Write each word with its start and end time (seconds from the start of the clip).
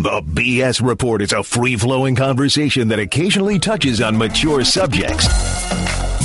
The 0.00 0.22
BS 0.22 0.82
Report 0.82 1.20
is 1.20 1.34
a 1.34 1.42
free 1.42 1.76
flowing 1.76 2.14
conversation 2.14 2.88
that 2.88 2.98
occasionally 2.98 3.58
touches 3.58 4.00
on 4.00 4.16
mature 4.16 4.64
subjects. 4.64 5.28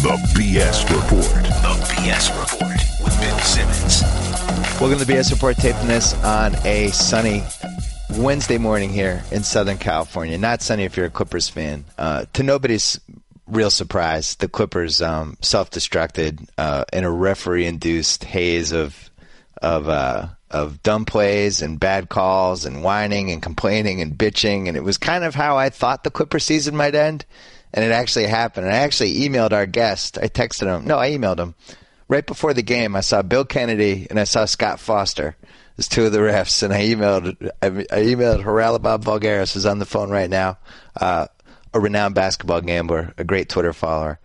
The 0.01 0.17
BS 0.33 0.83
Report. 0.89 1.43
The 1.43 1.75
BS 1.91 2.39
Report 2.39 2.77
with 3.03 3.19
Bill 3.19 3.37
Simmons. 3.39 4.01
Welcome 4.79 4.99
to 4.99 5.03
the 5.03 5.11
BS 5.11 5.29
Report, 5.33 5.57
taping 5.57 5.89
this 5.89 6.13
on 6.23 6.55
a 6.65 6.87
sunny 6.91 7.43
Wednesday 8.17 8.57
morning 8.57 8.91
here 8.91 9.25
in 9.29 9.43
Southern 9.43 9.77
California. 9.77 10.37
Not 10.37 10.61
sunny 10.61 10.85
if 10.85 10.95
you're 10.95 11.07
a 11.07 11.09
Clippers 11.09 11.49
fan. 11.49 11.83
Uh, 11.97 12.23
to 12.31 12.43
nobody's 12.43 12.97
real 13.45 13.69
surprise, 13.69 14.35
the 14.35 14.47
Clippers 14.47 15.01
um, 15.01 15.35
self-destructed 15.41 16.47
uh, 16.57 16.85
in 16.93 17.03
a 17.03 17.11
referee-induced 17.11 18.23
haze 18.23 18.71
of 18.71 19.09
of 19.61 19.89
uh, 19.89 20.27
of 20.51 20.83
dumb 20.83 21.05
plays 21.05 21.61
and 21.61 21.79
bad 21.79 22.09
calls 22.09 22.65
and 22.65 22.83
whining 22.83 23.31
and 23.31 23.41
complaining 23.41 24.01
and 24.01 24.17
bitching, 24.17 24.67
and 24.67 24.77
it 24.77 24.83
was 24.83 24.97
kind 24.97 25.23
of 25.23 25.35
how 25.35 25.57
I 25.57 25.69
thought 25.69 26.03
the 26.03 26.11
Clipper 26.11 26.39
season 26.39 26.75
might 26.75 26.95
end, 26.95 27.25
and 27.73 27.83
it 27.83 27.91
actually 27.91 28.27
happened. 28.27 28.67
And 28.67 28.75
I 28.75 28.79
actually 28.79 29.21
emailed 29.21 29.53
our 29.53 29.65
guest. 29.65 30.17
I 30.17 30.27
texted 30.27 30.67
him. 30.67 30.85
No, 30.85 30.97
I 30.97 31.11
emailed 31.11 31.39
him 31.39 31.55
right 32.07 32.25
before 32.25 32.53
the 32.53 32.61
game. 32.61 32.95
I 32.95 33.01
saw 33.01 33.21
Bill 33.21 33.45
Kennedy 33.45 34.07
and 34.09 34.19
I 34.19 34.23
saw 34.25 34.45
Scott 34.45 34.79
Foster 34.79 35.35
as 35.77 35.87
two 35.87 36.05
of 36.05 36.11
the 36.11 36.19
refs, 36.19 36.63
and 36.63 36.73
I 36.73 36.81
emailed 36.83 37.51
I, 37.61 37.69
emailed 37.69 38.43
Haralabob 38.43 39.03
Voulgaris, 39.03 39.53
who's 39.53 39.65
on 39.65 39.79
the 39.79 39.85
phone 39.85 40.09
right 40.09 40.29
now, 40.29 40.57
uh, 40.95 41.27
a 41.73 41.79
renowned 41.79 42.15
basketball 42.15 42.61
gambler, 42.61 43.13
a 43.17 43.23
great 43.23 43.49
Twitter 43.49 43.73
follower, 43.73 44.19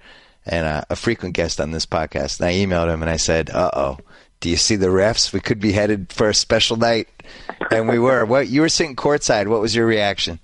and 0.46 0.66
uh, 0.66 0.82
a 0.90 0.96
frequent 0.96 1.34
guest 1.34 1.60
on 1.60 1.72
this 1.72 1.86
podcast. 1.86 2.38
And 2.38 2.48
I 2.48 2.52
emailed 2.54 2.92
him 2.92 3.02
and 3.02 3.10
I 3.10 3.16
said, 3.16 3.50
"Uh 3.50 3.70
oh." 3.72 3.98
Do 4.40 4.48
you 4.48 4.56
see 4.56 4.76
the 4.76 4.88
refs? 4.88 5.32
We 5.32 5.40
could 5.40 5.60
be 5.60 5.72
headed 5.72 6.12
for 6.12 6.28
a 6.28 6.34
special 6.34 6.76
night, 6.76 7.08
and 7.70 7.88
we 7.88 7.98
were. 7.98 8.24
What 8.24 8.48
you 8.48 8.62
were 8.62 8.68
sitting 8.68 8.96
courtside? 8.96 9.46
What 9.46 9.60
was 9.60 9.74
your 9.74 9.86
reaction? 9.86 10.40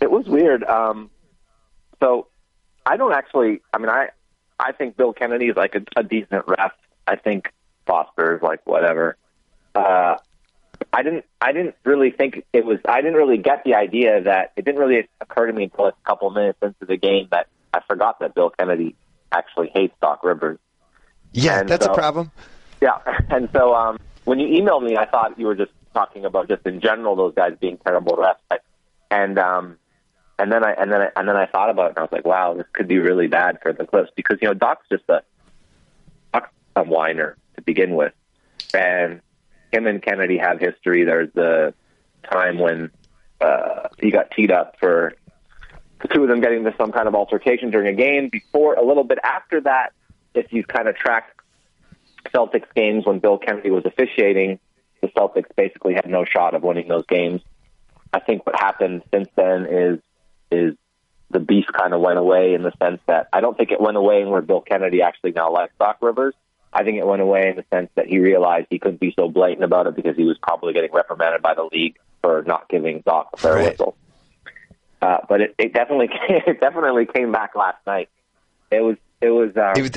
It 0.00 0.10
was 0.10 0.26
weird. 0.26 0.64
Um, 0.64 1.10
so 2.00 2.28
I 2.84 2.96
don't 2.96 3.12
actually. 3.12 3.60
I 3.72 3.78
mean, 3.78 3.90
I 3.90 4.08
I 4.58 4.72
think 4.72 4.96
Bill 4.96 5.12
Kennedy 5.12 5.46
is 5.46 5.56
like 5.56 5.74
a, 5.74 5.82
a 5.96 6.02
decent 6.02 6.44
ref. 6.46 6.72
I 7.06 7.16
think 7.16 7.52
Foster 7.86 8.36
is 8.36 8.42
like 8.42 8.66
whatever. 8.66 9.16
Uh, 9.74 10.16
I 10.92 11.02
didn't. 11.02 11.26
I 11.40 11.52
didn't 11.52 11.74
really 11.84 12.10
think 12.10 12.44
it 12.52 12.64
was. 12.64 12.78
I 12.88 13.02
didn't 13.02 13.16
really 13.16 13.38
get 13.38 13.64
the 13.64 13.74
idea 13.74 14.22
that 14.22 14.52
it 14.56 14.64
didn't 14.64 14.80
really 14.80 15.08
occur 15.20 15.46
to 15.46 15.52
me 15.52 15.64
until 15.64 15.86
a 15.86 15.92
couple 16.06 16.30
minutes 16.30 16.58
into 16.62 16.86
the 16.86 16.96
game 16.96 17.28
that 17.30 17.48
I 17.74 17.80
forgot 17.86 18.20
that 18.20 18.34
Bill 18.34 18.50
Kennedy 18.50 18.96
actually 19.30 19.70
hates 19.74 19.94
Doc 20.00 20.24
Rivers. 20.24 20.58
Yeah, 21.32 21.60
and 21.60 21.68
that's 21.68 21.84
so, 21.84 21.92
a 21.92 21.94
problem. 21.94 22.32
Yeah, 22.80 22.98
and 23.30 23.48
so 23.52 23.74
um, 23.74 23.98
when 24.24 24.38
you 24.38 24.60
emailed 24.60 24.84
me, 24.84 24.96
I 24.96 25.06
thought 25.06 25.38
you 25.38 25.46
were 25.46 25.54
just 25.54 25.72
talking 25.94 26.24
about 26.24 26.48
just 26.48 26.66
in 26.66 26.80
general 26.80 27.16
those 27.16 27.34
guys 27.34 27.56
being 27.60 27.78
terrible 27.78 28.16
refs, 28.16 28.58
and 29.10 29.38
um, 29.38 29.76
and 30.38 30.50
then 30.50 30.64
I 30.64 30.72
and 30.72 30.92
then 30.92 31.02
I, 31.02 31.08
and 31.16 31.28
then 31.28 31.36
I 31.36 31.46
thought 31.46 31.70
about 31.70 31.86
it, 31.86 31.88
and 31.90 31.98
I 31.98 32.02
was 32.02 32.12
like, 32.12 32.24
wow, 32.24 32.54
this 32.54 32.66
could 32.72 32.88
be 32.88 32.98
really 32.98 33.26
bad 33.26 33.58
for 33.62 33.72
the 33.72 33.84
Clips 33.84 34.10
because 34.16 34.38
you 34.40 34.48
know 34.48 34.54
Doc's 34.54 34.86
just 34.90 35.04
a 35.08 35.22
Doc's 36.32 36.50
a 36.76 36.84
whiner 36.84 37.36
to 37.56 37.62
begin 37.62 37.94
with, 37.94 38.12
and 38.72 39.20
him 39.72 39.86
and 39.86 40.02
Kennedy 40.02 40.38
have 40.38 40.60
history. 40.60 41.04
There's 41.04 41.32
the 41.34 41.74
time 42.30 42.58
when 42.58 42.90
uh, 43.40 43.88
he 43.98 44.10
got 44.10 44.30
teed 44.30 44.50
up 44.50 44.76
for 44.78 45.14
the 46.02 46.08
two 46.08 46.22
of 46.22 46.28
them 46.28 46.40
getting 46.40 46.58
into 46.58 46.74
some 46.78 46.92
kind 46.92 47.08
of 47.08 47.14
altercation 47.14 47.70
during 47.70 47.88
a 47.88 47.96
game. 47.96 48.28
Before 48.30 48.74
a 48.74 48.84
little 48.84 49.04
bit 49.04 49.18
after 49.22 49.60
that, 49.62 49.92
if 50.34 50.52
you 50.52 50.64
kind 50.64 50.88
of 50.88 50.96
track 50.96 51.36
Celtics 52.34 52.72
games 52.74 53.06
when 53.06 53.18
Bill 53.18 53.38
Kennedy 53.38 53.70
was 53.70 53.84
officiating, 53.84 54.58
the 55.00 55.08
Celtics 55.08 55.54
basically 55.56 55.94
had 55.94 56.08
no 56.08 56.24
shot 56.24 56.54
of 56.54 56.62
winning 56.62 56.88
those 56.88 57.06
games. 57.06 57.40
I 58.12 58.20
think 58.20 58.44
what 58.46 58.56
happened 58.56 59.02
since 59.12 59.28
then 59.36 59.66
is 59.66 59.98
is 60.50 60.74
the 61.30 61.38
beef 61.38 61.66
kind 61.72 61.94
of 61.94 62.00
went 62.00 62.18
away 62.18 62.54
in 62.54 62.62
the 62.62 62.72
sense 62.82 63.00
that 63.06 63.28
I 63.32 63.40
don't 63.40 63.56
think 63.56 63.70
it 63.70 63.80
went 63.80 63.96
away 63.96 64.20
in 64.20 64.30
where 64.30 64.42
Bill 64.42 64.60
Kennedy 64.60 65.00
actually 65.00 65.32
now 65.32 65.52
likes 65.52 65.72
Doc 65.78 65.98
Rivers. 66.00 66.34
I 66.72 66.82
think 66.82 66.98
it 66.98 67.06
went 67.06 67.22
away 67.22 67.48
in 67.48 67.56
the 67.56 67.64
sense 67.72 67.90
that 67.94 68.06
he 68.06 68.18
realized 68.18 68.66
he 68.70 68.78
couldn't 68.78 69.00
be 69.00 69.12
so 69.16 69.28
blatant 69.28 69.64
about 69.64 69.86
it 69.86 69.96
because 69.96 70.16
he 70.16 70.24
was 70.24 70.38
probably 70.38 70.72
getting 70.72 70.92
reprimanded 70.92 71.42
by 71.42 71.54
the 71.54 71.68
league 71.72 71.96
for 72.20 72.42
not 72.46 72.68
giving 72.68 73.02
Doc 73.06 73.30
a 73.32 73.36
fair 73.36 73.54
right. 73.54 73.70
whistle. 73.70 73.96
Uh, 75.00 75.18
but 75.28 75.40
it, 75.40 75.54
it 75.58 75.72
definitely 75.72 76.08
came, 76.08 76.42
it 76.46 76.60
definitely 76.60 77.06
came 77.06 77.32
back 77.32 77.54
last 77.54 77.78
night. 77.86 78.08
It 78.70 78.80
was 78.80 78.96
it 79.20 79.30
was, 79.30 79.50
um, 79.56 79.72
it 79.76 79.82
was 79.82 79.92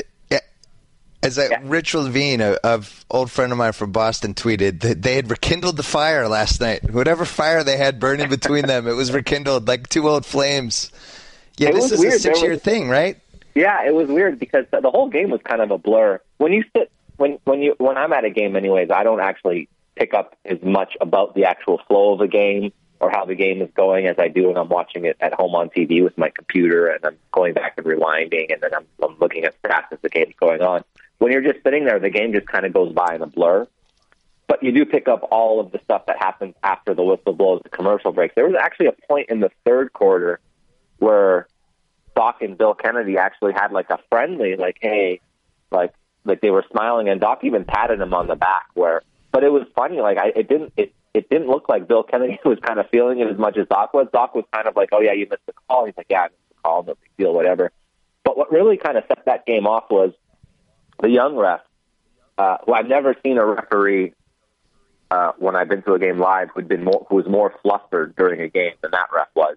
as 1.23 1.37
a, 1.37 1.47
yeah. 1.49 1.61
Rich 1.63 1.95
Levine, 1.95 2.41
a, 2.41 2.57
a, 2.63 2.83
old 3.09 3.31
friend 3.31 3.51
of 3.51 3.57
mine 3.57 3.71
from 3.71 3.91
Boston, 3.91 4.33
tweeted 4.33 4.81
that 4.81 5.01
they 5.01 5.15
had 5.15 5.31
rekindled 5.31 5.77
the 5.77 5.83
fire 5.83 6.27
last 6.27 6.59
night. 6.59 6.91
Whatever 6.91 7.25
fire 7.25 7.63
they 7.63 7.77
had 7.77 7.99
burning 7.99 8.29
between 8.29 8.67
them, 8.67 8.87
it 8.87 8.93
was 8.93 9.11
rekindled 9.11 9.67
like 9.67 9.87
two 9.87 10.07
old 10.07 10.25
flames. 10.25 10.91
Yeah, 11.57 11.69
it 11.69 11.75
this 11.75 11.91
is 11.91 11.99
weird. 11.99 12.13
a 12.13 12.19
six-year 12.19 12.57
thing, 12.57 12.89
right? 12.89 13.17
Yeah, 13.55 13.85
it 13.85 13.93
was 13.93 14.09
weird 14.09 14.37
because 14.37 14.65
the 14.71 14.89
whole 14.89 15.09
game 15.09 15.29
was 15.29 15.41
kind 15.43 15.61
of 15.61 15.71
a 15.71 15.77
blur. 15.77 16.19
When 16.37 16.51
you 16.51 16.63
sit, 16.75 16.91
when 17.17 17.39
when 17.45 17.61
you 17.61 17.75
when 17.77 17.97
I'm 17.97 18.11
at 18.11 18.25
a 18.25 18.29
game, 18.29 18.55
anyways, 18.55 18.89
I 18.91 19.03
don't 19.03 19.21
actually 19.21 19.69
pick 19.95 20.13
up 20.13 20.35
as 20.43 20.61
much 20.61 20.97
about 20.99 21.35
the 21.35 21.45
actual 21.45 21.79
flow 21.87 22.13
of 22.13 22.19
the 22.19 22.27
game 22.27 22.73
or 22.99 23.11
how 23.11 23.25
the 23.25 23.35
game 23.35 23.61
is 23.61 23.69
going 23.75 24.07
as 24.07 24.17
I 24.17 24.27
do 24.27 24.47
when 24.47 24.57
I'm 24.57 24.69
watching 24.69 25.05
it 25.05 25.17
at 25.19 25.33
home 25.33 25.53
on 25.55 25.69
TV 25.69 26.03
with 26.03 26.17
my 26.17 26.29
computer 26.29 26.87
and 26.87 27.05
I'm 27.05 27.17
going 27.31 27.53
back 27.53 27.73
and 27.77 27.85
rewinding 27.85 28.51
and 28.51 28.61
then 28.61 28.73
I'm, 28.73 28.85
I'm 29.03 29.17
looking 29.19 29.43
at 29.43 29.61
stats 29.61 29.91
as 29.91 29.99
the 30.01 30.09
game's 30.09 30.33
going 30.39 30.61
on 30.61 30.83
when 31.23 31.31
you're 31.31 31.41
just 31.41 31.63
sitting 31.63 31.85
there, 31.85 31.99
the 31.99 32.09
game 32.09 32.33
just 32.33 32.47
kind 32.47 32.65
of 32.65 32.73
goes 32.73 32.91
by 32.91 33.15
in 33.15 33.21
a 33.21 33.27
blur. 33.27 33.65
But 34.45 34.61
you 34.61 34.73
do 34.73 34.85
pick 34.85 35.07
up 35.07 35.25
all 35.31 35.61
of 35.61 35.71
the 35.71 35.79
stuff 35.85 36.07
that 36.07 36.17
happens 36.19 36.53
after 36.61 36.93
the 36.93 37.01
whistle 37.01 37.31
blows, 37.31 37.61
the 37.63 37.69
commercial 37.69 38.11
breaks. 38.11 38.35
There 38.35 38.45
was 38.45 38.57
actually 38.59 38.87
a 38.87 39.07
point 39.07 39.29
in 39.29 39.39
the 39.39 39.49
third 39.65 39.93
quarter 39.93 40.41
where 40.97 41.47
Doc 42.13 42.41
and 42.41 42.57
Bill 42.57 42.73
Kennedy 42.73 43.17
actually 43.17 43.53
had 43.53 43.71
like 43.71 43.89
a 43.89 43.99
friendly, 44.09 44.57
like, 44.57 44.79
hey, 44.81 45.21
like, 45.71 45.93
like 46.25 46.41
they 46.41 46.49
were 46.49 46.65
smiling, 46.69 47.07
and 47.07 47.21
Doc 47.21 47.39
even 47.43 47.63
patted 47.63 48.01
him 48.01 48.13
on 48.13 48.27
the 48.27 48.35
back. 48.35 48.65
Where, 48.73 49.01
but 49.31 49.45
it 49.45 49.49
was 49.49 49.65
funny. 49.77 50.01
Like, 50.01 50.17
I 50.17 50.33
it 50.35 50.49
didn't 50.49 50.73
it 50.75 50.93
it 51.13 51.29
didn't 51.29 51.47
look 51.47 51.69
like 51.69 51.87
Bill 51.87 52.03
Kennedy 52.03 52.37
was 52.45 52.59
kind 52.59 52.81
of 52.81 52.89
feeling 52.89 53.21
it 53.21 53.29
as 53.29 53.37
much 53.37 53.55
as 53.57 53.65
Doc 53.69 53.93
was. 53.93 54.07
Doc 54.11 54.35
was 54.35 54.43
kind 54.53 54.67
of 54.67 54.75
like, 54.75 54.89
oh 54.91 54.99
yeah, 54.99 55.13
you 55.13 55.25
missed 55.29 55.45
the 55.45 55.53
call. 55.69 55.85
He's 55.85 55.95
like, 55.95 56.07
yeah, 56.09 56.23
I 56.23 56.25
missed 56.25 56.49
the 56.49 56.55
call, 56.65 56.83
no 56.83 56.95
big 56.95 57.17
deal, 57.17 57.33
whatever. 57.33 57.71
But 58.25 58.37
what 58.37 58.51
really 58.51 58.75
kind 58.75 58.97
of 58.97 59.05
set 59.07 59.23
that 59.23 59.45
game 59.45 59.65
off 59.67 59.85
was 59.89 60.11
the 61.01 61.09
young 61.09 61.35
ref, 61.35 61.61
uh, 62.37 62.57
who 62.65 62.73
I've 62.73 62.87
never 62.87 63.15
seen 63.23 63.37
a 63.37 63.45
referee 63.45 64.13
uh, 65.11 65.31
when 65.37 65.55
I've 65.55 65.69
been 65.69 65.83
to 65.83 65.93
a 65.93 65.99
game 65.99 66.19
live 66.19 66.49
who'd 66.53 66.67
been 66.67 66.83
more, 66.83 67.05
who 67.09 67.15
was 67.15 67.27
more 67.27 67.53
flustered 67.61 68.15
during 68.15 68.41
a 68.41 68.49
game 68.49 68.73
than 68.81 68.91
that 68.91 69.07
ref 69.13 69.27
was. 69.35 69.55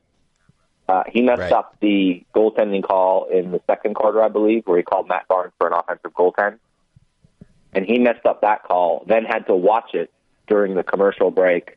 Uh, 0.88 1.02
he 1.08 1.22
messed 1.22 1.40
right. 1.40 1.52
up 1.52 1.76
the 1.80 2.24
goaltending 2.34 2.82
call 2.82 3.26
in 3.26 3.50
the 3.50 3.60
second 3.66 3.94
quarter, 3.94 4.22
I 4.22 4.28
believe, 4.28 4.64
where 4.66 4.76
he 4.76 4.84
called 4.84 5.08
Matt 5.08 5.26
Barnes 5.26 5.52
for 5.58 5.66
an 5.66 5.72
offensive 5.72 6.12
goaltend, 6.12 6.58
and 7.72 7.84
he 7.84 7.98
messed 7.98 8.24
up 8.24 8.42
that 8.42 8.62
call. 8.62 9.04
Then 9.08 9.24
had 9.24 9.46
to 9.46 9.54
watch 9.54 9.94
it 9.94 10.10
during 10.46 10.74
the 10.74 10.84
commercial 10.84 11.30
break 11.30 11.76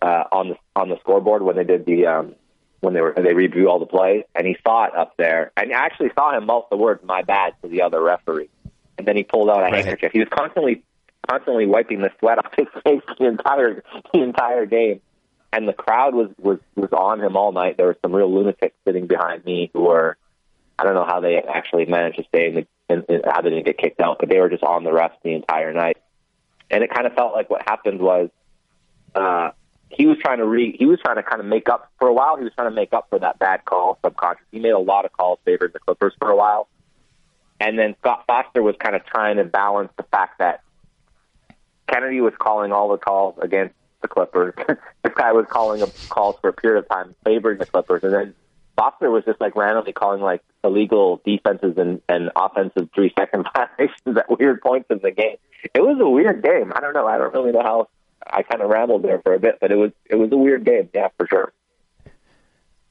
uh, 0.00 0.24
on 0.32 0.50
the 0.50 0.56
on 0.74 0.88
the 0.88 0.98
scoreboard 1.00 1.42
when 1.42 1.56
they 1.56 1.64
did 1.64 1.84
the 1.84 2.06
um, 2.06 2.34
when 2.80 2.94
they 2.94 3.02
were 3.02 3.14
they 3.14 3.34
review 3.34 3.68
all 3.68 3.78
the 3.78 3.86
plays, 3.86 4.24
and 4.34 4.46
he 4.46 4.56
saw 4.64 4.84
it 4.84 4.94
up 4.94 5.16
there, 5.18 5.52
and 5.56 5.70
I 5.72 5.76
actually 5.76 6.10
saw 6.14 6.34
him 6.34 6.46
mouth 6.46 6.66
the 6.70 6.78
words 6.78 7.02
"my 7.04 7.22
bad" 7.22 7.54
to 7.62 7.68
the 7.68 7.82
other 7.82 8.00
referee 8.00 8.48
and 9.00 9.08
then 9.08 9.16
he 9.16 9.22
pulled 9.22 9.48
out 9.48 9.60
a 9.60 9.62
right. 9.62 9.74
handkerchief. 9.74 10.12
He 10.12 10.18
was 10.18 10.28
constantly 10.30 10.82
constantly 11.28 11.66
wiping 11.66 12.00
the 12.00 12.10
sweat 12.18 12.38
off 12.38 12.52
his 12.56 12.66
face 12.84 13.02
the 13.18 13.26
entire 13.26 13.82
the 14.12 14.22
entire 14.22 14.66
game. 14.66 15.00
And 15.52 15.66
the 15.66 15.72
crowd 15.72 16.14
was 16.14 16.28
was 16.38 16.58
was 16.76 16.90
on 16.92 17.20
him 17.20 17.36
all 17.36 17.50
night. 17.52 17.76
There 17.78 17.86
were 17.86 17.98
some 18.02 18.14
real 18.14 18.32
lunatics 18.32 18.76
sitting 18.86 19.06
behind 19.06 19.44
me 19.44 19.70
who 19.72 19.80
were 19.80 20.16
I 20.78 20.84
don't 20.84 20.94
know 20.94 21.06
how 21.06 21.20
they 21.20 21.38
actually 21.38 21.86
managed 21.86 22.18
to 22.18 22.24
stay 22.24 22.48
in 22.48 22.54
the 22.54 22.66
in, 22.88 23.04
in, 23.08 23.22
how 23.24 23.40
they 23.40 23.50
didn't 23.50 23.64
get 23.64 23.78
kicked 23.78 24.00
out, 24.00 24.18
but 24.20 24.28
they 24.28 24.38
were 24.38 24.50
just 24.50 24.62
on 24.62 24.84
the 24.84 24.90
refs 24.90 25.16
the 25.24 25.32
entire 25.32 25.72
night. 25.72 25.96
And 26.70 26.84
it 26.84 26.90
kind 26.90 27.06
of 27.06 27.14
felt 27.14 27.32
like 27.32 27.48
what 27.48 27.62
happened 27.62 28.00
was 28.00 28.28
uh 29.14 29.50
he 29.88 30.06
was 30.06 30.18
trying 30.18 30.38
to 30.38 30.46
re 30.46 30.76
he 30.78 30.84
was 30.84 31.00
trying 31.00 31.16
to 31.16 31.22
kind 31.22 31.40
of 31.40 31.46
make 31.46 31.70
up 31.70 31.90
for 31.98 32.06
a 32.06 32.12
while 32.12 32.36
he 32.36 32.44
was 32.44 32.52
trying 32.54 32.70
to 32.70 32.74
make 32.74 32.92
up 32.92 33.06
for 33.08 33.18
that 33.18 33.38
bad 33.38 33.64
call 33.64 33.98
subconscious. 34.04 34.44
He 34.52 34.60
made 34.60 34.70
a 34.70 34.78
lot 34.78 35.06
of 35.06 35.12
calls 35.12 35.38
favoring 35.46 35.72
the 35.72 35.80
Clippers 35.80 36.12
for 36.20 36.30
a 36.30 36.36
while 36.36 36.68
and 37.60 37.78
then 37.78 37.94
Scott 38.00 38.24
Foster 38.26 38.62
was 38.62 38.74
kind 38.78 38.96
of 38.96 39.04
trying 39.04 39.36
to 39.36 39.44
balance 39.44 39.92
the 39.96 40.02
fact 40.04 40.38
that 40.38 40.62
Kennedy 41.86 42.20
was 42.20 42.32
calling 42.38 42.72
all 42.72 42.88
the 42.88 42.98
calls 42.98 43.38
against 43.40 43.74
the 44.00 44.08
Clippers. 44.08 44.54
this 45.02 45.12
guy 45.14 45.32
was 45.32 45.46
calling 45.48 45.84
calls 46.08 46.36
for 46.40 46.48
a 46.48 46.52
period 46.52 46.80
of 46.80 46.88
time 46.88 47.14
favoring 47.24 47.58
the 47.58 47.66
Clippers, 47.66 48.02
and 48.02 48.14
then 48.14 48.34
Foster 48.76 49.10
was 49.10 49.24
just 49.24 49.40
like 49.40 49.54
randomly 49.56 49.92
calling 49.92 50.22
like 50.22 50.42
illegal 50.64 51.20
defenses 51.24 51.74
and, 51.76 52.00
and 52.08 52.30
offensive 52.34 52.88
three 52.94 53.12
second 53.18 53.46
violations 53.54 54.16
at 54.16 54.38
weird 54.38 54.62
points 54.62 54.86
in 54.90 55.00
the 55.02 55.10
game. 55.10 55.36
It 55.74 55.82
was 55.82 55.98
a 56.00 56.08
weird 56.08 56.42
game. 56.42 56.72
I 56.74 56.80
don't 56.80 56.94
know. 56.94 57.06
I 57.06 57.18
don't 57.18 57.32
really 57.34 57.52
know 57.52 57.62
how. 57.62 57.88
I 58.26 58.42
kind 58.42 58.62
of 58.62 58.68
rambled 58.68 59.02
there 59.02 59.20
for 59.22 59.34
a 59.34 59.38
bit, 59.38 59.58
but 59.60 59.70
it 59.70 59.76
was 59.76 59.92
it 60.06 60.16
was 60.16 60.30
a 60.32 60.36
weird 60.36 60.64
game. 60.64 60.88
Yeah, 60.94 61.08
for 61.16 61.26
sure. 61.26 61.52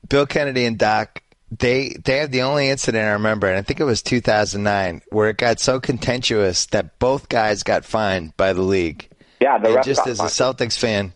Bill 0.08 0.26
Kennedy 0.26 0.66
and 0.66 0.78
Doc 0.78 1.22
they 1.58 1.96
they 2.04 2.18
have 2.18 2.32
the 2.32 2.44
only 2.44 2.70
incident 2.70 3.06
I 3.08 3.12
remember, 3.14 3.48
and 3.48 3.58
I 3.58 3.62
think 3.62 3.80
it 3.80 3.86
was 3.86 4.02
2009, 4.02 5.02
where 5.10 5.30
it 5.30 5.38
got 5.38 5.60
so 5.60 5.80
contentious 5.80 6.68
that 6.68 7.00
both 7.00 7.30
guys 7.30 7.64
got 7.64 7.86
fined 7.86 8.36
by 8.38 8.54
the 8.54 8.62
league. 8.62 9.08
Yeah, 9.40 9.58
the 9.58 9.76
and 9.76 9.84
just 9.84 10.06
as 10.08 10.20
a 10.20 10.24
Celtics 10.24 10.78
fan, 10.78 11.14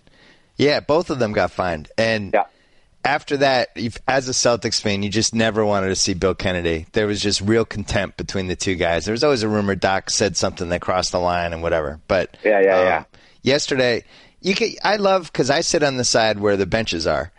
Yeah, 0.58 0.80
both 0.80 1.10
of 1.10 1.20
them 1.20 1.34
got 1.34 1.52
fined, 1.52 1.90
and 1.98 2.32
Yeah. 2.34 2.44
after 3.04 3.38
that, 3.38 3.70
as 4.08 4.30
a 4.30 4.32
Celtics 4.34 4.80
fan, 4.82 5.04
you 5.04 5.10
just 5.10 5.34
never 5.36 5.66
wanted 5.66 5.90
to 5.90 5.96
see 5.96 6.14
Bill 6.14 6.36
Kennedy. 6.36 6.86
There 6.94 7.08
was 7.08 7.20
just 7.22 7.42
real 7.42 7.66
contempt 7.66 8.18
between 8.18 8.48
the 8.48 8.56
two 8.56 8.76
guys. 8.76 9.06
There 9.06 9.12
was 9.14 9.24
always 9.24 9.44
a 9.44 9.50
rumor 9.50 9.76
Doc 9.76 10.10
said 10.10 10.38
something 10.38 10.70
that 10.70 10.80
crossed 10.82 11.12
the 11.12 11.20
line 11.20 11.54
and 11.54 11.62
whatever. 11.64 12.00
But 12.08 12.38
Yeah, 12.44 12.62
yeah, 12.62 12.78
um, 12.80 12.86
yeah. 12.86 13.04
Yesterday, 13.42 14.04
you 14.42 14.56
can, 14.56 14.70
I 14.84 14.96
love 14.98 15.32
because 15.32 15.50
I 15.50 15.62
sit 15.62 15.84
on 15.84 15.98
the 15.98 16.04
side 16.06 16.40
where 16.40 16.56
the 16.56 16.66
benches 16.66 17.06
are, 17.08 17.32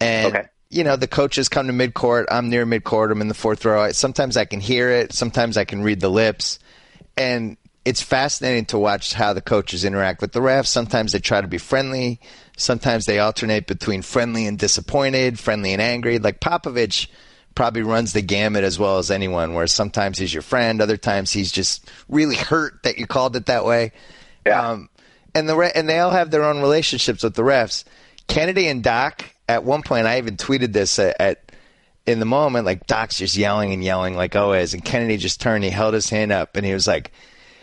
and 0.00 0.34
Okay. 0.34 0.46
You 0.70 0.84
know 0.84 0.96
the 0.96 1.08
coaches 1.08 1.48
come 1.48 1.66
to 1.66 1.72
midcourt. 1.72 2.26
I'm 2.30 2.48
near 2.48 2.64
midcourt. 2.64 3.10
I'm 3.10 3.20
in 3.20 3.28
the 3.28 3.34
fourth 3.34 3.64
row. 3.64 3.82
I- 3.82 3.92
Sometimes 3.92 4.36
I 4.36 4.44
can 4.44 4.60
hear 4.60 4.90
it. 4.90 5.12
Sometimes 5.12 5.56
I 5.56 5.64
can 5.64 5.82
read 5.82 6.00
the 6.00 6.08
lips, 6.08 6.58
and 7.16 7.56
it's 7.84 8.02
fascinating 8.02 8.66
to 8.66 8.78
watch 8.78 9.14
how 9.14 9.32
the 9.32 9.40
coaches 9.40 9.84
interact 9.84 10.20
with 10.20 10.32
the 10.32 10.40
refs. 10.40 10.66
Sometimes 10.66 11.12
they 11.12 11.18
try 11.18 11.40
to 11.40 11.48
be 11.48 11.58
friendly. 11.58 12.20
Sometimes 12.56 13.06
they 13.06 13.18
alternate 13.18 13.66
between 13.66 14.02
friendly 14.02 14.46
and 14.46 14.58
disappointed, 14.58 15.38
friendly 15.38 15.72
and 15.72 15.80
angry. 15.80 16.18
Like 16.18 16.40
Popovich 16.40 17.08
probably 17.54 17.82
runs 17.82 18.12
the 18.12 18.20
gamut 18.22 18.64
as 18.64 18.78
well 18.78 18.98
as 18.98 19.10
anyone, 19.10 19.54
where 19.54 19.66
sometimes 19.66 20.18
he's 20.18 20.32
your 20.32 20.42
friend, 20.42 20.80
other 20.80 20.96
times 20.98 21.32
he's 21.32 21.50
just 21.50 21.90
really 22.08 22.36
hurt 22.36 22.82
that 22.84 22.98
you 22.98 23.06
called 23.06 23.34
it 23.34 23.46
that 23.46 23.64
way. 23.64 23.92
Yeah. 24.46 24.70
Um, 24.72 24.88
and 25.34 25.48
the 25.48 25.56
re- 25.56 25.72
and 25.74 25.88
they 25.88 25.98
all 25.98 26.10
have 26.10 26.30
their 26.30 26.44
own 26.44 26.60
relationships 26.60 27.22
with 27.24 27.34
the 27.34 27.42
refs. 27.42 27.84
Kennedy 28.28 28.68
and 28.68 28.82
Doc. 28.84 29.24
At 29.50 29.64
one 29.64 29.82
point, 29.82 30.06
I 30.06 30.18
even 30.18 30.36
tweeted 30.36 30.72
this 30.72 30.98
at, 30.98 31.16
at 31.20 31.52
in 32.06 32.18
the 32.20 32.24
moment, 32.26 32.66
like 32.66 32.86
Doc's 32.86 33.18
just 33.18 33.36
yelling 33.36 33.72
and 33.72 33.82
yelling 33.84 34.14
like 34.16 34.34
always, 34.36 34.74
and 34.74 34.84
Kennedy 34.84 35.16
just 35.16 35.40
turned, 35.40 35.64
he 35.64 35.70
held 35.70 35.92
his 35.94 36.08
hand 36.08 36.32
up, 36.32 36.56
and 36.56 36.64
he 36.64 36.72
was 36.72 36.86
like, 36.86 37.12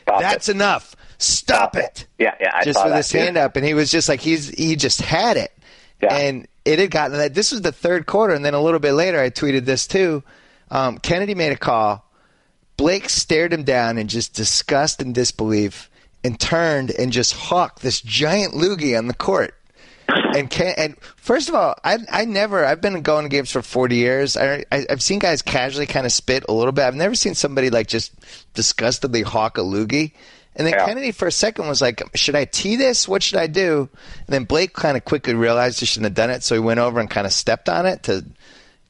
Stop 0.04 0.22
"That's 0.22 0.50
it. 0.50 0.56
enough, 0.56 0.96
stop 1.18 1.76
it." 1.76 2.06
Yeah, 2.18 2.36
yeah. 2.40 2.52
I 2.54 2.64
just 2.64 2.84
with 2.84 2.96
his 2.96 3.10
too. 3.10 3.18
hand 3.20 3.38
up, 3.38 3.56
and 3.56 3.66
he 3.66 3.74
was 3.74 3.92
just 3.92 4.08
like 4.10 4.20
he's 4.22 4.50
he 4.50 4.76
just 4.76 5.02
had 5.02 5.38
it, 5.38 5.52
Yeah. 6.02 6.16
and 6.16 6.48
it 6.66 6.80
had 6.80 6.92
gotten 6.92 7.18
that. 7.18 7.34
This 7.34 7.52
was 7.52 7.62
the 7.62 7.72
third 7.72 8.06
quarter, 8.06 8.34
and 8.34 8.44
then 8.46 8.54
a 8.54 8.62
little 8.62 8.80
bit 8.80 8.94
later, 8.94 9.20
I 9.20 9.30
tweeted 9.30 9.66
this 9.66 9.88
too. 9.88 10.24
Um, 10.70 10.98
Kennedy 10.98 11.34
made 11.36 11.52
a 11.54 11.58
call. 11.58 12.04
Blake 12.78 13.10
stared 13.10 13.52
him 13.54 13.64
down 13.64 13.98
in 13.98 14.08
just 14.08 14.34
disgust 14.36 15.02
and 15.02 15.16
disbelief, 15.16 15.90
and 16.24 16.40
turned 16.40 16.92
and 16.92 17.12
just 17.12 17.34
hawked 17.34 17.82
this 17.82 18.02
giant 18.02 18.54
loogie 18.54 18.98
on 18.98 19.08
the 19.08 19.14
court. 19.16 19.56
And 20.08 20.50
can 20.50 20.74
and 20.78 20.96
first 21.18 21.50
of 21.50 21.56
all, 21.56 21.76
I 21.84 21.98
I 22.12 22.26
never 22.26 22.64
I've 22.66 22.82
been 22.82 23.02
going 23.02 23.24
to 23.24 23.30
games 23.30 23.52
for 23.52 23.62
forty 23.62 23.98
years. 23.98 24.38
I, 24.38 24.64
I 24.72 24.86
I've 24.90 25.02
seen 25.02 25.20
guys 25.20 25.42
casually 25.42 25.86
kind 25.86 26.06
of 26.06 26.12
spit 26.12 26.46
a 26.48 26.54
little 26.54 26.72
bit. 26.72 26.84
I've 26.84 26.96
never 26.96 27.16
seen 27.16 27.36
somebody 27.36 27.70
like 27.70 27.88
just 27.88 28.14
disgustedly 28.54 29.22
hawk 29.24 29.58
a 29.58 29.62
loogie. 29.62 30.14
And 30.56 30.66
then 30.66 30.74
Yeah. 30.74 30.86
Kennedy 30.86 31.12
for 31.12 31.28
a 31.28 31.32
second 31.32 31.68
was 31.68 31.82
like, 31.82 32.02
"Should 32.16 32.36
I 32.36 32.46
tee 32.46 32.78
this? 32.78 33.08
What 33.08 33.22
should 33.22 33.38
I 33.38 33.48
do?" 33.48 33.90
And 34.26 34.34
then 34.34 34.46
Blake 34.46 34.74
kind 34.74 34.96
of 34.98 35.06
quickly 35.06 35.34
realized 35.34 35.80
he 35.80 35.86
shouldn't 35.86 36.06
have 36.06 36.14
done 36.16 36.30
it, 36.30 36.42
so 36.42 36.56
he 36.56 36.60
went 36.60 36.80
over 36.80 37.00
and 37.00 37.10
kind 37.10 37.28
of 37.28 37.34
stepped 37.34 37.68
on 37.70 37.86
it 37.86 38.04
to 38.04 38.26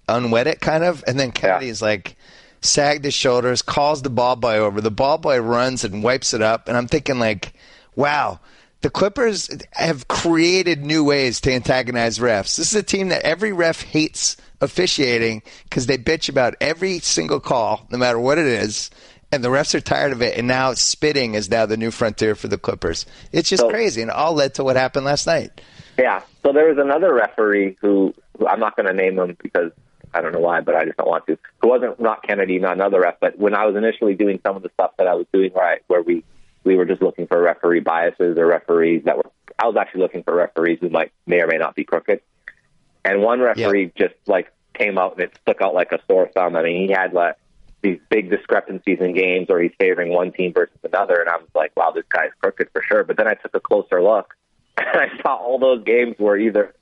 unwet 0.08 0.46
it, 0.46 0.62
kind 0.62 0.84
of. 0.84 1.04
And 1.08 1.20
then 1.20 1.32
Kennedy's 1.32 1.82
like 1.82 2.16
sagged 2.62 3.04
his 3.06 3.14
shoulders, 3.14 3.62
calls 3.62 4.02
the 4.02 4.10
ball 4.10 4.36
boy 4.36 4.58
over. 4.58 4.82
The 4.82 4.92
ball 4.92 5.18
boy 5.18 5.40
runs 5.40 5.84
and 5.84 6.04
wipes 6.04 6.34
it 6.34 6.42
up, 6.42 6.68
and 6.68 6.78
I'm 6.78 6.88
thinking 6.88 7.20
like, 7.20 7.54
"Wow." 7.96 8.40
The 8.82 8.90
Clippers 8.92 9.50
have 9.72 10.08
created 10.08 10.86
new 10.86 11.04
ways 11.04 11.42
to 11.42 11.54
antagonize 11.54 12.20
refs. 12.20 12.58
This 12.58 12.72
is 12.72 12.76
a 12.76 12.84
team 12.84 13.10
that 13.10 13.24
every 13.24 13.52
ref 13.52 13.82
hates 13.82 14.38
officiating 14.62 15.42
because 15.64 15.88
they 15.88 15.98
bitch 15.98 16.30
about 16.30 16.56
every 16.62 17.00
single 17.00 17.40
call, 17.40 17.88
no 17.90 17.98
matter 17.98 18.20
what 18.20 18.38
it 18.38 18.46
is, 18.46 18.92
and 19.32 19.44
the 19.44 19.50
refs 19.50 19.74
are 19.74 19.82
tired 19.82 20.12
of 20.12 20.22
it. 20.22 20.38
And 20.38 20.48
now 20.48 20.74
spitting 20.74 21.34
is 21.34 21.50
now 21.50 21.66
the 21.66 21.76
new 21.76 21.90
frontier 21.90 22.36
for 22.36 22.48
the 22.48 22.58
Clippers. 22.58 23.08
It's 23.32 23.50
just 23.50 23.62
So- 23.62 23.70
crazy, 23.70 24.02
and 24.02 24.12
it 24.12 24.16
all 24.16 24.34
led 24.34 24.54
to 24.56 24.64
what 24.64 24.76
happened 24.76 25.06
last 25.06 25.26
night. 25.26 25.60
Yeah. 25.98 26.22
So 26.46 26.54
there 26.54 26.68
was 26.68 26.78
another 26.78 27.12
referee 27.14 27.78
who, 27.82 28.14
who 28.38 28.48
I'm 28.48 28.60
not 28.60 28.76
going 28.76 28.86
to 28.86 28.94
name 28.94 29.18
him 29.18 29.36
because 29.42 29.72
I 30.14 30.22
don't 30.22 30.32
know 30.34 30.40
why, 30.40 30.62
but 30.62 30.76
I 30.76 30.86
just 30.86 30.98
don't 30.98 31.10
want 31.10 31.26
to. 31.28 31.38
Who 31.62 31.70
wasn't 31.70 32.00
not 32.00 32.22
Kennedy, 32.22 32.60
not 32.60 32.74
another 32.74 33.02
ref. 33.02 33.16
But 33.20 33.40
when 33.40 33.56
I 33.56 33.66
was 33.66 33.76
initially 33.76 34.14
doing 34.14 34.40
some 34.46 34.56
of 34.56 34.62
the 34.62 34.70
stuff 34.76 34.92
that 34.98 35.08
I 35.08 35.16
was 35.16 35.26
doing, 35.34 35.52
right, 35.56 35.82
where 35.88 36.04
we 36.04 36.24
we 36.68 36.76
were 36.76 36.86
just 36.86 37.02
looking 37.02 37.28
for 37.28 37.42
referee 37.42 37.80
biases 37.80 38.38
or 38.38 38.46
referees 38.46 39.04
that 39.06 39.18
were. 39.18 39.32
I 39.58 39.66
was 39.66 39.76
actually 39.76 40.02
looking 40.02 40.24
for 40.24 40.36
referees 40.36 40.78
who 40.82 40.90
might 40.90 41.12
may 41.26 41.42
or 41.42 41.48
may 41.48 41.58
not 41.58 41.76
be 41.76 41.84
crooked. 41.84 42.22
And 43.04 43.22
one 43.22 43.40
referee 43.40 43.92
just 43.98 44.16
like 44.28 44.52
came 44.74 44.98
out 44.98 45.14
and 45.14 45.22
it 45.22 45.38
stuck 45.42 45.62
out 45.62 45.74
like 45.74 45.92
a 45.92 46.00
sore 46.08 46.30
thumb. 46.34 46.56
I 46.56 46.64
mean, 46.64 46.88
he 46.88 46.94
had 46.94 47.14
like 47.14 47.38
these 47.82 48.00
big 48.10 48.30
discrepancies 48.30 49.00
in 49.00 49.14
games, 49.14 49.48
or 49.50 49.60
he's 49.60 49.72
favoring 49.80 50.10
one 50.10 50.32
team 50.32 50.54
versus 50.54 50.78
another, 50.84 51.16
and 51.22 51.30
I 51.30 51.38
was 51.38 51.50
like, 51.56 51.76
wow, 51.76 51.92
this 51.92 52.06
guy's 52.10 52.32
crooked 52.42 52.70
for 52.72 52.82
sure. 52.84 53.04
But 53.04 53.18
then 53.18 53.28
I 53.28 53.36
took 53.36 53.56
a 53.56 53.60
closer 53.60 54.02
look, 54.04 54.36
and 54.78 54.88
I 55.00 55.08
saw 55.22 55.36
all 55.36 55.60
those 55.60 55.84
games 55.84 56.16
were 56.20 56.38
either 56.38 56.76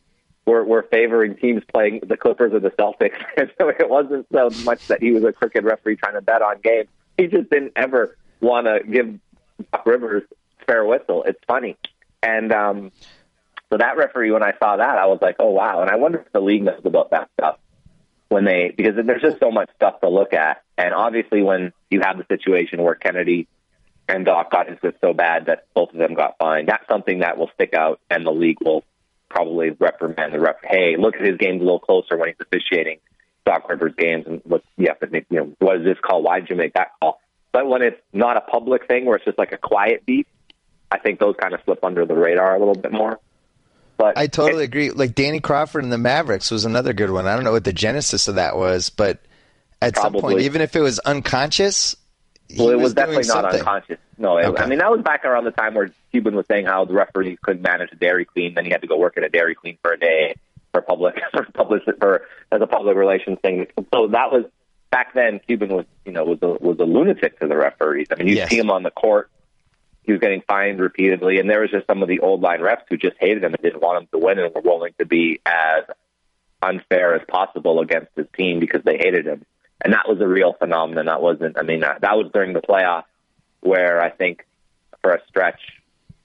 were, 0.45 0.63
were 0.63 0.87
favoring 0.91 1.35
teams 1.35 1.63
playing 1.73 2.01
the 2.07 2.17
Clippers 2.17 2.53
or 2.53 2.59
the 2.59 2.71
Celtics. 2.71 3.17
And 3.37 3.51
so 3.59 3.69
it 3.69 3.89
wasn't 3.89 4.27
so 4.31 4.49
much 4.63 4.87
that 4.87 5.01
he 5.01 5.11
was 5.11 5.23
a 5.23 5.33
crooked 5.33 5.63
referee 5.63 5.97
trying 5.97 6.13
to 6.13 6.21
bet 6.21 6.41
on 6.41 6.59
games. 6.61 6.87
He 7.17 7.27
just 7.27 7.49
didn't 7.49 7.73
ever 7.75 8.17
want 8.41 8.67
to 8.67 8.79
give 8.89 9.19
Doc 9.71 9.85
Rivers 9.85 10.23
fair 10.65 10.85
whistle. 10.85 11.23
It's 11.23 11.39
funny. 11.47 11.77
And 12.21 12.51
um, 12.51 12.91
so 13.71 13.77
that 13.77 13.97
referee, 13.97 14.31
when 14.31 14.43
I 14.43 14.53
saw 14.59 14.77
that, 14.77 14.97
I 14.97 15.05
was 15.05 15.19
like, 15.21 15.35
oh, 15.39 15.51
wow. 15.51 15.81
And 15.81 15.89
I 15.89 15.95
wonder 15.95 16.19
if 16.19 16.31
the 16.31 16.39
league 16.39 16.63
knows 16.63 16.81
about 16.83 17.11
that 17.11 17.29
stuff 17.37 17.59
when 18.29 18.45
they, 18.45 18.73
because 18.75 18.93
there's 19.05 19.21
just 19.21 19.39
so 19.39 19.51
much 19.51 19.69
stuff 19.75 20.01
to 20.01 20.09
look 20.09 20.33
at. 20.33 20.63
And 20.77 20.93
obviously, 20.93 21.41
when 21.41 21.71
you 21.89 22.01
have 22.01 22.17
the 22.17 22.25
situation 22.27 22.81
where 22.81 22.95
Kennedy 22.95 23.47
and 24.07 24.25
Doc 24.25 24.51
got 24.51 24.67
into 24.67 24.87
it 24.87 24.97
so 25.01 25.13
bad 25.13 25.47
that 25.47 25.65
both 25.73 25.91
of 25.91 25.97
them 25.97 26.13
got 26.13 26.37
fined, 26.37 26.67
that's 26.67 26.87
something 26.87 27.19
that 27.19 27.37
will 27.37 27.49
stick 27.53 27.73
out 27.73 27.99
and 28.09 28.25
the 28.25 28.31
league 28.31 28.57
will 28.63 28.83
probably 29.29 29.71
reprimand 29.71 30.33
the 30.33 30.39
ref. 30.39 30.57
Hey, 30.63 30.95
look 30.97 31.15
at 31.15 31.21
his 31.21 31.37
games 31.37 31.61
a 31.61 31.63
little 31.63 31.79
closer 31.79 32.17
when 32.17 32.29
he's 32.29 32.37
officiating 32.39 32.99
Doc 33.45 33.69
Rivers 33.69 33.93
games, 33.97 34.25
and 34.25 34.41
look, 34.45 34.63
to 34.77 35.07
think, 35.07 35.27
you 35.29 35.37
know, 35.37 35.53
what 35.59 35.77
is 35.77 35.83
this 35.85 35.97
call? 36.01 36.23
Why 36.23 36.39
did 36.39 36.49
you 36.49 36.55
make 36.55 36.73
that 36.73 36.91
call? 36.99 37.19
But 37.55 37.67
when 37.67 37.81
it's 37.81 38.01
not 38.11 38.35
a 38.35 38.41
public 38.41 38.85
thing, 38.85 39.05
where 39.05 39.15
it's 39.15 39.23
just 39.23 39.37
like 39.37 39.53
a 39.53 39.57
quiet 39.57 40.05
beat, 40.05 40.27
I 40.91 40.99
think 40.99 41.21
those 41.21 41.37
kind 41.39 41.53
of 41.53 41.61
slip 41.63 41.85
under 41.85 42.05
the 42.05 42.13
radar 42.13 42.53
a 42.53 42.59
little 42.59 42.75
bit 42.75 42.91
more. 42.91 43.17
But 43.95 44.17
I 44.17 44.27
totally 44.27 44.65
agree. 44.65 44.91
Like 44.91 45.15
Danny 45.15 45.39
Crawford 45.39 45.85
and 45.85 45.93
the 45.93 45.97
Mavericks 45.97 46.51
was 46.51 46.65
another 46.65 46.91
good 46.91 47.11
one. 47.11 47.27
I 47.27 47.33
don't 47.33 47.45
know 47.45 47.53
what 47.53 47.63
the 47.63 47.71
genesis 47.71 48.27
of 48.27 48.35
that 48.35 48.57
was, 48.57 48.89
but 48.89 49.19
at 49.81 49.95
some 49.95 50.11
point, 50.11 50.41
even 50.41 50.59
if 50.59 50.75
it 50.75 50.81
was 50.81 50.99
unconscious, 50.99 51.95
he 52.49 52.57
Well, 52.61 52.71
it 52.71 52.75
was, 52.75 52.83
was 52.83 52.93
definitely 52.95 53.27
not 53.27 53.43
something. 53.43 53.59
unconscious. 53.61 53.99
No, 54.17 54.37
it, 54.37 54.47
Okay. 54.47 54.61
I 54.61 54.65
mean 54.67 54.79
that 54.79 54.91
was 54.91 55.01
back 55.01 55.23
around 55.23 55.45
the 55.45 55.51
time 55.51 55.75
where 55.75 55.91
Cuban 56.11 56.35
was 56.35 56.45
saying 56.47 56.65
how 56.65 56.83
the 56.83 56.93
referees 56.93 57.37
couldn't 57.41 57.61
manage 57.61 57.93
a 57.93 57.95
Dairy 57.95 58.25
Queen, 58.25 58.53
then 58.55 58.65
he 58.65 58.71
had 58.71 58.81
to 58.81 58.87
go 58.87 58.97
work 58.97 59.15
at 59.15 59.23
a 59.23 59.29
Dairy 59.29 59.55
Queen 59.55 59.77
for 59.81 59.93
a 59.93 59.97
day 59.97 60.35
for 60.73 60.81
public 60.81 61.15
for 61.31 61.47
public 61.53 61.83
for 62.01 62.23
as 62.51 62.61
a 62.61 62.67
public 62.67 62.97
relations 62.97 63.39
thing. 63.41 63.67
So 63.93 64.07
that 64.07 64.33
was 64.33 64.43
back 64.91 65.13
then. 65.13 65.39
Cuban 65.45 65.69
was 65.69 65.85
you 66.05 66.11
know 66.11 66.23
was 66.23 66.39
a 66.41 66.47
was 66.47 66.77
a 66.79 66.83
lunatic 66.83 67.39
to 67.39 67.47
the 67.47 67.57
referees. 67.57 68.07
I 68.11 68.15
mean, 68.15 68.27
you 68.27 68.35
Yes. 68.35 68.49
see 68.49 68.57
him 68.57 68.69
on 68.71 68.83
the 68.83 68.91
court. 68.91 69.29
He 70.03 70.11
was 70.11 70.21
getting 70.21 70.41
fined 70.47 70.79
repeatedly, 70.79 71.39
and 71.39 71.49
there 71.49 71.61
was 71.61 71.71
just 71.71 71.87
some 71.87 72.03
of 72.03 72.07
the 72.07 72.19
old 72.19 72.41
line 72.41 72.59
refs 72.59 72.83
who 72.89 72.95
just 72.97 73.15
hated 73.19 73.43
him 73.43 73.53
and 73.53 73.61
didn't 73.63 73.81
want 73.81 74.01
him 74.03 74.07
to 74.11 74.19
win, 74.23 74.37
and 74.37 74.53
were 74.53 74.61
willing 74.61 74.93
to 74.99 75.05
be 75.05 75.39
as 75.45 75.83
unfair 76.61 77.15
as 77.15 77.21
possible 77.27 77.79
against 77.79 78.11
his 78.15 78.27
team 78.37 78.59
because 78.59 78.81
they 78.83 78.97
hated 78.97 79.25
him. 79.25 79.45
And 79.83 79.93
that 79.93 80.07
was 80.07 80.19
a 80.21 80.27
real 80.27 80.53
phenomenon. 80.53 81.05
That 81.07 81.21
wasn't. 81.21 81.57
I 81.57 81.63
mean, 81.63 81.81
that, 81.81 82.01
that 82.01 82.15
was 82.17 82.31
during 82.33 82.53
the 82.53 82.61
playoffs 82.61 83.03
where 83.61 84.01
I 84.01 84.09
think 84.11 84.45
for 85.01 85.11
a 85.11 85.19
stretch, 85.27 85.59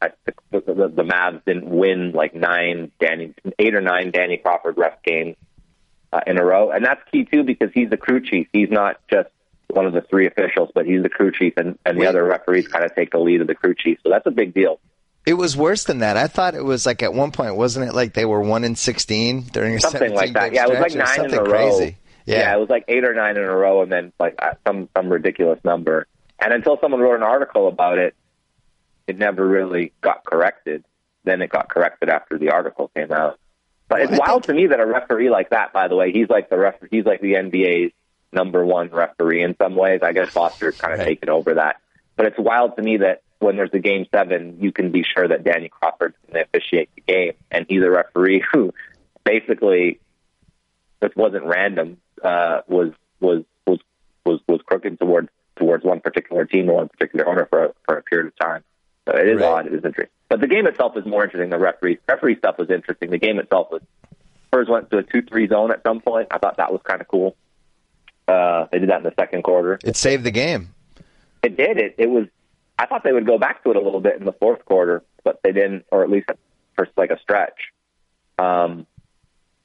I, 0.01 0.11
the, 0.25 0.35
the, 0.53 0.93
the 0.95 1.03
Mavs 1.03 1.45
didn't 1.45 1.69
win 1.69 2.13
like 2.13 2.35
nine 2.35 2.91
Danny, 3.01 3.35
eight 3.59 3.75
or 3.75 3.81
nine 3.81 4.11
Danny 4.13 4.37
Crawford 4.39 4.79
ref 4.79 5.03
games 5.03 5.37
uh, 6.13 6.21
in 6.27 6.39
a 6.39 6.45
row, 6.45 6.71
and 6.71 6.85
that's 6.85 7.01
key 7.11 7.25
too 7.25 7.45
because 7.45 7.71
he's 7.75 7.91
the 7.91 7.97
crew 7.97 8.21
chief. 8.21 8.49
He's 8.53 8.71
not 8.71 9.01
just 9.11 9.29
one 9.69 9.87
of 9.87 9.93
the 9.93 10.01
three 10.01 10.27
officials, 10.27 10.71
but 10.75 10.87
he's 10.87 11.03
the 11.03 11.09
crew 11.09 11.33
chief, 11.33 11.55
and, 11.57 11.79
and 11.87 12.01
the 12.01 12.07
other 12.07 12.25
referees 12.25 12.67
kind 12.69 12.85
of 12.85 12.95
take 12.95 13.13
the 13.13 13.19
lead 13.19 13.41
of 13.41 13.47
the 13.47 13.55
crew 13.55 13.75
chief. 13.75 13.99
So 14.03 14.11
that's 14.11 14.27
a 14.27 14.31
big 14.31 14.53
deal. 14.53 14.81
It 15.27 15.35
was 15.35 15.57
worse 15.57 15.85
than 15.85 15.99
that. 15.99 16.17
I 16.17 16.27
thought 16.27 16.55
it 16.55 16.65
was 16.65 16.87
like 16.87 17.03
at 17.03 17.13
one 17.13 17.31
point, 17.31 17.55
wasn't 17.55 17.89
it 17.89 17.95
like 17.95 18.15
they 18.15 18.25
were 18.25 18.41
one 18.41 18.65
in 18.65 18.75
sixteen 18.75 19.43
during 19.43 19.77
a 19.77 19.81
something 19.81 20.15
like 20.15 20.33
that. 20.33 20.53
Yeah, 20.53 20.65
it 20.65 20.71
was 20.71 20.81
like 20.81 20.95
nine 20.95 21.27
in 21.27 21.35
a 21.35 21.43
row. 21.43 21.51
crazy. 21.51 21.97
Yeah. 22.27 22.55
it 22.55 22.61
was 22.61 22.69
like 22.71 22.85
eight 22.89 23.05
or 23.05 23.15
nine 23.15 23.37
in 23.37 23.43
a 23.43 23.55
row, 23.57 23.83
and 23.83 23.93
then 23.93 24.13
like 24.19 24.37
uh, 24.39 24.55
some 24.67 24.89
some 24.97 25.09
ridiculous 25.09 25.61
number. 25.65 26.07
And 26.43 26.55
until 26.55 26.79
someone 26.81 27.01
wrote 27.01 27.17
an 27.17 27.23
article 27.23 27.69
about 27.69 27.99
it, 27.99 28.15
it 29.07 29.19
never 29.19 29.47
really 29.47 29.93
got 30.01 30.25
corrected. 30.25 30.85
Then 31.25 31.43
it 31.43 31.51
got 31.51 31.69
corrected 31.69 32.09
after 32.09 32.39
the 32.39 32.51
article 32.51 32.91
came 32.97 33.13
out. 33.13 33.39
But 33.91 34.03
it's 34.03 34.11
Well, 34.13 34.21
wild 34.21 34.45
to 34.45 34.55
me 34.55 34.69
that 34.69 34.79
a 34.79 34.87
referee 34.87 35.31
like 35.31 35.51
that, 35.51 35.73
by 35.73 35.89
the 35.89 35.97
way, 35.97 36.13
he's 36.13 36.29
like 36.31 36.49
the 36.49 36.57
ref, 36.57 36.77
he's 36.93 37.05
like 37.05 37.21
the 37.21 37.33
NBA's 37.35 37.93
number 38.33 38.65
one 38.65 38.89
referee 38.89 39.43
in 39.43 39.57
some 39.57 39.75
ways. 39.75 40.01
I 40.03 40.13
guess 40.13 40.31
Foster's 40.31 40.77
kind 40.77 40.95
of 40.95 41.01
Right. 41.01 41.09
taken 41.09 41.29
over 41.29 41.55
that. 41.55 41.81
But 42.17 42.27
it's 42.27 42.39
wild 42.39 42.77
to 42.77 42.83
me 42.83 42.99
that 42.99 43.23
when 43.41 43.57
there's 43.57 43.73
a 43.73 43.81
game 43.81 44.07
seven, 44.15 44.59
you 44.61 44.71
can 44.71 44.93
be 44.93 45.03
sure 45.03 45.27
that 45.27 45.43
Danny 45.43 45.69
Crawford's 45.69 46.15
going 46.27 46.35
to 46.35 46.49
officiate 46.49 46.89
the 46.95 47.01
game, 47.01 47.33
and 47.51 47.67
he's 47.69 47.83
a 47.83 47.91
referee 47.91 48.45
who 48.53 48.73
basically 49.25 49.99
this 51.01 51.11
wasn't 51.17 51.45
random. 51.45 51.97
Uh, 52.23 52.61
was 52.69 52.93
was 53.19 53.43
was 53.67 53.81
was 54.25 54.41
was 54.47 54.61
crooked 54.67 55.01
towards 55.01 55.31
towards 55.57 55.85
one 55.85 56.01
particular 56.01 56.45
team 56.45 56.71
or 56.71 56.75
one 56.77 56.89
particular 56.89 57.29
owner 57.29 57.47
for 57.47 57.65
a, 57.65 57.73
for 57.87 57.97
a 57.99 58.03
period 58.03 58.29
of 58.29 58.37
time. 58.39 58.63
So 59.11 59.19
it 59.19 59.29
is 59.29 59.41
Right. 59.41 59.47
odd. 59.47 59.67
It 59.67 59.75
is 59.75 59.85
interesting. 59.85 60.13
But 60.29 60.41
the 60.41 60.47
game 60.47 60.67
itself 60.67 60.97
is 60.97 61.05
more 61.05 61.25
interesting. 61.25 61.51
The 61.51 61.59
referee 61.59 61.99
referee 62.09 62.37
stuff 62.37 62.59
was 62.59 62.71
interesting. 62.71 63.11
The 63.11 63.19
game 63.19 63.39
itself 63.39 63.69
was 63.71 63.83
Spurs 64.47 64.69
went 64.69 64.91
to 64.91 64.99
a 64.99 65.03
two 65.03 65.23
three 65.23 65.49
zone 65.49 65.71
at 65.71 65.83
some 65.83 66.01
point. 66.01 66.29
I 66.31 66.39
thought 66.39 66.57
that 66.59 66.73
was 66.73 66.81
kind 66.85 67.01
of 67.01 67.09
cool. 67.09 67.37
Uh, 68.29 68.67
they 68.71 68.79
did 68.79 68.91
that 68.91 68.99
in 68.99 69.03
the 69.05 69.15
second 69.19 69.43
quarter. 69.43 69.79
It 69.85 69.97
saved 69.97 70.25
the 70.25 70.31
game. 70.31 70.69
It 71.43 71.57
did. 71.57 71.79
It 71.79 71.95
it 71.99 72.11
was. 72.11 72.27
I 72.79 72.87
thought 72.87 73.03
they 73.05 73.13
would 73.13 73.27
go 73.27 73.39
back 73.39 73.63
to 73.65 73.71
it 73.71 73.77
a 73.77 73.81
little 73.81 74.01
bit 74.01 74.17
in 74.17 74.25
the 74.25 74.33
fourth 74.33 74.65
quarter, 74.65 75.03
but 75.25 75.41
they 75.43 75.53
didn't, 75.53 75.85
or 75.91 76.03
at 76.03 76.11
least 76.11 76.29
for 76.77 76.89
like 76.97 77.11
a 77.11 77.19
stretch. 77.21 77.73
Um, 78.39 78.87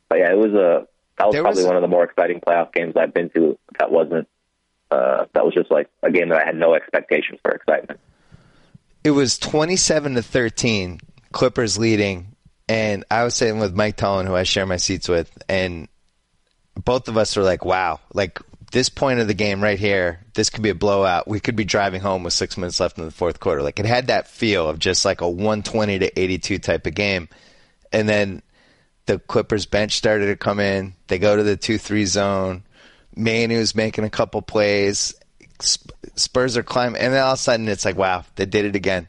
but 0.09 0.19
yeah, 0.19 0.31
it 0.31 0.37
was 0.37 0.53
a 0.53 0.87
that 1.17 1.27
was 1.27 1.33
There 1.33 1.43
probably 1.43 1.61
was- 1.63 1.67
one 1.67 1.75
of 1.75 1.81
the 1.81 1.87
more 1.87 2.03
exciting 2.03 2.41
playoff 2.41 2.73
games 2.73 2.95
I've 2.97 3.13
been 3.13 3.29
to. 3.31 3.57
That 3.79 3.91
wasn't. 3.91 4.27
Uh, 4.91 5.25
that 5.33 5.45
was 5.45 5.53
just 5.53 5.71
like 5.71 5.89
a 6.03 6.11
game 6.11 6.29
that 6.29 6.41
I 6.41 6.45
had 6.45 6.55
no 6.55 6.73
expectations 6.73 7.39
for 7.43 7.51
excitement. 7.51 7.99
It 9.05 9.11
was 9.11 9.37
27 9.37 10.15
to 10.15 10.23
13, 10.23 10.99
Clippers 11.31 11.77
leading, 11.77 12.35
and 12.67 13.05
I 13.11 13.23
was 13.23 13.35
sitting 13.35 13.59
with 13.59 13.75
Mike 13.75 13.97
Tolan, 13.97 14.25
who 14.25 14.33
I 14.33 14.41
share 14.41 14.65
my 14.65 14.77
seats 14.77 15.07
with, 15.07 15.31
and 15.47 15.87
both 16.73 17.07
of 17.07 17.15
us 17.15 17.37
were 17.37 17.43
like, 17.43 17.63
"Wow, 17.63 17.99
like 18.15 18.39
this 18.71 18.89
point 18.89 19.19
of 19.19 19.27
the 19.27 19.35
game 19.35 19.61
right 19.61 19.77
here, 19.77 20.25
this 20.33 20.49
could 20.49 20.63
be 20.63 20.71
a 20.71 20.75
blowout. 20.75 21.27
We 21.27 21.39
could 21.39 21.55
be 21.55 21.65
driving 21.65 22.01
home 22.01 22.23
with 22.23 22.33
six 22.33 22.57
minutes 22.57 22.79
left 22.79 22.97
in 22.97 23.05
the 23.05 23.11
fourth 23.11 23.39
quarter. 23.39 23.61
Like 23.61 23.79
it 23.79 23.85
had 23.85 24.07
that 24.07 24.27
feel 24.27 24.67
of 24.67 24.79
just 24.79 25.05
like 25.05 25.21
a 25.21 25.29
120 25.29 25.99
to 25.99 26.19
82 26.19 26.57
type 26.57 26.87
of 26.87 26.95
game, 26.95 27.29
and 27.91 28.09
then 28.09 28.41
the 29.05 29.19
Clippers 29.19 29.67
bench 29.67 29.97
started 29.97 30.25
to 30.25 30.35
come 30.35 30.59
in. 30.59 30.95
They 31.09 31.19
go 31.19 31.35
to 31.35 31.43
the 31.43 31.57
two-three 31.57 32.05
zone. 32.05 32.63
Manu's 33.15 33.75
making 33.75 34.03
a 34.03 34.09
couple 34.09 34.41
plays. 34.41 35.13
Sp- 35.63 35.91
Spurs 36.15 36.57
are 36.57 36.63
climbing, 36.63 37.01
and 37.01 37.13
then 37.13 37.21
all 37.23 37.33
of 37.33 37.39
a 37.39 37.41
sudden 37.41 37.67
it's 37.67 37.85
like, 37.85 37.97
wow, 37.97 38.25
they 38.35 38.45
did 38.45 38.65
it 38.65 38.75
again. 38.75 39.07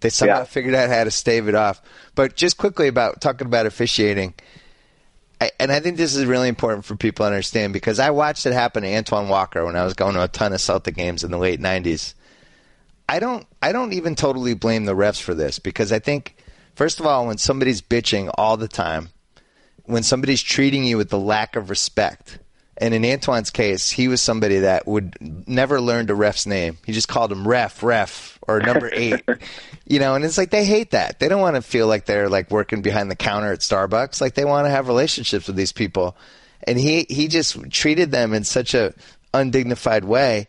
They 0.00 0.10
somehow 0.10 0.38
Yeah. 0.40 0.44
figured 0.44 0.74
out 0.74 0.90
how 0.90 1.04
to 1.04 1.10
stave 1.10 1.48
it 1.48 1.54
off. 1.54 1.80
But 2.14 2.36
just 2.36 2.58
quickly 2.58 2.88
about 2.88 3.20
talking 3.20 3.46
about 3.46 3.66
officiating, 3.66 4.34
I, 5.40 5.50
and 5.58 5.72
I 5.72 5.80
think 5.80 5.96
this 5.96 6.14
is 6.14 6.26
really 6.26 6.48
important 6.48 6.84
for 6.84 6.94
people 6.96 7.24
to 7.24 7.28
understand 7.28 7.72
because 7.72 7.98
I 7.98 8.10
watched 8.10 8.46
it 8.46 8.52
happen 8.52 8.82
to 8.82 8.94
Antoine 8.94 9.28
Walker 9.28 9.64
when 9.64 9.76
I 9.76 9.84
was 9.84 9.94
going 9.94 10.14
to 10.14 10.22
a 10.22 10.28
ton 10.28 10.52
of 10.52 10.60
Celtic 10.60 10.94
games 10.94 11.24
in 11.24 11.30
the 11.30 11.38
late 11.38 11.60
'90s. 11.60 12.14
I 13.08 13.18
don't 13.18 13.46
I 13.62 13.72
don't 13.72 13.92
even 13.92 14.14
totally 14.14 14.54
blame 14.54 14.84
the 14.84 14.94
refs 14.94 15.20
for 15.20 15.34
this 15.34 15.58
because 15.58 15.92
I 15.92 15.98
think 15.98 16.36
first 16.74 17.00
of 17.00 17.06
all 17.06 17.26
when 17.26 17.38
somebody's 17.38 17.82
bitching 17.82 18.30
all 18.38 18.56
the 18.56 18.68
time, 18.68 19.10
when 19.84 20.02
somebody's 20.02 20.42
treating 20.42 20.84
you 20.84 20.96
with 20.96 21.10
the 21.10 21.18
lack 21.18 21.56
of 21.56 21.68
respect, 21.68 22.38
and 22.76 22.92
in 22.94 23.04
Antoine's 23.04 23.50
case, 23.50 23.90
he 23.90 24.08
was 24.08 24.20
somebody 24.20 24.58
that 24.60 24.86
would 24.86 25.16
never 25.48 25.80
learn 25.80 26.10
a 26.10 26.14
ref's 26.14 26.46
name. 26.46 26.78
He 26.84 26.92
just 26.92 27.08
called 27.08 27.30
him 27.30 27.46
ref, 27.46 27.82
ref, 27.82 28.38
or 28.48 28.60
number 28.60 28.90
eight. 28.92 29.22
you 29.86 29.98
know, 30.00 30.14
and 30.14 30.24
it's 30.24 30.36
like 30.38 30.50
they 30.50 30.64
hate 30.64 30.90
that. 30.90 31.20
They 31.20 31.28
don't 31.28 31.40
want 31.40 31.56
to 31.56 31.62
feel 31.62 31.86
like 31.86 32.06
they're 32.06 32.28
like 32.28 32.50
working 32.50 32.82
behind 32.82 33.10
the 33.10 33.16
counter 33.16 33.52
at 33.52 33.60
Starbucks. 33.60 34.20
Like 34.20 34.34
they 34.34 34.44
want 34.44 34.66
to 34.66 34.70
have 34.70 34.88
relationships 34.88 35.46
with 35.46 35.56
these 35.56 35.72
people. 35.72 36.16
And 36.66 36.78
he 36.78 37.06
he 37.08 37.28
just 37.28 37.56
treated 37.70 38.10
them 38.10 38.32
in 38.34 38.42
such 38.44 38.74
a 38.74 38.92
undignified 39.32 40.04
way 40.04 40.48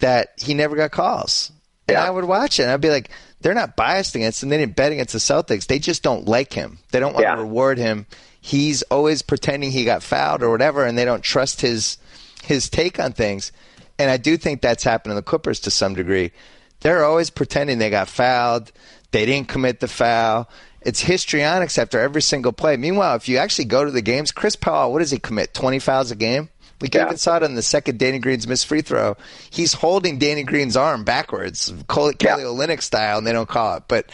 that 0.00 0.30
he 0.36 0.54
never 0.54 0.76
got 0.76 0.90
calls. 0.90 1.50
And 1.88 1.94
Yeah. 1.94 2.04
I 2.04 2.10
would 2.10 2.24
watch 2.24 2.58
it 2.60 2.64
and 2.64 2.72
I'd 2.72 2.80
be 2.80 2.90
like, 2.90 3.10
they're 3.40 3.54
not 3.54 3.76
biased 3.76 4.14
against 4.16 4.42
him. 4.42 4.48
They 4.48 4.58
didn't 4.58 4.76
bet 4.76 4.92
against 4.92 5.12
the 5.12 5.18
Celtics. 5.20 5.66
They 5.66 5.78
just 5.78 6.02
don't 6.02 6.26
like 6.26 6.52
him. 6.52 6.78
They 6.90 7.00
don't 7.00 7.12
want 7.14 7.24
Yeah. 7.24 7.36
to 7.36 7.40
reward 7.42 7.78
him. 7.78 8.06
He's 8.48 8.80
always 8.84 9.20
pretending 9.20 9.70
he 9.72 9.84
got 9.84 10.02
fouled 10.02 10.42
or 10.42 10.48
whatever, 10.50 10.86
and 10.86 10.96
they 10.96 11.04
don't 11.04 11.22
trust 11.22 11.60
his 11.60 11.98
his 12.42 12.70
take 12.70 12.98
on 12.98 13.12
things. 13.12 13.52
And 13.98 14.10
I 14.10 14.16
do 14.16 14.38
think 14.38 14.62
that's 14.62 14.84
happened 14.84 15.10
to 15.10 15.16
the 15.16 15.22
Clippers 15.22 15.60
to 15.60 15.70
some 15.70 15.94
degree. 15.94 16.32
They're 16.80 17.04
always 17.04 17.28
pretending 17.28 17.76
they 17.78 17.90
got 17.90 18.08
fouled. 18.08 18.72
They 19.10 19.26
didn't 19.26 19.48
commit 19.48 19.80
the 19.80 19.88
foul. 19.88 20.48
It's 20.80 21.02
histrionics 21.02 21.76
after 21.76 21.98
every 22.00 22.22
single 22.22 22.52
play. 22.52 22.78
Meanwhile, 22.78 23.16
if 23.16 23.28
you 23.28 23.36
actually 23.36 23.66
go 23.66 23.84
to 23.84 23.90
the 23.90 24.00
games, 24.00 24.32
Chris 24.32 24.56
Paul, 24.56 24.92
what 24.92 25.00
does 25.00 25.10
he 25.10 25.18
commit? 25.18 25.52
Twenty 25.52 25.78
fouls 25.78 26.10
a 26.10 26.16
game? 26.16 26.48
We 26.80 26.88
Yeah. 26.90 27.04
even 27.04 27.18
saw 27.18 27.36
it 27.36 27.42
on 27.42 27.54
the 27.54 27.60
second 27.62 27.98
Danny 27.98 28.18
Green's 28.18 28.46
missed 28.46 28.66
free 28.66 28.80
throw. 28.80 29.18
He's 29.50 29.74
holding 29.74 30.18
Danny 30.18 30.44
Green's 30.44 30.76
arm 30.76 31.04
backwards, 31.04 31.70
Kelly 31.88 32.14
Yeah. 32.20 32.36
Olynyk 32.48 32.80
style, 32.80 33.18
and 33.18 33.26
they 33.26 33.32
don't 33.32 33.48
call 33.48 33.76
it. 33.76 33.82
But 33.88 34.06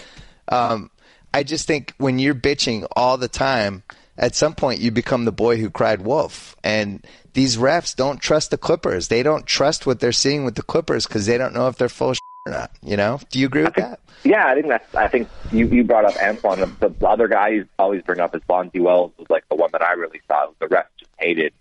um, 0.48 0.90
I 1.32 1.44
just 1.44 1.68
think 1.68 1.92
when 1.98 2.18
you're 2.18 2.34
bitching 2.34 2.86
all 2.96 3.16
the 3.16 3.28
time, 3.28 3.84
at 4.16 4.34
some 4.34 4.54
point 4.54 4.80
you 4.80 4.90
become 4.90 5.24
the 5.24 5.32
boy 5.32 5.56
who 5.56 5.70
cried 5.70 6.02
wolf. 6.02 6.56
And 6.62 7.04
these 7.32 7.56
refs 7.56 7.94
don't 7.94 8.20
trust 8.20 8.50
the 8.50 8.58
Clippers. 8.58 9.08
They 9.08 9.22
don't 9.22 9.46
trust 9.46 9.86
what 9.86 10.00
they're 10.00 10.12
seeing 10.12 10.44
with 10.44 10.54
the 10.54 10.62
Clippers 10.62 11.06
because 11.06 11.26
they 11.26 11.38
don't 11.38 11.54
know 11.54 11.68
if 11.68 11.76
they're 11.76 11.88
full 11.88 12.10
of 12.10 12.18
or 12.46 12.52
not. 12.52 12.70
You 12.82 12.96
know? 12.96 13.20
Do 13.30 13.38
you 13.38 13.46
agree 13.46 13.62
with 13.62 13.74
that? 13.74 14.00
Yeah, 14.22 14.46
I 14.46 14.54
think 14.54 14.68
that's. 14.68 14.94
I 14.94 15.08
think 15.08 15.28
you 15.52 15.66
you 15.68 15.84
brought 15.84 16.04
up 16.04 16.16
Antoine. 16.22 16.60
The, 16.80 16.88
the 16.88 17.08
other 17.08 17.28
guy 17.28 17.48
you 17.48 17.68
always 17.78 18.02
bring 18.02 18.20
up 18.20 18.34
is 18.34 18.42
Bonzi 18.48 18.80
Wells 18.80 19.12
was 19.18 19.28
like 19.28 19.46
the 19.48 19.54
one 19.54 19.70
that 19.72 19.82
I 19.82 19.92
really 19.92 20.20
thought 20.28 20.58
the 20.60 20.68
ref 20.68 20.86
just 20.98 21.10
hated, 21.18 21.52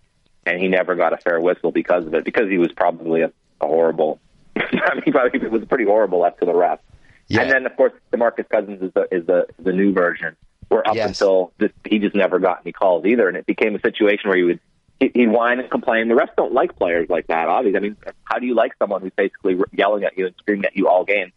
and 0.45 0.61
he 0.61 0.69
never 0.69 0.95
got 0.95 1.11
a 1.13 1.17
fair 1.17 1.41
whistle 1.41 1.71
because 1.71 2.05
of 2.05 2.13
it 2.13 2.23
because 2.23 2.49
he 2.49 2.57
was 2.57 2.71
probably 2.71 3.21
a, 3.21 3.33
a 3.59 3.67
horrible. 3.67 4.19
I 4.55 4.95
mean, 4.95 5.11
probably 5.11 5.41
it 5.41 5.51
was 5.51 5.65
pretty 5.65 5.83
horrible 5.83 6.29
to 6.39 6.45
the 6.45 6.55
ref. 6.55 6.79
Yeah. 7.27 7.41
And 7.41 7.51
then 7.51 7.65
of 7.65 7.75
course 7.75 7.93
Demarcus 8.13 8.47
Cousins 8.47 8.81
is 8.81 8.91
the 8.93 9.07
is 9.11 9.25
the 9.25 9.47
the 9.59 9.73
new 9.73 9.91
version. 9.91 10.37
Where 10.73 10.87
up 10.87 10.95
Yes. 10.95 11.09
until 11.09 11.51
this, 11.59 11.71
he 11.85 11.99
just 11.99 12.15
never 12.15 12.39
got 12.39 12.61
any 12.65 12.71
calls 12.71 13.05
either, 13.05 13.27
and 13.27 13.37
it 13.37 13.45
became 13.45 13.75
a 13.75 13.79
situation 13.79 14.29
where 14.29 14.37
he 14.37 14.43
would 14.43 14.59
he- 14.99 15.11
he'd 15.13 15.27
whine 15.27 15.59
and 15.59 15.69
complain. 15.69 16.07
The 16.07 16.15
refs 16.15 16.35
don't 16.37 16.53
like 16.53 16.75
players 16.77 17.09
like 17.09 17.27
that. 17.27 17.47
Obviously, 17.49 17.77
I 17.77 17.81
mean, 17.81 17.97
how 18.23 18.39
do 18.39 18.45
you 18.45 18.55
like 18.55 18.73
someone 18.79 19.01
who's 19.01 19.11
basically 19.15 19.59
yelling 19.73 20.03
at 20.03 20.17
you 20.17 20.27
and 20.27 20.35
screaming 20.37 20.65
at 20.65 20.75
you 20.77 20.87
all 20.87 21.03
game? 21.03 21.31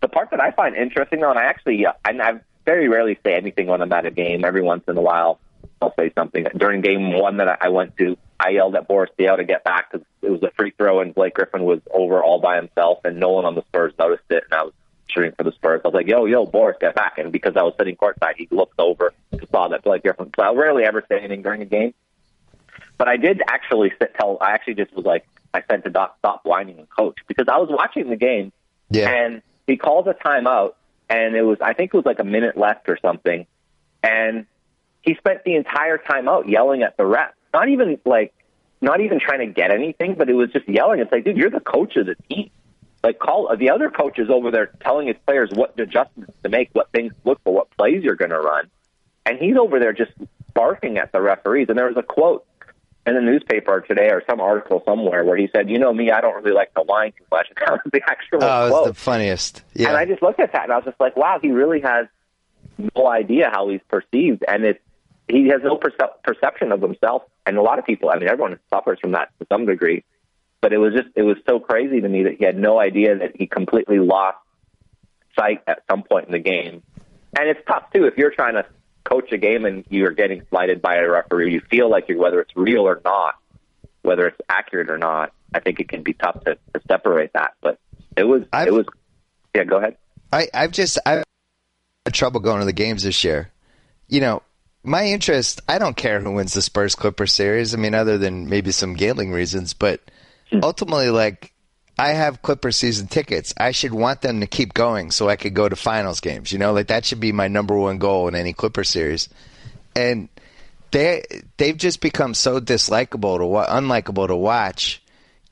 The 0.00 0.08
part 0.08 0.30
that 0.30 0.40
I 0.40 0.50
find 0.50 0.76
interesting, 0.76 1.20
though, 1.20 1.30
and 1.30 1.38
I 1.38 1.44
actually, 1.44 1.86
uh, 1.86 1.92
and 2.04 2.20
I 2.20 2.40
very 2.66 2.88
rarely 2.88 3.18
say 3.24 3.34
anything 3.34 3.66
when 3.66 3.80
I'm 3.80 3.92
at 3.92 4.04
a 4.04 4.10
game. 4.10 4.44
Every 4.44 4.62
once 4.62 4.84
in 4.88 4.96
a 4.96 5.00
while, 5.00 5.38
I'll 5.80 5.94
say 5.98 6.12
something. 6.16 6.46
During 6.56 6.82
game 6.82 7.12
one 7.18 7.38
that 7.38 7.48
I 7.48 7.56
I 7.62 7.68
went 7.70 7.96
to, 7.96 8.16
I 8.38 8.50
yelled 8.50 8.74
at 8.76 8.86
Boris 8.86 9.10
Diaw 9.18 9.36
to 9.38 9.44
get 9.44 9.64
back 9.64 9.90
because 9.90 10.06
it 10.22 10.30
was 10.30 10.42
a 10.42 10.50
free 10.50 10.72
throw 10.76 11.00
and 11.00 11.14
Blake 11.14 11.34
Griffin 11.34 11.64
was 11.64 11.80
over 11.92 12.22
all 12.22 12.40
by 12.40 12.56
himself, 12.56 12.98
and 13.04 13.18
no 13.18 13.30
one 13.30 13.44
on 13.44 13.54
the 13.54 13.62
Spurs 13.62 13.92
noticed 13.98 14.24
it, 14.30 14.44
and 14.50 14.54
I 14.60 14.64
was 14.64 14.72
cheering 15.08 15.32
for 15.36 15.44
the 15.44 15.52
Spurs. 15.52 15.80
I 15.84 15.88
was 15.88 15.94
like, 15.94 16.06
"Yo, 16.06 16.24
yo, 16.26 16.46
Boris, 16.46 16.76
get 16.80 16.94
back!" 16.94 17.18
And 17.18 17.32
because 17.32 17.56
I 17.56 17.62
was 17.62 17.74
sitting 17.78 17.96
courtside, 17.96 18.34
he 18.36 18.48
looked 18.50 18.78
over 18.78 19.12
and 19.32 19.40
saw 19.50 19.68
that 19.68 19.82
Blake 19.82 20.02
Griffin. 20.02 20.30
So 20.36 20.42
I 20.42 20.52
rarely 20.52 20.84
ever 20.84 21.02
say 21.08 21.18
anything 21.18 21.42
during 21.42 21.62
a 21.62 21.66
game. 21.66 21.94
But 22.96 23.08
I 23.08 23.16
did 23.16 23.42
actually 23.48 23.92
sit, 24.00 24.14
tell. 24.18 24.38
I 24.40 24.50
actually 24.52 24.74
just 24.74 24.92
was 24.94 25.04
like, 25.04 25.26
I 25.54 25.62
said 25.70 25.84
to 25.84 25.90
Doc, 25.90 26.16
"Stop 26.18 26.40
whining 26.44 26.78
and 26.78 26.88
coach," 26.90 27.16
because 27.26 27.46
I 27.48 27.58
was 27.58 27.68
watching 27.70 28.10
the 28.10 28.16
game 28.16 28.52
Yeah. 28.90 29.08
and 29.10 29.42
he 29.66 29.76
calls 29.76 30.06
a 30.06 30.14
timeout, 30.14 30.74
and 31.08 31.34
it 31.36 31.42
was 31.42 31.58
I 31.60 31.72
think 31.74 31.92
it 31.94 31.96
was 31.96 32.06
like 32.06 32.18
a 32.18 32.24
minute 32.24 32.56
left 32.56 32.88
or 32.88 32.98
something, 33.00 33.46
and 34.02 34.46
he 35.02 35.14
spent 35.14 35.44
the 35.44 35.54
entire 35.54 35.96
timeout 35.98 36.48
yelling 36.48 36.82
at 36.82 36.96
the 36.96 37.06
ref. 37.06 37.30
Not 37.54 37.68
even 37.68 37.98
like, 38.04 38.34
not 38.80 39.00
even 39.00 39.20
trying 39.20 39.38
to 39.40 39.46
get 39.46 39.70
anything, 39.70 40.14
but 40.14 40.28
it 40.28 40.34
was 40.34 40.50
just 40.50 40.68
yelling. 40.68 41.00
It's 41.00 41.10
like, 41.10 41.24
dude, 41.24 41.36
you're 41.36 41.50
the 41.50 41.60
coach 41.60 41.96
of 41.96 42.06
the 42.06 42.14
team. 42.28 42.50
Like, 43.02 43.18
call 43.18 43.54
the 43.56 43.70
other 43.70 43.90
coaches 43.90 44.28
over 44.30 44.50
there 44.50 44.66
telling 44.80 45.06
his 45.06 45.16
players 45.26 45.50
what 45.52 45.78
adjustments 45.78 46.32
to 46.42 46.48
make, 46.48 46.70
what 46.72 46.90
things 46.92 47.12
to 47.12 47.28
look 47.28 47.40
for, 47.44 47.54
what 47.54 47.70
plays 47.76 48.02
you're 48.02 48.16
going 48.16 48.30
to 48.32 48.40
run, 48.40 48.68
and 49.24 49.38
he's 49.38 49.56
over 49.56 49.78
there 49.78 49.92
just 49.92 50.10
barking 50.54 50.98
at 50.98 51.12
the 51.12 51.20
referees. 51.20 51.66
And 51.68 51.78
there 51.78 51.86
was 51.86 51.96
a 51.96 52.02
quote 52.02 52.44
in 53.06 53.14
the 53.14 53.20
newspaper 53.20 53.80
today 53.80 54.10
or 54.10 54.22
some 54.28 54.40
article 54.40 54.82
somewhere 54.84 55.24
where 55.24 55.36
he 55.36 55.48
said, 55.54 55.70
"You 55.70 55.78
know 55.78 55.92
me, 55.94 56.10
I 56.10 56.20
don't 56.20 56.34
really 56.42 56.54
like 56.54 56.74
the 56.74 56.82
whine 56.82 57.12
too 57.12 57.24
much." 57.30 57.46
That 57.58 57.70
was 57.70 57.80
the 57.92 58.00
actual 58.06 58.42
Oh, 58.44 58.68
quote. 58.70 58.86
the 58.88 58.94
funniest. 58.94 59.62
Yeah. 59.74 59.88
And 59.88 59.96
I 59.96 60.04
just 60.04 60.20
looked 60.22 60.40
at 60.40 60.52
that 60.52 60.64
and 60.64 60.72
I 60.72 60.76
was 60.76 60.84
just 60.86 61.00
like, 61.00 61.16
wow, 61.16 61.38
he 61.40 61.50
really 61.50 61.80
has 61.82 62.06
no 62.96 63.06
idea 63.08 63.48
how 63.52 63.68
he's 63.68 63.80
perceived. 63.88 64.44
And 64.48 64.64
it's, 64.64 64.80
he 65.28 65.48
has 65.48 65.60
no 65.62 65.76
percep- 65.78 66.22
perception 66.24 66.72
of 66.72 66.80
himself. 66.82 67.22
And 67.46 67.56
a 67.56 67.62
lot 67.62 67.78
of 67.78 67.84
people, 67.86 68.10
I 68.10 68.18
mean, 68.18 68.28
everyone 68.28 68.58
suffers 68.70 68.98
from 69.00 69.12
that 69.12 69.30
to 69.40 69.46
some 69.50 69.66
degree. 69.66 70.04
But 70.60 70.72
it 70.72 70.78
was 70.78 70.92
just, 70.94 71.08
it 71.14 71.22
was 71.22 71.36
so 71.48 71.60
crazy 71.60 72.00
to 72.00 72.08
me 72.08 72.24
that 72.24 72.34
he 72.38 72.44
had 72.44 72.56
no 72.56 72.80
idea 72.80 73.16
that 73.18 73.32
he 73.36 73.46
completely 73.46 73.98
lost 73.98 74.38
sight 75.38 75.62
at 75.66 75.82
some 75.90 76.02
point 76.02 76.26
in 76.26 76.32
the 76.32 76.38
game. 76.40 76.82
And 77.38 77.48
it's 77.48 77.60
tough, 77.66 77.84
too, 77.94 78.06
if 78.06 78.16
you're 78.16 78.30
trying 78.32 78.54
to 78.54 78.66
coach 79.04 79.30
a 79.32 79.38
game 79.38 79.64
and 79.64 79.84
you're 79.88 80.10
getting 80.10 80.42
slighted 80.50 80.82
by 80.82 80.96
a 80.96 81.08
referee, 81.08 81.52
you 81.52 81.60
feel 81.70 81.88
like 81.88 82.08
you're, 82.08 82.18
whether 82.18 82.40
it's 82.40 82.56
real 82.56 82.88
or 82.88 83.00
not, 83.04 83.34
whether 84.02 84.26
it's 84.26 84.40
accurate 84.48 84.90
or 84.90 84.98
not, 84.98 85.32
I 85.54 85.60
think 85.60 85.78
it 85.80 85.88
can 85.88 86.02
be 86.02 86.12
tough 86.14 86.42
to, 86.44 86.56
to 86.74 86.80
separate 86.88 87.32
that. 87.34 87.52
But 87.60 87.78
it 88.16 88.24
was, 88.24 88.42
I've- 88.52 88.68
it 88.68 88.72
was, 88.72 88.86
yeah, 89.54 89.64
go 89.64 89.76
ahead. 89.76 89.96
I, 90.32 90.48
I've 90.52 90.72
just 90.72 90.98
I've 91.06 91.24
had 92.04 92.12
trouble 92.14 92.40
going 92.40 92.60
to 92.60 92.66
the 92.66 92.72
games 92.74 93.02
this 93.02 93.24
year. 93.24 93.50
You 94.08 94.20
know, 94.20 94.42
my 94.82 95.06
interest. 95.06 95.62
I 95.66 95.78
don't 95.78 95.96
care 95.96 96.20
who 96.20 96.32
wins 96.32 96.52
the 96.52 96.60
Spurs 96.60 96.94
Clippers 96.94 97.32
series. 97.32 97.72
I 97.74 97.78
mean, 97.78 97.94
other 97.94 98.18
than 98.18 98.48
maybe 98.48 98.70
some 98.70 98.92
gambling 98.92 99.32
reasons, 99.32 99.72
but 99.72 100.02
ultimately, 100.52 101.10
like 101.10 101.52
I 101.98 102.10
have 102.10 102.42
Clipper 102.42 102.70
season 102.70 103.08
tickets. 103.08 103.52
I 103.56 103.72
should 103.72 103.92
want 103.92 104.20
them 104.20 104.40
to 104.40 104.46
keep 104.46 104.72
going 104.72 105.10
so 105.10 105.28
I 105.28 105.36
could 105.36 105.54
go 105.54 105.68
to 105.68 105.76
finals 105.76 106.20
games. 106.20 106.52
You 106.52 106.58
know, 106.58 106.72
like 106.72 106.86
that 106.86 107.04
should 107.04 107.20
be 107.20 107.32
my 107.32 107.48
number 107.48 107.76
one 107.76 107.98
goal 107.98 108.28
in 108.28 108.34
any 108.34 108.52
Clipper 108.52 108.84
series. 108.84 109.28
And 109.96 110.28
they 110.92 111.24
they've 111.56 111.76
just 111.76 112.00
become 112.00 112.34
so 112.34 112.60
dislikable 112.60 113.38
to 113.38 113.46
wa- 113.46 113.66
unlikable 113.66 114.28
to 114.28 114.36
watch 114.36 115.02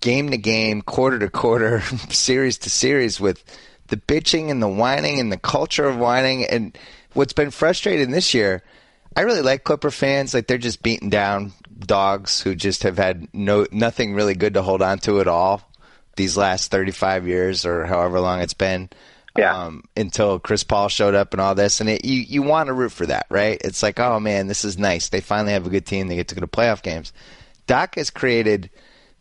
game 0.00 0.30
to 0.30 0.38
game, 0.38 0.82
quarter 0.82 1.18
to 1.18 1.28
quarter, 1.28 1.80
series 2.10 2.58
to 2.58 2.70
series 2.70 3.18
with 3.18 3.42
the 3.88 3.96
bitching 3.96 4.50
and 4.50 4.62
the 4.62 4.68
whining 4.68 5.18
and 5.18 5.32
the 5.32 5.38
culture 5.38 5.86
of 5.86 5.96
whining. 5.96 6.44
And 6.44 6.78
what's 7.14 7.32
been 7.32 7.50
frustrating 7.50 8.12
this 8.12 8.34
year, 8.34 8.62
I 9.16 9.22
really 9.22 9.42
like 9.42 9.64
Clipper 9.64 9.90
fans. 9.90 10.32
Like 10.32 10.46
they're 10.46 10.58
just 10.58 10.82
beaten 10.82 11.08
down 11.08 11.52
dogs 11.78 12.40
who 12.40 12.54
just 12.54 12.82
have 12.82 12.96
had 12.96 13.28
no 13.32 13.66
nothing 13.70 14.14
really 14.14 14.34
good 14.34 14.54
to 14.54 14.62
hold 14.62 14.82
on 14.82 14.98
to 15.00 15.20
at 15.20 15.28
all 15.28 15.62
these 16.16 16.36
last 16.36 16.70
35 16.70 17.26
years 17.26 17.66
or 17.66 17.84
however 17.84 18.20
long 18.20 18.40
it's 18.40 18.54
been. 18.54 18.88
Yeah. 19.36 19.54
Um, 19.54 19.84
until 19.94 20.38
Chris 20.38 20.64
Paul 20.64 20.88
showed 20.88 21.14
up 21.14 21.34
and 21.34 21.42
all 21.42 21.54
this, 21.54 21.82
and 21.82 21.90
it, 21.90 22.06
you 22.06 22.20
you 22.20 22.42
want 22.42 22.68
to 22.68 22.72
root 22.72 22.90
for 22.90 23.04
that, 23.04 23.26
right? 23.28 23.60
It's 23.62 23.82
like, 23.82 24.00
oh 24.00 24.18
man, 24.18 24.46
this 24.46 24.64
is 24.64 24.78
nice. 24.78 25.10
They 25.10 25.20
finally 25.20 25.52
have 25.52 25.66
a 25.66 25.70
good 25.70 25.84
team. 25.84 26.08
They 26.08 26.16
get 26.16 26.28
to 26.28 26.34
go 26.34 26.40
to 26.40 26.46
playoff 26.46 26.82
games. 26.82 27.12
Doc 27.66 27.96
has 27.96 28.08
created 28.08 28.70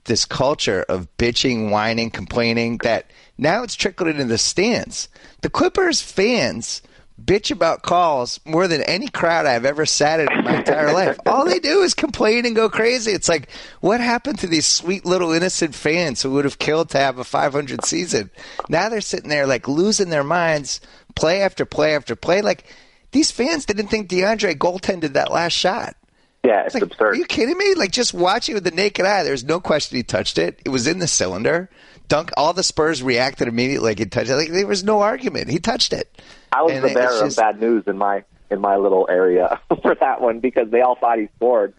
this 0.05 0.23
culture 0.23 0.85
of 0.87 1.09
bitching, 1.17 1.69
whining, 1.69 2.11
complaining 2.11 2.77
that 2.79 3.11
now 3.37 3.63
it's 3.63 3.75
trickled 3.75 4.09
into 4.09 4.23
the 4.23 4.37
stands. 4.37 5.09
The 5.41 5.49
Clippers 5.49 6.01
fans 6.01 6.81
bitch 7.23 7.49
about 7.51 7.81
calls 7.81 8.39
more 8.45 8.67
than 8.67 8.81
any 8.83 9.07
crowd 9.07 9.45
I've 9.45 9.65
ever 9.65 9.85
sat 9.85 10.19
in 10.19 10.31
in 10.31 10.43
my 10.43 10.57
entire 10.57 10.93
life. 10.93 11.17
All 11.25 11.45
they 11.45 11.59
do 11.59 11.81
is 11.81 11.93
complain 11.93 12.45
and 12.45 12.55
go 12.55 12.69
crazy. 12.69 13.11
It's 13.11 13.29
like, 13.29 13.49
what 13.81 14.01
happened 14.01 14.39
to 14.39 14.47
these 14.47 14.65
sweet 14.67 15.05
little 15.05 15.31
innocent 15.31 15.73
fans 15.75 16.21
who 16.21 16.31
would 16.31 16.45
have 16.45 16.59
killed 16.59 16.89
to 16.89 16.97
have 16.97 17.17
a 17.17 17.23
500 17.23 17.85
season? 17.85 18.29
Now 18.69 18.89
they're 18.89 19.01
sitting 19.01 19.29
there 19.29 19.47
like 19.47 19.67
losing 19.67 20.09
their 20.09 20.23
minds, 20.25 20.81
play 21.15 21.41
after 21.41 21.65
play 21.65 21.95
after 21.95 22.15
play. 22.15 22.41
Like 22.41 22.65
these 23.11 23.31
fans 23.31 23.65
didn't 23.65 23.87
think 23.87 24.09
DeAndre 24.09 24.55
goaltended 24.57 25.13
that 25.13 25.31
last 25.31 25.53
shot. 25.53 25.95
Yeah, 26.43 26.63
it's, 26.65 26.75
It's 26.75 26.83
like, 26.83 26.91
absurd. 26.91 27.07
are 27.07 27.15
you 27.15 27.25
kidding 27.25 27.57
me? 27.57 27.73
Like 27.75 27.91
just 27.91 28.13
watching 28.13 28.53
with 28.55 28.65
the 28.65 28.71
naked 28.71 29.05
eye, 29.05 29.23
there's 29.23 29.43
no 29.43 29.59
question 29.59 29.95
he 29.95 30.03
touched 30.03 30.37
it. 30.37 30.59
It 30.63 30.69
was 30.69 30.85
in 30.85 30.99
the 30.99 31.07
cylinder. 31.07 31.69
Dunk. 32.07 32.29
All 32.37 32.53
the 32.53 32.61
Spurs 32.61 33.01
reacted 33.01 33.47
immediately 33.47 33.89
like 33.89 33.97
he 33.99 34.05
touched 34.05 34.29
it. 34.29 34.35
Like 34.35 34.51
there 34.51 34.67
was 34.67 34.83
no 34.83 35.01
argument. 35.01 35.49
He 35.49 35.57
touched 35.57 35.91
it. 35.91 36.21
I 36.51 36.61
was 36.63 36.73
And 36.73 36.83
the 36.83 36.93
bearer 36.93 37.19
just- 37.19 37.37
of 37.37 37.43
bad 37.43 37.59
news 37.61 37.83
in 37.87 37.97
my 37.97 38.23
in 38.51 38.61
my 38.61 38.75
little 38.77 39.07
area 39.09 39.59
for 39.81 39.95
that 39.95 40.21
one 40.21 40.39
because 40.39 40.69
they 40.69 40.81
all 40.81 40.95
thought 40.95 41.17
he 41.17 41.27
scored, 41.37 41.73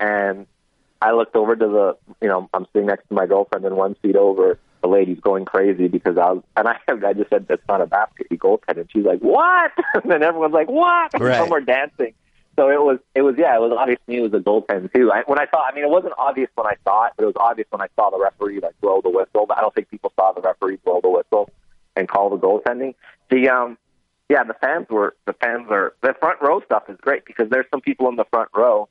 and 0.00 0.46
I 1.02 1.12
looked 1.12 1.36
over 1.36 1.54
to 1.54 1.66
the 1.66 1.96
you 2.22 2.28
know 2.28 2.48
I'm 2.54 2.66
sitting 2.72 2.86
next 2.86 3.08
to 3.08 3.14
my 3.14 3.26
girlfriend 3.26 3.64
and 3.64 3.76
one 3.76 3.96
seat 4.02 4.16
over 4.16 4.58
the 4.82 4.88
lady's 4.88 5.20
going 5.20 5.44
crazy 5.44 5.88
because 5.88 6.16
I 6.18 6.32
was 6.32 6.42
and 6.56 6.68
I 6.68 6.78
I 6.88 7.12
just 7.12 7.30
said 7.30 7.46
that's 7.48 7.62
not 7.68 7.80
a 7.80 7.86
basket 7.86 8.26
he 8.30 8.36
goaltended 8.36 8.78
and 8.80 8.90
she's 8.92 9.04
like 9.04 9.20
what? 9.20 9.72
And 9.94 10.10
then 10.10 10.22
everyone's 10.22 10.54
like 10.54 10.68
what? 10.68 11.10
And 11.14 11.22
Right. 11.22 11.38
some 11.38 11.50
were 11.50 11.60
dancing. 11.60 12.14
So 12.58 12.70
it 12.70 12.80
was 12.80 12.98
it 13.14 13.20
was 13.22 13.34
yeah 13.38 13.54
it 13.56 13.60
was 13.60 13.72
obvious 13.78 13.98
to 14.06 14.10
me 14.10 14.18
it 14.18 14.22
was 14.22 14.32
a 14.32 14.42
goaltend 14.42 14.92
too. 14.94 15.12
I, 15.12 15.22
when 15.26 15.38
I 15.38 15.46
saw 15.54 15.62
I 15.70 15.74
mean 15.74 15.84
it 15.84 15.90
wasn't 15.90 16.14
obvious 16.18 16.48
when 16.54 16.66
I 16.66 16.76
saw 16.84 17.06
it 17.06 17.12
but 17.16 17.24
it 17.24 17.26
was 17.26 17.36
obvious 17.38 17.68
when 17.70 17.82
I 17.82 17.88
saw 17.96 18.08
the 18.10 18.18
referee 18.18 18.60
like 18.60 18.80
blow 18.80 19.00
the 19.02 19.10
whistle. 19.10 19.44
But 19.46 19.58
I 19.58 19.60
don't 19.60 19.74
think 19.74 19.90
people 19.90 20.12
saw 20.18 20.32
the 20.32 20.40
referee 20.40 20.76
blow 20.84 21.00
the 21.02 21.10
whistle 21.10 21.50
and 21.94 22.08
call 22.08 22.30
the 22.30 22.38
goaltending. 22.38 22.94
The 23.30 23.50
um 23.50 23.76
yeah, 24.28 24.42
the 24.44 24.54
fans 24.54 24.86
were 24.90 25.14
the 25.26 25.32
fans 25.34 25.66
are 25.70 25.94
the 26.02 26.14
front 26.18 26.40
row 26.42 26.60
stuff 26.64 26.84
is 26.88 26.96
great 27.00 27.24
because 27.24 27.48
there's 27.50 27.66
some 27.70 27.80
people 27.80 28.08
in 28.08 28.16
the 28.16 28.24
front 28.30 28.48
row 28.54 28.88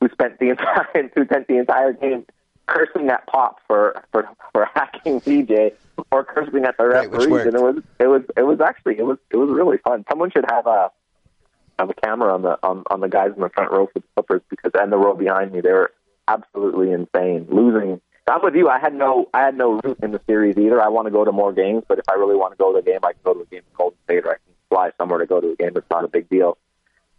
who 0.00 0.08
spent 0.08 0.38
the 0.38 0.48
entire 0.50 1.10
who 1.14 1.24
spent 1.24 1.46
the 1.48 1.58
entire 1.58 1.92
game 1.92 2.24
cursing 2.66 3.08
at 3.08 3.26
Pop 3.26 3.58
for 3.66 4.02
for 4.12 4.28
for 4.52 4.68
hacking 4.74 5.20
DJ 5.20 5.72
or 6.10 6.24
cursing 6.24 6.64
at 6.64 6.76
the 6.78 6.86
Right, 6.86 7.10
referees, 7.10 7.46
and 7.46 7.54
it 7.54 7.62
was 7.62 7.76
it 7.98 8.06
was 8.06 8.22
it 8.36 8.42
was 8.42 8.60
actually 8.60 8.98
it 8.98 9.04
was 9.04 9.18
it 9.30 9.36
was 9.36 9.50
really 9.50 9.78
fun. 9.78 10.04
Someone 10.10 10.30
should 10.30 10.46
have 10.50 10.66
a 10.66 10.90
have 11.78 11.90
a 11.90 11.94
camera 11.94 12.32
on 12.32 12.42
the 12.42 12.58
on, 12.62 12.82
on 12.90 13.00
the 13.00 13.08
guys 13.08 13.30
in 13.34 13.42
the 13.42 13.50
front 13.50 13.70
row 13.70 13.86
for 13.92 14.00
the 14.00 14.06
Clippers 14.16 14.42
because 14.48 14.72
and 14.74 14.92
the 14.92 14.96
row 14.96 15.14
behind 15.14 15.52
me 15.52 15.60
they 15.60 15.72
were 15.72 15.92
absolutely 16.28 16.92
insane 16.92 17.46
losing. 17.50 18.00
I'm 18.26 18.42
with 18.42 18.54
you. 18.54 18.68
I 18.68 18.78
had 18.78 18.94
no 18.94 19.28
I 19.32 19.40
had 19.40 19.56
no 19.56 19.80
root 19.84 19.98
in 20.02 20.12
the 20.12 20.20
series 20.26 20.56
either. 20.58 20.80
I 20.80 20.88
want 20.88 21.06
to 21.06 21.10
go 21.10 21.24
to 21.24 21.32
more 21.32 21.52
games, 21.52 21.84
but 21.88 21.98
if 21.98 22.04
I 22.10 22.14
really 22.14 22.36
want 22.36 22.52
to 22.52 22.58
go 22.58 22.72
to 22.72 22.78
a 22.78 22.82
game, 22.82 23.00
I 23.02 23.12
can 23.12 23.20
go 23.24 23.34
to 23.34 23.40
a 23.40 23.46
game 23.46 23.60
in 23.60 23.76
Golden 23.76 23.98
State 24.04 24.24
or 24.24 24.32
I 24.32 24.34
can 24.34 24.54
fly 24.68 24.90
somewhere 24.98 25.18
to 25.18 25.26
go 25.26 25.40
to 25.40 25.52
a 25.52 25.56
game. 25.56 25.72
It's 25.76 25.90
not 25.90 26.04
a 26.04 26.08
big 26.08 26.28
deal. 26.28 26.58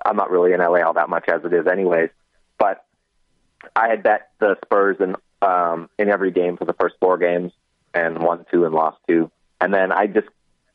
I'm 0.06 0.16
not 0.16 0.32
really 0.32 0.54
in 0.54 0.60
LA 0.60 0.82
all 0.82 0.94
that 0.94 1.10
much 1.10 1.28
as 1.28 1.44
it 1.44 1.54
is, 1.54 1.68
anyways. 1.68 2.10
But 2.58 2.86
I 3.76 3.90
had 3.90 4.04
bet 4.04 4.30
the 4.40 4.58
Spurs 4.66 4.98
in 5.00 5.16
um, 5.42 5.90
in 5.98 6.10
every 6.10 6.32
game 6.32 6.58
for 6.58 6.66
the 6.66 6.74
first 6.74 6.96
four 7.00 7.18
games 7.18 7.52
and 7.94 8.20
won 8.20 8.46
two 8.52 8.66
and 8.66 8.74
lost 8.74 8.98
two. 9.08 9.32
And 9.62 9.74
then 9.74 9.92
I 9.92 10.08
just 10.08 10.28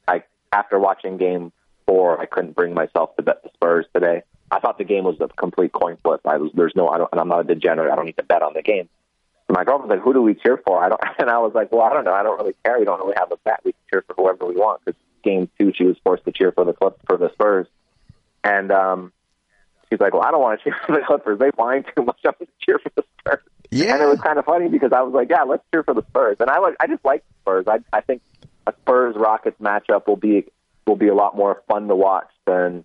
I 0.07 0.23
after 0.53 0.79
watching 0.79 1.17
game 1.17 1.53
four, 1.87 2.21
I 2.21 2.27
couldn't 2.27 2.57
bring 2.57 2.75
myself 2.75 3.17
to 3.17 3.23
bet 3.23 3.43
the 3.43 3.51
Spurs 3.55 3.87
today. 3.95 4.23
I 4.51 4.61
thought 4.61 4.79
the 4.79 4.85
game 4.85 5.05
was 5.05 5.17
a 5.21 5.29
complete 5.29 5.73
coin 5.73 5.97
flip. 6.03 6.21
I 6.25 6.37
was 6.37 6.51
there's 6.55 6.75
no 6.77 6.89
I 6.89 6.99
don't 6.99 7.11
and 7.13 7.21
I'm 7.21 7.29
not 7.29 7.41
a 7.41 7.55
degenerate. 7.55 7.93
I 7.93 7.97
don't 7.97 8.07
need 8.07 8.17
to 8.19 8.25
bet 8.25 8.43
on 8.43 8.55
the 8.55 8.63
game. 8.63 8.89
My 9.49 9.65
girlfriend's 9.65 9.91
like, 9.91 10.01
"Who 10.01 10.15
do 10.15 10.23
we 10.23 10.35
cheer 10.35 10.59
for?" 10.67 10.83
I 10.83 10.89
don't, 10.89 11.01
and 11.19 11.31
I 11.31 11.39
was 11.39 11.53
like, 11.55 11.71
"Well, 11.71 11.83
I 11.83 11.93
don't 11.93 12.05
know. 12.05 12.15
I 12.15 12.23
don't 12.23 12.39
really 12.39 12.55
care. 12.65 12.79
We 12.79 12.85
don't 12.85 12.99
really 13.01 13.15
have 13.17 13.31
a 13.31 13.37
bet. 13.45 13.61
We 13.65 13.73
can 13.73 13.81
cheer 13.93 14.05
for 14.07 14.15
whoever 14.15 14.47
we 14.47 14.55
want." 14.55 14.85
Because 14.85 14.99
game 15.25 15.49
two, 15.59 15.73
she 15.75 15.85
was 15.85 15.97
forced 16.05 16.25
to 16.25 16.33
cheer 16.33 16.53
for 16.53 16.65
the 16.65 16.73
Clip 16.73 16.99
for 17.07 17.17
the 17.17 17.31
Spurs, 17.33 17.67
and 18.43 18.71
um, 18.71 19.13
she's 19.91 20.01
like, 20.01 20.13
"Well, 20.13 20.23
I 20.23 20.31
don't 20.31 20.41
want 20.41 20.61
to 20.61 20.65
cheer 20.71 20.77
for 20.87 20.93
the 20.93 21.03
Clippers. 21.07 21.39
They 21.39 21.49
whine 21.49 21.85
too 21.97 22.05
much. 22.05 22.19
I'm 22.25 22.33
going 22.39 22.47
to 22.47 22.53
cheer 22.65 22.79
for 22.79 22.91
the 22.95 23.05
Spurs." 23.21 23.43
Yeah. 23.71 23.95
And 23.95 24.03
it 24.03 24.07
was 24.07 24.21
kind 24.21 24.39
of 24.39 24.45
funny 24.45 24.69
because 24.69 24.93
I 24.93 25.03
was 25.03 25.15
like, 25.15 25.29
"Yeah, 25.31 25.43
let's 25.43 25.65
cheer 25.73 25.83
for 25.83 25.95
the 25.95 26.05
Spurs." 26.11 26.37
And 26.41 26.51
I 26.51 26.59
like, 26.59 26.77
I 26.81 26.87
just 26.87 27.05
like 27.05 27.25
the 27.27 27.35
Spurs. 27.43 27.65
I, 27.67 27.97
I 27.97 28.01
think 28.03 28.23
a 28.67 28.73
Spurs 28.83 29.17
Rockets 29.17 29.61
matchup 29.61 30.07
will 30.07 30.17
be 30.17 30.47
will 30.87 30.97
be 30.97 31.09
a 31.09 31.15
lot 31.15 31.37
more 31.37 31.63
fun 31.69 31.89
to 31.89 31.97
watch 31.97 32.29
than 32.47 32.85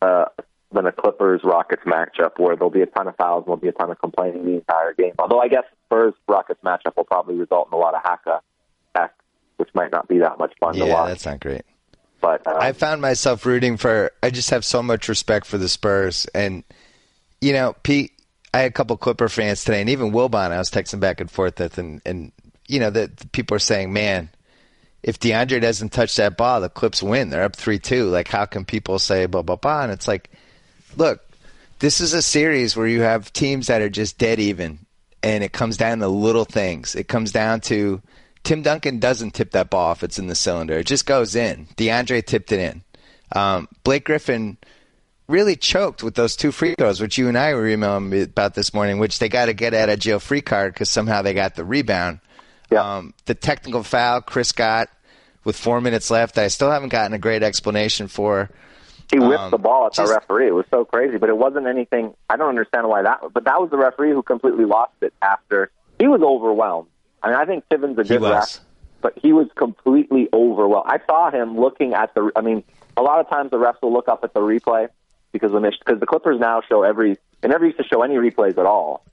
uh, 0.00 0.26
than 0.72 0.86
a 0.86 0.92
Clippers 0.92 1.40
Rockets 1.44 1.82
matchup 1.84 2.38
where 2.38 2.56
there'll 2.56 2.70
be 2.70 2.82
a 2.82 2.86
ton 2.86 3.08
of 3.08 3.16
fouls 3.16 3.42
and 3.42 3.46
there'll 3.46 3.60
be 3.60 3.68
a 3.68 3.72
ton 3.72 3.90
of 3.90 3.98
complaining 3.98 4.44
the 4.44 4.54
entire 4.54 4.92
game. 4.92 5.12
Although 5.18 5.40
I 5.40 5.48
guess 5.48 5.64
Spurs 5.86 6.14
Rockets 6.28 6.60
matchup 6.64 6.96
will 6.96 7.04
probably 7.04 7.36
result 7.36 7.68
in 7.70 7.74
a 7.74 7.80
lot 7.80 7.94
of 7.94 8.02
hack, 8.02 8.20
which 9.56 9.70
might 9.74 9.92
not 9.92 10.08
be 10.08 10.18
that 10.18 10.38
much 10.38 10.52
fun 10.60 10.74
to 10.74 10.80
Yeah, 10.86 10.92
watch. 10.92 11.08
that's 11.08 11.26
not 11.26 11.40
great. 11.40 11.62
But 12.20 12.46
um, 12.46 12.56
I 12.58 12.72
found 12.72 13.02
myself 13.02 13.44
rooting 13.44 13.76
for. 13.76 14.10
I 14.22 14.30
just 14.30 14.50
have 14.50 14.64
so 14.64 14.82
much 14.82 15.08
respect 15.08 15.46
for 15.46 15.58
the 15.58 15.68
Spurs, 15.68 16.26
and 16.34 16.64
you 17.40 17.52
know, 17.52 17.74
Pete. 17.82 18.12
I 18.54 18.58
had 18.60 18.70
a 18.70 18.72
couple 18.72 18.96
Clipper 18.96 19.28
fans 19.28 19.64
today, 19.64 19.80
and 19.80 19.90
even 19.90 20.12
Wilbon. 20.12 20.52
I 20.52 20.58
was 20.58 20.70
texting 20.70 21.00
back 21.00 21.20
and 21.20 21.30
forth 21.30 21.58
with, 21.58 21.76
and 21.76 22.00
and 22.06 22.32
you 22.66 22.80
know, 22.80 22.88
the 22.90 23.10
people 23.32 23.56
are 23.56 23.60
saying, 23.60 23.92
"Man, 23.92 24.30
if 25.02 25.18
DeAndre 25.18 25.60
doesn't 25.60 25.90
touch 25.92 26.16
that 26.16 26.36
ball, 26.38 26.60
the 26.62 26.70
Clips 26.70 27.02
win. 27.02 27.28
They're 27.30 27.42
up 27.42 27.56
three 27.56 27.78
two. 27.78 28.04
Like, 28.08 28.28
how 28.28 28.46
can 28.46 28.64
people 28.64 28.98
say 28.98 29.26
blah 29.26 29.42
blah 29.42 29.56
blah?" 29.56 29.82
And 29.82 29.92
it's 29.92 30.08
like, 30.08 30.30
look, 30.96 31.20
this 31.80 32.00
is 32.00 32.14
a 32.14 32.22
series 32.22 32.74
where 32.76 32.86
you 32.86 33.02
have 33.02 33.32
teams 33.34 33.66
that 33.66 33.82
are 33.82 33.90
just 33.90 34.16
dead 34.16 34.38
even, 34.40 34.78
and 35.22 35.44
it 35.44 35.52
comes 35.52 35.76
down 35.76 35.98
to 35.98 36.08
little 36.08 36.46
things. 36.46 36.94
It 36.94 37.08
comes 37.08 37.32
down 37.32 37.60
to 37.62 38.00
Tim 38.44 38.62
Duncan 38.62 38.98
doesn't 38.98 39.32
tip 39.32 39.52
that 39.52 39.70
ball 39.70 39.92
if 39.92 40.02
it's 40.04 40.18
in 40.18 40.26
the 40.26 40.34
cylinder. 40.34 40.74
It 40.74 40.86
just 40.86 41.06
goes 41.06 41.34
in. 41.34 41.66
DeAndre 41.76 42.24
tipped 42.24 42.52
it 42.52 42.60
in. 42.60 42.82
Um, 43.32 43.68
Blake 43.82 44.04
Griffin 44.04 44.58
really 45.26 45.56
choked 45.56 46.02
with 46.02 46.14
those 46.14 46.36
two 46.36 46.52
free 46.52 46.74
throws, 46.78 47.00
which 47.00 47.16
you 47.16 47.28
and 47.28 47.38
I 47.38 47.54
were 47.54 47.66
emailing 47.66 48.22
about 48.22 48.54
this 48.54 48.74
morning, 48.74 48.98
which 48.98 49.18
they 49.18 49.30
got 49.30 49.46
to 49.46 49.54
get 49.54 49.72
out 49.72 49.88
of 49.88 49.98
jail 49.98 50.20
free 50.20 50.42
card 50.42 50.74
because 50.74 50.90
somehow 50.90 51.22
they 51.22 51.32
got 51.32 51.54
the 51.54 51.64
rebound. 51.64 52.20
Yeah. 52.70 52.96
Um, 52.96 53.14
the 53.24 53.34
technical 53.34 53.82
foul 53.82 54.20
Chris 54.20 54.52
got 54.52 54.90
with 55.44 55.56
four 55.56 55.80
minutes 55.80 56.10
left, 56.10 56.38
I 56.38 56.48
still 56.48 56.70
haven't 56.70 56.88
gotten 56.90 57.12
a 57.12 57.18
great 57.18 57.42
explanation 57.42 58.08
for. 58.08 58.50
he 59.10 59.18
whipped 59.18 59.40
um, 59.40 59.50
the 59.50 59.58
ball 59.58 59.86
at 59.86 59.94
the 59.94 60.06
referee. 60.06 60.48
It 60.48 60.54
was 60.54 60.66
so 60.70 60.84
crazy, 60.84 61.16
but 61.16 61.28
it 61.28 61.36
wasn't 61.36 61.66
anything. 61.66 62.14
I 62.28 62.36
don't 62.36 62.48
understand 62.48 62.88
why 62.88 63.02
that. 63.02 63.20
But 63.32 63.44
that 63.44 63.60
was 63.60 63.70
the 63.70 63.76
referee 63.78 64.12
who 64.12 64.22
completely 64.22 64.64
lost 64.64 64.94
it 65.00 65.14
after 65.22 65.70
he 65.98 66.08
was 66.08 66.20
overwhelmed. 66.22 66.88
I 67.24 67.28
mean, 67.28 67.36
I 67.36 67.46
think 67.46 67.64
Tiven's 67.70 67.98
a 67.98 68.04
good 68.04 68.20
ref, 68.20 68.60
but 69.00 69.18
he 69.18 69.32
was 69.32 69.48
completely 69.56 70.28
overwhelmed. 70.32 70.86
I 70.86 70.98
saw 71.06 71.30
him 71.30 71.58
looking 71.58 71.94
at 71.94 72.14
the. 72.14 72.30
I 72.36 72.42
mean, 72.42 72.62
a 72.98 73.02
lot 73.02 73.20
of 73.20 73.30
times 73.30 73.50
the 73.50 73.56
refs 73.56 73.80
will 73.80 73.94
look 73.94 74.08
up 74.08 74.22
at 74.24 74.34
the 74.34 74.40
replay 74.40 74.88
because 75.32 75.50
when 75.50 75.62
they 75.62 75.70
because 75.70 76.00
the 76.00 76.06
Clippers 76.06 76.38
now 76.38 76.60
show 76.68 76.82
every 76.82 77.16
they 77.40 77.48
never 77.48 77.64
used 77.64 77.78
to 77.78 77.84
show 77.84 78.02
any 78.02 78.16
replays 78.16 78.58
at 78.58 78.66
all. 78.66 79.04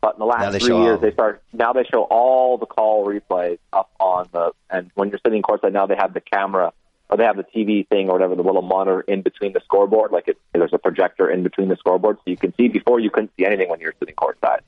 But 0.00 0.14
in 0.14 0.20
the 0.20 0.26
last 0.26 0.60
three 0.60 0.76
years, 0.76 0.96
all. 0.96 0.98
they 0.98 1.10
start 1.10 1.42
now 1.52 1.72
they 1.72 1.82
show 1.84 2.02
all 2.02 2.56
the 2.56 2.66
call 2.66 3.04
replays 3.04 3.58
up 3.72 3.90
on 3.98 4.28
the 4.30 4.52
and 4.70 4.92
when 4.94 5.10
you're 5.10 5.18
sitting 5.26 5.42
courtside 5.42 5.72
now 5.72 5.86
they 5.86 5.96
have 5.96 6.14
the 6.14 6.20
camera 6.20 6.72
or 7.10 7.16
they 7.16 7.24
have 7.24 7.36
the 7.36 7.44
TV 7.44 7.86
thing 7.88 8.08
or 8.08 8.12
whatever 8.12 8.36
the 8.36 8.42
little 8.42 8.62
monitor 8.62 9.00
in 9.00 9.22
between 9.22 9.52
the 9.52 9.60
scoreboard 9.64 10.12
like 10.12 10.28
it, 10.28 10.38
there's 10.52 10.72
a 10.72 10.78
projector 10.78 11.28
in 11.28 11.42
between 11.42 11.68
the 11.68 11.76
scoreboard 11.76 12.16
so 12.18 12.22
you 12.26 12.36
can 12.36 12.54
see 12.54 12.68
before 12.68 13.00
you 13.00 13.10
couldn't 13.10 13.32
see 13.36 13.44
anything 13.44 13.68
when 13.68 13.80
you 13.80 13.86
were 13.86 13.94
sitting 13.98 14.14
courtside. 14.14 14.60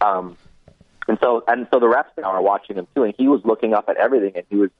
Um, 0.00 0.36
and 1.08 1.18
so 1.22 1.42
and 1.48 1.66
so 1.72 1.78
the 1.80 1.86
refs 1.86 2.10
now 2.18 2.30
are 2.32 2.42
watching 2.42 2.76
him 2.76 2.86
too, 2.94 3.04
and 3.04 3.14
he 3.16 3.28
was 3.28 3.40
looking 3.44 3.74
up 3.74 3.88
at 3.88 3.96
everything, 3.96 4.32
and 4.36 4.44
he 4.50 4.56
was, 4.56 4.70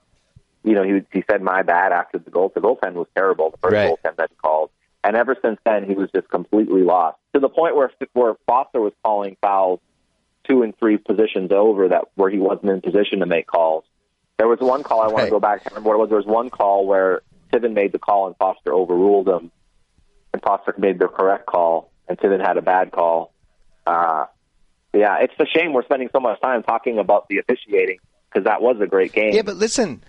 you 0.65 0.75
know, 0.75 0.83
he 0.83 0.93
was, 0.95 1.03
he 1.13 1.23
said 1.31 1.43
my 1.43 1.63
bad 1.63 1.93
after 1.93 2.19
the 2.19 2.31
goal. 2.31 2.51
The 2.55 2.61
goaltend 2.61 2.95
was 2.95 3.07
terrible, 3.17 3.51
the 3.51 3.59
first 3.59 3.75
Right. 3.75 3.89
goaltend 3.91 4.17
that 4.17 4.31
he 4.31 4.37
called, 4.37 4.71
and 5.05 5.17
ever 5.17 5.37
since 5.43 5.59
then 5.65 5.85
he 5.85 5.95
was 5.95 6.11
just 6.15 6.29
completely 6.29 6.83
lost 6.83 7.19
to 7.35 7.41
the 7.41 7.49
point 7.49 7.77
where 7.77 7.91
where 8.13 8.35
Foster 8.47 8.81
was 8.81 8.93
calling 9.05 9.37
fouls 9.41 9.81
two 10.49 10.63
and 10.63 10.77
three 10.79 10.97
positions 10.97 11.51
over 11.53 11.89
that 11.89 12.05
where 12.15 12.31
he 12.31 12.39
wasn't 12.39 12.71
in 12.71 12.81
position 12.81 13.21
to 13.21 13.27
make 13.27 13.47
calls. 13.47 13.85
There 14.39 14.47
was 14.49 14.59
one 14.61 14.83
call 14.85 15.01
I 15.01 15.09
want 15.09 15.23
Right. 15.23 15.25
to 15.25 15.31
go 15.31 15.41
back. 15.41 15.63
I 15.65 15.71
remember 15.71 15.89
what 15.89 15.95
it 15.95 15.99
was. 16.01 16.09
There 16.11 16.19
was 16.19 16.27
one 16.27 16.51
call 16.51 16.87
where 16.87 17.23
Tiven 17.53 17.73
made 17.75 17.93
the 17.93 17.99
call 17.99 18.27
and 18.27 18.37
Foster 18.37 18.73
overruled 18.73 19.29
him, 19.29 19.51
and 20.33 20.43
Foster 20.43 20.75
made 20.79 20.99
the 20.99 21.09
correct 21.09 21.47
call, 21.47 21.91
and 22.09 22.19
Tiven 22.19 22.41
had 22.47 22.57
a 22.59 22.63
bad 22.63 22.93
call. 22.93 23.33
Uh, 23.87 24.27
yeah, 24.95 25.19
it's 25.21 25.35
a 25.39 25.47
shame 25.47 25.73
we're 25.73 25.85
spending 25.85 26.09
so 26.13 26.21
much 26.21 26.41
time 26.41 26.63
talking 26.63 26.99
about 26.99 27.29
the 27.29 27.39
officiating 27.39 27.99
because 28.29 28.45
that 28.45 28.63
was 28.63 28.81
a 28.81 28.87
great 28.87 29.13
game. 29.13 29.35
Yeah, 29.35 29.43
but 29.43 29.57
listen, 29.57 30.03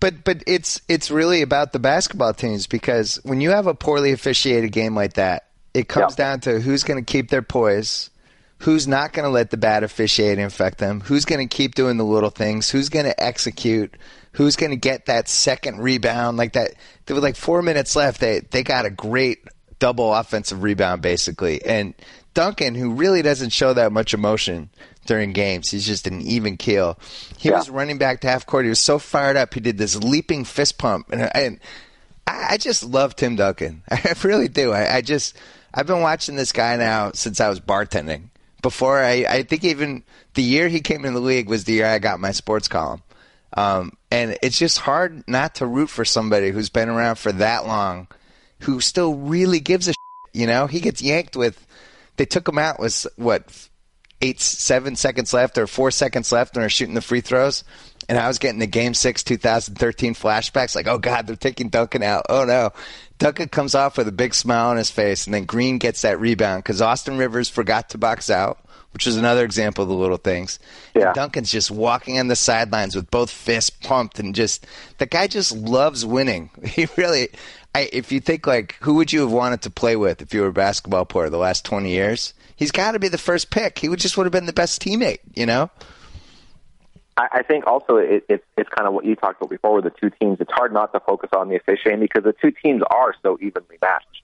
But 0.00 0.24
but 0.24 0.42
it's 0.46 0.80
it's 0.88 1.10
really 1.10 1.42
about 1.42 1.72
the 1.72 1.78
basketball 1.78 2.34
teams 2.34 2.66
because 2.66 3.16
when 3.24 3.40
you 3.40 3.50
have 3.50 3.66
a 3.66 3.74
poorly 3.74 4.12
officiated 4.12 4.72
game 4.72 4.94
like 4.94 5.14
that, 5.14 5.48
it 5.74 5.88
comes 5.88 6.12
yep. 6.12 6.16
down 6.16 6.40
to 6.40 6.60
who's 6.60 6.84
going 6.84 7.04
to 7.04 7.12
keep 7.12 7.30
their 7.30 7.42
poise, 7.42 8.10
who's 8.58 8.86
not 8.86 9.12
going 9.12 9.24
to 9.24 9.30
let 9.30 9.50
the 9.50 9.56
bad 9.56 9.82
officiating 9.82 10.44
affect 10.44 10.78
them, 10.78 11.00
who's 11.00 11.24
going 11.24 11.46
to 11.46 11.56
keep 11.56 11.74
doing 11.74 11.96
the 11.96 12.04
little 12.04 12.30
things, 12.30 12.70
who's 12.70 12.88
going 12.88 13.06
to 13.06 13.22
execute, 13.22 13.96
who's 14.32 14.56
going 14.56 14.70
to 14.70 14.76
get 14.76 15.06
that 15.06 15.28
second 15.28 15.80
rebound 15.80 16.36
like 16.36 16.52
that. 16.52 16.74
There 17.06 17.16
were 17.16 17.22
like 17.22 17.36
four 17.36 17.62
minutes 17.62 17.96
left. 17.96 18.20
They 18.20 18.40
they 18.40 18.62
got 18.62 18.86
a 18.86 18.90
great 18.90 19.40
double 19.78 20.14
offensive 20.14 20.62
rebound 20.62 21.02
basically, 21.02 21.64
and 21.64 21.94
Duncan, 22.34 22.74
who 22.74 22.92
really 22.92 23.22
doesn't 23.22 23.50
show 23.50 23.72
that 23.74 23.92
much 23.92 24.14
emotion 24.14 24.70
during 25.06 25.32
games, 25.32 25.70
he's 25.70 25.86
just 25.86 26.06
an 26.06 26.20
even 26.20 26.56
keel. 26.56 26.98
He 27.36 27.48
yeah. 27.48 27.56
was 27.56 27.70
running 27.70 27.98
back 27.98 28.20
to 28.20 28.28
half 28.28 28.46
court. 28.46 28.64
He 28.64 28.68
was 28.68 28.78
so 28.78 28.98
fired 28.98 29.36
up. 29.36 29.54
He 29.54 29.60
did 29.60 29.78
this 29.78 29.96
leaping 29.96 30.44
fist 30.44 30.78
pump, 30.78 31.10
and, 31.10 31.34
and 31.34 31.60
I, 32.26 32.48
I 32.50 32.56
just 32.58 32.84
love 32.84 33.16
Tim 33.16 33.36
Duncan. 33.36 33.82
I 33.90 34.14
really 34.22 34.48
do. 34.48 34.72
I, 34.72 34.96
I 34.96 35.00
just 35.00 35.36
I've 35.72 35.86
been 35.86 36.00
watching 36.00 36.36
this 36.36 36.52
guy 36.52 36.76
now 36.76 37.12
since 37.12 37.40
I 37.40 37.48
was 37.48 37.60
bartending. 37.60 38.30
Before 38.62 38.98
I, 38.98 39.24
I 39.28 39.42
think 39.44 39.64
even 39.64 40.02
the 40.34 40.42
year 40.42 40.68
he 40.68 40.80
came 40.80 41.04
in 41.04 41.14
the 41.14 41.20
league 41.20 41.48
was 41.48 41.64
the 41.64 41.74
year 41.74 41.86
I 41.86 41.98
got 41.98 42.20
my 42.20 42.32
sports 42.32 42.68
column. 42.68 43.02
Um, 43.56 43.92
and 44.10 44.36
it's 44.42 44.58
just 44.58 44.78
hard 44.78 45.24
not 45.28 45.56
to 45.56 45.66
root 45.66 45.88
for 45.90 46.04
somebody 46.04 46.50
who's 46.50 46.68
been 46.68 46.88
around 46.88 47.16
for 47.16 47.32
that 47.32 47.66
long, 47.66 48.08
who 48.60 48.80
still 48.80 49.14
really 49.14 49.60
gives 49.60 49.88
a 49.88 49.92
shit, 49.92 50.34
you 50.40 50.46
know? 50.46 50.66
He 50.66 50.80
gets 50.80 51.02
yanked 51.02 51.36
with, 51.36 51.66
they 52.16 52.26
took 52.26 52.48
him 52.48 52.58
out 52.58 52.78
with, 52.80 53.06
what, 53.16 53.68
eight, 54.20 54.40
seven 54.40 54.96
seconds 54.96 55.32
left 55.32 55.58
or 55.58 55.66
four 55.66 55.90
seconds 55.90 56.32
left 56.32 56.56
and 56.56 56.64
are 56.64 56.68
shooting 56.68 56.94
the 56.94 57.00
free 57.00 57.20
throws. 57.20 57.64
And 58.08 58.18
I 58.18 58.26
was 58.26 58.38
getting 58.38 58.58
the 58.58 58.66
game 58.66 58.94
six 58.94 59.22
2013 59.22 60.14
flashbacks 60.14 60.74
like, 60.74 60.86
oh 60.86 60.98
God, 60.98 61.26
they're 61.26 61.36
taking 61.36 61.68
Duncan 61.68 62.02
out. 62.02 62.26
Oh 62.28 62.44
no. 62.44 62.72
Duncan 63.18 63.48
comes 63.48 63.74
off 63.74 63.98
with 63.98 64.08
a 64.08 64.12
big 64.12 64.32
smile 64.34 64.70
on 64.70 64.76
his 64.76 64.90
face, 64.90 65.26
and 65.26 65.34
then 65.34 65.44
Green 65.44 65.78
gets 65.78 66.02
that 66.02 66.20
rebound 66.20 66.62
because 66.62 66.80
Austin 66.80 67.18
Rivers 67.18 67.48
forgot 67.48 67.90
to 67.90 67.98
box 67.98 68.30
out, 68.30 68.58
which 68.92 69.08
is 69.08 69.16
another 69.16 69.44
example 69.44 69.82
of 69.82 69.88
the 69.88 69.94
little 69.96 70.18
things. 70.18 70.60
Yeah. 70.94 71.12
Duncan's 71.12 71.50
just 71.50 71.70
walking 71.70 72.18
on 72.20 72.28
the 72.28 72.36
sidelines 72.36 72.94
with 72.94 73.10
both 73.10 73.30
fists 73.30 73.70
pumped, 73.70 74.20
and 74.20 74.36
just 74.36 74.66
the 74.98 75.06
guy 75.06 75.26
just 75.26 75.52
loves 75.52 76.06
winning. 76.06 76.50
He 76.64 76.86
really, 76.96 77.28
I, 77.74 77.88
if 77.92 78.12
you 78.12 78.20
think 78.20 78.46
like, 78.46 78.76
who 78.80 78.94
would 78.94 79.12
you 79.12 79.20
have 79.20 79.32
wanted 79.32 79.62
to 79.62 79.70
play 79.70 79.96
with 79.96 80.22
if 80.22 80.34
you 80.34 80.40
were 80.40 80.48
a 80.48 80.52
basketball 80.52 81.04
player 81.04 81.28
the 81.28 81.38
last 81.38 81.64
20 81.64 81.90
years? 81.90 82.34
He's 82.56 82.72
got 82.72 82.92
to 82.92 82.98
be 82.98 83.08
the 83.08 83.18
first 83.18 83.50
pick. 83.50 83.78
He 83.78 83.88
would 83.88 84.00
just 84.00 84.16
would 84.16 84.24
have 84.24 84.32
been 84.32 84.46
the 84.46 84.52
best 84.52 84.82
teammate, 84.82 85.20
you 85.34 85.46
know? 85.46 85.70
I, 87.16 87.28
I 87.32 87.42
think 87.42 87.66
also 87.66 87.96
it, 87.96 88.24
it, 88.28 88.44
it's 88.56 88.68
kind 88.70 88.88
of 88.88 88.94
what 88.94 89.04
you 89.04 89.14
talked 89.16 89.40
about 89.40 89.50
before 89.50 89.74
with 89.74 89.84
the 89.84 89.90
two 89.90 90.10
teams. 90.10 90.38
It's 90.40 90.52
hard 90.52 90.72
not 90.72 90.92
to 90.92 91.00
focus 91.00 91.30
on 91.36 91.48
the 91.48 91.56
officiating 91.56 92.00
because 92.00 92.24
the 92.24 92.32
two 92.32 92.50
teams 92.50 92.82
are 92.90 93.14
so 93.22 93.38
evenly 93.40 93.76
matched. 93.82 94.22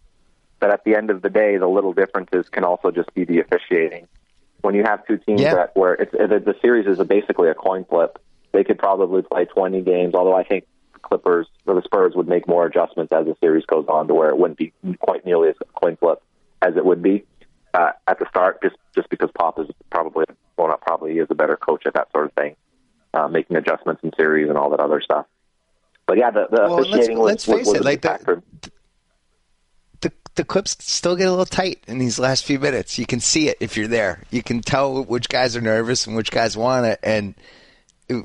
But 0.61 0.71
at 0.71 0.85
the 0.85 0.95
end 0.95 1.11
of 1.11 1.21
the 1.21 1.31
day, 1.31 1.59
the 1.59 1.67
little 1.67 1.93
differences 1.93 2.49
can 2.49 2.65
also 2.65 2.91
just 2.91 3.13
be 3.15 3.25
the 3.25 3.41
officiating. 3.41 4.09
When 4.63 4.75
you 4.75 4.83
have 4.85 5.07
two 5.07 5.19
teams 5.19 5.43
yeah. 5.43 5.55
that 5.55 5.77
where 5.77 5.95
it's, 5.95 6.15
it, 6.15 6.45
the 6.45 6.55
series 6.63 6.87
is 6.87 6.99
a, 6.99 7.05
basically 7.05 7.51
a 7.51 7.55
coin 7.55 7.85
flip, 7.85 8.19
they 8.53 8.65
could 8.65 8.79
probably 8.79 9.23
play 9.23 9.45
20 9.45 9.83
games. 9.83 10.15
Although 10.15 10.37
I 10.37 10.45
think 10.45 10.65
Clippers 11.05 11.47
or 11.67 11.75
the 11.75 11.83
Spurs 11.83 12.15
would 12.15 12.29
make 12.29 12.49
more 12.49 12.67
adjustments 12.67 13.13
as 13.13 13.27
the 13.27 13.37
series 13.41 13.65
goes 13.67 13.87
on 13.89 14.09
to 14.09 14.15
where 14.15 14.31
it 14.31 14.39
wouldn't 14.39 14.59
be 14.59 14.73
quite 14.99 15.25
nearly 15.25 15.49
as 15.49 15.55
coin 15.75 15.97
flip 15.97 16.23
as 16.63 16.77
it 16.77 16.85
would 16.85 17.03
be 17.03 17.25
uh, 17.75 17.93
at 18.07 18.19
the 18.19 18.27
start, 18.29 18.63
just 18.63 18.77
just 18.95 19.09
because 19.11 19.31
Pop 19.39 19.59
is 19.59 19.67
probably 19.91 20.25
well 20.57 20.69
not 20.69 20.81
probably 20.81 21.19
is 21.19 21.29
a 21.31 21.35
better 21.35 21.57
coach 21.57 21.87
at 21.87 21.95
that 21.95 22.11
sort 22.13 22.27
of 22.27 22.33
thing 22.33 22.57
uh, 23.15 23.29
making 23.29 23.57
adjustments 23.57 24.03
in 24.03 24.13
series 24.17 24.49
and 24.49 24.59
all 24.59 24.71
that 24.71 24.81
other 24.81 25.01
stuff. 25.01 25.27
But 26.07 26.19
yeah, 26.19 26.31
the, 26.31 26.47
the 26.51 26.63
well, 26.63 26.81
officiating 26.81 27.19
let's, 27.19 27.47
was, 27.47 27.57
let's 27.57 27.59
face 27.59 27.67
was, 27.67 27.79
was 27.79 27.81
it, 27.81 27.85
like 27.85 28.03
the, 28.03 28.43
the 30.01 30.13
the 30.35 30.45
clips 30.45 30.77
still 30.81 31.17
get 31.17 31.29
a 31.29 31.31
little 31.31 31.47
tight 31.47 31.83
in 31.87 31.99
these 31.99 32.19
last 32.19 32.45
few 32.45 32.59
minutes. 32.59 32.99
You 32.99 33.07
can 33.07 33.21
see 33.21 33.49
it 33.49 33.57
if 33.61 33.77
you're 33.77 33.89
there. 33.89 34.23
You 34.31 34.43
can 34.43 34.61
tell 34.61 35.03
which 35.05 35.29
guys 35.29 35.57
are 35.57 35.61
nervous 35.61 36.07
and 36.07 36.17
which 36.17 36.31
guys 36.31 36.57
want 36.57 36.87
it. 36.87 36.99
And 37.03 37.35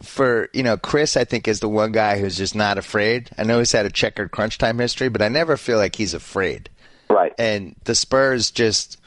for 0.01 0.49
you 0.53 0.63
know, 0.63 0.77
Chris, 0.77 1.17
I 1.17 1.23
think 1.23 1.47
is 1.47 1.59
the 1.59 1.69
one 1.69 1.91
guy 1.91 2.19
who's 2.19 2.37
just 2.37 2.55
not 2.55 2.77
afraid. 2.77 3.29
I 3.37 3.43
know 3.43 3.59
he's 3.59 3.71
had 3.71 3.85
a 3.85 3.91
checkered 3.91 4.31
crunch 4.31 4.57
time 4.57 4.79
history, 4.79 5.09
but 5.09 5.21
I 5.21 5.29
never 5.29 5.57
feel 5.57 5.77
like 5.77 5.95
he's 5.95 6.13
afraid. 6.13 6.69
Right. 7.09 7.33
And 7.37 7.75
the 7.85 7.95
Spurs 7.95 8.51
just 8.51 8.97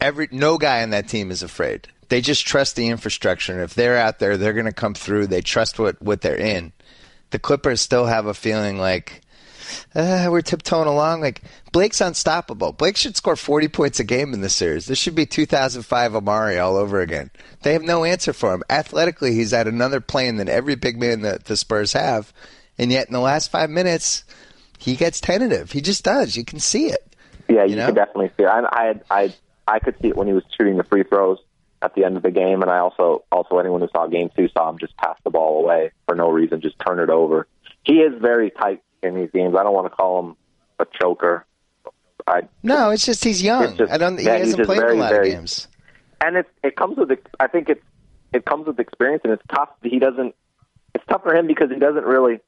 every 0.00 0.28
no 0.32 0.58
guy 0.58 0.82
on 0.82 0.90
that 0.90 1.08
team 1.08 1.30
is 1.30 1.42
afraid 1.42 1.88
they 2.12 2.20
just 2.20 2.46
trust 2.46 2.76
the 2.76 2.88
infrastructure. 2.88 3.54
And 3.54 3.62
if 3.62 3.72
they're 3.72 3.96
out 3.96 4.18
there, 4.18 4.36
they're 4.36 4.52
going 4.52 4.66
to 4.66 4.72
come 4.72 4.92
through. 4.92 5.28
They 5.28 5.40
trust 5.40 5.78
what, 5.78 6.02
what 6.02 6.20
they're 6.20 6.36
in. 6.36 6.74
The 7.30 7.38
Clippers 7.38 7.80
still 7.80 8.04
have 8.04 8.26
a 8.26 8.34
feeling 8.34 8.76
like 8.76 9.22
uh, 9.94 10.28
we're 10.30 10.42
tiptoeing 10.42 10.88
along. 10.88 11.20
Like 11.20 11.42
Blake's 11.72 12.00
unstoppable. 12.00 12.72
Blake 12.72 12.96
should 12.96 13.16
score 13.16 13.36
40 13.36 13.68
points 13.68 14.00
a 14.00 14.04
game 14.04 14.34
in 14.34 14.40
this 14.40 14.54
series. 14.54 14.86
This 14.86 14.98
should 14.98 15.14
be 15.14 15.26
2005 15.26 16.12
Amar'e 16.12 16.62
all 16.62 16.76
over 16.76 17.00
again. 17.00 17.30
They 17.62 17.72
have 17.72 17.82
no 17.82 18.04
answer 18.04 18.32
for 18.32 18.54
him. 18.54 18.62
Athletically, 18.70 19.34
he's 19.34 19.52
at 19.52 19.68
another 19.68 20.00
plane 20.00 20.36
than 20.36 20.48
every 20.48 20.74
big 20.74 20.98
man 20.98 21.22
that 21.22 21.44
the 21.44 21.56
Spurs 21.56 21.92
have. 21.92 22.32
And 22.78 22.90
yet, 22.90 23.06
in 23.06 23.12
the 23.12 23.20
last 23.20 23.50
five 23.50 23.70
minutes, 23.70 24.24
he 24.78 24.96
gets 24.96 25.20
tentative. 25.20 25.72
He 25.72 25.80
just 25.80 26.04
does. 26.04 26.36
You 26.36 26.44
can 26.44 26.58
see 26.58 26.86
it. 26.86 27.14
Yeah, 27.48 27.64
you, 27.64 27.70
you 27.70 27.76
know? 27.76 27.86
can 27.86 27.94
definitely 27.94 28.30
see 28.36 28.44
it. 28.44 28.48
I, 28.48 28.60
I, 29.10 29.22
I, 29.22 29.34
I 29.66 29.78
could 29.78 29.96
see 30.00 30.08
it 30.08 30.16
when 30.16 30.26
he 30.26 30.32
was 30.32 30.44
shooting 30.56 30.76
the 30.76 30.84
free 30.84 31.02
throws 31.02 31.38
at 31.82 31.94
the 31.94 32.04
end 32.04 32.16
of 32.16 32.22
the 32.22 32.30
game, 32.30 32.62
and 32.62 32.70
I 32.70 32.78
also 32.78 33.24
also 33.30 33.58
anyone 33.58 33.80
who 33.80 33.88
saw 33.88 34.06
game 34.06 34.30
two 34.36 34.48
saw 34.48 34.70
him 34.70 34.78
just 34.78 34.96
pass 34.96 35.16
the 35.24 35.30
ball 35.30 35.62
away 35.62 35.90
for 36.06 36.14
no 36.14 36.30
reason, 36.30 36.60
just 36.60 36.76
turn 36.78 37.00
it 37.00 37.10
over. 37.10 37.46
He 37.84 37.94
is 37.94 38.20
very 38.20 38.50
tight 38.50 38.82
in 39.02 39.14
these 39.14 39.30
games. 39.32 39.54
I 39.58 39.62
don't 39.62 39.74
want 39.74 39.90
to 39.90 39.96
call 39.96 40.20
him 40.20 40.36
a 40.78 40.86
choker. 41.00 41.44
I, 42.26 42.42
no, 42.62 42.90
it's 42.90 43.04
just 43.04 43.24
he's 43.24 43.42
young. 43.42 43.76
Just, 43.76 43.92
I 43.92 43.98
don't. 43.98 44.18
He 44.18 44.24
yeah, 44.24 44.38
hasn't 44.38 44.64
played 44.64 44.80
very, 44.80 44.96
a 44.96 45.00
lot 45.00 45.10
very, 45.10 45.30
of 45.30 45.34
games. 45.34 45.68
And 46.20 46.36
it 46.36 46.46
it 46.62 46.76
comes 46.76 46.96
with 46.96 47.10
I 47.40 47.48
think 47.48 47.68
it 47.68 47.82
it 48.32 48.44
comes 48.44 48.66
with 48.66 48.78
experience, 48.78 49.22
and 49.24 49.32
it's 49.32 49.42
tough. 49.52 49.70
He 49.82 49.98
doesn't. 49.98 50.34
It's 50.94 51.04
tough 51.08 51.22
for 51.22 51.34
him 51.34 51.46
because 51.46 51.70
he 51.70 51.78
doesn't 51.78 52.04
really 52.04 52.40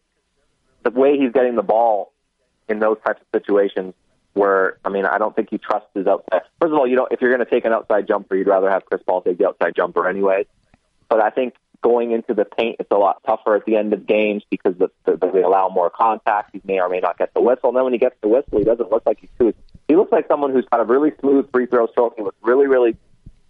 the 0.85 0.91
way 0.91 1.19
he's 1.19 1.33
getting 1.33 1.57
the 1.57 1.63
ball 1.63 2.13
in 2.69 2.79
those 2.79 2.99
types 3.05 3.21
of 3.21 3.27
situations 3.41 3.95
where 4.35 4.79
I 4.85 4.91
mean 4.91 5.07
I 5.07 5.19
don't 5.19 5.35
think 5.35 5.49
he 5.51 5.59
trusts 5.59 5.89
his 5.95 6.07
outside. 6.07 6.43
First 6.61 6.73
of 6.73 6.79
all, 6.79 6.87
you 6.87 6.97
know 6.97 7.09
if 7.11 7.21
you're 7.21 7.35
going 7.35 7.45
to 7.45 7.51
take 7.51 7.65
an 7.65 7.73
outside 7.73 8.07
jumper, 8.07 8.37
you'd 8.37 8.47
rather 8.47 8.71
have 8.71 8.85
Chris 8.85 9.03
Paul 9.05 9.23
take 9.23 9.39
the 9.39 9.49
outside 9.49 9.75
jumper 9.75 10.09
anyway. 10.09 10.47
But 11.09 11.21
I 11.21 11.31
think 11.31 11.55
going 11.85 12.13
into 12.13 12.33
the 12.33 12.47
paint, 12.47 12.77
it's 12.81 12.91
a 12.91 12.97
lot 12.97 13.23
tougher 13.27 13.55
at 13.55 13.67
the 13.67 13.77
end 13.77 13.93
of 13.93 14.07
games 14.07 14.43
because 14.49 14.75
the, 14.79 14.91
the, 15.05 15.17
they 15.33 15.43
allow 15.43 15.69
more 15.69 15.91
contact. 15.91 16.51
He 16.53 16.61
may 16.65 16.81
or 16.81 16.89
may 16.89 17.01
not 17.01 17.19
get 17.19 17.35
the 17.35 17.43
whistle. 17.43 17.69
And 17.69 17.77
then 17.77 17.85
when 17.85 17.93
he 17.93 17.99
gets 17.99 18.17
the 18.23 18.29
whistle, 18.29 18.59
he 18.59 18.65
doesn't 18.65 18.91
look 18.91 19.03
like 19.05 19.19
he's 19.21 19.31
too. 19.39 19.53
He 19.87 19.95
looks 19.95 20.11
like 20.11 20.27
someone 20.27 20.53
who's 20.53 20.65
got 20.65 20.81
a 20.81 20.85
really 20.85 21.13
smooth 21.21 21.51
free 21.53 21.67
throw 21.67 21.87
stroke. 21.89 22.15
He 22.17 22.23
looks 22.23 22.39
really, 22.43 22.67
really. 22.67 22.97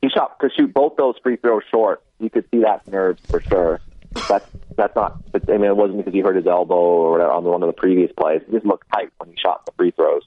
He 0.03 0.09
shot 0.09 0.40
to 0.40 0.51
shoot 0.51 0.75
both 0.75 0.97
those 0.97 1.14
free 1.23 1.37
throws 1.37 1.62
short. 1.70 2.03
You 2.18 2.29
could 2.29 2.44
see 2.51 2.61
that 2.62 2.87
nerve 2.88 3.18
for 3.31 3.40
sure. 3.40 3.81
That's 4.29 4.47
that's 4.77 4.97
not. 4.97 5.16
I 5.35 5.53
mean, 5.53 5.64
it 5.64 5.77
wasn't 5.77 5.99
because 5.99 6.12
he 6.12 6.20
hurt 6.20 6.37
his 6.37 6.47
elbow 6.47 6.75
or 6.75 7.12
whatever 7.12 7.33
on 7.33 7.44
one 7.44 7.62
of 7.62 7.68
the 7.68 7.73
previous 7.73 8.12
plays. 8.12 8.42
He 8.47 8.53
just 8.53 8.66
looked 8.66 8.90
tight 8.92 9.11
when 9.18 9.31
he 9.31 9.37
shot 9.37 9.64
the 9.64 9.73
free 9.73 9.92
throws 9.92 10.23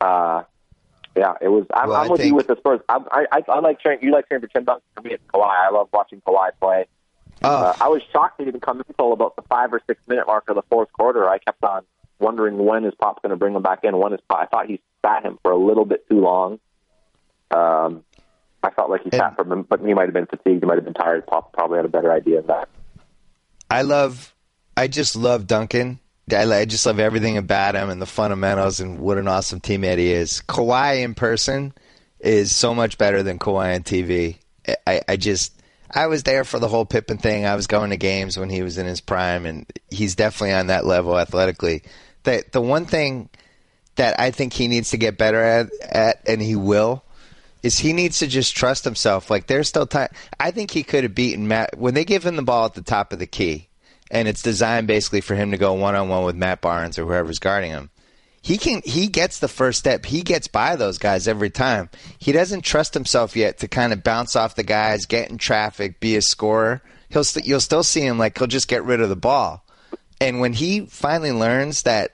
uh, 0.00 0.42
yeah, 1.16 1.34
it 1.40 1.48
was. 1.48 1.66
I'm, 1.72 1.88
well, 1.88 2.02
I'm 2.02 2.10
with 2.10 2.20
think... 2.20 2.30
you 2.30 2.34
with 2.34 2.46
the 2.46 2.56
Spurs. 2.56 2.80
I, 2.88 3.26
I, 3.32 3.42
I 3.48 3.60
like 3.60 3.80
cheering. 3.80 4.00
You 4.02 4.12
like 4.12 4.28
cheering 4.28 4.42
for 4.42 4.48
Tim 4.48 4.64
Duncan. 4.64 4.82
For 4.94 5.02
me, 5.02 5.12
it's 5.12 5.24
Kawhi. 5.32 5.48
I 5.48 5.70
love 5.70 5.88
watching 5.92 6.20
Kawhi 6.20 6.50
play. 6.60 6.86
Oh. 7.42 7.48
Uh, 7.48 7.76
I 7.80 7.88
was 7.88 8.02
shocked 8.12 8.36
he 8.38 8.44
didn't 8.44 8.62
come 8.62 8.78
in 8.78 8.84
until 8.88 9.12
about 9.12 9.36
the 9.36 9.42
five 9.42 9.72
or 9.72 9.80
six 9.86 10.00
minute 10.06 10.26
mark 10.26 10.48
of 10.48 10.56
the 10.56 10.62
fourth 10.70 10.92
quarter. 10.92 11.28
I 11.28 11.38
kept 11.38 11.62
on 11.62 11.84
wondering 12.18 12.58
when 12.58 12.84
is 12.84 12.94
Pop 12.94 13.22
going 13.22 13.30
to 13.30 13.36
bring 13.36 13.54
him 13.54 13.62
back 13.62 13.80
in. 13.84 13.96
When 13.98 14.12
is 14.12 14.20
Pop? 14.28 14.40
I 14.40 14.46
thought 14.46 14.66
he 14.66 14.80
sat 15.04 15.24
him 15.24 15.38
for 15.42 15.52
a 15.52 15.56
little 15.56 15.84
bit 15.84 16.08
too 16.08 16.20
long. 16.20 16.58
Um, 17.50 18.04
I 18.62 18.70
felt 18.70 18.90
like 18.90 19.02
he 19.02 19.10
and, 19.12 19.20
sat 19.20 19.36
for 19.36 19.50
him, 19.50 19.62
but 19.62 19.80
he 19.80 19.94
might 19.94 20.06
have 20.06 20.14
been 20.14 20.26
fatigued. 20.26 20.62
He 20.62 20.66
might 20.66 20.76
have 20.76 20.84
been 20.84 20.94
tired. 20.94 21.26
Pop 21.26 21.52
probably 21.52 21.76
had 21.76 21.84
a 21.84 21.90
better 21.90 22.12
idea 22.12 22.38
of 22.38 22.46
that. 22.48 22.68
I 23.70 23.82
love. 23.82 24.34
I 24.76 24.88
just 24.88 25.16
love 25.16 25.46
Duncan 25.46 26.00
I, 26.32 26.64
just 26.64 26.84
love 26.86 26.98
everything 26.98 27.36
about 27.36 27.76
him 27.76 27.88
and 27.88 28.02
the 28.02 28.06
fundamentals 28.06 28.80
and 28.80 28.98
what 28.98 29.18
an 29.18 29.28
awesome 29.28 29.60
teammate 29.60 29.98
he 29.98 30.10
is. 30.10 30.42
Kawhi 30.48 31.02
in 31.02 31.14
person 31.14 31.72
is 32.18 32.54
so 32.54 32.74
much 32.74 32.98
better 32.98 33.22
than 33.22 33.38
Kawhi 33.38 33.76
on 33.76 33.82
TV. 33.82 34.38
I, 34.86 35.02
I 35.08 35.16
just 35.16 35.55
I 35.90 36.06
was 36.06 36.22
there 36.22 36.44
for 36.44 36.58
the 36.58 36.68
whole 36.68 36.84
Pippen 36.84 37.18
thing. 37.18 37.46
I 37.46 37.56
was 37.56 37.66
going 37.66 37.90
to 37.90 37.96
games 37.96 38.36
when 38.36 38.50
he 38.50 38.62
was 38.62 38.78
in 38.78 38.86
his 38.86 39.00
prime, 39.00 39.46
and 39.46 39.66
he's 39.90 40.14
definitely 40.14 40.54
on 40.54 40.68
that 40.68 40.86
level 40.86 41.18
athletically. 41.18 41.82
The 42.24 42.44
the 42.52 42.60
one 42.60 42.86
thing 42.86 43.28
that 43.96 44.18
I 44.20 44.30
think 44.30 44.52
he 44.52 44.68
needs 44.68 44.90
to 44.90 44.98
get 44.98 45.18
better 45.18 45.42
at, 45.42 45.68
at 45.82 46.28
and 46.28 46.42
he 46.42 46.56
will, 46.56 47.04
is 47.62 47.78
he 47.78 47.92
needs 47.92 48.18
to 48.18 48.26
just 48.26 48.56
trust 48.56 48.84
himself. 48.84 49.30
Like 49.30 49.46
there's 49.46 49.68
still 49.68 49.86
time. 49.86 50.08
I 50.38 50.50
think 50.50 50.70
he 50.70 50.82
could 50.82 51.04
have 51.04 51.14
beaten 51.14 51.48
Matt 51.48 51.78
when 51.78 51.94
they 51.94 52.04
give 52.04 52.24
him 52.24 52.36
the 52.36 52.42
ball 52.42 52.66
at 52.66 52.74
the 52.74 52.82
top 52.82 53.12
of 53.12 53.18
the 53.18 53.26
key 53.26 53.68
and 54.10 54.28
it's 54.28 54.42
designed 54.42 54.86
basically 54.86 55.20
for 55.20 55.34
him 55.34 55.50
to 55.50 55.56
go 55.56 55.72
one 55.72 55.94
on 55.94 56.08
one 56.08 56.24
with 56.24 56.36
Matt 56.36 56.60
Barnes 56.60 56.98
or 56.98 57.04
whoever's 57.04 57.38
guarding 57.38 57.70
him. 57.70 57.90
He 58.46 58.58
can 58.58 58.80
he 58.84 59.08
gets 59.08 59.40
the 59.40 59.48
first 59.48 59.80
step. 59.80 60.06
He 60.06 60.22
gets 60.22 60.46
by 60.46 60.76
those 60.76 60.98
guys 60.98 61.26
every 61.26 61.50
time. 61.50 61.90
He 62.16 62.30
doesn't 62.30 62.60
trust 62.60 62.94
himself 62.94 63.34
yet 63.34 63.58
to 63.58 63.66
kind 63.66 63.92
of 63.92 64.04
bounce 64.04 64.36
off 64.36 64.54
the 64.54 64.62
guys, 64.62 65.04
get 65.04 65.28
in 65.28 65.36
traffic, 65.36 65.98
be 65.98 66.14
a 66.14 66.22
scorer. 66.22 66.80
He'll 67.08 67.22
you 67.22 67.24
st- 67.24 67.46
you'll 67.48 67.58
still 67.58 67.82
see 67.82 68.02
him 68.02 68.20
like 68.20 68.38
he'll 68.38 68.46
just 68.46 68.68
get 68.68 68.84
rid 68.84 69.00
of 69.00 69.08
the 69.08 69.16
ball. 69.16 69.66
And 70.20 70.38
when 70.38 70.52
he 70.52 70.86
finally 70.86 71.32
learns 71.32 71.82
that 71.82 72.12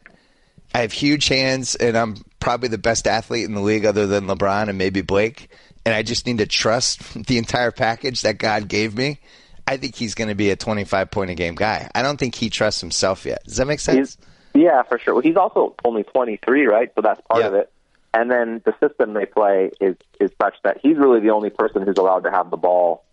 I 0.74 0.78
have 0.78 0.92
huge 0.92 1.28
hands 1.28 1.74
and 1.74 1.98
I'm 1.98 2.16
probably 2.40 2.70
the 2.70 2.78
best 2.78 3.06
athlete 3.06 3.44
in 3.44 3.52
the 3.52 3.60
league 3.60 3.84
other 3.84 4.06
than 4.06 4.26
LeBron 4.26 4.70
and 4.70 4.78
maybe 4.78 5.02
Blake, 5.02 5.50
and 5.84 5.94
I 5.94 6.02
just 6.02 6.24
need 6.24 6.38
to 6.38 6.46
trust 6.46 7.12
the 7.26 7.36
entire 7.36 7.72
package 7.72 8.22
that 8.22 8.38
God 8.38 8.68
gave 8.68 8.96
me, 8.96 9.20
I 9.66 9.76
think 9.76 9.96
he's 9.96 10.14
going 10.14 10.28
to 10.28 10.34
be 10.34 10.48
a 10.48 10.56
25 10.56 11.10
point 11.10 11.30
a 11.30 11.34
game 11.34 11.56
guy. 11.56 11.90
I 11.94 12.00
don't 12.00 12.16
think 12.16 12.34
he 12.34 12.48
trusts 12.48 12.80
himself 12.80 13.26
yet. 13.26 13.44
Does 13.44 13.58
that 13.58 13.66
make 13.66 13.80
sense? 13.80 14.16
He's, 14.16 14.26
yeah, 14.54 14.82
for 14.82 14.98
sure. 14.98 15.14
Well, 15.14 15.22
he's 15.22 15.36
also 15.36 15.74
only 15.84 16.02
23, 16.02 16.66
right? 16.66 16.90
So 16.94 17.00
that's 17.00 17.20
part 17.28 17.42
yeah. 17.42 17.48
of 17.48 17.54
it. 17.54 17.72
And 18.14 18.30
then 18.30 18.60
the 18.64 18.74
system 18.86 19.14
they 19.14 19.24
play 19.24 19.70
is 19.80 19.96
is 20.20 20.30
such 20.40 20.54
that 20.64 20.78
he's 20.82 20.98
really 20.98 21.20
the 21.20 21.30
only 21.30 21.48
person 21.48 21.82
who's 21.82 21.96
allowed 21.96 22.24
to 22.24 22.30
have 22.30 22.50
the 22.50 22.58
ball 22.58 23.04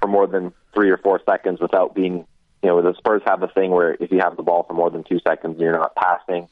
for 0.00 0.08
more 0.08 0.26
than 0.26 0.52
three 0.74 0.90
or 0.90 0.96
four 0.96 1.20
seconds 1.26 1.60
without 1.60 1.94
being, 1.94 2.26
you 2.62 2.68
know, 2.68 2.80
the 2.80 2.94
Spurs 2.96 3.22
have 3.26 3.42
a 3.42 3.48
thing 3.48 3.70
where 3.70 3.94
if 4.00 4.10
you 4.10 4.20
have 4.20 4.36
the 4.36 4.42
ball 4.42 4.62
for 4.62 4.72
more 4.72 4.90
than 4.90 5.04
two 5.04 5.18
seconds, 5.20 5.60
you're 5.60 5.72
not 5.72 5.94
passing, 5.94 6.48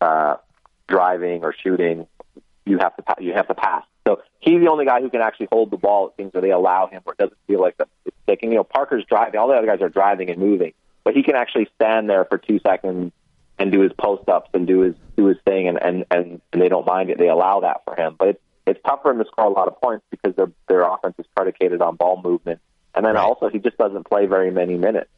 uh, 0.00 0.36
driving, 0.88 1.44
or 1.44 1.54
shooting. 1.54 2.08
You 2.64 2.78
have 2.78 2.96
to 2.96 3.22
you 3.22 3.32
have 3.34 3.46
to 3.46 3.54
pass. 3.54 3.84
So 4.04 4.22
he's 4.40 4.60
the 4.60 4.68
only 4.68 4.84
guy 4.84 5.00
who 5.00 5.08
can 5.08 5.20
actually 5.20 5.48
hold 5.52 5.70
the 5.70 5.76
ball. 5.76 6.08
It 6.08 6.14
seems 6.16 6.32
that 6.32 6.42
they 6.42 6.50
allow 6.50 6.88
him, 6.88 7.02
where 7.04 7.14
it 7.14 7.18
doesn't 7.18 7.38
feel 7.46 7.60
like 7.60 7.76
that 7.76 7.88
it's 8.04 8.16
taking. 8.26 8.50
You 8.50 8.56
know, 8.56 8.64
Parker's 8.64 9.04
driving. 9.08 9.38
All 9.38 9.46
the 9.46 9.54
other 9.54 9.66
guys 9.68 9.80
are 9.80 9.88
driving 9.88 10.28
and 10.28 10.40
moving, 10.40 10.72
but 11.04 11.14
he 11.14 11.22
can 11.22 11.36
actually 11.36 11.68
stand 11.76 12.10
there 12.10 12.24
for 12.24 12.36
two 12.36 12.58
seconds 12.58 13.12
and 13.58 13.72
do 13.72 13.80
his 13.80 13.92
post 13.98 14.28
ups 14.28 14.50
and 14.54 14.66
do 14.66 14.80
his 14.80 14.94
do 15.16 15.26
his 15.26 15.38
thing, 15.44 15.68
and, 15.68 15.80
and 15.82 16.04
and 16.10 16.40
and 16.52 16.62
they 16.62 16.68
don't 16.68 16.86
mind 16.86 17.10
it. 17.10 17.18
They 17.18 17.28
allow 17.28 17.60
that 17.60 17.82
for 17.84 17.94
him, 17.96 18.16
but 18.18 18.28
it's 18.28 18.40
it's 18.66 18.80
tough 18.84 19.00
for 19.02 19.10
him 19.12 19.18
to 19.18 19.24
score 19.26 19.44
a 19.46 19.50
lot 19.50 19.68
of 19.68 19.80
points 19.80 20.04
because 20.10 20.34
their 20.36 20.50
their 20.68 20.82
offense 20.82 21.14
is 21.18 21.26
predicated 21.34 21.80
on 21.80 21.96
ball 21.96 22.20
movement, 22.22 22.60
and 22.94 23.04
then 23.04 23.14
Right. 23.14 23.22
also 23.24 23.48
he 23.48 23.58
just 23.58 23.78
doesn't 23.78 24.06
play 24.08 24.26
very 24.26 24.50
many 24.50 24.76
minutes. 24.76 25.08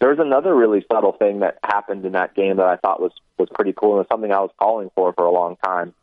There's 0.00 0.18
another 0.18 0.54
really 0.54 0.84
subtle 0.90 1.12
thing 1.12 1.40
that 1.40 1.58
happened 1.62 2.04
in 2.06 2.12
that 2.12 2.34
game 2.34 2.56
that 2.56 2.66
I 2.66 2.76
thought 2.76 3.00
was 3.00 3.12
was 3.38 3.48
pretty 3.54 3.72
cool 3.74 3.98
and 3.98 4.06
something 4.10 4.32
I 4.32 4.40
was 4.40 4.50
calling 4.58 4.90
for 4.94 5.12
for 5.12 5.24
a 5.24 5.30
long 5.30 5.56
time. 5.64 5.94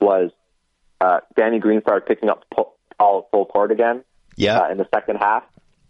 Was 0.00 0.30
uh, 1.00 1.20
Danny 1.36 1.58
Green 1.58 1.80
started 1.82 2.06
picking 2.06 2.28
up 2.28 2.44
Paul 2.50 3.28
full 3.30 3.44
court 3.46 3.70
again 3.72 4.04
Yeah. 4.36 4.60
uh, 4.60 4.70
in 4.70 4.78
the 4.78 4.86
second 4.94 5.16
half, 5.16 5.44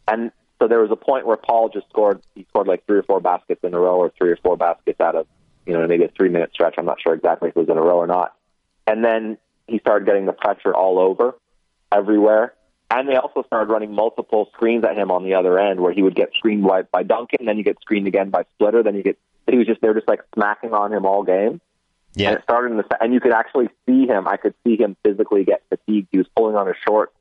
and 0.08 0.30
so 0.60 0.68
there 0.68 0.80
was 0.80 0.90
a 0.90 0.96
point 0.96 1.26
where 1.26 1.36
Paul 1.36 1.70
just 1.70 1.88
scored. 1.88 2.20
He 2.34 2.44
scored 2.50 2.66
like 2.66 2.84
three 2.86 2.98
or 2.98 3.02
four 3.02 3.20
baskets 3.20 3.60
in 3.64 3.74
a 3.74 3.80
row, 3.80 3.96
or 3.96 4.12
three 4.16 4.30
or 4.30 4.36
four 4.36 4.56
baskets 4.56 5.00
out 5.00 5.16
of 5.16 5.26
you 5.66 5.72
know 5.72 5.86
maybe 5.86 6.04
a 6.04 6.08
three 6.08 6.28
minute 6.28 6.50
stretch. 6.52 6.74
I'm 6.78 6.84
not 6.84 7.00
sure 7.00 7.14
exactly 7.14 7.48
if 7.48 7.56
it 7.56 7.60
was 7.60 7.68
in 7.68 7.78
a 7.78 7.82
row 7.82 7.96
or 7.96 8.06
not. 8.06 8.36
And 8.86 9.04
then 9.04 9.38
he 9.66 9.78
started 9.78 10.04
getting 10.04 10.26
the 10.26 10.32
pressure 10.32 10.74
all 10.74 10.98
over, 10.98 11.36
everywhere. 11.92 12.54
And 12.90 13.08
they 13.08 13.14
also 13.14 13.44
started 13.46 13.72
running 13.72 13.94
multiple 13.94 14.50
screens 14.52 14.84
at 14.84 14.96
him 14.96 15.12
on 15.12 15.22
the 15.22 15.34
other 15.34 15.58
end, 15.58 15.80
where 15.80 15.92
he 15.92 16.02
would 16.02 16.16
get 16.16 16.30
screened 16.36 16.64
by, 16.64 16.82
by 16.82 17.04
Duncan, 17.04 17.46
then 17.46 17.56
you 17.56 17.62
get 17.62 17.76
screened 17.80 18.08
again 18.08 18.30
by 18.30 18.44
Splitter, 18.54 18.82
then 18.82 18.96
you 18.96 19.02
get. 19.02 19.18
He 19.48 19.56
was 19.56 19.66
just 19.66 19.80
they're 19.80 19.94
just 19.94 20.08
like 20.08 20.20
smacking 20.34 20.74
on 20.74 20.92
him 20.92 21.06
all 21.06 21.22
game. 21.22 21.60
And 22.14 22.22
yeah. 22.22 22.32
it 22.32 22.42
started 22.42 22.72
in 22.72 22.76
the 22.76 22.84
and 23.00 23.14
you 23.14 23.20
could 23.20 23.32
actually 23.32 23.68
see 23.86 24.06
him. 24.06 24.28
I 24.28 24.36
could 24.36 24.54
see 24.64 24.76
him 24.76 24.96
physically 25.04 25.44
get 25.44 25.62
fatigued. 25.68 26.08
He 26.10 26.18
was 26.18 26.26
pulling 26.36 26.56
on 26.56 26.66
his 26.66 26.76
shorts 26.86 27.12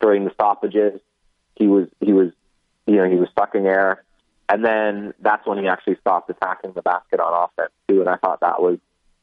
during 0.00 0.24
the 0.24 0.30
stoppages. 0.34 1.00
He 1.56 1.66
was 1.66 1.88
he 2.00 2.12
was 2.12 2.32
you 2.86 2.96
know 2.96 3.08
he 3.08 3.16
was 3.16 3.28
sucking 3.38 3.66
air, 3.66 4.04
and 4.48 4.64
then 4.64 5.14
that's 5.20 5.46
when 5.46 5.58
he 5.58 5.68
actually 5.68 5.96
stopped 6.00 6.30
attacking 6.30 6.72
the 6.72 6.82
basket 6.82 7.20
on 7.20 7.48
offense 7.48 7.72
too. 7.88 8.00
And 8.00 8.08
I 8.08 8.16
thought 8.16 8.40
that 8.40 8.60
was 8.60 8.78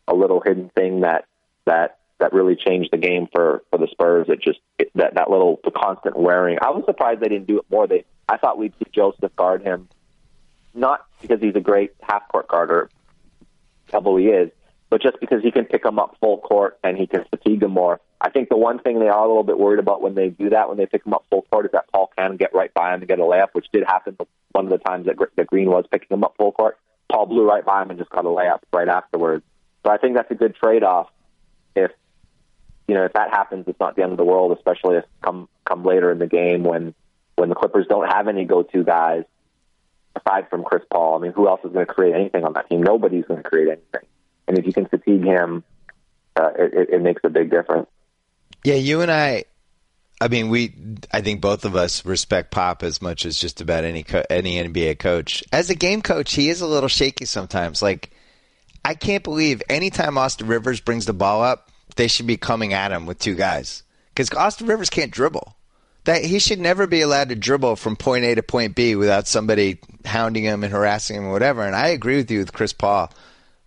a 0.08 0.14
little 0.14 0.42
hidden 0.42 0.70
thing 0.76 1.02
that 1.02 1.26
that 1.66 2.00
that 2.20 2.34
really 2.34 2.56
changed 2.56 2.90
the 2.92 2.98
game 2.98 3.28
for 3.34 3.64
for 3.70 3.78
the 3.78 3.88
Spurs. 3.88 4.28
It 4.30 4.42
just 4.42 4.60
it, 4.78 4.92
that 4.96 5.16
that 5.16 5.30
little 5.30 5.60
the 5.64 5.72
constant 5.72 6.18
wearing. 6.18 6.58
I 6.62 6.70
was 6.70 6.84
surprised 6.86 7.22
they 7.22 7.30
didn't 7.30 7.48
do 7.48 7.60
it 7.60 7.66
more. 7.70 7.88
They 7.88 8.06
I 8.28 8.38
thought 8.38 8.58
we'd 8.58 8.74
see 8.80 8.90
Joseph 8.92 9.36
guard 9.36 9.64
him, 9.64 9.90
not 10.74 11.06
because 11.22 11.42
he's 11.42 11.56
a 11.56 11.62
great 11.62 11.94
half 12.02 12.28
court 12.30 12.48
guarder, 12.48 12.90
although 13.94 14.18
he 14.18 14.28
is, 14.28 14.52
but 14.94 15.02
just 15.02 15.20
because 15.20 15.42
he 15.42 15.50
can 15.50 15.66
pick 15.66 15.84
him 15.84 15.98
up 15.98 16.18
full 16.22 16.38
court 16.38 16.78
and 16.84 16.96
he 16.96 17.08
can 17.08 17.26
fatigue 17.32 17.64
him 17.64 17.72
more. 17.72 18.00
I 18.22 18.30
think 18.30 18.50
the 18.50 18.58
one 18.58 18.78
thing 18.78 19.00
they 19.00 19.08
are 19.08 19.26
a 19.26 19.28
little 19.28 19.42
bit 19.42 19.58
worried 19.58 19.80
about 19.80 20.04
when 20.04 20.14
they 20.14 20.30
do 20.30 20.52
that, 20.52 20.70
when 20.70 20.78
they 20.78 20.86
pick 20.86 21.04
him 21.04 21.16
up 21.16 21.26
full 21.32 21.48
court, 21.52 21.66
is 21.66 21.72
that 21.72 21.92
Paul 21.92 22.12
can 22.16 22.38
get 22.38 22.54
right 22.54 22.72
by 22.76 22.94
him 22.94 23.00
and 23.00 23.08
get 23.08 23.18
a 23.18 23.24
layup, 23.24 23.48
which 23.54 23.66
did 23.74 23.86
happen 23.88 24.16
one 24.52 24.66
of 24.66 24.70
the 24.70 24.78
times 24.78 25.08
that, 25.08 25.16
that 25.36 25.48
Green 25.48 25.72
was 25.72 25.86
picking 25.90 26.16
him 26.16 26.24
up 26.24 26.36
full 26.38 26.52
court. 26.52 26.78
Paul 27.12 27.26
blew 27.26 27.44
right 27.44 27.66
by 27.66 27.82
him 27.82 27.90
and 27.90 27.98
just 27.98 28.12
got 28.12 28.24
a 28.24 28.28
layup 28.28 28.60
right 28.72 28.88
afterwards. 28.88 29.44
So 29.84 29.92
I 29.92 29.98
think 29.98 30.16
that's 30.16 30.30
a 30.30 30.36
good 30.36 30.56
trade-off. 30.56 31.10
If 31.76 31.90
you 32.88 32.94
know 32.94 33.06
if 33.06 33.14
that 33.14 33.32
happens, 33.32 33.66
it's 33.68 33.80
not 33.80 33.96
the 33.96 34.04
end 34.04 34.12
of 34.12 34.20
the 34.20 34.26
world, 34.26 34.56
especially 34.56 34.98
if 34.98 35.06
come 35.24 35.50
come 35.66 35.84
later 35.84 36.12
in 36.12 36.20
the 36.20 36.28
game 36.28 36.62
when 36.64 36.94
when 37.36 37.50
the 37.50 37.56
Clippers 37.56 37.88
don't 37.90 38.08
have 38.14 38.28
any 38.28 38.46
go-to 38.46 38.84
guys 38.84 39.24
aside 40.16 40.52
from 40.52 40.64
Chris 40.64 40.84
Paul. 40.92 41.18
I 41.18 41.20
mean, 41.20 41.32
who 41.32 41.48
else 41.48 41.62
is 41.64 41.74
going 41.74 41.88
to 41.88 41.92
create 41.92 42.14
anything 42.14 42.44
on 42.44 42.54
that 42.54 42.70
team? 42.70 42.84
Nobody's 42.84 43.26
going 43.26 43.42
to 43.42 43.50
create 43.50 43.70
anything. 43.70 44.08
And 44.54 44.60
if 44.60 44.68
you 44.68 44.74
can 44.74 44.86
fatigue 44.86 45.24
him, 45.24 45.64
uh, 46.36 46.52
it, 46.56 46.90
it, 46.94 47.02
makes 47.02 47.22
a 47.24 47.30
big 47.30 47.50
difference. 47.50 47.88
Yeah, 48.64 48.76
you 48.76 49.02
and 49.02 49.12
I. 49.12 49.46
I 50.22 50.28
mean, 50.28 50.50
we. 50.50 50.76
I 51.12 51.22
think 51.22 51.42
both 51.42 51.66
of 51.66 51.76
us 51.76 52.06
respect 52.06 52.52
Pop 52.52 52.84
as 52.84 53.02
much 53.02 53.26
as 53.26 53.40
just 53.40 53.62
about 53.62 53.84
any 53.84 54.04
co- 54.04 54.26
any 54.30 54.64
NBA 54.64 55.00
coach. 55.00 55.44
As 55.52 55.72
a 55.72 55.76
game 55.76 56.04
coach, 56.04 56.36
he 56.36 56.50
is 56.50 56.62
a 56.62 56.68
little 56.68 56.88
shaky 56.88 57.26
sometimes. 57.26 57.82
Like, 57.82 58.12
I 58.86 58.94
can't 58.94 59.24
believe 59.24 59.64
anytime 59.72 60.20
Austin 60.20 60.46
Rivers 60.46 60.80
brings 60.82 61.08
the 61.08 61.14
ball 61.14 61.42
up, 61.42 61.72
they 61.96 62.08
should 62.08 62.28
be 62.28 62.38
coming 62.38 62.74
at 62.74 62.92
him 62.92 63.08
with 63.08 63.18
two 63.18 63.34
guys 63.34 63.82
because 64.14 64.32
Austin 64.34 64.68
Rivers 64.68 64.92
can't 64.92 65.12
dribble. 65.12 65.56
That 66.04 66.24
he 66.24 66.38
should 66.38 66.60
never 66.60 66.86
be 66.86 67.02
allowed 67.02 67.30
to 67.30 67.36
dribble 67.36 67.78
from 67.78 67.96
point 67.96 68.24
A 68.26 68.36
to 68.36 68.44
point 68.44 68.76
B 68.76 68.96
without 68.96 69.26
somebody 69.26 69.80
hounding 70.06 70.44
him 70.44 70.64
and 70.64 70.72
harassing 70.72 71.16
him 71.16 71.26
or 71.26 71.32
whatever. 71.32 71.64
And 71.64 71.76
I 71.76 71.88
agree 71.88 72.18
with 72.18 72.30
you 72.30 72.38
with 72.38 72.54
Chris 72.54 72.74
Paul. 72.74 73.10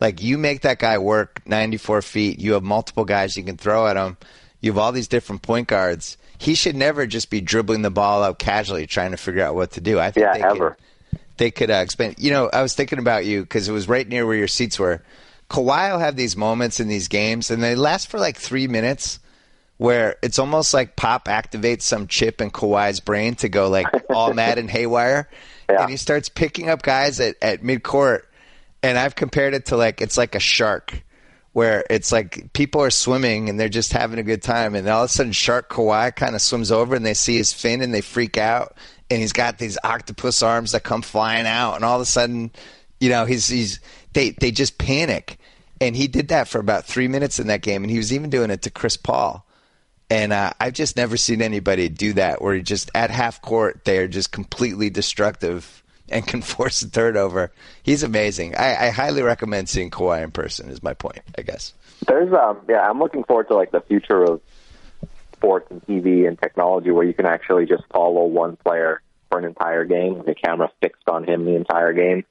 Like 0.00 0.22
you 0.22 0.36
make 0.38 0.62
that 0.62 0.78
guy 0.78 0.98
work 0.98 1.40
94 1.46 2.02
feet. 2.02 2.38
You 2.38 2.52
have 2.54 2.62
multiple 2.62 3.04
guys 3.04 3.36
you 3.36 3.42
can 3.44 3.56
throw 3.56 3.86
at 3.86 3.96
him. 3.96 4.16
You 4.60 4.72
have 4.72 4.78
all 4.78 4.92
these 4.92 5.08
different 5.08 5.42
point 5.42 5.68
guards. 5.68 6.16
He 6.38 6.54
should 6.54 6.76
never 6.76 7.06
just 7.06 7.30
be 7.30 7.40
dribbling 7.40 7.82
the 7.82 7.90
ball 7.90 8.22
out 8.22 8.38
casually, 8.38 8.86
trying 8.86 9.12
to 9.12 9.16
figure 9.16 9.42
out 9.42 9.54
what 9.54 9.72
to 9.72 9.80
do. 9.80 9.98
I 9.98 10.10
think 10.10 10.26
Yeah, 10.26 10.32
they 10.34 10.42
ever. 10.44 10.70
could 10.70 11.18
they 11.38 11.50
could 11.50 11.70
uh, 11.70 11.74
expand. 11.74 12.16
You 12.18 12.30
know, 12.30 12.50
I 12.52 12.62
was 12.62 12.74
thinking 12.74 12.98
about 12.98 13.24
you 13.26 13.42
because 13.42 13.68
it 13.68 13.72
was 13.72 13.88
right 13.88 14.06
near 14.08 14.26
where 14.26 14.36
your 14.36 14.48
seats 14.48 14.78
were. 14.78 15.02
Kawhi 15.50 15.92
will 15.92 15.98
have 15.98 16.16
these 16.16 16.36
moments 16.36 16.80
in 16.80 16.88
these 16.88 17.08
games, 17.08 17.50
and 17.50 17.62
they 17.62 17.74
last 17.74 18.08
for 18.08 18.18
like 18.18 18.36
three 18.36 18.66
minutes, 18.66 19.18
where 19.76 20.16
it's 20.22 20.38
almost 20.38 20.72
like 20.74 20.96
Pop 20.96 21.26
activates 21.28 21.82
some 21.82 22.06
chip 22.06 22.40
in 22.40 22.50
Kawhi's 22.50 23.00
brain 23.00 23.34
to 23.36 23.48
go 23.48 23.68
like 23.68 23.86
all 24.10 24.32
mad 24.34 24.58
and 24.58 24.70
haywire, 24.70 25.28
Yeah. 25.70 25.82
and 25.82 25.90
he 25.90 25.96
starts 25.98 26.28
picking 26.30 26.68
up 26.70 26.82
guys 26.82 27.20
at 27.20 27.36
at 27.42 27.62
mid 27.62 27.82
court. 27.82 28.28
And 28.82 28.98
I've 28.98 29.14
compared 29.14 29.54
it 29.54 29.66
to 29.66 29.76
like 29.76 30.00
it's 30.00 30.16
like 30.18 30.34
a 30.34 30.40
shark, 30.40 31.02
where 31.52 31.84
it's 31.88 32.12
like 32.12 32.52
people 32.52 32.82
are 32.82 32.90
swimming 32.90 33.48
and 33.48 33.58
they're 33.58 33.68
just 33.68 33.92
having 33.92 34.18
a 34.18 34.22
good 34.22 34.42
time, 34.42 34.74
and 34.74 34.88
all 34.88 35.04
of 35.04 35.10
a 35.10 35.12
sudden 35.12 35.32
Shark 35.32 35.70
Kawhi 35.70 36.14
kind 36.14 36.34
of 36.34 36.42
swims 36.42 36.70
over 36.70 36.94
and 36.94 37.04
they 37.04 37.14
see 37.14 37.36
his 37.36 37.52
fin 37.52 37.82
and 37.82 37.94
they 37.94 38.02
freak 38.02 38.36
out, 38.36 38.76
and 39.10 39.20
he's 39.20 39.32
got 39.32 39.58
these 39.58 39.78
octopus 39.82 40.42
arms 40.42 40.72
that 40.72 40.84
come 40.84 41.02
flying 41.02 41.46
out, 41.46 41.74
and 41.74 41.84
all 41.84 41.96
of 41.96 42.02
a 42.02 42.06
sudden, 42.06 42.50
you 43.00 43.08
know, 43.08 43.24
he's 43.24 43.48
he's 43.48 43.80
they 44.12 44.30
they 44.30 44.50
just 44.50 44.78
panic, 44.78 45.38
and 45.80 45.96
he 45.96 46.08
did 46.08 46.28
that 46.28 46.46
for 46.46 46.58
about 46.58 46.84
three 46.84 47.08
minutes 47.08 47.38
in 47.38 47.46
that 47.46 47.62
game, 47.62 47.82
and 47.82 47.90
he 47.90 47.98
was 47.98 48.12
even 48.12 48.30
doing 48.30 48.50
it 48.50 48.62
to 48.62 48.70
Chris 48.70 48.96
Paul. 48.96 49.46
And 50.08 50.32
uh, 50.32 50.52
I've 50.60 50.72
just 50.72 50.96
never 50.96 51.16
seen 51.16 51.42
anybody 51.42 51.88
do 51.88 52.12
that 52.12 52.40
where 52.40 52.54
he 52.54 52.62
just 52.62 52.92
at 52.94 53.10
half 53.10 53.42
court 53.42 53.80
they're 53.84 54.06
just 54.06 54.30
completely 54.30 54.88
destructive 54.88 55.82
and 56.08 56.26
can 56.26 56.42
force 56.42 56.82
a 56.82 56.90
turnover. 56.90 57.50
He's 57.82 58.02
amazing. 58.02 58.54
I, 58.56 58.86
I 58.86 58.90
highly 58.90 59.22
recommend 59.22 59.68
seeing 59.68 59.90
Kawhi 59.90 60.22
in 60.22 60.30
person. 60.30 60.68
Is 60.70 60.82
my 60.82 60.94
point, 60.94 61.20
I 61.38 61.42
guess. 61.42 61.72
There's 62.06 62.32
um 62.32 62.60
yeah, 62.68 62.88
I'm 62.88 62.98
looking 62.98 63.24
forward 63.24 63.48
to 63.48 63.54
like 63.54 63.72
the 63.72 63.80
future 63.80 64.22
of 64.22 64.40
sports 65.32 65.66
and 65.70 65.82
TV 65.86 66.26
and 66.26 66.38
technology 66.38 66.90
where 66.90 67.04
you 67.06 67.14
can 67.14 67.26
actually 67.26 67.66
just 67.66 67.84
follow 67.92 68.24
one 68.24 68.56
player 68.56 69.02
for 69.30 69.38
an 69.38 69.44
entire 69.44 69.84
game 69.84 70.16
with 70.16 70.26
the 70.26 70.34
camera 70.34 70.70
fixed 70.80 71.08
on 71.08 71.24
him 71.24 71.44
the 71.44 71.54
entire 71.54 71.92
game. 71.92 72.24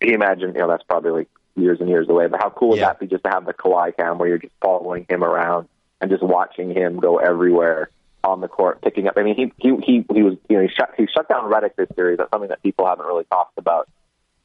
Can 0.00 0.10
you 0.10 0.14
imagine, 0.14 0.52
you 0.54 0.60
know, 0.60 0.68
that's 0.68 0.82
probably 0.84 1.10
like 1.10 1.28
years 1.56 1.80
and 1.80 1.88
years 1.88 2.08
away, 2.08 2.26
but 2.28 2.40
how 2.42 2.50
cool 2.50 2.70
would 2.70 2.78
Yeah. 2.78 2.86
that 2.88 3.00
be 3.00 3.06
just 3.06 3.24
to 3.24 3.30
have 3.30 3.46
the 3.46 3.54
Kawhi 3.54 3.96
cam 3.96 4.18
where 4.18 4.28
you're 4.28 4.38
just 4.38 4.52
following 4.62 5.06
him 5.08 5.24
around 5.24 5.68
and 6.00 6.10
just 6.10 6.22
watching 6.22 6.70
him 6.74 6.98
go 7.00 7.18
everywhere 7.18 7.90
on 8.28 8.40
the 8.40 8.48
court, 8.48 8.80
picking 8.82 9.08
up. 9.08 9.14
I 9.16 9.22
mean, 9.22 9.34
he 9.36 9.52
he 9.58 9.76
he, 9.84 10.04
he 10.12 10.22
was 10.22 10.36
you 10.48 10.56
know 10.56 10.62
he 10.62 10.68
shut 10.68 10.90
he 10.96 11.06
shut 11.06 11.28
down 11.28 11.46
Reddick 11.46 11.76
this 11.76 11.88
series. 11.96 12.18
That's 12.18 12.30
something 12.30 12.48
that 12.50 12.62
people 12.62 12.86
haven't 12.86 13.06
really 13.06 13.24
talked 13.24 13.58
about. 13.58 13.88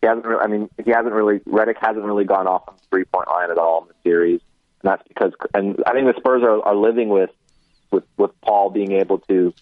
He 0.02 0.08
hasn't. 0.08 0.26
Really, 0.26 0.42
I 0.42 0.48
mean, 0.48 0.70
he 0.84 0.92
hasn't 0.92 1.14
really. 1.14 1.42
Reddick 1.46 1.78
hasn't 1.80 2.04
really 2.04 2.26
gone 2.26 2.48
off 2.48 2.64
on 2.68 2.76
the 2.76 2.82
three 2.90 3.06
point 3.06 3.28
line 3.28 3.52
at 3.52 3.58
all 3.58 3.82
in 3.84 3.88
the 3.90 4.10
series, 4.10 4.42
and 4.82 4.92
that's 4.92 5.08
because. 5.08 5.32
And 5.54 5.82
I 5.86 5.94
think 5.94 6.08
the 6.08 6.20
Spurs 6.20 6.44
are 6.44 6.62
are 6.64 6.76
living 6.76 7.10
with 7.10 7.30
with 7.92 8.04
with 8.18 8.32
Paul 8.42 8.70
being 8.70 8.92
able 8.94 9.20
to 9.30 9.54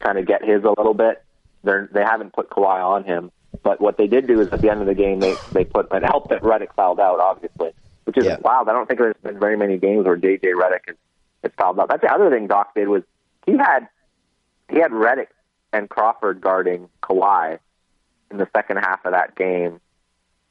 kind 0.00 0.18
of 0.18 0.26
get 0.26 0.44
his 0.44 0.62
a 0.64 0.68
little 0.70 0.94
bit. 0.94 1.22
They're 1.64 1.88
they 1.92 2.02
haven't 2.02 2.32
put 2.34 2.50
Kawhi 2.50 2.84
on 2.84 3.04
him, 3.04 3.30
but 3.62 3.80
what 3.80 3.96
they 3.96 4.06
did 4.06 4.26
do 4.26 4.40
is 4.40 4.48
at 4.52 4.60
the 4.60 4.70
end 4.70 4.80
of 4.80 4.86
the 4.86 4.94
game 4.94 5.20
they 5.20 5.38
they 5.52 5.64
put 5.64 5.88
it 5.92 6.02
helped 6.04 6.30
that 6.30 6.44
Reddick 6.44 6.74
fouled 6.74 7.00
out, 7.00 7.20
obviously, 7.20 7.70
which 8.04 8.18
is 8.18 8.24
Yeah. 8.26 8.36
wild. 8.42 8.68
I 8.68 8.72
don't 8.72 8.86
think 8.86 9.00
there's 9.00 9.16
been 9.22 9.38
very 9.40 9.56
many 9.56 9.78
games 9.78 10.04
where 10.06 10.16
JJ 10.16 10.54
Reddick 10.56 10.84
has, 10.88 10.96
has 11.42 11.52
fouled 11.58 11.80
out. 11.80 11.88
That's 11.88 12.02
the 12.02 12.12
other 12.12 12.30
thing 12.30 12.46
Doc 12.46 12.74
did 12.74 12.88
was 12.88 13.02
he 13.46 13.56
had 13.56 13.88
he 14.70 14.78
had 14.78 14.92
Reddick 14.92 15.30
and 15.72 15.88
Crawford 15.88 16.40
guarding 16.40 16.88
Kawhi 17.02 17.58
in 18.30 18.38
the 18.38 18.48
second 18.56 18.78
half 18.78 19.04
of 19.04 19.12
that 19.12 19.36
game, 19.36 19.80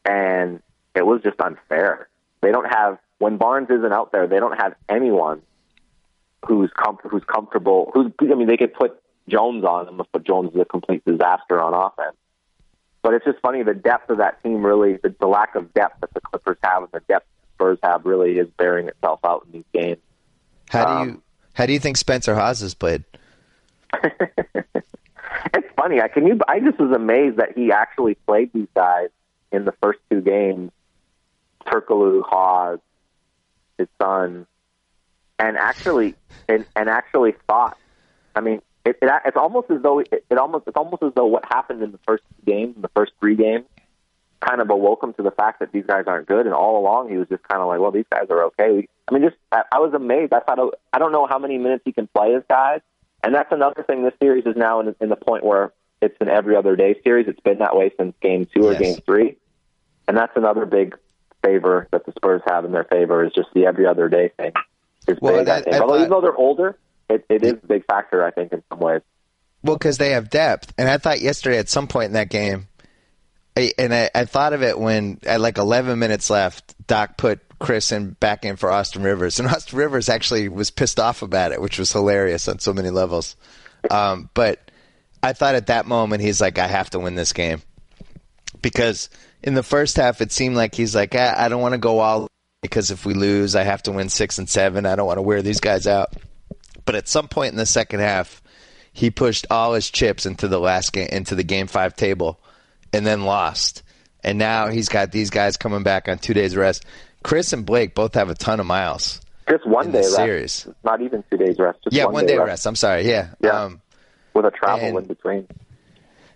and 0.06 0.62
it 0.96 1.06
was 1.06 1.22
just 1.22 1.40
unfair. 1.40 2.08
They 2.42 2.52
don't 2.52 2.72
have 2.72 3.00
when 3.20 3.38
Barnes 3.38 3.70
isn't 3.70 3.94
out 3.94 4.12
there, 4.12 4.28
they 4.28 4.40
don't 4.40 4.60
have 4.60 4.76
anyone 4.90 5.42
who's 6.46 6.72
com- 6.76 7.00
who's 7.04 7.24
comfortable. 7.24 7.92
Who's 7.94 8.12
I 8.22 8.36
mean, 8.36 8.48
they 8.48 8.58
could 8.58 8.74
put 8.74 9.02
Jones 9.28 9.64
on 9.64 9.88
him, 9.88 10.02
but 10.12 10.24
Jones 10.26 10.54
is 10.54 10.62
a 10.62 10.66
complete 10.66 11.04
disaster 11.06 11.62
on 11.62 11.74
offense. 11.74 12.18
But 13.02 13.14
it's 13.14 13.26
just 13.26 13.40
funny 13.40 13.64
the 13.64 13.74
depth 13.74 14.10
of 14.10 14.18
that 14.18 14.42
team 14.44 14.66
really, 14.66 14.98
the, 14.98 15.14
the 15.20 15.28
lack 15.28 15.56
of 15.56 15.74
depth 15.74 16.02
that 16.02 16.14
the 16.14 16.22
Clippers 16.22 16.58
have 16.64 16.84
and 16.84 16.92
the 16.92 17.02
depth 17.02 17.28
the 17.42 17.48
Spurs 17.56 17.80
have 17.84 18.06
really 18.06 18.38
is 18.38 18.48
bearing 18.58 18.88
itself 18.88 19.20
out 19.26 19.46
in 19.46 19.52
these 19.52 19.66
games. 19.74 20.02
How 20.70 20.86
do 20.86 21.06
you 21.06 21.12
um, 21.14 21.24
how 21.54 21.66
do 21.66 21.74
you 21.74 21.80
think 21.80 21.98
Spencer 21.98 22.36
Hawes 22.36 22.62
has 22.62 22.74
played? 22.74 23.04
it's 24.04 25.68
funny. 25.78 26.02
I 26.02 26.08
can 26.08 26.26
you. 26.26 26.40
I 26.48 26.60
just 26.60 26.80
was 26.80 26.92
amazed 26.96 27.38
that 27.38 27.56
he 27.56 27.72
actually 27.72 28.16
played 28.16 28.52
these 28.54 28.68
guys 28.76 29.10
in 29.52 29.66
the 29.66 29.74
first 29.82 30.00
two 30.10 30.22
games. 30.22 30.72
Turkoglu, 31.68 32.24
Hawes, 32.24 32.80
his 33.78 33.88
son, 34.02 34.48
and 35.40 35.58
actually 35.58 36.16
and, 36.50 36.66
and 36.76 36.90
actually 36.90 37.36
thought. 37.48 37.78
I 38.36 38.42
mean, 38.42 38.62
it, 38.86 38.98
it, 39.02 39.12
it's 39.26 39.38
almost 39.38 39.70
as 39.70 39.82
though 39.82 40.00
it, 40.00 40.26
it 40.30 40.38
almost 40.38 40.68
it's 40.68 40.78
almost 40.78 41.04
as 41.04 41.14
though 41.16 41.28
what 41.28 41.46
happened 41.46 41.84
in 41.84 41.92
the 41.92 42.00
first 42.08 42.24
games, 42.46 42.76
in 42.76 42.82
the 42.82 42.92
first 42.96 43.14
three 43.20 43.36
games, 43.36 43.66
kind 44.42 44.60
of 44.60 44.70
awoke 44.70 45.04
him 45.04 45.14
to 45.14 45.22
the 45.24 45.32
fact 45.32 45.60
that 45.60 45.72
these 45.72 45.86
guys 45.86 46.06
aren't 46.08 46.28
good. 46.28 46.46
And 46.46 46.54
all 46.54 46.80
along, 46.80 47.10
he 47.10 47.18
was 47.18 47.28
just 47.30 47.44
kind 47.44 47.62
of 47.62 47.68
like, 47.68 47.80
well, 47.80 47.92
these 47.92 48.06
guys 48.12 48.28
are 48.30 48.44
okay. 48.46 48.88
I 49.08 49.14
mean, 49.14 49.24
just 49.24 49.36
I, 49.52 49.64
I 49.72 49.80
was 49.80 49.94
amazed. 49.94 50.34
I 50.34 50.40
thought 50.40 50.60
oh, 50.60 50.74
I 50.92 51.00
don't 51.00 51.12
know 51.12 51.28
how 51.28 51.40
many 51.40 51.58
minutes 51.58 51.84
he 51.86 51.92
can 51.92 52.08
play 52.08 52.36
as 52.36 52.44
guys, 52.50 52.82
and 53.24 53.34
that's 53.36 53.52
another 53.52 53.84
thing. 53.84 54.04
This 54.04 54.14
series 54.22 54.46
is 54.46 54.56
now 54.56 54.80
in, 54.80 54.96
in 55.02 55.10
the 55.10 55.16
point 55.16 55.44
where 55.44 55.74
it's 56.02 56.16
an 56.22 56.30
every 56.30 56.56
other 56.56 56.76
day 56.76 56.96
series. 57.04 57.28
It's 57.28 57.40
been 57.40 57.60
that 57.60 57.76
way 57.76 57.92
since 57.98 58.16
game 58.22 58.48
two 58.54 58.68
or 58.68 58.74
yes. 58.74 58.82
game 58.82 58.96
three, 59.06 59.38
and 60.08 60.18
that's 60.18 60.36
another 60.36 60.66
big 60.66 60.98
favor 61.44 61.88
that 61.92 62.06
the 62.06 62.14
Spurs 62.14 62.42
have 62.48 62.66
in 62.66 62.72
their 62.72 62.86
favor 62.86 63.26
is 63.26 63.34
just 63.34 63.50
the 63.54 63.66
every 63.66 63.86
other 63.86 64.08
day 64.08 64.32
thing. 64.38 64.54
Is 65.08 65.18
well, 65.22 65.38
big, 65.38 65.48
that, 65.48 65.68
I 65.68 65.72
think. 65.72 65.82
Although 65.82 65.98
even 65.98 66.10
though 66.10 66.22
they're 66.22 66.36
older, 66.36 66.78
it, 67.10 67.26
it 67.30 67.44
is 67.44 67.54
a 67.54 67.68
big 67.68 67.86
factor, 67.86 68.24
I 68.24 68.32
think, 68.32 68.54
in 68.54 68.64
some 68.70 68.80
ways. 68.80 69.02
Well, 69.64 69.78
because 69.78 69.98
they 69.98 70.12
have 70.12 70.30
depth, 70.30 70.74
and 70.78 70.90
I 70.90 70.98
thought 70.98 71.22
yesterday 71.22 71.58
at 71.58 71.70
some 71.70 71.88
point 71.88 72.08
in 72.08 72.14
that 72.14 72.30
game, 72.30 72.68
I, 73.56 73.72
and 73.78 73.94
I, 73.94 74.10
I 74.14 74.26
thought 74.26 74.54
of 74.54 74.64
it 74.64 74.78
when 74.78 75.20
at 75.24 75.40
like 75.40 75.58
11 75.58 76.00
minutes 76.00 76.30
left, 76.30 76.76
Doc 76.88 77.18
put 77.18 77.40
Chris 77.60 77.92
and 77.92 78.20
back 78.20 78.46
in 78.46 78.56
for 78.56 78.72
Austin 78.72 79.04
Rivers, 79.04 79.40
and 79.40 79.48
Austin 79.50 79.78
Rivers 79.78 80.10
actually 80.10 80.50
was 80.50 80.72
pissed 80.72 81.00
off 81.00 81.22
about 81.22 81.52
it, 81.52 81.62
which 81.62 81.80
was 81.80 81.92
hilarious 81.92 82.48
on 82.48 82.60
so 82.60 82.74
many 82.74 82.90
levels. 82.90 83.36
Um, 83.90 84.30
but 84.34 84.72
I 85.22 85.34
thought 85.34 85.56
at 85.56 85.68
that 85.68 85.86
moment 85.86 86.22
he's 86.22 86.42
like, 86.42 86.58
I 86.58 86.68
have 86.68 86.90
to 86.92 87.00
win 87.00 87.16
this 87.16 87.34
game 87.34 87.62
because 88.62 89.10
in 89.42 89.54
the 89.54 89.64
first 89.64 89.98
half 89.98 90.22
it 90.22 90.32
seemed 90.32 90.56
like 90.56 90.76
he's 90.76 90.96
like, 90.96 91.14
ah, 91.16 91.34
I 91.38 91.50
don't 91.50 91.62
want 91.62 91.74
to 91.74 91.80
go 91.80 92.00
all 92.00 92.28
because 92.62 92.92
if 92.92 93.06
we 93.06 93.14
lose, 93.14 93.56
I 93.56 93.64
have 93.64 93.84
to 93.84 93.92
win 93.92 94.10
six 94.10 94.38
and 94.38 94.50
seven. 94.50 94.86
I 94.86 94.96
don't 94.96 95.06
want 95.06 95.18
to 95.18 95.24
wear 95.24 95.42
these 95.42 95.60
guys 95.60 95.86
out. 95.86 96.14
But 96.86 96.96
at 96.96 97.08
some 97.08 97.28
point 97.28 97.52
in 97.52 97.58
the 97.58 97.66
second 97.66 98.00
half, 98.00 98.42
he 98.94 99.12
pushed 99.12 99.48
all 99.50 99.74
his 99.74 99.90
chips 99.90 100.26
into 100.26 100.48
the 100.48 100.60
last 100.60 100.94
game, 100.94 101.10
into 101.12 101.36
the 101.36 101.44
game 101.44 101.68
five 101.68 101.96
table, 101.96 102.42
and 102.92 103.06
then 103.06 103.24
lost. 103.24 103.84
And 104.24 104.38
now 104.38 104.68
he's 104.68 104.88
got 104.88 105.12
these 105.12 105.30
guys 105.30 105.58
coming 105.58 105.84
back 105.84 106.08
on 106.08 106.18
two 106.18 106.34
days 106.34 106.56
rest. 106.56 106.86
Chris 107.24 107.54
and 107.54 107.66
Blake 107.66 107.96
both 107.96 108.14
have 108.16 108.30
a 108.30 108.36
ton 108.36 108.60
of 108.60 108.66
miles. 108.66 109.22
Just 109.50 109.68
one 109.68 109.92
day 109.92 110.00
rest. 110.00 110.16
Series. 110.16 110.68
Not 110.84 111.02
even 111.02 111.24
two 111.30 111.38
days 111.38 111.58
rest. 111.60 111.80
yeah, 111.92 112.06
one, 112.06 112.14
one 112.14 112.26
day, 112.26 112.38
rest. 112.38 112.48
rest. 112.48 112.68
I'm 112.68 112.76
sorry. 112.76 113.08
Yeah. 113.08 113.30
Yeah. 113.42 113.64
Um, 113.64 113.82
With 114.34 114.46
a 114.46 114.52
travel 114.52 114.98
in 114.98 115.06
between. 115.06 115.48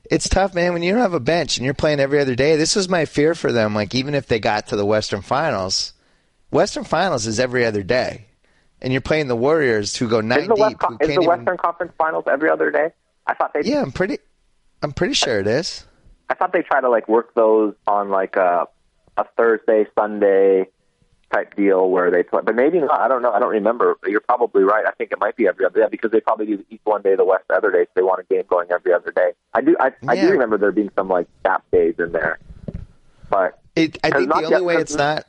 It's 0.10 0.30
tough, 0.30 0.54
man, 0.54 0.73
when 0.73 0.84
you 0.84 0.93
don't 0.93 1.02
have 1.02 1.13
a 1.13 1.19
bench 1.19 1.58
and 1.58 1.65
you're 1.65 1.73
playing 1.73 2.00
every 2.00 2.19
other 2.19 2.36
day. 2.36 2.56
This 2.56 2.76
was 2.76 2.88
my 2.88 3.06
fear 3.06 3.36
for 3.36 3.52
them. 3.52 3.76
Like, 3.76 3.93
even 3.93 4.15
if 4.15 4.28
they 4.28 4.39
got 4.39 4.67
to 4.67 4.78
the 4.78 4.86
Western 4.86 5.21
Finals, 5.21 5.93
Western 6.50 6.86
Finals 6.86 7.28
is 7.28 7.39
every 7.39 7.65
other 7.65 7.84
day 7.84 8.28
and 8.82 8.93
you're 8.93 9.02
playing 9.02 9.28
the 9.28 9.36
Warriors 9.36 9.95
who 9.95 10.08
go 10.08 10.21
nine 10.21 10.41
is 10.41 10.47
the 10.47 10.56
deep. 10.56 10.82
West, 10.82 11.02
is 11.02 11.15
the 11.15 11.21
Western 11.21 11.43
even... 11.43 11.58
Conference 11.58 11.93
Finals 11.97 12.26
every 12.30 12.50
other 12.50 12.71
day? 12.71 12.91
I 13.26 13.34
thought 13.34 13.54
they. 13.54 13.62
Yeah, 13.63 13.82
I'm 13.82 13.91
pretty. 13.91 14.19
I'm 14.82 14.91
pretty 14.91 15.13
sure 15.13 15.39
it 15.39 15.47
is. 15.47 15.86
I 16.30 16.36
thought 16.36 16.54
they 16.54 16.62
try 16.62 16.82
to 16.82 16.89
like 16.89 17.08
work 17.08 17.34
those 17.34 17.73
on 17.88 18.10
like 18.10 18.36
a 18.36 18.67
a 19.17 19.26
Thursday, 19.36 19.86
Sunday 19.97 20.67
type 21.34 21.56
deal 21.56 21.90
where 21.90 22.12
they 22.12 22.24
play, 22.24 22.42
but 22.44 22.56
maybe 22.56 22.80
not. 22.80 23.00
I 23.00 23.08
don't 23.08 23.22
know. 23.22 23.32
I 23.32 23.40
don't 23.40 23.52
remember. 23.52 23.98
You're 24.06 24.22
probably 24.22 24.63
right. 24.63 24.86
I 24.88 24.92
think 24.92 25.12
it 25.12 25.20
might 25.20 25.36
be 25.36 25.48
every 25.48 25.66
other 25.66 25.82
day 25.82 25.88
because 25.90 26.12
they 26.12 26.22
probably 26.22 26.46
do 26.46 26.58
the 26.58 26.66
East 26.70 26.82
one 26.86 27.02
day, 27.02 27.16
the 27.16 27.26
West 27.26 27.44
the 27.50 27.56
other 27.56 27.72
day. 27.72 27.86
So 27.86 27.92
they 27.96 28.02
want 28.04 28.22
a 28.22 28.34
game 28.34 28.44
going 28.50 28.68
every 28.72 28.94
other 28.94 29.12
day. 29.12 29.32
I 29.54 29.62
do. 29.62 29.76
I, 29.80 29.92
yeah. 30.02 30.12
I 30.12 30.16
do 30.16 30.32
remember 30.32 30.58
there 30.58 30.72
being 30.72 30.92
some 30.96 31.10
like 31.10 31.28
gap 31.44 31.63
days 31.72 31.96
in 32.00 32.12
there, 32.12 32.40
but 33.30 33.60
it, 33.76 33.98
I 34.04 34.12
think 34.12 34.30
the 34.30 34.44
only 34.44 34.62
way 34.62 34.76
it's 34.78 34.96
not 34.96 35.26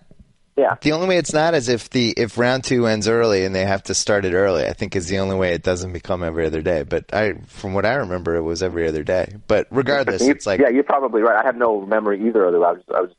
yeah. 0.59 0.75
The 0.81 0.91
only 0.91 1.07
way 1.07 1.19
it's 1.19 1.33
not 1.33 1.55
is 1.55 1.69
if 1.69 1.89
the 1.91 2.13
if 2.17 2.37
round 2.37 2.65
two 2.65 2.89
ends 2.89 3.07
early 3.07 3.45
and 3.45 3.55
they 3.55 3.65
have 3.65 3.85
to 3.85 3.95
start 3.95 4.25
it 4.25 4.35
early. 4.35 4.67
I 4.67 4.73
think 4.73 4.97
is 4.97 5.07
the 5.07 5.19
only 5.19 5.37
way 5.37 5.53
it 5.53 5.63
doesn't 5.63 5.93
become 5.93 6.25
every 6.25 6.47
other 6.47 6.63
day. 6.63 6.83
But 6.83 7.15
I, 7.15 7.35
from 7.47 7.75
what 7.75 7.87
I 7.87 7.95
remember, 7.95 8.35
it 8.35 8.43
was 8.43 8.61
every 8.61 8.89
other 8.89 9.05
day. 9.05 9.37
But 9.47 9.69
regardless, 9.71 10.23
you, 10.23 10.33
it's 10.33 10.47
like 10.47 10.61
yeah, 10.61 10.69
you're 10.69 10.83
probably 10.83 11.23
right. 11.23 11.37
I 11.37 11.47
have 11.47 11.57
no 11.57 11.87
memory 11.87 12.27
either 12.27 12.45
of 12.45 12.53
the. 12.53 12.59
I 12.59 12.73
was, 12.73 12.83
I 12.93 13.01
was 13.03 13.11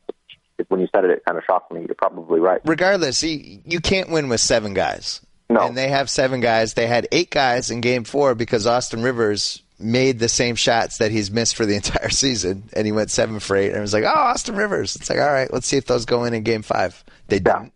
when 0.68 0.80
you 0.80 0.88
said 0.94 1.04
it, 1.04 1.10
it 1.10 1.24
kind 1.24 1.38
of 1.38 1.44
shocked 1.44 1.72
me. 1.72 1.80
You're 1.80 1.94
probably 1.94 2.40
right. 2.40 2.60
Regardless, 2.64 3.22
you, 3.22 3.60
you 3.64 3.80
can't 3.80 4.10
win 4.10 4.28
with 4.28 4.40
seven 4.40 4.74
guys. 4.74 5.20
No. 5.48 5.66
And 5.66 5.76
they 5.76 5.88
have 5.88 6.08
seven 6.08 6.40
guys. 6.40 6.74
They 6.74 6.86
had 6.86 7.08
eight 7.10 7.30
guys 7.30 7.70
in 7.70 7.80
game 7.80 8.04
four 8.04 8.34
because 8.34 8.66
Austin 8.66 9.02
Rivers 9.02 9.62
made 9.80 10.18
the 10.18 10.28
same 10.28 10.54
shots 10.54 10.98
that 10.98 11.10
he's 11.10 11.30
missed 11.30 11.56
for 11.56 11.66
the 11.66 11.74
entire 11.76 12.10
season, 12.10 12.68
and 12.72 12.86
he 12.86 12.92
went 12.92 13.10
seven 13.10 13.40
for 13.40 13.56
eight. 13.56 13.68
And 13.68 13.78
it 13.78 13.80
was 13.80 13.92
like, 13.92 14.04
oh, 14.04 14.08
Austin 14.08 14.54
Rivers. 14.56 14.96
It's 14.96 15.10
like, 15.10 15.18
all 15.18 15.32
right, 15.32 15.52
let's 15.52 15.66
see 15.66 15.76
if 15.76 15.86
those 15.86 16.04
go 16.04 16.24
in 16.24 16.34
in 16.34 16.42
game 16.42 16.62
five. 16.62 17.02
They 17.28 17.40
didn't. 17.40 17.72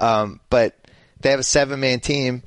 Um, 0.00 0.40
but 0.50 0.76
they 1.20 1.30
have 1.30 1.40
a 1.40 1.44
seven 1.44 1.80
man 1.80 2.00
team. 2.00 2.42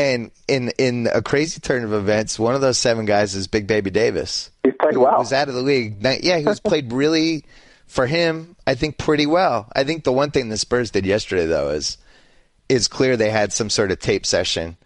And 0.00 0.30
in 0.46 0.70
in 0.78 1.08
a 1.12 1.22
crazy 1.22 1.60
turn 1.60 1.82
of 1.82 1.92
events, 1.92 2.38
one 2.38 2.54
of 2.54 2.60
those 2.60 2.78
seven 2.78 3.04
guys 3.04 3.34
is 3.34 3.48
Big 3.48 3.66
Baby 3.66 3.90
Davis. 3.90 4.50
He 4.62 4.70
played 4.70 4.96
well. 4.96 5.10
He 5.10 5.18
Was 5.18 5.32
out 5.32 5.48
of 5.48 5.54
the 5.54 5.62
league. 5.62 5.96
Yeah, 6.22 6.38
he 6.38 6.44
was 6.44 6.60
played 6.60 6.92
really 6.92 7.44
for 7.88 8.06
him. 8.06 8.56
I 8.66 8.74
think 8.74 8.98
pretty 8.98 9.26
well. 9.26 9.68
I 9.74 9.84
think 9.84 10.04
the 10.04 10.12
one 10.12 10.30
thing 10.30 10.48
the 10.48 10.56
Spurs 10.56 10.90
did 10.90 11.04
yesterday 11.04 11.46
though 11.46 11.70
is 11.70 11.98
is 12.68 12.86
clear 12.86 13.16
they 13.16 13.30
had 13.30 13.52
some 13.52 13.70
sort 13.70 13.90
of 13.90 13.98
tape 13.98 14.24
session, 14.24 14.76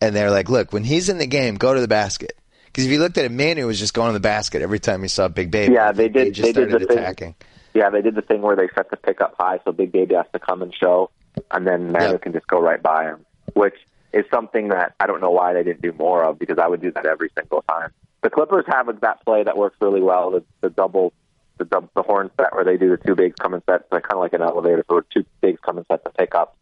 and 0.00 0.14
they're 0.14 0.30
like, 0.30 0.50
look, 0.50 0.72
when 0.72 0.84
he's 0.84 1.08
in 1.08 1.18
the 1.18 1.26
game, 1.26 1.54
go 1.54 1.72
to 1.72 1.80
the 1.80 1.88
basket. 1.88 2.36
Because 2.66 2.84
if 2.84 2.92
you 2.92 2.98
looked 2.98 3.16
at 3.16 3.24
it, 3.24 3.32
Manu 3.32 3.66
was 3.66 3.78
just 3.78 3.94
going 3.94 4.10
to 4.10 4.12
the 4.12 4.20
basket 4.20 4.60
every 4.60 4.78
time 4.78 5.00
he 5.02 5.08
saw 5.08 5.28
Big 5.28 5.50
Baby. 5.50 5.72
Yeah, 5.74 5.92
they 5.92 6.08
did. 6.08 6.26
They, 6.26 6.30
just 6.32 6.46
they 6.46 6.52
started 6.52 6.78
did 6.78 6.88
the 6.88 6.92
attacking. 6.92 7.32
Thing. 7.34 7.48
Yeah, 7.74 7.90
they 7.90 8.02
did 8.02 8.14
the 8.14 8.22
thing 8.22 8.42
where 8.42 8.56
they 8.56 8.68
set 8.74 8.90
the 8.90 8.96
pick 8.96 9.20
up 9.20 9.36
high, 9.38 9.60
so 9.64 9.72
Big 9.72 9.92
Baby 9.92 10.14
has 10.16 10.26
to 10.32 10.38
come 10.38 10.62
and 10.62 10.74
show 10.74 11.10
and 11.50 11.66
then 11.66 11.92
Manu 11.92 12.12
yep. 12.12 12.22
can 12.22 12.32
just 12.32 12.46
go 12.46 12.60
right 12.60 12.82
by 12.82 13.04
him, 13.04 13.24
which 13.54 13.74
is 14.12 14.24
something 14.30 14.68
that 14.68 14.94
I 15.00 15.06
don't 15.06 15.20
know 15.20 15.30
why 15.30 15.52
they 15.52 15.62
didn't 15.62 15.82
do 15.82 15.92
more 15.92 16.24
of 16.24 16.38
because 16.38 16.58
I 16.58 16.66
would 16.66 16.80
do 16.80 16.90
that 16.92 17.06
every 17.06 17.30
single 17.36 17.62
time. 17.62 17.92
The 18.22 18.30
Clippers 18.30 18.64
have 18.68 18.86
that 19.00 19.24
play 19.24 19.44
that 19.44 19.56
works 19.56 19.76
really 19.80 20.02
well, 20.02 20.30
the, 20.30 20.44
the 20.60 20.70
double, 20.70 21.12
the, 21.58 21.64
double, 21.64 21.90
the 21.94 22.02
horn 22.02 22.30
set 22.36 22.54
where 22.54 22.64
they 22.64 22.76
do 22.76 22.90
the 22.90 22.96
two 22.96 23.14
bigs 23.14 23.34
coming 23.40 23.62
sets, 23.68 23.84
like 23.90 24.04
kind 24.04 24.14
of 24.14 24.20
like 24.20 24.32
an 24.32 24.42
elevator, 24.42 24.84
so 24.88 25.02
two 25.12 25.24
bigs 25.40 25.60
coming 25.64 25.84
sets 25.90 26.04
to 26.04 26.10
pick 26.10 26.34
up. 26.34 26.56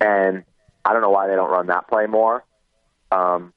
And 0.00 0.44
I 0.84 0.92
don't 0.92 1.02
know 1.02 1.10
why 1.10 1.28
they 1.28 1.34
don't 1.34 1.50
run 1.50 1.68
that 1.68 1.88
play 1.88 2.06
more. 2.06 2.44
Um, 3.10 3.52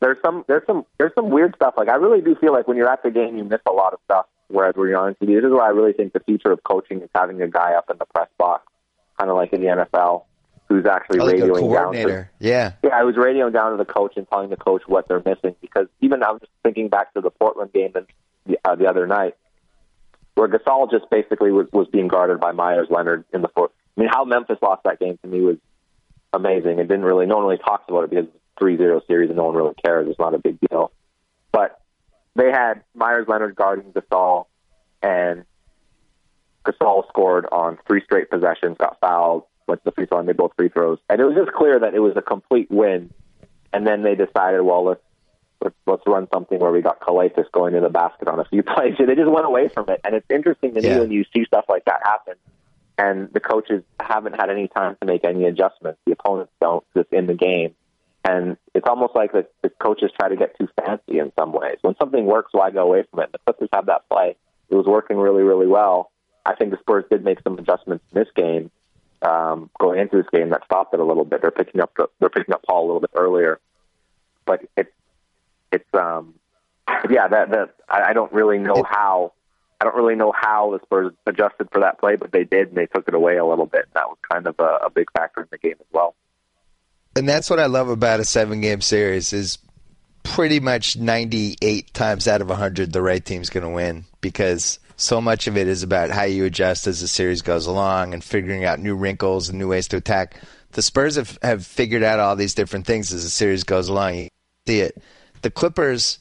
there's 0.00 0.18
some 0.24 0.44
there's 0.46 0.62
some 0.66 0.84
there's 0.98 1.12
some 1.14 1.30
weird 1.30 1.54
stuff. 1.56 1.74
Like 1.76 1.88
I 1.88 1.94
really 1.94 2.20
do 2.20 2.34
feel 2.36 2.52
like 2.52 2.68
when 2.68 2.76
you're 2.76 2.90
at 2.90 3.02
the 3.02 3.10
game, 3.10 3.36
you 3.38 3.44
miss 3.44 3.60
a 3.66 3.72
lot 3.72 3.94
of 3.94 4.00
stuff. 4.04 4.26
Whereas 4.48 4.74
when 4.76 4.88
you're 4.88 4.98
on 4.98 5.14
TV, 5.14 5.34
this 5.36 5.44
is 5.44 5.50
where 5.50 5.62
I 5.62 5.70
really 5.70 5.92
think 5.92 6.12
the 6.12 6.20
future 6.20 6.52
of 6.52 6.62
coaching 6.62 7.00
is 7.00 7.08
having 7.14 7.40
a 7.42 7.48
guy 7.48 7.74
up 7.74 7.90
in 7.90 7.96
the 7.98 8.04
press 8.04 8.28
box 8.38 8.62
kind 9.18 9.30
of 9.30 9.36
like 9.36 9.52
in 9.52 9.60
the 9.60 9.66
NFL, 9.68 10.24
who's 10.68 10.84
actually 10.86 11.20
oh, 11.20 11.26
radioing 11.26 11.72
down 11.72 11.92
to 11.92 12.28
yeah 12.38 12.72
yeah 12.82 12.90
I 12.92 13.04
was 13.04 13.16
radioing 13.16 13.52
down 13.52 13.72
to 13.72 13.76
the 13.76 13.84
coach 13.84 14.14
and 14.16 14.28
telling 14.28 14.50
the 14.50 14.56
coach 14.56 14.82
what 14.86 15.08
they're 15.08 15.22
missing 15.24 15.54
because 15.60 15.86
even 16.00 16.22
I'm 16.22 16.40
just 16.40 16.52
thinking 16.62 16.88
back 16.88 17.14
to 17.14 17.20
the 17.20 17.30
Portland 17.30 17.72
game 17.72 17.92
and 17.94 18.06
the, 18.46 18.58
uh, 18.64 18.74
the 18.74 18.86
other 18.86 19.06
night 19.06 19.34
where 20.36 20.48
Gasol 20.48 20.90
just 20.90 21.10
basically 21.10 21.50
was, 21.50 21.66
was 21.72 21.88
being 21.88 22.08
guarded 22.08 22.38
by 22.38 22.52
Meyers 22.52 22.88
Leonard 22.90 23.24
in 23.32 23.42
the 23.42 23.48
fourth. 23.48 23.72
I 23.96 24.00
mean, 24.00 24.10
how 24.12 24.24
Memphis 24.24 24.58
lost 24.62 24.82
that 24.84 25.00
game 25.00 25.18
to 25.22 25.28
me 25.28 25.40
was 25.40 25.56
amazing. 26.32 26.78
It 26.78 26.88
didn't 26.88 27.04
really, 27.04 27.26
no 27.26 27.36
one 27.36 27.46
really 27.46 27.58
talks 27.58 27.84
about 27.88 28.04
it 28.04 28.10
because 28.10 28.26
it's 28.26 28.36
a 28.60 28.64
3-0 28.64 29.06
series 29.06 29.30
and 29.30 29.38
no 29.38 29.44
one 29.44 29.54
really 29.54 29.74
cares. 29.82 30.06
It's 30.08 30.18
not 30.18 30.34
a 30.34 30.38
big 30.38 30.58
deal. 30.60 30.92
But 31.52 31.80
they 32.34 32.50
had 32.50 32.84
Meyers 32.94 33.26
Leonard 33.26 33.56
guarding 33.56 33.92
Gasol 33.92 34.44
and 35.02 35.46
Gasol 36.66 37.08
scored 37.08 37.46
on 37.50 37.78
three 37.86 38.02
straight 38.04 38.30
possessions, 38.30 38.76
got 38.78 39.00
fouled, 39.00 39.44
went 39.66 39.82
to 39.84 39.84
the 39.86 39.92
free 39.92 40.04
throw, 40.04 40.18
and 40.18 40.26
made 40.26 40.36
both 40.36 40.52
free 40.56 40.68
throws. 40.68 40.98
And 41.08 41.18
it 41.18 41.24
was 41.24 41.34
just 41.34 41.52
clear 41.52 41.80
that 41.80 41.94
it 41.94 42.00
was 42.00 42.12
a 42.16 42.22
complete 42.22 42.70
win. 42.70 43.10
And 43.72 43.86
then 43.86 44.02
they 44.02 44.14
decided, 44.14 44.60
well, 44.60 44.84
let's 44.84 45.00
let's, 45.62 45.76
let's 45.86 46.02
run 46.06 46.28
something 46.32 46.58
where 46.58 46.72
we 46.72 46.82
got 46.82 47.00
Calathes 47.00 47.50
going 47.52 47.74
to 47.74 47.80
the 47.80 47.88
basket 47.88 48.28
on 48.28 48.40
a 48.40 48.44
few 48.44 48.62
plays. 48.74 48.94
They 48.98 49.14
just 49.14 49.30
went 49.30 49.46
away 49.46 49.68
from 49.68 49.88
it. 49.88 50.00
And 50.04 50.14
it's 50.14 50.26
interesting 50.30 50.74
to 50.74 50.82
yeah. 50.82 50.94
me 50.94 51.00
when 51.00 51.10
you 51.12 51.24
see 51.34 51.44
stuff 51.44 51.64
like 51.68 51.84
that 51.86 52.00
happen. 52.04 52.34
And 52.98 53.30
the 53.32 53.40
coaches 53.40 53.82
haven't 54.00 54.34
had 54.34 54.48
any 54.48 54.68
time 54.68 54.96
to 55.00 55.06
make 55.06 55.24
any 55.24 55.44
adjustments. 55.44 56.00
The 56.06 56.12
opponents 56.12 56.52
don't, 56.60 56.84
just 56.96 57.12
in 57.12 57.26
the 57.26 57.34
game. 57.34 57.74
And 58.24 58.56
it's 58.74 58.86
almost 58.88 59.14
like 59.14 59.32
the, 59.32 59.46
the 59.62 59.68
coaches 59.68 60.10
try 60.18 60.28
to 60.28 60.36
get 60.36 60.58
too 60.58 60.68
fancy 60.80 61.18
in 61.18 61.30
some 61.38 61.52
ways. 61.52 61.76
When 61.82 61.94
something 62.00 62.24
works, 62.24 62.52
why 62.52 62.70
go 62.70 62.82
away 62.82 63.04
from 63.10 63.20
it? 63.20 63.32
The 63.32 63.38
Clippers 63.38 63.68
have 63.72 63.86
that 63.86 64.08
play. 64.08 64.36
It 64.68 64.74
was 64.74 64.86
working 64.86 65.16
really, 65.16 65.42
really 65.42 65.66
well 65.66 66.10
I 66.46 66.54
think 66.54 66.70
the 66.70 66.78
Spurs 66.78 67.04
did 67.10 67.24
make 67.24 67.40
some 67.42 67.58
adjustments 67.58 68.04
in 68.12 68.20
this 68.20 68.28
game, 68.36 68.70
um, 69.20 69.68
going 69.80 69.98
into 69.98 70.16
this 70.16 70.26
game 70.32 70.50
that 70.50 70.64
stopped 70.64 70.94
it 70.94 71.00
a 71.00 71.04
little 71.04 71.24
bit. 71.24 71.42
They're 71.42 71.50
picking 71.50 71.80
up 71.80 71.92
the, 71.96 72.08
they're 72.20 72.30
picking 72.30 72.54
up 72.54 72.62
Paul 72.62 72.84
a 72.84 72.86
little 72.86 73.00
bit 73.00 73.10
earlier, 73.16 73.58
but 74.46 74.64
it's 74.76 74.92
it's 75.76 75.94
um 75.94 76.34
yeah 77.10 77.28
that 77.28 77.50
that 77.50 77.74
I, 77.88 78.10
I 78.10 78.12
don't 78.12 78.32
really 78.32 78.58
know 78.58 78.84
how 78.88 79.32
I 79.80 79.84
don't 79.84 79.94
really 79.94 80.14
know 80.14 80.32
how 80.32 80.72
the 80.72 80.80
Spurs 80.84 81.12
adjusted 81.26 81.68
for 81.70 81.80
that 81.80 81.98
play, 82.00 82.16
but 82.16 82.32
they 82.32 82.44
did, 82.44 82.68
and 82.68 82.76
they 82.76 82.86
took 82.86 83.08
it 83.08 83.14
away 83.14 83.36
a 83.36 83.44
little 83.44 83.66
bit. 83.66 83.84
That 83.92 84.08
was 84.08 84.16
kind 84.30 84.46
of 84.46 84.58
a, 84.58 84.86
a 84.86 84.90
big 84.90 85.10
factor 85.12 85.42
in 85.42 85.48
the 85.50 85.58
game 85.58 85.76
as 85.78 85.86
well. 85.92 86.14
And 87.14 87.28
that's 87.28 87.50
what 87.50 87.60
I 87.60 87.66
love 87.66 87.88
about 87.88 88.20
a 88.20 88.24
seven 88.24 88.60
game 88.62 88.80
series 88.80 89.32
is 89.32 89.58
pretty 90.22 90.60
much 90.60 90.96
98 90.96 91.94
times 91.94 92.26
out 92.26 92.40
of 92.40 92.48
100 92.48 92.92
the 92.92 93.00
right 93.00 93.24
team's 93.24 93.48
going 93.48 93.62
to 93.62 93.70
win 93.70 94.04
because 94.20 94.80
so 94.96 95.20
much 95.20 95.46
of 95.46 95.56
it 95.56 95.68
is 95.68 95.82
about 95.82 96.10
how 96.10 96.24
you 96.24 96.44
adjust 96.44 96.86
as 96.86 97.00
the 97.00 97.08
series 97.08 97.42
goes 97.42 97.66
along 97.66 98.12
and 98.12 98.24
figuring 98.24 98.64
out 98.64 98.80
new 98.80 98.94
wrinkles 98.96 99.48
and 99.48 99.58
new 99.58 99.68
ways 99.68 99.88
to 99.88 99.98
attack. 99.98 100.40
The 100.72 100.82
Spurs 100.82 101.16
have, 101.16 101.38
have 101.42 101.64
figured 101.64 102.02
out 102.02 102.18
all 102.18 102.34
these 102.34 102.54
different 102.54 102.86
things 102.86 103.12
as 103.12 103.22
the 103.22 103.30
series 103.30 103.64
goes 103.64 103.88
along. 103.88 104.16
You 104.16 104.28
see 104.66 104.80
it. 104.80 105.00
The 105.46 105.50
Clippers, 105.52 106.18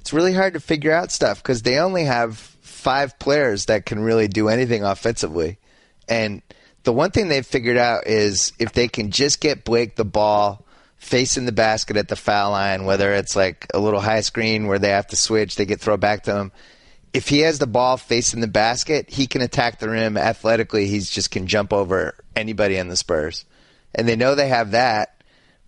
it's 0.00 0.12
really 0.12 0.32
hard 0.32 0.54
to 0.54 0.60
figure 0.60 0.90
out 0.90 1.12
stuff 1.12 1.40
because 1.40 1.62
they 1.62 1.78
only 1.78 2.06
have 2.06 2.38
five 2.38 3.16
players 3.20 3.66
that 3.66 3.86
can 3.86 4.00
really 4.00 4.26
do 4.26 4.48
anything 4.48 4.82
offensively. 4.82 5.58
And 6.08 6.42
the 6.82 6.92
one 6.92 7.12
thing 7.12 7.28
they've 7.28 7.46
figured 7.46 7.76
out 7.76 8.08
is 8.08 8.52
if 8.58 8.72
they 8.72 8.88
can 8.88 9.12
just 9.12 9.40
get 9.40 9.64
Blake 9.64 9.94
the 9.94 10.04
ball 10.04 10.66
facing 10.96 11.46
the 11.46 11.52
basket 11.52 11.96
at 11.96 12.08
the 12.08 12.16
foul 12.16 12.50
line, 12.50 12.84
whether 12.84 13.12
it's 13.12 13.36
like 13.36 13.68
a 13.72 13.78
little 13.78 14.00
high 14.00 14.22
screen 14.22 14.66
where 14.66 14.80
they 14.80 14.90
have 14.90 15.06
to 15.06 15.16
switch, 15.16 15.54
they 15.54 15.66
get 15.66 15.80
throw 15.80 15.96
back 15.96 16.24
to 16.24 16.36
him. 16.36 16.50
If 17.12 17.28
he 17.28 17.42
has 17.42 17.60
the 17.60 17.68
ball 17.68 17.96
facing 17.96 18.40
the 18.40 18.48
basket, 18.48 19.08
he 19.08 19.28
can 19.28 19.40
attack 19.40 19.78
the 19.78 19.88
rim 19.88 20.16
athletically. 20.16 20.88
He 20.88 20.98
just 20.98 21.30
can 21.30 21.46
jump 21.46 21.72
over 21.72 22.16
anybody 22.34 22.76
in 22.76 22.88
the 22.88 22.96
Spurs. 22.96 23.44
And 23.94 24.08
they 24.08 24.16
know 24.16 24.34
they 24.34 24.48
have 24.48 24.72
that, 24.72 25.22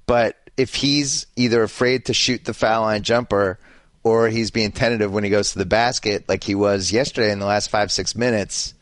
but 0.06 0.45
if 0.56 0.74
he's 0.74 1.26
either 1.36 1.62
afraid 1.62 2.06
to 2.06 2.14
shoot 2.14 2.44
the 2.44 2.54
foul 2.54 2.82
line 2.82 3.02
jumper 3.02 3.58
or 4.02 4.28
he's 4.28 4.50
being 4.50 4.72
tentative 4.72 5.12
when 5.12 5.24
he 5.24 5.30
goes 5.30 5.52
to 5.52 5.58
the 5.58 5.66
basket, 5.66 6.28
like 6.28 6.44
he 6.44 6.54
was 6.54 6.92
yesterday 6.92 7.32
in 7.32 7.38
the 7.38 7.46
last 7.46 7.70
five, 7.70 7.90
six 7.90 8.14
minutes, 8.14 8.74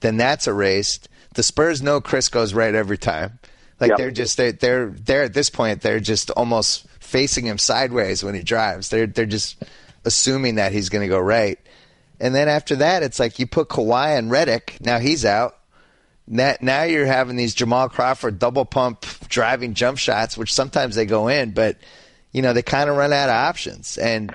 then 0.00 0.16
that's 0.16 0.46
erased. 0.46 1.08
The 1.34 1.42
Spurs 1.42 1.82
know 1.82 2.00
Chris 2.00 2.28
goes 2.28 2.54
right 2.54 2.74
every 2.74 2.98
time. 2.98 3.38
Like 3.80 3.90
yep. 3.90 3.98
they're 3.98 4.10
just 4.10 4.36
they're, 4.36 4.52
they're 4.52 4.90
they're 4.90 5.22
at 5.24 5.34
this 5.34 5.50
point 5.50 5.82
they're 5.82 6.00
just 6.00 6.30
almost 6.30 6.86
facing 7.00 7.44
him 7.44 7.58
sideways 7.58 8.22
when 8.22 8.34
he 8.34 8.42
drives. 8.42 8.88
They're 8.88 9.06
they're 9.06 9.26
just 9.26 9.62
assuming 10.04 10.56
that 10.56 10.72
he's 10.72 10.88
going 10.88 11.02
to 11.02 11.08
go 11.08 11.18
right. 11.18 11.58
And 12.20 12.34
then 12.34 12.48
after 12.48 12.76
that, 12.76 13.02
it's 13.02 13.18
like 13.18 13.38
you 13.38 13.46
put 13.46 13.68
Kawhi 13.68 14.16
and 14.16 14.30
Redick. 14.30 14.80
Now 14.80 14.98
he's 14.98 15.24
out. 15.24 15.58
Now, 16.26 16.54
now 16.60 16.82
you're 16.84 17.06
having 17.06 17.36
these 17.36 17.54
Jamal 17.54 17.88
Crawford 17.88 18.38
double 18.38 18.64
pump 18.64 19.04
driving 19.28 19.74
jump 19.74 19.98
shots, 19.98 20.38
which 20.38 20.54
sometimes 20.54 20.94
they 20.94 21.06
go 21.06 21.28
in, 21.28 21.50
but 21.50 21.76
you 22.32 22.42
know 22.42 22.52
they 22.52 22.62
kind 22.62 22.88
of 22.88 22.96
run 22.96 23.12
out 23.12 23.28
of 23.28 23.34
options. 23.34 23.98
And 23.98 24.34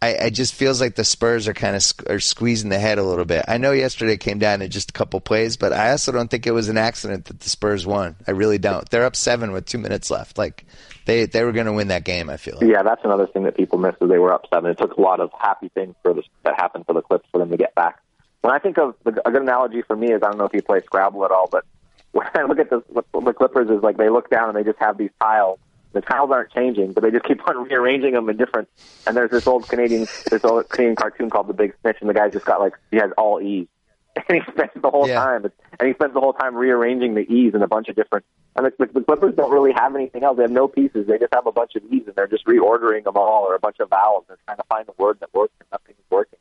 I, 0.00 0.16
I 0.24 0.30
just 0.30 0.54
feels 0.54 0.80
like 0.80 0.94
the 0.94 1.04
Spurs 1.04 1.48
are 1.48 1.54
kind 1.54 1.76
of 1.76 1.82
are 2.08 2.20
squeezing 2.20 2.70
the 2.70 2.78
head 2.78 2.98
a 2.98 3.02
little 3.02 3.24
bit. 3.24 3.44
I 3.48 3.58
know 3.58 3.72
yesterday 3.72 4.16
came 4.16 4.38
down 4.38 4.60
to 4.60 4.68
just 4.68 4.90
a 4.90 4.92
couple 4.92 5.20
plays, 5.20 5.56
but 5.56 5.72
I 5.72 5.90
also 5.90 6.12
don't 6.12 6.30
think 6.30 6.46
it 6.46 6.52
was 6.52 6.68
an 6.68 6.78
accident 6.78 7.26
that 7.26 7.40
the 7.40 7.50
Spurs 7.50 7.86
won. 7.86 8.16
I 8.26 8.30
really 8.30 8.58
don't. 8.58 8.88
They're 8.88 9.04
up 9.04 9.16
seven 9.16 9.52
with 9.52 9.66
two 9.66 9.78
minutes 9.78 10.10
left. 10.10 10.38
Like 10.38 10.64
they 11.04 11.26
they 11.26 11.42
were 11.42 11.52
going 11.52 11.66
to 11.66 11.72
win 11.72 11.88
that 11.88 12.04
game. 12.04 12.30
I 12.30 12.36
feel. 12.36 12.56
Like. 12.60 12.70
Yeah, 12.70 12.82
that's 12.82 13.04
another 13.04 13.26
thing 13.26 13.42
that 13.44 13.56
people 13.56 13.78
missed 13.78 13.98
is 14.00 14.08
they 14.08 14.18
were 14.18 14.32
up 14.32 14.46
seven. 14.52 14.70
It 14.70 14.78
took 14.78 14.96
a 14.96 15.00
lot 15.00 15.20
of 15.20 15.30
happy 15.38 15.68
things 15.68 15.94
for 16.02 16.14
the, 16.14 16.22
that 16.44 16.54
happened 16.56 16.86
for 16.86 16.94
the 16.94 17.02
Clips 17.02 17.28
for 17.32 17.38
them 17.38 17.50
to 17.50 17.56
get 17.56 17.74
back. 17.74 18.00
When 18.40 18.54
I 18.54 18.58
think 18.58 18.78
of 18.78 18.94
the, 19.04 19.20
a 19.26 19.30
good 19.30 19.42
analogy 19.42 19.82
for 19.82 19.96
me 19.96 20.12
is 20.12 20.22
I 20.22 20.28
don't 20.28 20.38
know 20.38 20.44
if 20.44 20.54
you 20.54 20.62
play 20.62 20.80
Scrabble 20.82 21.24
at 21.24 21.30
all, 21.30 21.48
but 21.50 21.64
when 22.12 22.26
I 22.34 22.42
look 22.44 22.58
at 22.58 22.70
the, 22.70 22.82
the 23.12 23.32
Clippers 23.32 23.68
is 23.68 23.82
like 23.82 23.96
they 23.96 24.08
look 24.08 24.30
down 24.30 24.48
and 24.48 24.56
they 24.56 24.64
just 24.64 24.78
have 24.78 24.96
these 24.96 25.10
tiles 25.20 25.58
the 25.92 26.00
tiles 26.02 26.30
aren't 26.30 26.52
changing, 26.52 26.92
but 26.92 27.02
they 27.02 27.10
just 27.10 27.24
keep 27.24 27.46
on 27.48 27.64
rearranging 27.64 28.12
them 28.12 28.28
in 28.28 28.36
different. 28.36 28.68
And 29.06 29.16
there's 29.16 29.30
this 29.30 29.46
old 29.46 29.68
Canadian, 29.68 30.06
this 30.30 30.44
old 30.44 30.68
Canadian 30.68 30.96
cartoon 30.96 31.30
called 31.30 31.48
The 31.48 31.54
Big 31.54 31.74
Snit, 31.82 32.00
and 32.00 32.08
the 32.08 32.14
guy 32.14 32.28
just 32.28 32.44
got 32.44 32.60
like 32.60 32.74
he 32.90 32.98
has 32.98 33.10
all 33.16 33.40
E's, 33.40 33.66
and 34.16 34.42
he 34.42 34.52
spends 34.52 34.72
the 34.80 34.90
whole 34.90 35.08
yeah. 35.08 35.22
time, 35.22 35.44
and 35.44 35.88
he 35.88 35.94
spends 35.94 36.14
the 36.14 36.20
whole 36.20 36.32
time 36.32 36.54
rearranging 36.54 37.14
the 37.14 37.22
E's 37.22 37.54
in 37.54 37.62
a 37.62 37.68
bunch 37.68 37.88
of 37.88 37.96
different. 37.96 38.24
And 38.56 38.66
the, 38.66 38.86
the 38.86 39.00
Clippers 39.00 39.34
don't 39.36 39.52
really 39.52 39.72
have 39.72 39.94
anything 39.94 40.24
else; 40.24 40.36
they 40.36 40.42
have 40.42 40.50
no 40.50 40.68
pieces. 40.68 41.06
They 41.06 41.18
just 41.18 41.34
have 41.34 41.46
a 41.46 41.52
bunch 41.52 41.74
of 41.76 41.84
E's, 41.92 42.06
and 42.06 42.14
they're 42.14 42.26
just 42.26 42.46
reordering 42.46 43.04
them 43.04 43.16
all, 43.16 43.44
or 43.44 43.54
a 43.54 43.60
bunch 43.60 43.78
of 43.80 43.88
vowels, 43.90 44.24
and 44.28 44.38
trying 44.46 44.58
to 44.58 44.64
find 44.64 44.88
a 44.88 45.02
word 45.02 45.18
that 45.20 45.32
works, 45.32 45.54
and 45.60 45.68
nothing's 45.72 45.98
working. 46.10 46.38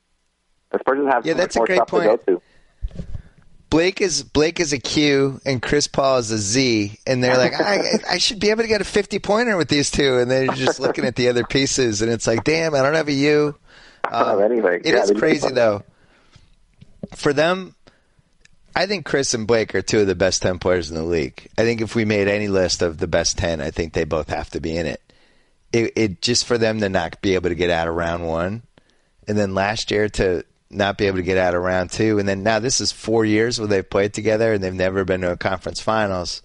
The 0.71 0.79
Spurs 0.79 1.07
have 1.07 1.25
yeah, 1.25 1.33
that's 1.33 1.55
a 1.55 1.59
great 1.61 1.87
point. 1.87 2.21
Blake 3.69 3.99
is 3.99 4.23
Blake 4.23 4.59
is 4.59 4.71
a 4.71 4.79
Q 4.79 5.41
and 5.45 5.61
Chris 5.61 5.87
Paul 5.87 6.17
is 6.17 6.31
a 6.31 6.37
Z, 6.37 6.99
and 7.05 7.23
they're 7.23 7.37
like, 7.37 7.59
I, 7.59 7.99
I 8.11 8.17
should 8.17 8.39
be 8.39 8.49
able 8.49 8.61
to 8.61 8.67
get 8.67 8.81
a 8.81 8.85
fifty 8.85 9.19
pointer 9.19 9.57
with 9.57 9.67
these 9.67 9.91
two, 9.91 10.17
and 10.19 10.31
they're 10.31 10.47
just 10.47 10.79
looking 10.79 11.05
at 11.05 11.15
the 11.15 11.29
other 11.29 11.43
pieces, 11.43 12.01
and 12.01 12.11
it's 12.11 12.27
like, 12.27 12.43
damn, 12.43 12.73
I 12.73 12.81
don't 12.81 12.93
have 12.93 13.07
a 13.09 13.13
U. 13.13 13.55
Um, 14.09 14.41
anything. 14.41 14.81
It 14.85 14.93
yeah, 14.93 15.03
is 15.03 15.11
crazy 15.11 15.51
though. 15.51 15.83
For 17.15 17.33
them, 17.33 17.75
I 18.75 18.85
think 18.85 19.05
Chris 19.05 19.33
and 19.33 19.45
Blake 19.45 19.75
are 19.75 19.81
two 19.81 19.99
of 19.99 20.07
the 20.07 20.15
best 20.15 20.41
ten 20.41 20.59
players 20.59 20.89
in 20.89 20.95
the 20.95 21.03
league. 21.03 21.49
I 21.57 21.63
think 21.63 21.81
if 21.81 21.93
we 21.93 22.05
made 22.05 22.29
any 22.29 22.47
list 22.47 22.81
of 22.81 22.99
the 22.99 23.07
best 23.07 23.37
ten, 23.37 23.59
I 23.59 23.71
think 23.71 23.93
they 23.93 24.05
both 24.05 24.29
have 24.29 24.49
to 24.51 24.61
be 24.61 24.77
in 24.77 24.85
it. 24.85 25.01
It, 25.73 25.93
it 25.97 26.21
just 26.21 26.45
for 26.45 26.57
them 26.57 26.79
to 26.79 26.87
not 26.87 27.21
be 27.21 27.35
able 27.35 27.49
to 27.49 27.55
get 27.55 27.69
out 27.69 27.89
of 27.89 27.95
round 27.95 28.25
one, 28.25 28.63
and 29.27 29.37
then 29.37 29.53
last 29.53 29.91
year 29.91 30.07
to 30.07 30.45
not 30.69 30.97
be 30.97 31.07
able 31.07 31.17
to 31.17 31.23
get 31.23 31.37
out 31.37 31.55
of 31.55 31.63
round 31.63 31.91
two. 31.91 32.19
And 32.19 32.27
then 32.27 32.43
now 32.43 32.59
this 32.59 32.81
is 32.81 32.91
four 32.91 33.25
years 33.25 33.59
where 33.59 33.67
they've 33.67 33.89
played 33.89 34.13
together 34.13 34.53
and 34.53 34.63
they've 34.63 34.73
never 34.73 35.05
been 35.05 35.21
to 35.21 35.31
a 35.31 35.37
conference 35.37 35.81
finals. 35.81 36.41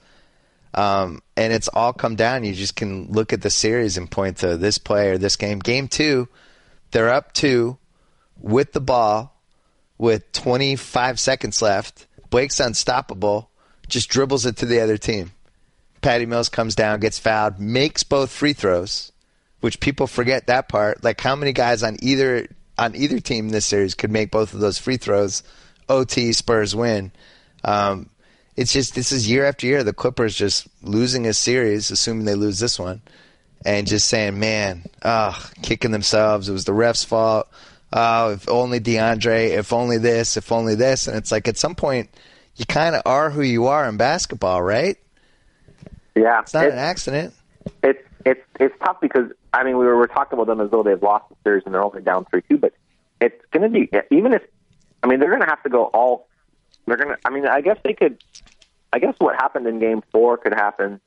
Um, 0.74 1.22
and 1.36 1.52
it's 1.52 1.68
all 1.68 1.92
come 1.92 2.16
down. 2.16 2.44
You 2.44 2.54
just 2.54 2.76
can 2.76 3.10
look 3.10 3.32
at 3.32 3.42
the 3.42 3.50
series 3.50 3.96
and 3.96 4.10
point 4.10 4.38
to 4.38 4.56
this 4.56 4.78
play 4.78 5.10
or 5.10 5.18
this 5.18 5.36
game. 5.36 5.58
Game 5.58 5.88
two, 5.88 6.28
they're 6.92 7.10
up 7.10 7.32
two 7.32 7.78
with 8.40 8.72
the 8.72 8.80
ball 8.80 9.34
with 9.98 10.32
25 10.32 11.20
seconds 11.20 11.60
left. 11.60 12.06
Blake's 12.30 12.60
unstoppable, 12.60 13.50
just 13.88 14.08
dribbles 14.08 14.46
it 14.46 14.56
to 14.58 14.66
the 14.66 14.80
other 14.80 14.96
team. 14.96 15.32
Patty 16.00 16.26
Mills 16.26 16.48
comes 16.48 16.74
down, 16.74 17.00
gets 17.00 17.18
fouled, 17.18 17.60
makes 17.60 18.02
both 18.02 18.30
free 18.30 18.54
throws, 18.54 19.12
which 19.60 19.78
people 19.78 20.06
forget 20.06 20.46
that 20.46 20.68
part. 20.68 21.04
Like 21.04 21.20
how 21.20 21.36
many 21.36 21.52
guys 21.52 21.82
on 21.82 21.98
either 22.02 22.48
on 22.82 22.96
either 22.96 23.20
team 23.20 23.46
in 23.46 23.52
this 23.52 23.66
series 23.66 23.94
could 23.94 24.10
make 24.10 24.30
both 24.30 24.54
of 24.54 24.60
those 24.60 24.78
free 24.78 24.96
throws. 24.96 25.42
OT 25.88 26.32
Spurs 26.32 26.74
win. 26.74 27.12
Um, 27.64 28.08
it's 28.56 28.72
just 28.72 28.94
this 28.94 29.12
is 29.12 29.30
year 29.30 29.44
after 29.44 29.66
year 29.66 29.84
the 29.84 29.92
Clippers 29.92 30.34
just 30.34 30.66
losing 30.82 31.26
a 31.26 31.32
series, 31.32 31.90
assuming 31.90 32.24
they 32.24 32.34
lose 32.34 32.58
this 32.58 32.78
one, 32.78 33.00
and 33.64 33.86
just 33.86 34.08
saying, 34.08 34.38
"Man, 34.38 34.84
oh, 35.04 35.50
kicking 35.62 35.92
themselves. 35.92 36.48
It 36.48 36.52
was 36.52 36.64
the 36.64 36.72
refs' 36.72 37.06
fault. 37.06 37.48
Oh, 37.92 38.32
if 38.32 38.48
only 38.48 38.80
DeAndre. 38.80 39.50
If 39.50 39.72
only 39.72 39.98
this. 39.98 40.36
If 40.36 40.50
only 40.50 40.74
this." 40.74 41.06
And 41.06 41.16
it's 41.16 41.32
like 41.32 41.48
at 41.48 41.56
some 41.56 41.74
point, 41.74 42.10
you 42.56 42.66
kind 42.66 42.94
of 42.94 43.02
are 43.06 43.30
who 43.30 43.42
you 43.42 43.66
are 43.66 43.88
in 43.88 43.96
basketball, 43.96 44.62
right? 44.62 44.98
Yeah, 46.14 46.40
it's 46.40 46.52
not 46.52 46.64
it's, 46.64 46.72
an 46.72 46.78
accident. 46.78 47.34
It's 47.82 48.06
it's 48.24 48.40
it's 48.60 48.74
tough 48.84 49.00
because 49.00 49.30
I 49.52 49.64
mean 49.64 49.78
we 49.78 49.84
were, 49.84 49.96
we 49.96 50.04
are 50.04 50.08
talking 50.08 50.38
about 50.38 50.46
them 50.46 50.60
as 50.60 50.70
though 50.70 50.82
they've 50.82 51.02
lost 51.02 51.28
the 51.28 51.36
series 51.44 51.62
and 51.64 51.74
they're 51.74 51.84
only 51.84 52.02
down 52.02 52.24
three 52.26 52.42
two, 52.48 52.58
but 52.58 52.72
it's 53.20 53.42
going 53.52 53.62
to 53.62 53.68
be 53.68 53.90
even 54.10 54.32
if 54.32 54.42
I 55.02 55.06
mean 55.06 55.20
they're 55.20 55.30
going 55.30 55.42
to 55.42 55.48
have 55.48 55.62
to 55.64 55.70
go 55.70 55.84
all. 55.86 56.28
They're 56.86 56.96
going 56.96 57.10
to. 57.10 57.18
I 57.24 57.30
mean 57.30 57.46
I 57.46 57.60
guess 57.60 57.78
they 57.84 57.94
could. 57.94 58.22
I 58.92 58.98
guess 58.98 59.14
what 59.18 59.36
happened 59.36 59.66
in 59.66 59.78
Game 59.78 60.02
Four 60.12 60.36
could 60.36 60.54
happen 60.54 61.00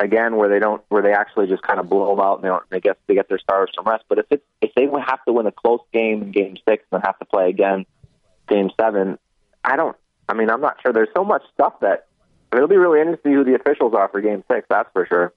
again 0.00 0.36
where 0.36 0.48
they 0.48 0.58
don't 0.58 0.82
where 0.88 1.02
they 1.02 1.12
actually 1.12 1.46
just 1.46 1.62
kind 1.62 1.78
of 1.78 1.88
blow 1.88 2.14
them 2.14 2.24
out 2.24 2.36
and 2.36 2.44
they 2.44 2.48
don't. 2.48 2.70
They 2.70 2.80
guess 2.80 2.96
they 3.06 3.14
get 3.14 3.28
their 3.28 3.38
stars 3.38 3.70
some 3.74 3.86
rest. 3.86 4.04
But 4.08 4.18
if 4.18 4.26
it's 4.30 4.44
if 4.60 4.74
they 4.74 4.88
have 5.06 5.24
to 5.24 5.32
win 5.32 5.46
a 5.46 5.52
close 5.52 5.80
game 5.92 6.22
in 6.22 6.32
Game 6.32 6.56
Six 6.68 6.84
and 6.92 7.02
have 7.04 7.18
to 7.18 7.24
play 7.24 7.48
again 7.48 7.86
Game 8.48 8.70
Seven, 8.80 9.18
I 9.64 9.76
don't. 9.76 9.96
I 10.28 10.34
mean 10.34 10.50
I'm 10.50 10.60
not 10.60 10.78
sure. 10.82 10.92
There's 10.92 11.08
so 11.14 11.24
much 11.24 11.42
stuff 11.54 11.80
that 11.80 12.06
it'll 12.52 12.68
be 12.68 12.76
really 12.76 13.00
interesting 13.00 13.32
who 13.32 13.44
the 13.44 13.54
officials 13.54 13.94
are 13.94 14.08
for 14.08 14.20
Game 14.20 14.44
Six. 14.50 14.66
That's 14.68 14.88
for 14.92 15.06
sure. 15.06 15.32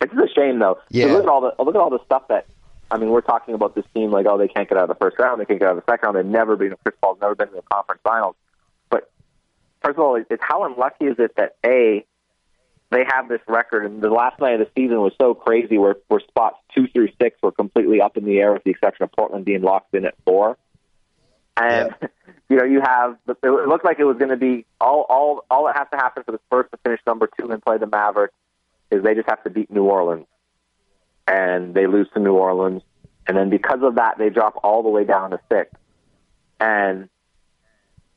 It's 0.00 0.12
just 0.12 0.32
a 0.32 0.34
shame 0.34 0.58
though. 0.58 0.78
Yeah. 0.90 1.06
Look 1.06 1.24
at 1.24 1.28
all 1.28 1.40
the 1.40 1.62
look 1.62 1.74
at 1.74 1.80
all 1.80 1.90
the 1.90 2.04
stuff 2.04 2.28
that 2.28 2.46
I 2.90 2.98
mean, 2.98 3.10
we're 3.10 3.20
talking 3.20 3.54
about 3.54 3.74
this 3.74 3.84
team 3.94 4.10
like, 4.10 4.26
oh, 4.26 4.38
they 4.38 4.48
can't 4.48 4.68
get 4.68 4.78
out 4.78 4.84
of 4.84 4.88
the 4.88 4.94
first 4.94 5.18
round, 5.18 5.40
they 5.40 5.44
can't 5.44 5.58
get 5.58 5.68
out 5.68 5.76
of 5.76 5.84
the 5.84 5.92
second 5.92 6.06
round. 6.06 6.16
They've 6.16 6.32
never 6.32 6.56
been. 6.56 6.74
Chris 6.84 6.94
Paul's 7.00 7.18
never 7.20 7.34
been 7.34 7.48
to 7.48 7.54
the 7.54 7.62
conference 7.62 8.00
finals. 8.04 8.36
But 8.90 9.10
first 9.82 9.98
of 9.98 10.04
all, 10.04 10.16
it's 10.16 10.42
how 10.42 10.64
unlucky 10.64 11.06
is 11.06 11.16
it 11.18 11.34
that 11.36 11.56
a 11.64 12.04
they 12.90 13.04
have 13.08 13.28
this 13.28 13.40
record, 13.48 13.84
and 13.84 14.00
the 14.00 14.10
last 14.10 14.40
night 14.40 14.60
of 14.60 14.60
the 14.60 14.70
season 14.80 15.00
was 15.00 15.12
so 15.20 15.34
crazy, 15.34 15.78
where 15.78 15.96
where 16.06 16.20
spots 16.20 16.58
two 16.74 16.86
through 16.88 17.08
six 17.20 17.36
were 17.42 17.50
completely 17.50 18.00
up 18.00 18.16
in 18.16 18.24
the 18.24 18.38
air, 18.38 18.52
with 18.52 18.62
the 18.62 18.70
exception 18.70 19.02
of 19.02 19.12
Portland 19.12 19.44
being 19.44 19.62
locked 19.62 19.94
in 19.94 20.04
at 20.04 20.14
four. 20.24 20.56
And 21.56 21.92
yeah. 22.00 22.08
you 22.48 22.56
know, 22.56 22.64
you 22.64 22.80
have 22.80 23.16
it 23.28 23.68
looked 23.68 23.84
like 23.84 23.98
it 23.98 24.04
was 24.04 24.18
going 24.18 24.30
to 24.30 24.36
be 24.36 24.64
all 24.80 25.04
all 25.08 25.44
all 25.50 25.66
that 25.66 25.76
has 25.76 25.88
to 25.90 25.96
happen 25.96 26.22
for 26.22 26.30
the 26.30 26.40
Spurs 26.46 26.66
to 26.70 26.78
finish 26.84 27.00
number 27.04 27.28
two 27.40 27.50
and 27.50 27.60
play 27.60 27.78
the 27.78 27.88
Mavericks 27.88 28.34
is 28.90 29.02
they 29.02 29.14
just 29.14 29.28
have 29.28 29.42
to 29.44 29.50
beat 29.50 29.70
New 29.70 29.84
Orleans 29.84 30.26
and 31.26 31.74
they 31.74 31.86
lose 31.86 32.08
to 32.14 32.20
New 32.20 32.34
Orleans. 32.34 32.82
And 33.26 33.36
then 33.36 33.50
because 33.50 33.80
of 33.82 33.96
that, 33.96 34.18
they 34.18 34.30
drop 34.30 34.60
all 34.62 34.82
the 34.82 34.88
way 34.88 35.04
down 35.04 35.30
to 35.30 35.40
six. 35.50 35.70
And 36.60 37.08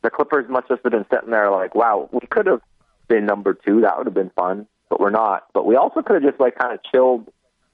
the 0.01 0.09
Clippers 0.09 0.49
must 0.49 0.70
have 0.70 0.84
been 0.84 1.05
sitting 1.11 1.32
there 1.32 1.49
like, 1.51 1.76
wow, 1.76 2.09
we 2.11 2.26
could 2.30 2.45
have 2.45 2.61
been 3.07 3.26
number 3.26 3.53
two. 3.53 3.82
That 3.82 3.97
would 3.97 4.07
have 4.07 4.13
been 4.13 4.32
fun, 4.36 4.67
but 4.89 4.99
we're 4.99 5.09
not. 5.09 5.47
But 5.53 5.65
we 5.65 5.76
also 5.76 6.01
could 6.01 6.22
have 6.22 6.32
just 6.32 6.39
like 6.39 6.57
kind 6.57 6.74
of 6.74 6.80
chilled 6.91 7.32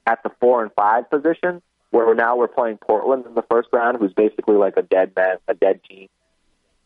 at 0.07 0.23
the 0.23 0.31
four 0.39 0.63
and 0.63 0.71
five 0.73 1.09
position, 1.09 1.61
where 1.91 2.13
now 2.15 2.37
we're 2.37 2.47
playing 2.47 2.77
Portland 2.77 3.25
in 3.25 3.35
the 3.35 3.43
first 3.49 3.69
round, 3.73 3.97
who's 3.97 4.13
basically 4.13 4.55
like 4.55 4.77
a 4.77 4.81
dead 4.81 5.11
man, 5.15 5.37
a 5.47 5.53
dead 5.53 5.81
team, 5.83 6.07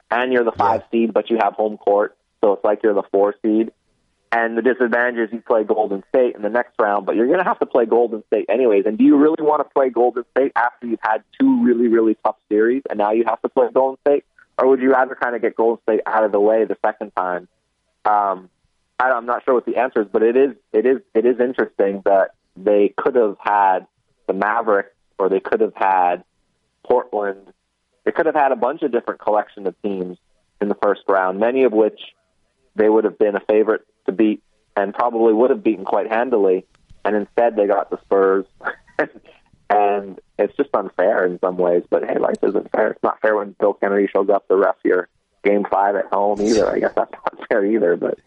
and 0.10 0.34
you're 0.34 0.44
the 0.44 0.52
five 0.52 0.82
yeah. 0.82 1.00
seed, 1.00 1.14
but 1.14 1.30
you 1.30 1.38
have 1.42 1.54
home 1.54 1.78
court, 1.78 2.18
so 2.42 2.54
it's 2.54 2.64
like 2.64 2.82
you're 2.84 2.94
the 2.94 3.04
four 3.12 3.36
seed. 3.42 3.72
And 4.32 4.56
the 4.56 4.62
disadvantage 4.62 5.18
is 5.18 5.34
you 5.34 5.42
play 5.42 5.64
Golden 5.64 6.04
State 6.10 6.36
in 6.36 6.44
the 6.44 6.50
next 6.50 6.74
round, 6.80 7.06
but 7.08 7.16
you're 7.16 7.26
going 7.26 7.40
to 7.40 7.46
have 7.46 7.60
to 7.60 7.66
play 7.66 7.86
Golden 7.86 8.24
State 8.28 8.46
anyways. 8.48 8.86
And 8.86 8.96
do 8.98 9.04
you 9.04 9.18
really 9.18 9.42
want 9.42 9.68
to 9.68 9.74
play 9.74 9.90
Golden 9.90 10.24
State 10.32 10.52
after 10.56 10.86
you've 10.86 11.00
had 11.02 11.24
two 11.40 11.64
really, 11.64 11.88
really 11.88 12.16
tough 12.24 12.36
series, 12.48 12.84
and 12.90 13.00
now 13.00 13.12
you 13.12 13.24
have 13.28 13.42
to 13.42 13.50
play 13.50 13.68
Golden 13.74 14.00
State? 14.02 14.26
Or 14.60 14.68
would 14.68 14.82
you 14.82 14.92
rather 14.92 15.16
kind 15.16 15.36
of 15.36 15.42
get 15.42 15.56
Golden 15.56 15.82
State 15.84 16.02
out 16.06 16.24
of 16.24 16.32
the 16.32 16.40
way 16.40 16.66
the 16.66 16.78
second 16.86 17.12
time? 17.16 17.48
Um, 18.06 18.50
I, 19.00 19.12
I'm 19.12 19.26
not 19.26 19.44
sure 19.46 19.54
what 19.54 19.66
the 19.66 19.78
answer 19.78 20.02
is, 20.02 20.08
but 20.12 20.22
it 20.22 20.36
is 20.36 20.56
it 20.74 20.86
is 20.86 21.00
it 21.16 21.26
is 21.26 21.40
interesting 21.40 22.02
that 22.06 22.32
they 22.56 22.94
could 22.96 23.16
have 23.16 23.38
had 23.40 23.88
the 24.28 24.34
Mavericks 24.34 24.94
or 25.18 25.30
they 25.30 25.40
could 25.40 25.62
have 25.62 25.76
had 25.76 26.24
Portland. 26.84 27.54
They 28.04 28.12
could 28.12 28.26
have 28.26 28.36
had 28.36 28.52
a 28.52 28.56
bunch 28.56 28.82
of 28.84 28.92
different 28.92 29.22
collection 29.22 29.66
of 29.66 29.82
teams 29.82 30.18
in 30.62 30.68
the 30.68 30.78
first 30.82 31.02
round, 31.08 31.40
many 31.40 31.64
of 31.64 31.72
which 31.72 32.00
they 32.76 32.90
would 32.90 33.06
have 33.06 33.18
been 33.18 33.36
a 33.36 33.42
favorite 33.42 33.86
to 34.10 34.16
beat 34.16 34.44
and 34.76 34.94
probably 34.94 35.34
would 35.34 35.50
have 35.50 35.64
beaten 35.64 35.86
quite 35.86 36.10
handily. 36.10 36.66
And 37.06 37.16
instead, 37.16 37.56
they 37.56 37.68
got 37.68 37.90
the 37.90 38.00
Spurs. 38.02 38.46
and 39.70 40.20
it's 40.38 40.56
just 40.58 40.70
unfair 40.74 41.26
in 41.26 41.40
some 41.40 41.58
ways. 41.58 41.84
But 41.90 42.04
hey, 42.04 42.18
life 42.18 42.38
isn't 42.44 42.72
fair. 42.72 42.92
It's 42.92 43.04
not 43.04 43.22
fair 43.22 43.36
when 43.36 43.56
Bill 43.60 43.74
Kennedy 43.74 44.08
shows 44.14 44.30
up 44.30 44.48
to 44.48 44.56
ref 44.56 44.76
your 44.84 45.08
game 45.44 45.66
five 45.70 45.96
at 45.96 46.06
home 46.12 46.42
either. 46.42 46.70
I 46.70 46.80
guess 46.80 46.94
that's 46.96 47.12
not 47.14 47.48
fair 47.48 47.66
either. 47.66 47.96
But 47.96 48.20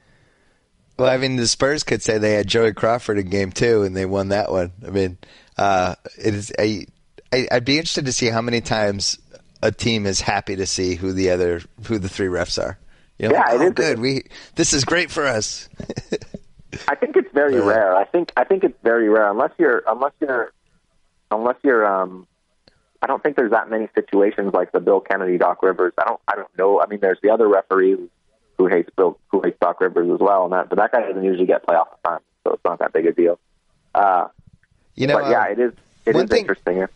well, 0.98 1.10
I 1.10 1.16
mean, 1.16 1.36
the 1.36 1.48
Spurs 1.48 1.82
could 1.82 2.02
say 2.02 2.18
they 2.18 2.34
had 2.34 2.46
Joey 2.46 2.72
Crawford 2.72 3.18
in 3.18 3.28
game 3.28 3.50
two 3.50 3.82
and 3.82 3.96
they 3.96 4.06
won 4.06 4.28
that 4.28 4.50
one. 4.50 4.72
I 4.86 4.90
mean, 4.90 5.18
uh, 5.56 5.94
it 6.18 6.34
is. 6.34 6.52
I, 6.58 6.86
I, 7.32 7.48
I'd 7.50 7.64
be 7.64 7.76
interested 7.76 8.06
to 8.06 8.12
see 8.12 8.26
how 8.26 8.42
many 8.42 8.60
times 8.60 9.18
a 9.62 9.72
team 9.72 10.06
is 10.06 10.20
happy 10.20 10.56
to 10.56 10.66
see 10.66 10.94
who 10.94 11.12
the 11.12 11.30
other, 11.30 11.62
who 11.86 11.98
the 11.98 12.08
three 12.08 12.26
refs 12.26 12.62
are. 12.62 12.78
Yeah, 13.30 13.38
like, 13.38 13.52
oh, 13.52 13.60
it 13.60 13.64
is 13.66 13.72
good. 13.74 13.98
We 14.00 14.24
this 14.56 14.72
is 14.72 14.84
great 14.84 15.10
for 15.10 15.26
us. 15.26 15.68
I 16.88 16.94
think 16.94 17.16
it's 17.16 17.32
very 17.32 17.58
uh, 17.58 17.64
rare. 17.64 17.94
I 17.94 18.04
think 18.04 18.32
I 18.36 18.44
think 18.44 18.64
it's 18.64 18.78
very 18.82 19.08
rare 19.08 19.30
unless 19.30 19.52
you're 19.58 19.82
unless 19.86 20.12
you're 20.20 20.52
unless 21.30 21.56
you're 21.62 21.86
um 21.86 22.26
I 23.00 23.06
don't 23.06 23.22
think 23.22 23.36
there's 23.36 23.50
that 23.50 23.68
many 23.68 23.88
situations 23.94 24.52
like 24.54 24.72
the 24.72 24.80
Bill 24.80 25.00
Kennedy 25.00 25.38
Doc 25.38 25.62
Rivers. 25.62 25.92
I 25.98 26.04
don't 26.04 26.20
I 26.26 26.36
don't 26.36 26.58
know. 26.58 26.80
I 26.80 26.86
mean 26.86 27.00
there's 27.00 27.18
the 27.22 27.30
other 27.30 27.48
referee 27.48 27.96
who 28.58 28.66
hates 28.66 28.90
Bill 28.96 29.18
who 29.30 29.40
hates 29.42 29.58
Doc 29.60 29.80
Rivers 29.80 30.10
as 30.12 30.20
well 30.20 30.44
and 30.44 30.52
that 30.52 30.68
but 30.68 30.78
that 30.78 30.92
guy 30.92 31.00
doesn't 31.00 31.24
usually 31.24 31.46
get 31.46 31.66
playoff 31.66 31.88
time, 32.04 32.20
so 32.44 32.54
it's 32.54 32.64
not 32.64 32.78
that 32.80 32.92
big 32.92 33.06
a 33.06 33.12
deal. 33.12 33.38
Uh 33.94 34.28
you 34.94 35.06
know, 35.06 35.18
but 35.18 35.30
yeah, 35.30 35.44
um, 35.44 35.52
it 35.52 35.58
is 35.58 35.72
it 36.06 36.16
is 36.16 36.24
thing, 36.24 36.40
interesting. 36.40 36.86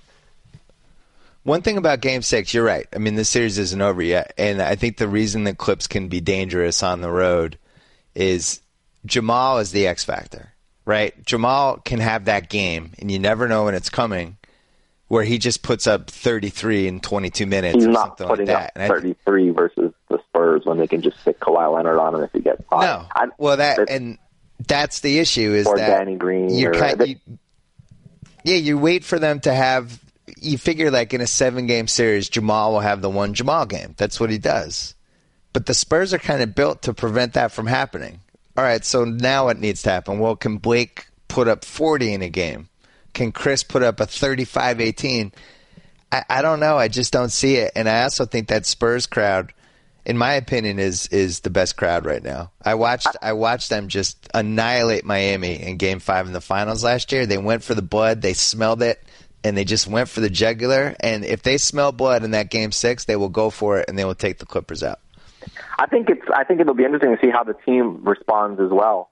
One 1.47 1.63
thing 1.63 1.77
about 1.77 2.01
Game 2.01 2.23
Six, 2.23 2.53
you're 2.53 2.65
right. 2.65 2.89
I 2.93 2.99
mean, 2.99 3.15
this 3.15 3.29
series 3.29 3.57
isn't 3.57 3.81
over 3.81 4.03
yet, 4.03 4.35
and 4.37 4.61
I 4.61 4.75
think 4.75 4.97
the 4.97 5.07
reason 5.07 5.45
the 5.45 5.55
Clips 5.55 5.87
can 5.87 6.09
be 6.09 6.21
dangerous 6.21 6.83
on 6.83 7.03
the 7.03 7.11
road 7.11 7.57
is 8.17 8.61
Jamal 9.05 9.61
is 9.61 9.71
the 9.71 9.87
X 9.87 10.03
factor, 10.03 10.53
right? 10.85 11.15
Jamal 11.25 11.77
can 11.77 12.01
have 12.01 12.25
that 12.25 12.51
game, 12.51 12.91
and 12.99 13.13
you 13.13 13.21
never 13.21 13.47
know 13.47 13.67
when 13.67 13.77
it's 13.77 13.91
coming, 13.91 14.39
where 15.07 15.23
he 15.23 15.39
just 15.39 15.63
puts 15.63 15.87
up 15.87 16.11
33 16.11 16.89
in 16.89 17.01
22 17.01 17.47
minutes 17.47 17.77
He's 17.77 17.87
or 17.87 17.91
not 17.91 18.19
something 18.19 18.27
putting 18.27 18.47
like 18.49 18.75
that. 18.75 18.91
Up 18.91 18.97
33 18.97 19.51
versus 19.51 19.93
the 20.09 20.19
Spurs 20.29 20.63
when 20.65 20.79
they 20.79 20.89
can 20.89 21.01
just 21.01 21.21
stick 21.21 21.39
Kawhi 21.39 21.73
Leonard 21.73 22.01
on 22.01 22.17
him 22.17 22.23
if 22.25 22.33
he 22.33 22.41
gets 22.41 22.65
hot. 22.69 22.81
No, 22.81 23.07
I, 23.15 23.29
well 23.39 23.59
that 23.59 23.89
and 23.89 24.19
that's 24.67 24.99
the 24.99 25.21
issue 25.21 25.53
is 25.53 25.69
or 25.69 25.77
that 25.77 25.99
Danny 25.99 26.17
Green. 26.17 26.67
Or, 26.67 26.73
kind, 26.73 27.07
you, 27.07 27.17
yeah, 28.43 28.57
you 28.57 28.79
wait 28.79 29.05
for 29.05 29.21
them 29.21 29.39
to 29.43 29.55
have. 29.55 30.03
You 30.37 30.59
figure 30.59 30.91
like 30.91 31.15
in 31.15 31.21
a 31.21 31.27
seven 31.27 31.67
game 31.67 31.89
series, 31.89 32.29
Jamal 32.29 32.73
will 32.73 32.81
have 32.81 33.01
the 33.01 33.11
one 33.11 33.35
Jamal 33.35 33.67
game. 33.67 33.95
That's 33.97 34.21
what 34.21 34.31
he 34.31 34.39
does. 34.39 34.95
But 35.53 35.67
the 35.67 35.75
Spurs 35.75 36.13
are 36.13 36.19
kind 36.19 36.43
of 36.43 36.55
built 36.55 36.83
to 36.83 36.93
prevent 36.93 37.33
that 37.33 37.53
from 37.53 37.67
happening. 37.67 38.21
All 38.57 38.65
right, 38.65 38.85
so 38.85 39.05
now 39.05 39.47
what 39.47 39.59
needs 39.59 39.83
to 39.83 39.91
happen? 39.91 40.19
Well, 40.19 40.37
can 40.37 40.59
Blake 40.59 41.09
put 41.29 41.49
up 41.49 41.65
40 41.65 42.15
in 42.15 42.23
a 42.23 42.29
game? 42.29 42.69
Can 43.15 43.33
Chris 43.33 43.63
put 43.63 43.83
up 43.83 44.01
a 44.01 44.07
35 44.07 44.81
18? 44.81 45.33
I, 46.13 46.25
I 46.29 46.43
don't 46.43 46.61
know. 46.61 46.77
I 46.77 46.89
just 46.89 47.13
don't 47.13 47.31
see 47.31 47.57
it. 47.57 47.73
And 47.75 47.89
I 47.89 48.03
also 48.03 48.27
think 48.27 48.49
that 48.49 48.67
Spurs 48.67 49.07
crowd, 49.07 49.53
in 50.05 50.17
my 50.19 50.35
opinion, 50.35 50.79
is 50.79 51.07
is 51.09 51.41
the 51.41 51.51
best 51.51 51.77
crowd 51.77 52.05
right 52.05 52.23
now. 52.23 52.51
I 52.63 52.75
watched 52.75 53.09
I 53.23 53.33
watched 53.33 53.71
them 53.71 53.89
just 53.89 54.29
annihilate 54.35 55.05
Miami 55.05 55.61
in 55.61 55.79
Game 55.79 55.99
Five 55.99 56.27
in 56.27 56.33
the 56.33 56.41
finals 56.41 56.85
last 56.85 57.13
year. 57.13 57.27
They 57.27 57.39
went 57.39 57.65
for 57.65 57.75
the 57.75 57.83
blood. 57.83 58.23
They 58.23 58.35
smelled 58.35 58.83
it. 58.83 59.03
And 59.47 59.57
they 59.57 59.65
just 59.65 59.87
went 59.87 60.09
for 60.09 60.21
the 60.21 60.29
jugular. 60.29 60.97
And 60.99 61.25
if 61.25 61.43
they 61.43 61.57
smell 61.57 61.93
blood 61.93 62.25
in 62.25 62.33
that 62.33 62.51
game 62.51 62.73
six, 62.73 63.05
they 63.05 63.15
will 63.15 63.29
go 63.29 63.51
for 63.51 63.79
it 63.79 63.89
and 63.89 63.97
they 63.97 64.05
will 64.05 64.17
take 64.17 64.39
the 64.39 64.47
Clippers 64.47 64.83
out. 64.83 64.99
I 65.79 65.87
think 65.87 66.11
it's. 66.11 66.27
I 66.35 66.43
think 66.43 66.61
it'll 66.61 66.75
be 66.75 66.85
interesting 66.85 67.17
to 67.17 67.23
see 67.25 67.31
how 67.31 67.45
the 67.45 67.55
team 67.55 68.03
responds 68.05 68.61
as 68.61 68.71
well. 68.71 69.11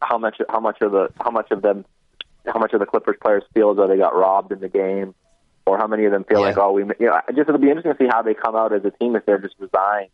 How 0.00 0.18
much? 0.18 0.36
How 0.48 0.60
much 0.60 0.80
of 0.80 0.92
the? 0.92 1.08
How 1.20 1.30
much 1.30 1.50
of 1.50 1.62
them? 1.62 1.84
How 2.46 2.60
much 2.60 2.72
of 2.72 2.80
the 2.80 2.86
Clippers 2.86 3.16
players 3.20 3.42
feel 3.54 3.72
as 3.72 3.76
though 3.76 3.88
they 3.88 3.96
got 3.96 4.14
robbed 4.14 4.52
in 4.52 4.60
the 4.60 4.68
game, 4.68 5.14
or 5.66 5.78
how 5.78 5.88
many 5.88 6.04
of 6.04 6.12
them 6.12 6.22
feel 6.24 6.40
yeah. 6.40 6.46
like, 6.46 6.58
oh, 6.58 6.72
we. 6.72 6.82
You 7.00 7.06
know, 7.06 7.20
just 7.34 7.48
it'll 7.48 7.58
be 7.58 7.68
interesting 7.68 7.92
to 7.92 7.98
see 7.98 8.08
how 8.08 8.22
they 8.22 8.34
come 8.34 8.54
out 8.54 8.72
as 8.72 8.84
a 8.84 8.90
team 8.90 9.16
if 9.16 9.26
they're 9.26 9.38
just 9.38 9.56
resigned. 9.58 10.10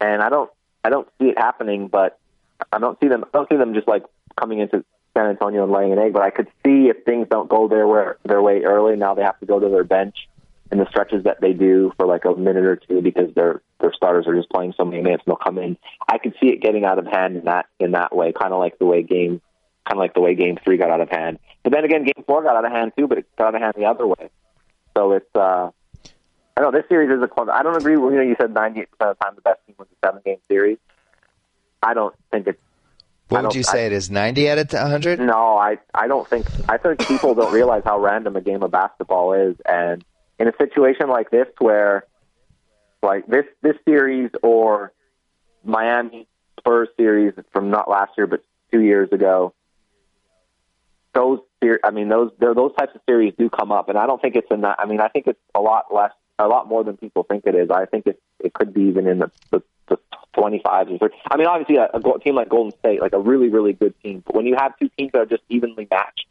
And 0.00 0.22
I 0.22 0.28
don't. 0.28 0.50
I 0.84 0.90
don't 0.90 1.08
see 1.18 1.28
it 1.28 1.38
happening, 1.38 1.88
but 1.88 2.18
I 2.72 2.78
don't 2.78 2.98
see 3.00 3.08
them. 3.08 3.24
I 3.24 3.28
don't 3.32 3.48
see 3.48 3.56
them 3.56 3.74
just 3.74 3.88
like 3.88 4.04
coming 4.38 4.58
into 4.58 4.84
San 5.18 5.30
Antonio 5.30 5.64
and 5.64 5.72
laying 5.72 5.92
an 5.92 5.98
egg. 5.98 6.12
But 6.12 6.22
I 6.22 6.30
could 6.30 6.48
see 6.64 6.88
if 6.88 7.04
things 7.04 7.26
don't 7.30 7.48
go 7.48 7.68
their 7.68 7.86
way, 7.86 8.12
their 8.24 8.40
way 8.40 8.62
early. 8.62 8.96
Now 8.96 9.14
they 9.14 9.22
have 9.22 9.38
to 9.40 9.46
go 9.46 9.58
to 9.58 9.68
their 9.68 9.84
bench 9.84 10.16
in 10.70 10.78
the 10.78 10.88
stretches 10.88 11.24
that 11.24 11.40
they 11.40 11.52
do 11.52 11.92
for 11.96 12.06
like 12.06 12.24
a 12.24 12.34
minute 12.34 12.64
or 12.64 12.76
two 12.76 13.00
because 13.00 13.34
their 13.34 13.62
their 13.80 13.92
starters 13.92 14.26
are 14.26 14.34
just 14.34 14.50
playing 14.50 14.74
so 14.76 14.84
many 14.84 15.02
minutes 15.02 15.22
and 15.26 15.32
they'll 15.32 15.36
come 15.36 15.58
in. 15.58 15.76
I 16.08 16.18
could 16.18 16.34
see 16.40 16.48
it 16.48 16.60
getting 16.60 16.84
out 16.84 16.98
of 16.98 17.06
hand 17.06 17.36
in 17.36 17.44
that 17.44 17.66
in 17.80 17.92
that 17.92 18.14
way, 18.14 18.32
kind 18.32 18.52
of 18.52 18.58
like 18.58 18.78
the 18.78 18.86
way 18.86 19.02
game 19.02 19.40
kind 19.88 19.98
of 19.98 19.98
like 19.98 20.14
the 20.14 20.20
way 20.20 20.34
game 20.34 20.58
three 20.62 20.76
got 20.76 20.90
out 20.90 21.00
of 21.00 21.08
hand. 21.08 21.38
But 21.62 21.72
then 21.72 21.84
again, 21.84 22.04
game 22.04 22.24
four 22.26 22.42
got 22.42 22.56
out 22.56 22.64
of 22.64 22.72
hand 22.72 22.92
too, 22.96 23.08
but 23.08 23.18
it 23.18 23.26
got 23.36 23.48
out 23.48 23.54
of 23.54 23.60
hand 23.62 23.74
the 23.76 23.86
other 23.86 24.06
way. 24.06 24.30
So 24.96 25.12
it's 25.12 25.34
uh 25.34 25.70
I 26.56 26.60
know 26.60 26.70
this 26.70 26.84
series 26.88 27.10
is 27.10 27.22
a 27.22 27.28
close. 27.28 27.48
I 27.52 27.62
don't 27.62 27.76
agree 27.76 27.96
with 27.96 28.12
you 28.12 28.18
know 28.18 28.24
you 28.24 28.36
said 28.38 28.52
ninety 28.52 28.82
percent 28.82 29.10
of 29.10 29.18
the 29.18 29.24
time 29.24 29.34
the 29.34 29.42
best 29.42 29.60
team 29.66 29.74
wins 29.78 29.90
a 30.02 30.06
seven 30.06 30.22
game 30.24 30.38
series. 30.48 30.78
I 31.82 31.94
don't 31.94 32.14
think 32.30 32.46
it's 32.46 32.60
what 33.28 33.42
would 33.42 33.54
you 33.54 33.62
say 33.62 33.84
I, 33.84 33.86
it 33.86 33.92
is? 33.92 34.10
Ninety 34.10 34.48
out 34.48 34.58
of 34.58 34.70
hundred? 34.70 35.20
No, 35.20 35.56
I 35.56 35.78
I 35.94 36.06
don't 36.06 36.26
think 36.26 36.46
I 36.68 36.78
think 36.78 37.06
people 37.06 37.34
don't 37.34 37.52
realize 37.52 37.82
how 37.84 37.98
random 37.98 38.36
a 38.36 38.40
game 38.40 38.62
of 38.62 38.70
basketball 38.70 39.32
is, 39.34 39.56
and 39.66 40.04
in 40.38 40.48
a 40.48 40.52
situation 40.56 41.08
like 41.08 41.30
this 41.30 41.48
where 41.58 42.04
like 43.02 43.26
this 43.26 43.44
this 43.62 43.76
series 43.84 44.30
or 44.42 44.92
Miami 45.64 46.26
Spurs 46.58 46.88
series 46.96 47.34
from 47.52 47.70
not 47.70 47.88
last 47.88 48.12
year 48.16 48.26
but 48.26 48.44
two 48.72 48.80
years 48.80 49.08
ago 49.12 49.54
those 51.14 51.40
I 51.82 51.90
mean 51.90 52.08
those 52.08 52.30
those 52.38 52.74
types 52.76 52.92
of 52.94 53.00
series 53.06 53.34
do 53.38 53.50
come 53.50 53.72
up 53.72 53.88
and 53.88 53.98
I 53.98 54.06
don't 54.06 54.20
think 54.20 54.36
it's 54.36 54.48
in 54.50 54.62
that 54.62 54.76
I 54.78 54.86
mean 54.86 55.00
I 55.00 55.08
think 55.08 55.26
it's 55.26 55.40
a 55.54 55.60
lot 55.60 55.86
less 55.92 56.12
a 56.38 56.46
lot 56.46 56.68
more 56.68 56.84
than 56.84 56.96
people 56.96 57.24
think 57.24 57.44
it 57.46 57.54
is 57.54 57.70
I 57.70 57.86
think 57.86 58.06
it 58.06 58.20
it 58.40 58.52
could 58.54 58.72
be 58.72 58.82
even 58.82 59.06
in 59.06 59.18
the 59.18 59.30
the, 59.50 59.62
the 59.88 59.98
25 60.34 60.88
or 60.88 60.98
30 60.98 61.14
I 61.30 61.36
mean 61.36 61.46
obviously 61.46 61.76
a, 61.76 61.88
a 61.92 62.18
team 62.20 62.34
like 62.34 62.48
Golden 62.48 62.78
State 62.78 63.00
like 63.00 63.12
a 63.12 63.18
really 63.18 63.48
really 63.48 63.72
good 63.72 63.94
team 64.02 64.22
but 64.24 64.34
when 64.34 64.46
you 64.46 64.56
have 64.56 64.78
two 64.78 64.88
teams 64.96 65.12
that 65.12 65.20
are 65.20 65.26
just 65.26 65.42
evenly 65.48 65.86
matched 65.90 66.26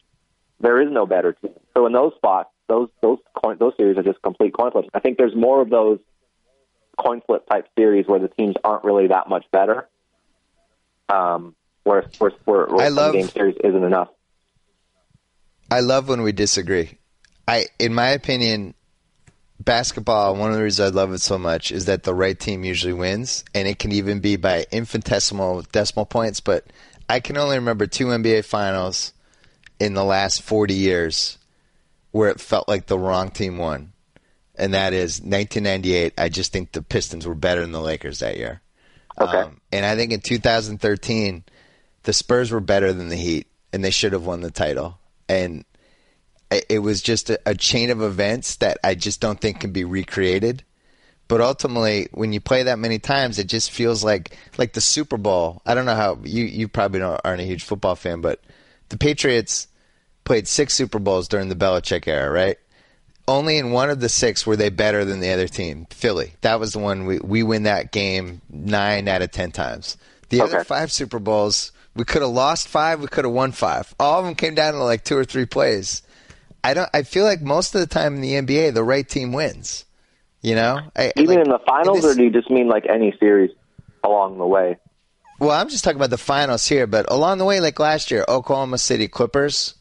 there 0.59 0.81
is 0.81 0.91
no 0.91 1.05
better 1.05 1.33
team 1.33 1.53
so 1.75 1.85
in 1.85 1.93
those 1.93 2.13
spots 2.15 2.49
those 2.67 2.89
those 3.01 3.19
coin, 3.33 3.57
those 3.59 3.73
series 3.77 3.97
are 3.97 4.03
just 4.03 4.21
complete 4.21 4.53
coin 4.53 4.71
flips. 4.71 4.89
I 4.93 4.99
think 4.99 5.17
there's 5.17 5.35
more 5.35 5.61
of 5.61 5.69
those 5.69 5.99
coin 6.97 7.21
flip 7.25 7.47
type 7.47 7.67
series 7.77 8.07
where 8.07 8.19
the 8.19 8.27
teams 8.27 8.55
aren't 8.63 8.83
really 8.83 9.07
that 9.07 9.29
much 9.29 9.45
better. 9.51 9.87
Um, 11.09 11.55
where 11.83 12.09
where, 12.19 12.31
where, 12.45 12.65
where 12.67 12.85
I 12.85 12.89
love, 12.89 13.13
game 13.13 13.29
series 13.29 13.55
isn't 13.63 13.83
enough. 13.83 14.09
I 15.71 15.79
love 15.79 16.09
when 16.09 16.21
we 16.21 16.31
disagree. 16.31 16.97
I, 17.47 17.67
in 17.79 17.93
my 17.93 18.09
opinion, 18.09 18.73
basketball. 19.59 20.35
One 20.35 20.51
of 20.51 20.57
the 20.57 20.63
reasons 20.63 20.91
I 20.91 20.95
love 20.95 21.13
it 21.13 21.19
so 21.19 21.37
much 21.37 21.71
is 21.71 21.85
that 21.85 22.03
the 22.03 22.13
right 22.13 22.39
team 22.39 22.63
usually 22.63 22.93
wins, 22.93 23.43
and 23.53 23.67
it 23.67 23.79
can 23.79 23.91
even 23.91 24.19
be 24.19 24.35
by 24.35 24.65
infinitesimal 24.71 25.63
decimal 25.71 26.05
points. 26.05 26.39
But 26.39 26.65
I 27.09 27.19
can 27.19 27.37
only 27.37 27.57
remember 27.57 27.87
two 27.87 28.07
NBA 28.07 28.45
finals 28.45 29.13
in 29.79 29.93
the 29.93 30.03
last 30.03 30.43
forty 30.43 30.73
years 30.73 31.37
where 32.11 32.29
it 32.29 32.39
felt 32.39 32.67
like 32.67 32.87
the 32.87 32.99
wrong 32.99 33.29
team 33.29 33.57
won, 33.57 33.93
and 34.55 34.73
that 34.73 34.93
is 34.93 35.19
1998. 35.19 36.13
I 36.17 36.29
just 36.29 36.51
think 36.51 36.71
the 36.71 36.81
Pistons 36.81 37.27
were 37.27 37.35
better 37.35 37.61
than 37.61 37.71
the 37.71 37.81
Lakers 37.81 38.19
that 38.19 38.37
year. 38.37 38.61
Okay. 39.19 39.37
Um, 39.37 39.61
and 39.71 39.85
I 39.85 39.95
think 39.95 40.11
in 40.11 40.21
2013, 40.21 41.43
the 42.03 42.13
Spurs 42.13 42.51
were 42.51 42.59
better 42.59 42.93
than 42.93 43.09
the 43.09 43.15
Heat, 43.15 43.47
and 43.73 43.83
they 43.83 43.91
should 43.91 44.13
have 44.13 44.25
won 44.25 44.41
the 44.41 44.51
title. 44.51 44.99
And 45.27 45.65
it 46.49 46.79
was 46.79 47.01
just 47.01 47.29
a, 47.29 47.39
a 47.45 47.55
chain 47.55 47.89
of 47.89 48.01
events 48.01 48.55
that 48.57 48.77
I 48.83 48.95
just 48.95 49.19
don't 49.21 49.39
think 49.39 49.59
can 49.61 49.71
be 49.71 49.83
recreated. 49.83 50.63
But 51.27 51.41
ultimately, 51.41 52.07
when 52.11 52.31
you 52.31 52.39
play 52.39 52.63
that 52.63 52.79
many 52.79 52.99
times, 52.99 53.37
it 53.37 53.47
just 53.47 53.71
feels 53.71 54.03
like 54.03 54.37
like 54.57 54.73
the 54.73 54.81
Super 54.81 55.17
Bowl. 55.17 55.61
I 55.65 55.75
don't 55.75 55.85
know 55.85 55.95
how 55.95 56.19
you 56.23 56.45
you 56.45 56.67
probably 56.69 56.99
don't, 56.99 57.19
aren't 57.25 57.41
a 57.41 57.45
huge 57.45 57.63
football 57.63 57.95
fan, 57.95 58.21
but 58.21 58.41
the 58.89 58.97
Patriots 58.97 59.67
played 60.23 60.47
six 60.47 60.73
Super 60.73 60.99
Bowls 60.99 61.27
during 61.27 61.49
the 61.49 61.55
Belichick 61.55 62.07
era, 62.07 62.29
right? 62.31 62.57
Only 63.27 63.57
in 63.57 63.71
one 63.71 63.89
of 63.89 63.99
the 63.99 64.07
six 64.07 64.47
were 64.47 64.55
they 64.55 64.69
better 64.69 65.03
than 65.03 65.19
the 65.19 65.31
other 65.31 65.49
team, 65.49 65.85
Philly. 65.89 66.35
That 66.41 66.61
was 66.61 66.71
the 66.71 66.79
one 66.79 67.05
we 67.05 67.19
we 67.19 67.43
win 67.43 67.63
that 67.63 67.91
game 67.91 68.41
nine 68.49 69.09
out 69.09 69.21
of 69.21 69.31
ten 69.31 69.51
times. 69.51 69.97
The 70.29 70.41
Okay. 70.41 70.55
other 70.55 70.63
five 70.63 70.93
Super 70.93 71.19
Bowls, 71.19 71.73
we 71.93 72.05
could 72.05 72.21
have 72.21 72.31
lost 72.31 72.69
five, 72.69 73.01
we 73.01 73.07
could 73.07 73.25
have 73.25 73.33
won 73.33 73.51
five. 73.51 73.93
All 73.99 74.19
of 74.19 74.25
them 74.25 74.35
came 74.35 74.55
down 74.55 74.73
to 74.73 74.79
like 74.83 75.03
two 75.03 75.17
or 75.17 75.25
three 75.25 75.45
plays. 75.45 76.03
I 76.63 76.73
don't. 76.73 76.89
I 76.93 77.03
feel 77.03 77.23
like 77.25 77.41
most 77.41 77.75
of 77.75 77.81
the 77.81 77.87
time 77.87 78.15
in 78.15 78.21
the 78.21 78.33
NBA, 78.33 78.73
the 78.73 78.83
right 78.83 79.07
team 79.07 79.31
wins. 79.31 79.85
You 80.41 80.55
know, 80.55 80.79
I, 80.95 81.11
Even 81.15 81.35
like, 81.37 81.45
in 81.45 81.51
the 81.51 81.59
finals, 81.65 82.01
this- 82.01 82.05
or 82.05 82.15
do 82.15 82.23
you 82.23 82.29
just 82.29 82.49
mean 82.49 82.67
like 82.67 82.85
any 82.87 83.13
series 83.19 83.51
along 84.03 84.37
the 84.37 84.45
way? 84.45 84.77
Well, 85.39 85.51
I'm 85.51 85.69
just 85.69 85.83
talking 85.83 85.97
about 85.97 86.09
the 86.09 86.17
finals 86.17 86.67
here, 86.67 86.87
but 86.87 87.11
along 87.11 87.37
the 87.37 87.45
way, 87.45 87.59
like 87.59 87.79
last 87.79 88.09
year, 88.11 88.25
Oklahoma 88.27 88.77
City 88.77 89.07
Clippers, 89.07 89.75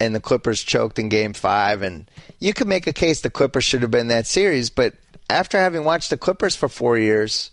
and 0.00 0.14
the 0.14 0.20
Clippers 0.20 0.62
choked 0.62 0.98
in 0.98 1.08
Game 1.08 1.32
Five, 1.32 1.82
and 1.82 2.10
you 2.38 2.54
could 2.54 2.68
make 2.68 2.86
a 2.86 2.92
case 2.92 3.20
the 3.20 3.30
Clippers 3.30 3.64
should 3.64 3.82
have 3.82 3.90
been 3.90 4.08
that 4.08 4.26
series. 4.26 4.70
But 4.70 4.94
after 5.28 5.58
having 5.58 5.84
watched 5.84 6.10
the 6.10 6.16
Clippers 6.16 6.56
for 6.56 6.68
four 6.68 6.96
years 6.96 7.50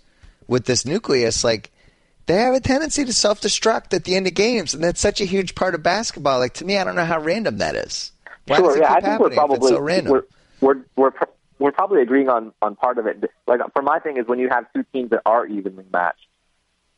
with 0.47 0.66
this 0.66 0.86
nucleus, 0.86 1.43
like 1.43 1.72
they 2.28 2.36
have 2.36 2.53
a 2.53 2.60
tendency 2.60 3.06
to 3.06 3.14
self-destruct 3.14 3.93
at 3.93 4.03
the 4.03 4.16
end 4.16 4.28
of 4.28 4.34
games, 4.34 4.74
and 4.74 4.84
that's 4.84 5.01
such 5.01 5.20
a 5.20 5.26
huge 5.26 5.56
part 5.56 5.76
of 5.76 5.84
basketball. 5.84 6.39
Like 6.39 6.53
to 6.56 6.66
me, 6.66 6.78
I 6.78 6.84
don't 6.84 6.95
know 6.95 7.06
how 7.06 7.20
random 7.20 7.58
that 7.58 7.76
is. 7.76 8.12
Why 8.48 8.58
sure, 8.58 8.78
yeah, 8.78 8.93
I 8.93 9.02
think 9.02 9.20
we're 9.20 9.34
happening 9.34 9.58
if 9.58 9.64
it's 9.64 9.70
probably 9.70 9.70
so 9.70 10.12
we're 10.12 10.24
we're 10.62 10.76
we're 10.96 11.12
we're 11.58 11.72
probably 11.72 12.02
agreeing 12.02 12.30
on 12.30 12.54
on 12.62 12.76
part 12.76 12.98
of 12.98 13.08
it. 13.08 13.24
Like 13.48 13.62
for 13.74 13.82
my 13.82 14.00
thing 14.00 14.18
is 14.18 14.28
when 14.28 14.39
you 14.39 14.50
have 14.50 14.66
two 14.74 14.84
teams 14.93 15.10
that 15.12 15.22
are 15.26 15.46
evenly 15.46 15.86
matched, 15.91 16.28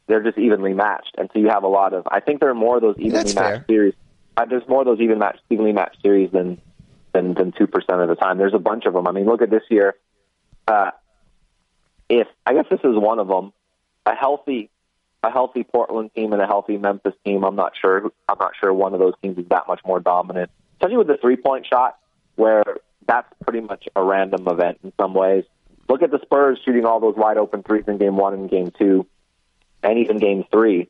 they're 0.07 0.23
just 0.23 0.37
evenly 0.37 0.73
matched, 0.73 1.15
and 1.17 1.29
so 1.33 1.39
you 1.39 1.49
have 1.49 1.63
a 1.63 1.67
lot 1.67 1.93
of. 1.93 2.07
I 2.09 2.19
think 2.19 2.39
there 2.39 2.49
are 2.49 2.55
more 2.55 2.77
of 2.77 2.81
those 2.81 2.95
evenly 2.97 3.11
That's 3.11 3.35
matched 3.35 3.57
fair. 3.57 3.65
series. 3.67 3.93
Uh, 4.35 4.45
there's 4.45 4.67
more 4.67 4.81
of 4.81 4.85
those 4.85 4.99
even 4.99 5.19
matched 5.19 5.41
evenly 5.49 5.73
matched 5.73 6.01
series 6.01 6.31
than 6.31 6.61
than 7.13 7.33
than 7.33 7.51
two 7.51 7.67
percent 7.67 8.01
of 8.01 8.09
the 8.09 8.15
time. 8.15 8.37
There's 8.37 8.53
a 8.53 8.59
bunch 8.59 8.85
of 8.85 8.93
them. 8.93 9.07
I 9.07 9.11
mean, 9.11 9.25
look 9.25 9.41
at 9.41 9.49
this 9.49 9.63
year. 9.69 9.95
Uh, 10.67 10.91
if 12.09 12.27
I 12.45 12.53
guess 12.53 12.65
this 12.69 12.79
is 12.79 12.95
one 12.95 13.19
of 13.19 13.27
them, 13.27 13.53
a 14.05 14.15
healthy 14.15 14.69
a 15.23 15.31
healthy 15.31 15.63
Portland 15.63 16.11
team 16.15 16.33
and 16.33 16.41
a 16.41 16.47
healthy 16.47 16.77
Memphis 16.77 17.13
team. 17.25 17.43
I'm 17.43 17.55
not 17.55 17.73
sure. 17.79 18.11
I'm 18.29 18.37
not 18.39 18.53
sure 18.59 18.73
one 18.73 18.93
of 18.93 18.99
those 18.99 19.13
teams 19.21 19.37
is 19.37 19.45
that 19.49 19.67
much 19.67 19.81
more 19.85 19.99
dominant, 19.99 20.51
especially 20.79 20.97
with 20.97 21.07
the 21.07 21.17
three 21.17 21.35
point 21.35 21.65
shot, 21.65 21.97
where 22.35 22.63
that's 23.07 23.27
pretty 23.43 23.61
much 23.65 23.87
a 23.95 24.03
random 24.03 24.47
event 24.47 24.79
in 24.83 24.93
some 24.99 25.13
ways. 25.13 25.43
Look 25.89 26.01
at 26.03 26.11
the 26.11 26.19
Spurs 26.21 26.59
shooting 26.65 26.85
all 26.85 26.99
those 26.99 27.15
wide 27.15 27.37
open 27.37 27.63
threes 27.63 27.85
in 27.87 27.97
game 27.97 28.17
one 28.17 28.33
and 28.33 28.49
game 28.49 28.71
two, 28.77 29.07
and 29.83 29.99
even 29.99 30.19
game 30.19 30.43
three. 30.51 30.89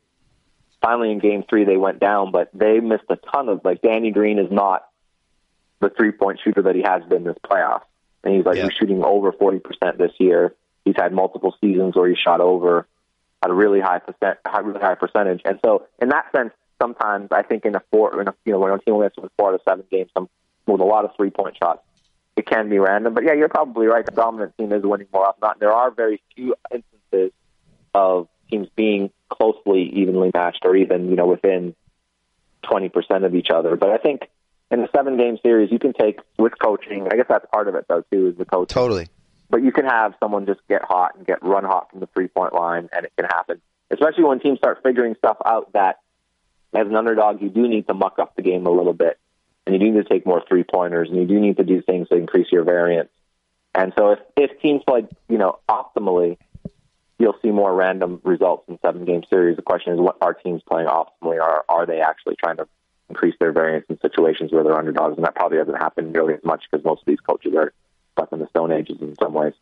Finally, 0.81 1.11
in 1.11 1.19
game 1.19 1.43
three, 1.49 1.65
they 1.65 1.77
went 1.77 1.99
down, 1.99 2.31
but 2.31 2.49
they 2.53 2.79
missed 2.79 3.05
a 3.09 3.15
ton 3.15 3.49
of. 3.49 3.61
Like 3.63 3.81
Danny 3.81 4.11
Green 4.11 4.39
is 4.39 4.51
not 4.51 4.87
the 5.79 5.89
three 5.89 6.11
point 6.11 6.39
shooter 6.43 6.63
that 6.63 6.75
he 6.75 6.81
has 6.81 7.03
been 7.03 7.23
this 7.23 7.37
playoff, 7.45 7.81
and 8.23 8.35
he's 8.35 8.45
like 8.45 8.57
Yeah. 8.57 8.63
he's 8.63 8.73
shooting 8.73 9.03
over 9.03 9.31
forty 9.31 9.59
percent 9.59 9.97
this 9.97 10.11
year. 10.19 10.53
He's 10.85 10.95
had 10.95 11.11
multiple 11.13 11.55
seasons 11.61 11.95
where 11.95 12.07
he 12.09 12.15
shot 12.15 12.41
over 12.41 12.87
at 13.43 13.49
a 13.49 13.53
really 13.53 13.79
high 13.81 13.99
percent, 13.99 14.39
high, 14.45 14.59
really 14.61 14.79
high 14.79 14.95
percentage. 14.95 15.41
And 15.45 15.59
so, 15.63 15.85
in 16.01 16.09
that 16.09 16.31
sense, 16.35 16.51
sometimes 16.81 17.29
I 17.31 17.43
think 17.43 17.65
in 17.65 17.75
a 17.75 17.81
four, 17.91 18.21
in 18.21 18.27
a, 18.27 18.35
you 18.45 18.53
know, 18.53 18.59
when 18.59 18.71
a 18.71 18.79
team 18.79 18.97
wins 18.97 19.13
with 19.17 19.31
four 19.37 19.51
to 19.51 19.59
seven 19.67 19.85
games, 19.91 20.09
some 20.13 20.29
with 20.65 20.81
a 20.81 20.85
lot 20.85 21.05
of 21.05 21.11
three 21.15 21.29
point 21.29 21.57
shots, 21.57 21.81
it 22.35 22.45
can 22.45 22.69
be 22.69 22.79
random. 22.79 23.13
But 23.13 23.23
yeah, 23.23 23.33
you're 23.33 23.49
probably 23.49 23.87
right. 23.87 24.05
The 24.05 24.11
dominant 24.11 24.57
team 24.57 24.71
is 24.71 24.83
winning 24.83 25.07
more 25.13 25.25
often. 25.25 25.39
Not 25.41 25.59
there 25.59 25.73
are 25.73 25.91
very 25.91 26.21
few 26.35 26.55
instances 26.73 27.31
of 27.93 28.27
teams 28.49 28.67
being 28.75 29.11
closely 29.29 29.83
evenly 29.93 30.31
matched 30.33 30.63
or 30.65 30.75
even 30.75 31.09
you 31.09 31.15
know 31.15 31.27
within 31.27 31.75
twenty 32.63 32.89
percent 32.89 33.23
of 33.23 33.35
each 33.35 33.49
other. 33.49 33.75
But 33.75 33.89
I 33.89 33.97
think 33.97 34.29
in 34.69 34.81
a 34.81 34.87
seven 34.95 35.17
game 35.17 35.37
series, 35.41 35.71
you 35.71 35.79
can 35.79 35.93
take 35.93 36.19
with 36.37 36.53
coaching. 36.59 37.07
I 37.11 37.15
guess 37.15 37.25
that's 37.29 37.45
part 37.51 37.67
of 37.67 37.75
it 37.75 37.85
though 37.87 38.03
too, 38.11 38.27
is 38.27 38.37
the 38.37 38.45
coaching 38.45 38.73
totally. 38.73 39.07
but 39.49 39.63
you 39.63 39.71
can 39.71 39.85
have 39.85 40.13
someone 40.19 40.45
just 40.45 40.59
get 40.67 40.83
hot 40.83 41.15
and 41.15 41.25
get 41.25 41.41
run 41.41 41.63
hot 41.63 41.89
from 41.89 42.01
the 42.01 42.07
three 42.07 42.27
point 42.27 42.53
line, 42.53 42.89
and 42.93 43.05
it 43.05 43.13
can 43.17 43.25
happen. 43.25 43.61
Especially 43.89 44.25
when 44.25 44.39
teams 44.41 44.57
start 44.57 44.79
figuring 44.83 45.15
stuff 45.17 45.37
out 45.45 45.71
that, 45.71 45.99
as 46.73 46.87
an 46.87 46.95
underdog, 46.95 47.41
you 47.41 47.49
do 47.49 47.67
need 47.67 47.87
to 47.87 47.93
muck 47.93 48.19
up 48.19 48.35
the 48.35 48.41
game 48.41 48.65
a 48.65 48.71
little 48.71 48.93
bit, 48.93 49.17
and 49.65 49.73
you 49.73 49.79
do 49.79 49.91
need 49.91 50.03
to 50.03 50.09
take 50.09 50.25
more 50.25 50.43
three 50.47 50.63
pointers, 50.63 51.09
and 51.09 51.17
you 51.17 51.25
do 51.25 51.39
need 51.39 51.57
to 51.57 51.63
do 51.63 51.81
things 51.81 52.09
to 52.09 52.15
increase 52.15 52.47
your 52.51 52.63
variance. 52.63 53.09
And 53.73 53.93
so, 53.97 54.11
if 54.11 54.19
if 54.35 54.61
teams 54.61 54.81
play, 54.87 55.07
you 55.29 55.37
know, 55.37 55.59
optimally, 55.69 56.37
you'll 57.19 57.37
see 57.41 57.51
more 57.51 57.73
random 57.73 58.21
results 58.23 58.67
in 58.67 58.79
seven 58.81 59.05
game 59.05 59.23
series. 59.29 59.55
The 59.55 59.61
question 59.61 59.93
is, 59.93 59.99
what 59.99 60.17
are 60.21 60.33
teams 60.33 60.61
playing 60.67 60.87
optimally? 60.87 61.41
Are 61.41 61.63
are 61.69 61.85
they 61.85 62.01
actually 62.01 62.35
trying 62.35 62.57
to 62.57 62.67
increase 63.09 63.35
their 63.39 63.51
variance 63.51 63.85
in 63.89 63.99
situations 63.99 64.51
where 64.51 64.63
they're 64.63 64.77
underdogs? 64.77 65.15
And 65.17 65.25
that 65.25 65.35
probably 65.35 65.57
doesn't 65.57 65.75
happen 65.75 66.11
nearly 66.11 66.33
as 66.33 66.43
much 66.43 66.63
because 66.69 66.83
most 66.83 67.01
of 67.01 67.05
these 67.05 67.19
coaches 67.19 67.53
are 67.55 67.71
stuck 68.13 68.31
in 68.31 68.39
the 68.39 68.47
Stone 68.49 68.71
Ages 68.71 68.97
in 69.01 69.15
some 69.21 69.33
ways. 69.33 69.53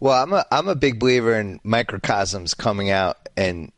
Well, 0.00 0.22
I'm 0.22 0.32
a 0.32 0.44
I'm 0.50 0.68
a 0.68 0.76
big 0.76 1.00
believer 1.00 1.34
in 1.34 1.60
microcosms 1.64 2.54
coming 2.54 2.90
out 2.90 3.28
and 3.36 3.72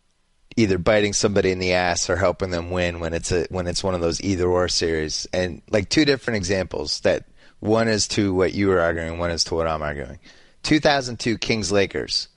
either 0.57 0.79
biting 0.79 1.13
somebody 1.13 1.51
in 1.51 1.59
the 1.59 1.73
ass 1.73 2.11
or 2.11 2.17
helping 2.17 2.51
them 2.51 2.71
win 2.71 3.01
when 3.01 3.13
it's 3.15 3.33
a 3.33 3.47
when 3.51 3.67
it's 3.67 3.85
one 3.85 3.95
of 3.95 4.01
those 4.01 4.21
either 4.21 4.47
or 4.49 4.69
series. 4.69 5.27
And 5.33 5.63
like 5.71 5.89
two 5.89 6.05
different 6.05 6.37
examples 6.37 7.01
that 7.01 7.25
one 7.61 7.89
is 7.89 8.09
to 8.09 8.35
what 8.35 8.53
you 8.55 8.69
were 8.69 8.81
arguing, 8.81 9.19
one 9.19 9.31
is 9.31 9.45
to 9.45 9.55
what 9.55 9.67
I'm 9.67 9.83
arguing. 9.83 10.19
2002 10.63 11.39
Kings 11.39 11.71
Lakers. 11.73 12.29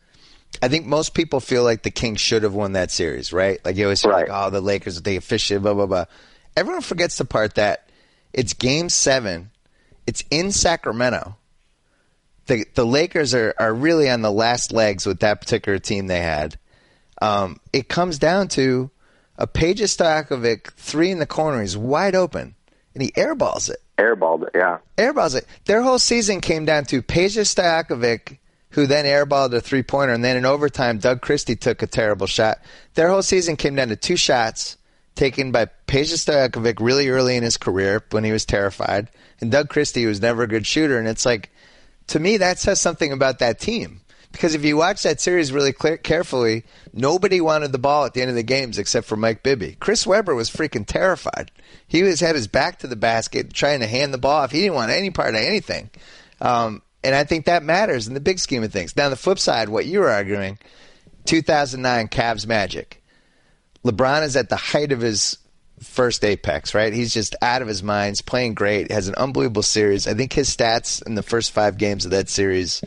I 0.62 0.68
think 0.68 0.86
most 0.86 1.14
people 1.16 1.40
feel 1.40 1.64
like 1.64 1.82
the 1.84 1.92
Kings 1.92 2.22
should 2.22 2.44
have 2.44 2.54
won 2.54 2.74
that 2.74 2.92
series, 2.92 3.34
right? 3.34 3.60
Like 3.66 3.76
you 3.76 3.86
always 3.86 4.02
hear 4.02 4.12
Right. 4.12 4.30
like, 4.30 4.46
oh, 4.48 4.50
the 4.50 4.62
Lakers 4.62 5.02
they 5.02 5.16
officiate, 5.16 5.62
blah 5.62 5.74
blah 5.74 5.88
blah. 5.88 6.06
Everyone 6.56 6.82
forgets 6.82 7.18
the 7.18 7.26
part 7.26 7.56
that 7.56 7.90
it's 8.34 8.54
Game 8.54 8.90
Seven. 8.90 9.50
It's 10.06 10.24
in 10.30 10.52
Sacramento 10.52 11.38
the 12.48 12.66
the 12.76 12.86
Lakers 12.86 13.34
are, 13.34 13.54
are 13.58 13.74
really 13.74 14.10
on 14.10 14.22
the 14.22 14.32
last 14.32 14.72
legs 14.72 15.06
with 15.06 15.20
that 15.22 15.42
particular 15.42 15.80
team 15.80 16.08
they 16.08 16.22
had. 16.22 16.58
Um, 17.24 17.62
it 17.72 17.88
comes 17.88 18.20
down 18.20 18.50
to 18.50 18.92
a 19.38 19.48
Peja 19.48 19.88
Stojakovic 19.88 20.74
three 20.74 21.10
in 21.10 21.20
the 21.20 21.26
corner. 21.26 21.62
He's 21.62 21.78
wide 21.78 22.16
open, 22.16 22.54
and 22.94 23.02
he 23.02 23.12
airballs 23.12 23.70
it. 23.70 23.78
Airballed 23.98 24.44
it, 24.44 24.50
yeah. 24.54 24.80
Airballs 24.98 25.34
it. 25.34 25.48
Their 25.64 25.84
whole 25.84 26.00
season 26.00 26.42
came 26.42 26.66
down 26.66 26.84
to 26.86 27.02
Peja 27.02 27.46
Stojakovic, 27.46 28.40
who 28.72 28.88
then 28.88 29.06
airballed 29.06 29.54
a 29.54 29.62
three 29.62 29.84
pointer, 29.84 30.12
and 30.12 30.22
then 30.22 30.36
in 30.36 30.46
overtime, 30.46 30.98
Doug 30.98 31.22
Christie 31.22 31.56
took 31.56 31.82
a 31.82 31.88
terrible 31.88 32.28
shot. 32.28 32.60
Their 32.96 33.08
whole 33.08 33.22
season 33.22 33.56
came 33.56 33.76
down 33.76 33.88
to 33.88 33.96
two 33.96 34.18
shots 34.18 34.76
taken 35.16 35.54
by 35.54 35.68
Peja 35.88 36.18
Stojakovic 36.18 36.82
really 36.82 37.08
early 37.08 37.38
in 37.38 37.44
his 37.44 37.56
career 37.56 38.04
when 38.12 38.26
he 38.26 38.34
was 38.34 38.44
terrified, 38.46 39.08
and 39.40 39.50
Doug 39.50 39.70
Christie 39.70 40.06
was 40.06 40.22
never 40.22 40.44
a 40.44 40.48
good 40.48 40.68
shooter. 40.68 41.00
And 41.00 41.08
it's 41.08 41.26
like, 41.26 41.52
to 42.08 42.20
me, 42.20 42.36
that 42.36 42.60
says 42.60 42.82
something 42.82 43.14
about 43.14 43.40
that 43.40 43.62
team. 43.62 44.02
Because 44.34 44.56
if 44.56 44.66
you 44.66 44.76
watch 44.76 45.04
that 45.04 45.22
series 45.22 45.52
really 45.52 45.72
clear, 45.72 45.96
carefully, 45.96 46.66
nobody 46.92 47.40
wanted 47.40 47.72
the 47.72 47.78
ball 47.78 48.04
at 48.04 48.14
the 48.14 48.22
end 48.22 48.32
of 48.32 48.36
the 48.36 48.44
games 48.44 48.80
except 48.80 49.08
for 49.08 49.16
Mike 49.16 49.44
Bibby. 49.44 49.78
Chris 49.80 50.06
Webber 50.06 50.36
was 50.36 50.50
freaking 50.50 50.86
terrified. 50.86 51.52
He 51.88 52.02
was 52.02 52.20
had 52.20 52.36
his 52.36 52.48
back 52.48 52.80
to 52.80 52.88
the 52.88 52.96
basket, 52.96 53.54
trying 53.54 53.80
to 53.82 53.88
hand 53.88 54.12
the 54.14 54.18
ball 54.18 54.42
off. 54.42 54.52
He 54.52 54.62
didn't 54.62 54.74
want 54.74 54.92
any 54.92 55.12
part 55.12 55.36
of 55.36 55.42
anything. 55.42 55.92
Um, 56.42 56.82
and 57.04 57.14
I 57.14 57.26
think 57.26 57.46
that 57.46 57.64
matters 57.64 58.08
in 58.08 58.16
the 58.16 58.20
big 58.20 58.40
scheme 58.40 58.64
of 58.64 58.74
things. 58.74 58.98
Now, 58.98 59.10
the 59.10 59.16
flip 59.16 59.38
side, 59.38 59.70
what 59.70 59.86
you 59.86 60.00
were 60.00 60.10
arguing, 60.10 60.58
2009 61.26 62.08
Cavs 62.08 62.48
Magic. 62.48 63.04
LeBron 63.86 64.24
is 64.24 64.36
at 64.36 64.50
the 64.50 64.56
height 64.56 64.92
of 64.92 65.00
his 65.00 65.38
first 65.80 66.26
apex, 66.26 66.74
right? 66.74 66.92
He's 66.92 67.14
just 67.14 67.36
out 67.42 67.62
of 67.62 67.68
his 67.68 67.84
mind. 67.84 68.20
Playing 68.26 68.56
great. 68.56 68.92
Has 68.92 69.08
an 69.08 69.16
unbelievable 69.16 69.64
series. 69.64 70.08
I 70.08 70.16
think 70.16 70.34
his 70.34 70.50
stats 70.50 71.06
in 71.06 71.14
the 71.14 71.24
first 71.24 71.52
five 71.52 71.78
games 71.78 72.06
of 72.06 72.12
that 72.12 72.30
series 72.30 72.84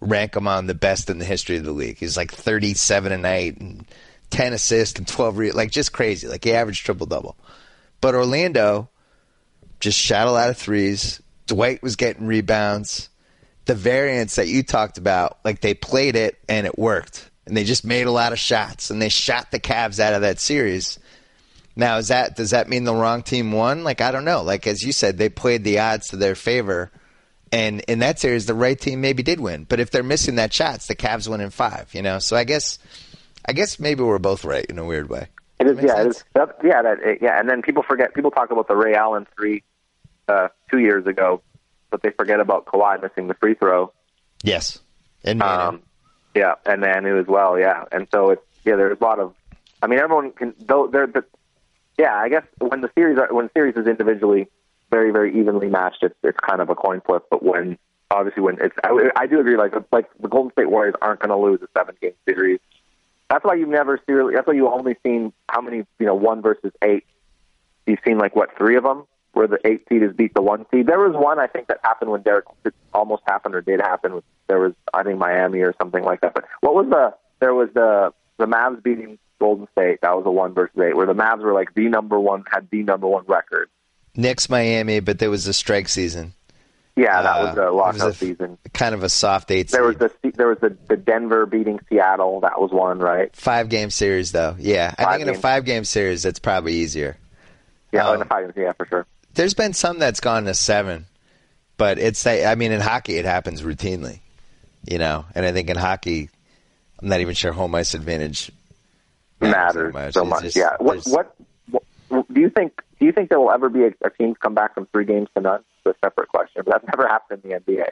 rank 0.00 0.36
him 0.36 0.48
on 0.48 0.66
the 0.66 0.74
best 0.74 1.10
in 1.10 1.18
the 1.18 1.24
history 1.24 1.56
of 1.56 1.64
the 1.64 1.72
league. 1.72 1.98
He's 1.98 2.16
like 2.16 2.32
37 2.32 3.12
and 3.12 3.26
8 3.26 3.58
and 3.58 3.86
10 4.30 4.52
assists 4.52 4.98
and 4.98 5.06
12 5.06 5.38
re- 5.38 5.52
like 5.52 5.70
just 5.70 5.92
crazy. 5.92 6.28
Like 6.28 6.44
he 6.44 6.52
averaged 6.52 6.84
triple 6.84 7.06
double. 7.06 7.36
But 8.00 8.14
Orlando 8.14 8.88
just 9.78 9.98
shot 9.98 10.26
a 10.26 10.32
lot 10.32 10.50
of 10.50 10.56
threes. 10.56 11.20
Dwight 11.46 11.82
was 11.82 11.96
getting 11.96 12.26
rebounds. 12.26 13.08
The 13.66 13.74
variance 13.74 14.36
that 14.36 14.48
you 14.48 14.62
talked 14.62 14.98
about, 14.98 15.38
like 15.44 15.60
they 15.60 15.74
played 15.74 16.16
it 16.16 16.38
and 16.48 16.66
it 16.66 16.78
worked. 16.78 17.30
And 17.46 17.56
they 17.56 17.64
just 17.64 17.84
made 17.84 18.06
a 18.06 18.12
lot 18.12 18.32
of 18.32 18.38
shots 18.38 18.90
and 18.90 19.02
they 19.02 19.08
shot 19.08 19.50
the 19.50 19.60
Cavs 19.60 19.98
out 19.98 20.14
of 20.14 20.22
that 20.22 20.40
series. 20.40 20.98
Now, 21.76 21.98
is 21.98 22.08
that 22.08 22.36
does 22.36 22.50
that 22.50 22.68
mean 22.68 22.84
the 22.84 22.94
wrong 22.94 23.22
team 23.22 23.52
won? 23.52 23.84
Like 23.84 24.00
I 24.00 24.12
don't 24.12 24.24
know. 24.24 24.42
Like 24.42 24.66
as 24.66 24.82
you 24.82 24.92
said, 24.92 25.18
they 25.18 25.28
played 25.28 25.64
the 25.64 25.78
odds 25.78 26.08
to 26.08 26.16
their 26.16 26.34
favor, 26.34 26.90
and 27.52 27.80
in 27.80 28.00
that 28.00 28.18
series, 28.18 28.46
the 28.46 28.54
right 28.54 28.78
team 28.78 29.00
maybe 29.00 29.22
did 29.22 29.40
win. 29.40 29.64
But 29.68 29.80
if 29.80 29.90
they're 29.90 30.02
missing 30.02 30.36
that 30.36 30.52
shots, 30.52 30.86
the 30.86 30.94
Cavs 30.94 31.28
win 31.28 31.40
in 31.40 31.50
five. 31.50 31.92
You 31.94 32.02
know, 32.02 32.18
so 32.18 32.36
I 32.36 32.44
guess, 32.44 32.78
I 33.44 33.52
guess 33.52 33.80
maybe 33.80 34.02
we're 34.02 34.18
both 34.18 34.44
right 34.44 34.64
in 34.64 34.78
a 34.78 34.84
weird 34.84 35.08
way. 35.08 35.28
It 35.58 35.66
is, 35.66 35.76
yeah, 35.78 35.82
it 35.82 35.96
sense. 35.96 36.16
is. 36.16 36.24
That, 36.34 36.56
yeah, 36.64 36.82
that, 36.82 36.98
it, 37.00 37.18
yeah. 37.20 37.38
And 37.38 37.48
then 37.48 37.62
people 37.62 37.82
forget. 37.82 38.14
People 38.14 38.30
talk 38.30 38.50
about 38.50 38.68
the 38.68 38.76
Ray 38.76 38.94
Allen 38.94 39.26
three 39.36 39.62
uh, 40.28 40.48
two 40.70 40.78
years 40.78 41.06
ago, 41.06 41.42
but 41.90 42.02
they 42.02 42.10
forget 42.10 42.40
about 42.40 42.64
Kawhi 42.66 43.02
missing 43.02 43.28
the 43.28 43.34
free 43.34 43.54
throw. 43.54 43.92
Yes. 44.42 44.78
And 45.22 45.38
Manu. 45.38 45.76
Um, 45.76 45.82
yeah, 46.34 46.54
and 46.64 46.80
Manu 46.80 47.20
as 47.20 47.26
well. 47.26 47.58
Yeah, 47.58 47.84
and 47.92 48.06
so 48.10 48.30
it's 48.30 48.42
yeah. 48.64 48.76
There's 48.76 48.98
a 48.98 49.04
lot 49.04 49.18
of. 49.18 49.34
I 49.82 49.86
mean, 49.86 49.98
everyone 49.98 50.30
can. 50.32 50.54
Though 50.58 50.86
they're, 50.86 51.06
the, 51.06 51.24
yeah. 51.98 52.14
I 52.14 52.28
guess 52.30 52.44
when 52.58 52.80
the 52.80 52.90
series 52.94 53.18
are, 53.18 53.32
when 53.34 53.46
the 53.46 53.52
series 53.52 53.76
is 53.76 53.86
individually 53.86 54.48
very 54.90 55.10
very 55.10 55.38
evenly 55.38 55.68
matched, 55.68 56.02
it's 56.02 56.14
it's 56.22 56.38
kind 56.38 56.60
of 56.60 56.70
a 56.70 56.74
coin 56.74 57.00
flip. 57.00 57.24
But 57.30 57.42
when 57.42 57.78
obviously 58.10 58.42
when 58.42 58.58
it's 58.60 58.74
I, 58.84 59.10
I 59.16 59.26
do 59.26 59.40
agree. 59.40 59.56
Like 59.56 59.72
like 59.92 60.06
the 60.20 60.28
Golden 60.28 60.52
State 60.52 60.70
Warriors 60.70 60.94
aren't 61.00 61.20
going 61.20 61.30
to 61.30 61.36
lose 61.36 61.60
a 61.62 61.68
seven 61.78 61.96
game 62.00 62.12
series. 62.28 62.60
That's 63.28 63.44
why 63.44 63.54
you've 63.54 63.68
never 63.68 64.00
seriously. 64.06 64.34
That's 64.34 64.46
why 64.46 64.54
you've 64.54 64.72
only 64.72 64.96
seen 65.04 65.32
how 65.48 65.60
many 65.60 65.84
you 65.98 66.06
know 66.06 66.14
one 66.14 66.42
versus 66.42 66.72
eight. 66.82 67.04
You've 67.86 68.00
seen 68.06 68.18
like 68.18 68.34
what 68.34 68.56
three 68.56 68.76
of 68.76 68.84
them 68.84 69.04
where 69.32 69.46
the 69.46 69.58
eight 69.64 69.86
seed 69.88 70.02
has 70.02 70.12
beat 70.12 70.34
the 70.34 70.42
one 70.42 70.66
seed. 70.70 70.86
There 70.86 70.98
was 70.98 71.14
one 71.14 71.38
I 71.38 71.46
think 71.46 71.68
that 71.68 71.78
happened 71.84 72.10
when 72.10 72.22
Derek 72.22 72.46
it 72.64 72.74
almost 72.92 73.22
happened 73.26 73.54
or 73.54 73.60
did 73.60 73.80
happen. 73.80 74.22
There 74.48 74.58
was 74.58 74.72
I 74.92 75.02
think 75.02 75.18
Miami 75.18 75.60
or 75.60 75.74
something 75.80 76.02
like 76.02 76.20
that. 76.22 76.34
But 76.34 76.44
what 76.60 76.74
was 76.74 76.86
the 76.90 77.14
there 77.38 77.54
was 77.54 77.68
the 77.74 78.12
the 78.38 78.46
Mavs 78.46 78.82
beating 78.82 79.18
Golden 79.38 79.68
State. 79.72 80.00
That 80.02 80.16
was 80.16 80.24
a 80.26 80.30
one 80.30 80.52
versus 80.52 80.78
eight 80.80 80.96
where 80.96 81.06
the 81.06 81.14
Mavs 81.14 81.40
were 81.40 81.54
like 81.54 81.74
the 81.74 81.88
number 81.88 82.18
one 82.18 82.44
had 82.50 82.68
the 82.70 82.82
number 82.82 83.06
one 83.06 83.24
record. 83.26 83.68
Knicks 84.16 84.48
Miami, 84.48 85.00
but 85.00 85.18
there 85.18 85.30
was 85.30 85.46
a 85.46 85.52
strike 85.52 85.88
season. 85.88 86.32
Yeah, 86.96 87.22
that 87.22 87.40
was 87.40 87.48
Uh, 87.50 87.54
the 87.54 87.66
it 87.68 87.70
lockout 87.72 87.94
was 87.94 88.02
a- 88.16 88.18
season. 88.18 88.58
Kind 88.74 88.94
of 88.94 89.02
a 89.02 89.08
soft 89.08 89.50
eight. 89.50 89.68
There 89.70 89.84
was 89.84 89.96
the 89.96 90.10
there 90.34 90.48
was 90.48 90.58
the, 90.58 90.76
the 90.88 90.96
Denver 90.96 91.46
beating 91.46 91.78
Seattle. 91.88 92.40
That 92.40 92.60
was 92.60 92.70
one, 92.72 92.98
right? 92.98 93.34
five 93.34 93.68
game 93.68 93.90
series 93.90 94.32
though. 94.32 94.56
Yeah, 94.58 94.94
I 94.98 95.04
Five 95.04 95.18
think 95.18 95.28
in 95.28 95.34
a 95.34 95.38
five 95.38 95.64
game 95.64 95.84
series 95.84 96.22
that's 96.22 96.38
probably 96.40 96.74
easier. 96.74 97.16
Yeah, 97.92 98.06
Um, 98.08 98.14
in 98.14 98.18
the 98.20 98.24
five, 98.26 98.54
game, 98.54 98.64
yeah, 98.64 98.72
for 98.72 98.86
sure. 98.86 99.06
There's 99.34 99.54
been 99.54 99.72
some 99.72 99.98
that's 99.98 100.20
gone 100.20 100.44
to 100.44 100.54
seven, 100.54 101.06
but 101.76 101.98
it's 101.98 102.26
I 102.26 102.54
mean 102.56 102.72
in 102.72 102.80
hockey 102.80 103.16
it 103.16 103.24
happens 103.24 103.62
routinely, 103.62 104.18
you 104.84 104.98
know. 104.98 105.24
And 105.34 105.46
I 105.46 105.52
think 105.52 105.70
in 105.70 105.76
hockey, 105.76 106.28
I'm 107.00 107.08
not 107.08 107.20
even 107.20 107.34
sure 107.34 107.52
home 107.52 107.74
ice 107.76 107.94
advantage 107.94 108.50
matters 109.40 109.94
that 109.94 110.12
so 110.14 110.24
much. 110.24 110.42
just- 110.42 110.56
yeah. 110.56 110.76
What, 110.78 110.98
what 111.06 111.34
what 112.08 112.34
do 112.34 112.40
you 112.40 112.50
think? 112.50 112.82
Do 113.00 113.06
you 113.06 113.12
think 113.12 113.30
there 113.30 113.40
will 113.40 113.50
ever 113.50 113.68
be 113.68 113.84
a, 113.84 113.92
a 114.04 114.10
team 114.10 114.34
come 114.34 114.54
back 114.54 114.74
from 114.74 114.86
three 114.92 115.04
games 115.06 115.28
to 115.34 115.40
none? 115.40 115.64
It's 115.84 115.96
a 115.96 116.06
separate 116.06 116.28
question, 116.28 116.62
but 116.64 116.72
that's 116.72 116.84
never 116.96 117.08
happened 117.08 117.40
in 117.44 117.50
the 117.50 117.56
NBA. 117.60 117.86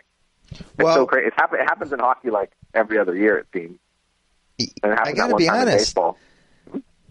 It's 0.52 0.62
Well- 0.78 0.94
so 0.94 1.06
crazy. 1.06 1.28
It's 1.28 1.36
happen, 1.36 1.60
it 1.60 1.64
happens 1.64 1.92
in 1.92 1.98
hockey 1.98 2.30
like 2.30 2.52
every 2.74 2.98
other 2.98 3.16
year. 3.16 3.38
It 3.38 3.46
seems. 3.52 3.78
I 4.82 5.12
gotta 5.12 5.36
be 5.36 5.48
honest. 5.48 5.96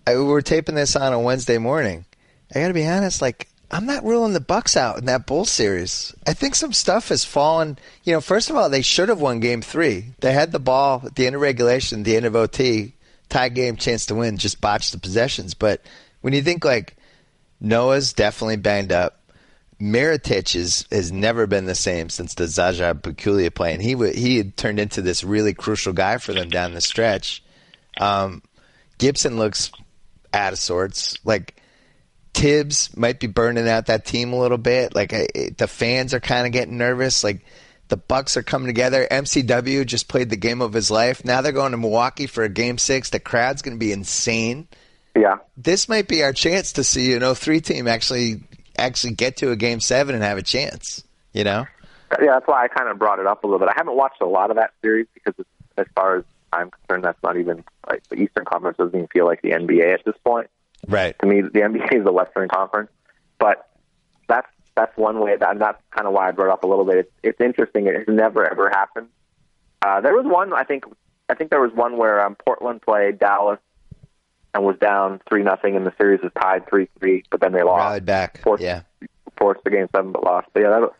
I, 0.05 0.15
we're 0.17 0.41
taping 0.41 0.75
this 0.75 0.95
on 0.95 1.13
a 1.13 1.19
Wednesday 1.19 1.57
morning. 1.57 2.05
I 2.53 2.59
got 2.59 2.67
to 2.69 2.73
be 2.73 2.85
honest, 2.85 3.21
like 3.21 3.47
I'm 3.71 3.85
not 3.85 4.03
ruling 4.03 4.33
the 4.33 4.39
Bucks 4.41 4.75
out 4.77 4.97
in 4.97 5.05
that 5.05 5.25
Bull 5.25 5.45
series. 5.45 6.13
I 6.25 6.33
think 6.33 6.55
some 6.55 6.73
stuff 6.73 7.07
has 7.09 7.23
fallen. 7.23 7.77
You 8.03 8.13
know, 8.13 8.21
first 8.21 8.49
of 8.49 8.55
all, 8.57 8.69
they 8.69 8.81
should 8.81 9.07
have 9.09 9.21
won 9.21 9.39
Game 9.39 9.61
Three. 9.61 10.13
They 10.19 10.33
had 10.33 10.51
the 10.51 10.59
ball 10.59 11.03
at 11.05 11.15
the 11.15 11.25
end 11.25 11.35
of 11.35 11.41
regulation, 11.41 12.03
the 12.03 12.17
end 12.17 12.25
of 12.25 12.35
OT, 12.35 12.93
tie 13.29 13.49
game, 13.49 13.77
chance 13.77 14.05
to 14.07 14.15
win, 14.15 14.37
just 14.37 14.59
botched 14.59 14.91
the 14.91 14.97
possessions. 14.99 15.53
But 15.53 15.81
when 16.19 16.33
you 16.33 16.41
think 16.41 16.65
like 16.65 16.96
Noah's 17.59 18.13
definitely 18.13 18.57
banged 18.57 18.91
up. 18.91 19.21
Mirotic 19.79 20.55
is, 20.55 20.85
has 20.91 21.11
never 21.11 21.45
been 21.45 21.65
the 21.65 21.75
same 21.75 22.09
since 22.09 22.33
the 22.33 22.47
Zaza 22.47 22.97
Pachulia 22.99 23.53
play, 23.53 23.73
and 23.73 23.81
he 23.81 23.93
w- 23.93 24.13
he 24.13 24.37
had 24.37 24.57
turned 24.57 24.79
into 24.79 25.01
this 25.01 25.23
really 25.23 25.53
crucial 25.53 25.93
guy 25.93 26.17
for 26.17 26.33
them 26.33 26.49
down 26.49 26.73
the 26.73 26.81
stretch. 26.81 27.43
Um, 27.99 28.41
Gibson 28.97 29.37
looks 29.37 29.71
out 30.33 30.53
of 30.53 30.59
sorts. 30.59 31.17
Like 31.23 31.61
Thibs 32.33 32.95
might 32.95 33.19
be 33.19 33.27
burning 33.27 33.67
out 33.67 33.87
that 33.87 34.05
team 34.05 34.33
a 34.33 34.39
little 34.39 34.57
bit. 34.57 34.95
Like 34.95 35.13
I, 35.13 35.27
the 35.57 35.67
fans 35.67 36.13
are 36.13 36.19
kind 36.19 36.45
of 36.45 36.53
getting 36.53 36.77
nervous. 36.77 37.23
Like 37.23 37.45
the 37.87 37.97
Bucks 37.97 38.37
are 38.37 38.43
coming 38.43 38.67
together. 38.67 39.07
MCW 39.09 39.85
just 39.85 40.07
played 40.07 40.29
the 40.29 40.37
game 40.37 40.61
of 40.61 40.73
his 40.73 40.91
life. 40.91 41.23
Now 41.23 41.41
they're 41.41 41.51
going 41.51 41.71
to 41.71 41.77
Milwaukee 41.77 42.27
for 42.27 42.43
a 42.43 42.49
game 42.49 42.77
six. 42.77 43.09
The 43.09 43.19
crowd's 43.19 43.61
going 43.61 43.75
to 43.77 43.79
be 43.79 43.91
insane. 43.91 44.67
Yeah. 45.17 45.37
This 45.55 45.89
might 45.89 46.07
be 46.07 46.23
our 46.23 46.33
chance 46.33 46.73
to 46.73 46.83
see 46.83 47.09
you 47.09 47.19
know 47.19 47.33
three 47.33 47.61
team 47.61 47.87
actually 47.87 48.41
actually 48.77 49.13
get 49.13 49.37
to 49.37 49.51
a 49.51 49.55
game 49.55 49.79
seven 49.79 50.15
and 50.15 50.23
have 50.23 50.37
a 50.37 50.43
chance. 50.43 51.03
You 51.33 51.43
know. 51.43 51.65
Yeah, 52.21 52.33
that's 52.33 52.47
why 52.47 52.63
I 52.63 52.67
kind 52.67 52.87
of 52.89 52.97
brought 52.97 53.19
it 53.19 53.27
up 53.27 53.43
a 53.43 53.47
little 53.47 53.59
bit. 53.59 53.67
I 53.69 53.73
haven't 53.75 53.97
watched 53.97 54.21
a 54.21 54.25
lot 54.25 54.49
of 54.49 54.55
that 54.55 54.71
series 54.81 55.07
because, 55.13 55.33
it's, 55.37 55.49
as 55.77 55.85
far 55.93 56.17
as 56.17 56.23
I'm 56.53 56.71
concerned, 56.71 57.03
that's 57.03 57.21
not 57.21 57.37
even 57.37 57.65
like 57.87 58.07
the 58.07 58.15
Eastern 58.15 58.45
Conference 58.45 58.77
doesn't 58.77 58.95
even 58.95 59.07
feel 59.07 59.25
like 59.25 59.41
the 59.41 59.49
NBA 59.49 59.93
at 59.93 60.05
this 60.05 60.15
point. 60.25 60.49
Right. 60.87 61.17
To 61.19 61.27
me, 61.27 61.41
the 61.41 61.59
NBA 61.59 61.99
is 61.99 62.05
the 62.05 62.13
Western 62.13 62.47
Conference, 62.47 62.89
but 63.39 63.69
that's 64.27 64.47
that's 64.75 64.95
one 64.95 65.19
way. 65.19 65.35
That, 65.35 65.51
and 65.51 65.61
that's 65.61 65.81
kind 65.91 66.07
of 66.07 66.13
why 66.13 66.29
I 66.29 66.31
brought 66.31 66.47
it 66.47 66.53
up 66.53 66.63
a 66.63 66.67
little 66.67 66.85
bit. 66.85 66.97
It's, 66.97 67.11
it's 67.23 67.41
interesting. 67.41 67.87
It 67.87 67.95
has 67.95 68.07
never 68.07 68.49
ever 68.49 68.69
happened. 68.69 69.07
Uh, 69.81 69.99
there 70.01 70.13
was 70.13 70.25
one. 70.25 70.53
I 70.53 70.63
think. 70.63 70.85
I 71.29 71.35
think 71.35 71.49
there 71.49 71.61
was 71.61 71.73
one 71.73 71.97
where 71.97 72.25
um, 72.25 72.35
Portland 72.35 72.81
played 72.81 73.19
Dallas 73.19 73.59
and 74.53 74.63
was 74.63 74.77
down 74.79 75.21
three 75.29 75.43
nothing, 75.43 75.75
and 75.75 75.85
the 75.85 75.93
series 75.99 76.21
was 76.21 76.31
tied 76.41 76.67
three 76.69 76.87
three. 76.99 77.23
But 77.29 77.41
then 77.41 77.51
they 77.53 77.63
lost. 77.63 77.83
Rallied 77.83 78.05
back. 78.05 78.41
Forced, 78.41 78.63
Yeah. 78.63 78.81
forced 79.37 79.63
the 79.63 79.69
game 79.69 79.87
seven, 79.95 80.11
but 80.11 80.23
lost. 80.23 80.47
But 80.53 80.63
yeah, 80.63 80.69
that'll 80.69 80.95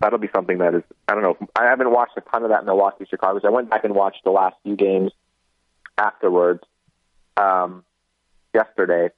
that'll 0.00 0.18
be 0.18 0.28
something 0.34 0.58
that 0.58 0.74
is. 0.74 0.82
I 1.08 1.14
don't 1.14 1.22
know. 1.22 1.36
I 1.56 1.64
haven't 1.66 1.90
watched 1.90 2.16
a 2.16 2.20
ton 2.22 2.42
of 2.44 2.50
that 2.50 2.64
Milwaukee 2.64 3.06
Chicago. 3.08 3.40
So 3.40 3.48
I 3.48 3.50
went 3.50 3.70
back 3.70 3.84
and 3.84 3.94
watched 3.94 4.24
the 4.24 4.30
last 4.30 4.56
few 4.62 4.76
games 4.76 5.12
afterwards 5.98 6.62
um, 7.36 7.84
yesterday, 8.54 9.10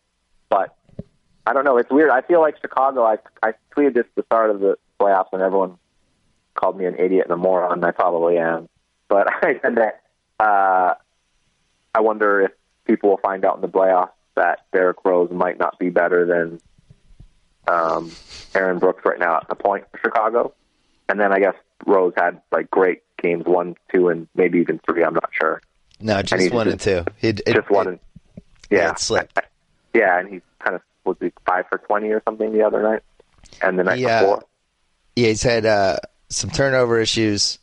but 0.48 0.76
I 1.46 1.52
don't 1.52 1.64
know. 1.64 1.76
It's 1.78 1.90
weird. 1.90 2.10
I 2.10 2.20
feel 2.22 2.40
like 2.40 2.60
Chicago. 2.60 3.04
I 3.04 3.18
I 3.42 3.54
tweeted 3.76 3.94
this 3.94 4.04
at 4.06 4.14
the 4.16 4.22
start 4.24 4.50
of 4.50 4.60
the 4.60 4.76
playoffs, 5.00 5.28
and 5.32 5.42
everyone 5.42 5.78
called 6.54 6.76
me 6.76 6.84
an 6.86 6.96
idiot 6.98 7.24
and 7.24 7.32
a 7.32 7.36
moron. 7.36 7.72
And 7.72 7.84
I 7.84 7.90
probably 7.90 8.38
am, 8.38 8.68
but 9.08 9.26
I 9.44 9.58
said 9.62 9.76
that. 9.76 10.02
Uh, 10.38 10.94
I 11.94 12.00
wonder 12.00 12.40
if 12.42 12.50
people 12.86 13.10
will 13.10 13.18
find 13.18 13.44
out 13.44 13.56
in 13.56 13.60
the 13.62 13.68
playoffs 13.68 14.10
that 14.34 14.60
Derrick 14.72 14.98
Rose 15.04 15.30
might 15.30 15.58
not 15.58 15.78
be 15.78 15.90
better 15.90 16.24
than 16.26 16.60
um, 17.68 18.10
Aaron 18.54 18.78
Brooks 18.78 19.04
right 19.04 19.18
now 19.18 19.36
at 19.36 19.48
the 19.48 19.54
point 19.54 19.84
for 19.90 19.98
Chicago. 19.98 20.52
And 21.08 21.20
then 21.20 21.32
I 21.32 21.38
guess 21.40 21.54
Rose 21.86 22.12
had 22.16 22.40
like 22.50 22.70
great 22.70 23.02
games 23.20 23.44
one, 23.46 23.76
two, 23.92 24.08
and 24.08 24.26
maybe 24.34 24.58
even 24.60 24.80
three. 24.86 25.04
I'm 25.04 25.14
not 25.14 25.30
sure. 25.32 25.60
No, 26.00 26.22
just 26.22 26.42
he 26.42 26.48
one 26.48 26.68
and 26.68 26.80
two. 26.80 27.04
It, 27.20 27.40
it, 27.46 27.54
Just 27.54 27.70
one. 27.70 27.86
it- 27.86 27.90
and, 27.90 28.00
yeah, 28.70 28.90
it 28.92 28.98
slipped. 28.98 29.38
I- 29.38 29.42
yeah, 29.94 30.18
and 30.18 30.28
he 30.28 30.40
kind 30.60 30.74
of 30.74 30.82
was 31.04 31.16
he 31.20 31.30
five 31.46 31.66
for 31.68 31.78
twenty 31.78 32.08
or 32.08 32.22
something 32.24 32.52
the 32.52 32.62
other 32.62 32.82
night, 32.82 33.02
and 33.60 33.78
the 33.78 33.84
night 33.84 33.98
before. 34.20 34.42
Yeah, 35.14 35.28
he's 35.28 35.42
had 35.42 35.66
uh, 35.66 35.98
some 36.30 36.48
turnover 36.50 36.98
issues. 36.98 37.58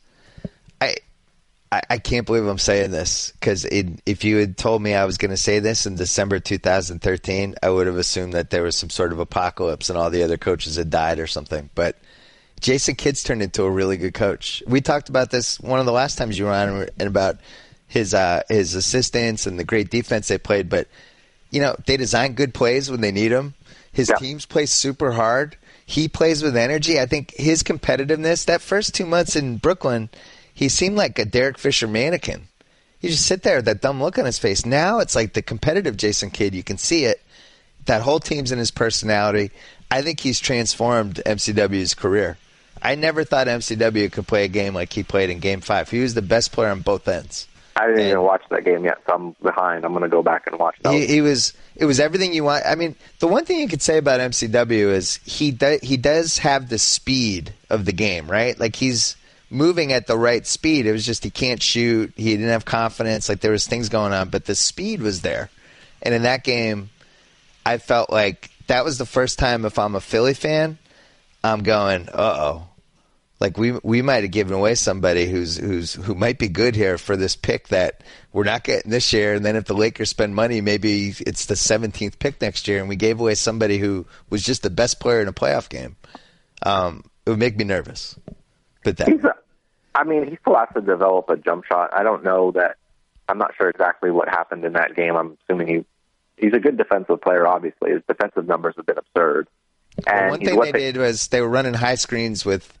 I, 1.72 1.82
I 1.90 1.98
can't 1.98 2.26
believe 2.26 2.44
I'm 2.46 2.58
saying 2.58 2.90
this 2.90 3.32
because 3.38 3.64
if 3.64 4.24
you 4.24 4.38
had 4.38 4.56
told 4.56 4.82
me 4.82 4.94
I 4.94 5.04
was 5.04 5.18
going 5.18 5.30
to 5.30 5.36
say 5.36 5.60
this 5.60 5.86
in 5.86 5.94
December 5.94 6.40
2013, 6.40 7.54
I 7.62 7.70
would 7.70 7.86
have 7.86 7.96
assumed 7.96 8.32
that 8.32 8.50
there 8.50 8.62
was 8.62 8.76
some 8.76 8.90
sort 8.90 9.12
of 9.12 9.20
apocalypse 9.20 9.88
and 9.88 9.98
all 9.98 10.10
the 10.10 10.22
other 10.22 10.36
coaches 10.36 10.76
had 10.76 10.90
died 10.90 11.18
or 11.18 11.26
something. 11.26 11.70
But 11.74 11.96
Jason 12.60 12.96
Kidd's 12.96 13.22
turned 13.22 13.42
into 13.42 13.62
a 13.62 13.70
really 13.70 13.96
good 13.96 14.14
coach. 14.14 14.62
We 14.66 14.80
talked 14.80 15.08
about 15.08 15.30
this 15.30 15.60
one 15.60 15.80
of 15.80 15.86
the 15.86 15.92
last 15.92 16.18
times 16.18 16.38
you 16.38 16.46
were 16.46 16.52
on 16.52 16.88
and 16.98 17.08
about 17.08 17.38
his 17.86 18.14
uh, 18.14 18.42
his 18.48 18.74
assistants 18.74 19.46
and 19.46 19.58
the 19.58 19.64
great 19.64 19.90
defense 19.90 20.28
they 20.28 20.38
played. 20.38 20.68
But 20.68 20.88
you 21.50 21.60
know 21.60 21.76
they 21.86 21.96
design 21.96 22.34
good 22.34 22.52
plays 22.52 22.90
when 22.90 23.00
they 23.00 23.12
need 23.12 23.28
them. 23.28 23.54
His 23.92 24.08
Yeah. 24.08 24.16
teams 24.16 24.44
play 24.44 24.66
super 24.66 25.12
hard. 25.12 25.56
He 25.86 26.06
plays 26.08 26.42
with 26.42 26.56
energy. 26.56 27.00
I 27.00 27.06
think 27.06 27.32
his 27.36 27.62
competitiveness 27.62 28.44
that 28.44 28.60
first 28.60 28.94
two 28.94 29.06
months 29.06 29.34
in 29.34 29.56
Brooklyn, 29.56 30.08
he 30.60 30.68
seemed 30.68 30.94
like 30.96 31.18
a 31.18 31.24
Derek 31.24 31.56
Fisher 31.56 31.88
mannequin. 31.88 32.46
You 33.00 33.08
just 33.08 33.24
sit 33.24 33.42
there 33.42 33.56
with 33.56 33.64
that 33.64 33.80
dumb 33.80 33.98
look 34.02 34.18
on 34.18 34.26
his 34.26 34.38
face. 34.38 34.66
Now 34.66 34.98
it's 34.98 35.16
like 35.16 35.32
the 35.32 35.40
competitive 35.40 35.96
Jason 35.96 36.28
Kidd. 36.30 36.54
You 36.54 36.62
can 36.62 36.76
see 36.76 37.06
it. 37.06 37.22
That 37.86 38.02
whole 38.02 38.20
team's 38.20 38.52
in 38.52 38.58
his 38.58 38.70
personality. 38.70 39.52
I 39.90 40.02
think 40.02 40.20
he's 40.20 40.38
transformed 40.38 41.22
MCW's 41.24 41.94
career. 41.94 42.36
I 42.82 42.94
never 42.94 43.24
thought 43.24 43.46
MCW 43.46 44.12
could 44.12 44.26
play 44.26 44.44
a 44.44 44.48
game 44.48 44.74
like 44.74 44.92
he 44.92 45.02
played 45.02 45.30
in 45.30 45.38
Game 45.38 45.62
Five. 45.62 45.88
He 45.88 46.00
was 46.00 46.12
the 46.12 46.20
best 46.20 46.52
player 46.52 46.68
on 46.68 46.80
both 46.80 47.08
ends. 47.08 47.48
I 47.76 47.86
didn't 47.86 48.00
And- 48.00 48.08
even 48.10 48.22
watch 48.22 48.42
that 48.50 48.64
game 48.66 48.84
yet, 48.84 48.98
so 49.06 49.14
I'm 49.14 49.36
behind. 49.42 49.86
I'm 49.86 49.92
going 49.92 50.02
to 50.02 50.08
go 50.10 50.22
back 50.22 50.46
and 50.46 50.58
watch 50.58 50.76
that. 50.82 50.92
He, 50.92 51.06
he 51.06 51.20
was. 51.22 51.54
It 51.76 51.86
was 51.86 51.98
everything 52.00 52.34
you 52.34 52.44
want. 52.44 52.66
I 52.66 52.74
mean, 52.74 52.96
the 53.20 53.28
one 53.28 53.46
thing 53.46 53.60
you 53.60 53.68
could 53.68 53.80
say 53.80 53.96
about 53.96 54.20
MCW 54.20 54.92
is 54.92 55.20
he 55.24 55.52
do, 55.52 55.78
he 55.82 55.96
does 55.96 56.36
have 56.38 56.68
the 56.68 56.78
speed 56.78 57.54
of 57.70 57.86
the 57.86 57.92
game, 57.92 58.30
right? 58.30 58.58
Like 58.60 58.76
he's 58.76 59.16
moving 59.50 59.92
at 59.92 60.06
the 60.06 60.16
right 60.16 60.46
speed. 60.46 60.86
It 60.86 60.92
was 60.92 61.04
just 61.04 61.24
he 61.24 61.30
can't 61.30 61.62
shoot. 61.62 62.12
He 62.16 62.30
didn't 62.30 62.48
have 62.48 62.64
confidence. 62.64 63.28
Like 63.28 63.40
there 63.40 63.52
was 63.52 63.66
things 63.66 63.88
going 63.88 64.12
on, 64.12 64.28
but 64.28 64.44
the 64.44 64.54
speed 64.54 65.02
was 65.02 65.22
there. 65.22 65.50
And 66.02 66.14
in 66.14 66.22
that 66.22 66.44
game, 66.44 66.90
I 67.66 67.78
felt 67.78 68.10
like 68.10 68.50
that 68.68 68.84
was 68.84 68.98
the 68.98 69.06
first 69.06 69.38
time. 69.38 69.64
If 69.64 69.78
I'm 69.78 69.94
a 69.94 70.00
Philly 70.00 70.34
fan, 70.34 70.78
I'm 71.42 71.62
going, 71.62 72.08
uh 72.08 72.36
oh. 72.38 72.66
Like 73.40 73.56
we 73.56 73.72
we 73.82 74.02
might 74.02 74.22
have 74.22 74.32
given 74.32 74.52
away 74.52 74.74
somebody 74.74 75.26
who's 75.26 75.56
who's 75.56 75.94
who 75.94 76.14
might 76.14 76.38
be 76.38 76.48
good 76.48 76.76
here 76.76 76.98
for 76.98 77.16
this 77.16 77.36
pick 77.36 77.68
that 77.68 78.02
we're 78.34 78.44
not 78.44 78.64
getting 78.64 78.90
this 78.90 79.14
year, 79.14 79.32
and 79.32 79.42
then 79.42 79.56
if 79.56 79.64
the 79.64 79.72
Lakers 79.72 80.10
spend 80.10 80.34
money, 80.34 80.60
maybe 80.60 81.14
it's 81.20 81.46
the 81.46 81.54
17th 81.54 82.18
pick 82.18 82.38
next 82.42 82.68
year, 82.68 82.80
and 82.80 82.88
we 82.88 82.96
gave 82.96 83.18
away 83.18 83.34
somebody 83.34 83.78
who 83.78 84.06
was 84.28 84.42
just 84.42 84.62
the 84.62 84.68
best 84.68 85.00
player 85.00 85.22
in 85.22 85.28
a 85.28 85.32
playoff 85.32 85.70
game. 85.70 85.96
Um, 86.62 87.02
it 87.24 87.30
would 87.30 87.38
make 87.38 87.56
me 87.56 87.64
nervous. 87.64 88.14
But 88.84 88.96
that 88.98 89.08
He's 89.08 89.22
a, 89.24 89.34
I 89.94 90.04
mean, 90.04 90.28
he 90.28 90.36
still 90.40 90.56
has 90.56 90.68
to 90.74 90.80
develop 90.80 91.28
a 91.30 91.36
jump 91.36 91.64
shot. 91.64 91.90
I 91.92 92.02
don't 92.02 92.24
know 92.24 92.52
that. 92.52 92.76
I'm 93.28 93.38
not 93.38 93.54
sure 93.56 93.68
exactly 93.68 94.10
what 94.10 94.28
happened 94.28 94.64
in 94.64 94.72
that 94.72 94.96
game. 94.96 95.14
I'm 95.16 95.36
assuming 95.48 95.68
he 95.68 95.84
he's 96.36 96.52
a 96.54 96.58
good 96.58 96.76
defensive 96.76 97.20
player. 97.20 97.46
Obviously, 97.46 97.92
his 97.92 98.02
defensive 98.08 98.46
numbers 98.46 98.74
have 98.76 98.86
been 98.86 98.98
absurd. 98.98 99.46
Well, 100.06 100.16
And 100.16 100.30
one 100.30 100.40
thing 100.40 100.56
what 100.56 100.66
they 100.66 100.72
they- 100.72 100.92
did 100.92 100.96
was 100.96 101.28
they 101.28 101.40
were 101.40 101.48
running 101.48 101.74
high 101.74 101.94
screens 101.96 102.44
with 102.44 102.76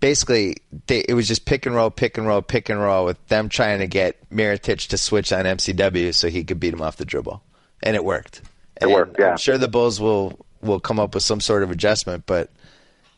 basically 0.00 0.56
they, 0.86 1.00
it 1.08 1.14
was 1.14 1.28
just 1.28 1.44
pick 1.44 1.66
and 1.66 1.74
roll, 1.74 1.90
pick 1.90 2.18
and 2.18 2.26
roll, 2.26 2.42
pick 2.42 2.68
and 2.68 2.80
roll 2.80 3.04
with 3.04 3.24
them 3.28 3.48
trying 3.48 3.78
to 3.80 3.86
get 3.86 4.28
Mirotic 4.30 4.88
to 4.88 4.98
switch 4.98 5.32
on 5.32 5.44
MCW 5.44 6.14
so 6.14 6.28
he 6.28 6.44
could 6.44 6.60
beat 6.60 6.72
him 6.74 6.82
off 6.82 6.96
the 6.96 7.04
dribble, 7.04 7.42
and 7.82 7.96
it 7.96 8.04
worked. 8.04 8.38
It 8.76 8.84
And 8.84 8.92
worked, 8.92 9.16
yeah. 9.18 9.30
I'm 9.32 9.36
sure 9.36 9.58
the 9.58 9.68
Bulls 9.68 10.00
will 10.00 10.38
will 10.60 10.80
come 10.80 11.00
up 11.00 11.14
with 11.14 11.22
some 11.24 11.40
sort 11.40 11.62
of 11.64 11.70
adjustment, 11.72 12.24
but 12.26 12.50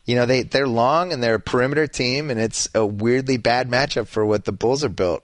you 0.05 0.15
know 0.15 0.25
they 0.25 0.43
they're 0.43 0.67
long 0.67 1.11
and 1.11 1.21
they're 1.21 1.35
a 1.35 1.39
perimeter 1.39 1.87
team, 1.87 2.29
and 2.29 2.39
it's 2.39 2.69
a 2.73 2.85
weirdly 2.85 3.37
bad 3.37 3.69
matchup 3.69 4.07
for 4.07 4.25
what 4.25 4.45
the 4.45 4.51
Bulls 4.51 4.83
are 4.83 4.89
built. 4.89 5.23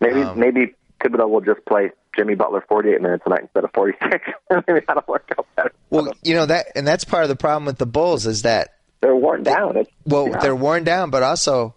maybe 0.00 0.22
um, 0.22 0.38
maybe 0.38 0.74
Thibodeau 1.00 1.28
will 1.28 1.40
just 1.40 1.64
play 1.66 1.90
Jimmy 2.16 2.34
Butler 2.34 2.64
48 2.68 3.00
minutes 3.00 3.24
tonight 3.24 3.42
instead 3.42 3.64
of 3.64 3.70
46. 3.72 4.24
maybe 4.66 4.80
that'll 4.86 5.04
work 5.06 5.30
out 5.38 5.46
better. 5.54 5.72
Well, 5.90 6.12
you 6.22 6.34
know 6.34 6.46
that, 6.46 6.66
and 6.74 6.86
that's 6.86 7.04
part 7.04 7.22
of 7.22 7.28
the 7.28 7.36
problem 7.36 7.66
with 7.66 7.78
the 7.78 7.86
Bulls 7.86 8.26
is 8.26 8.42
that 8.42 8.74
they're 9.00 9.14
worn 9.14 9.42
down. 9.42 9.76
It's, 9.76 9.90
Well, 10.04 10.28
yeah. 10.28 10.38
they're 10.38 10.56
worn 10.56 10.82
down, 10.84 11.10
but 11.10 11.22
also 11.22 11.74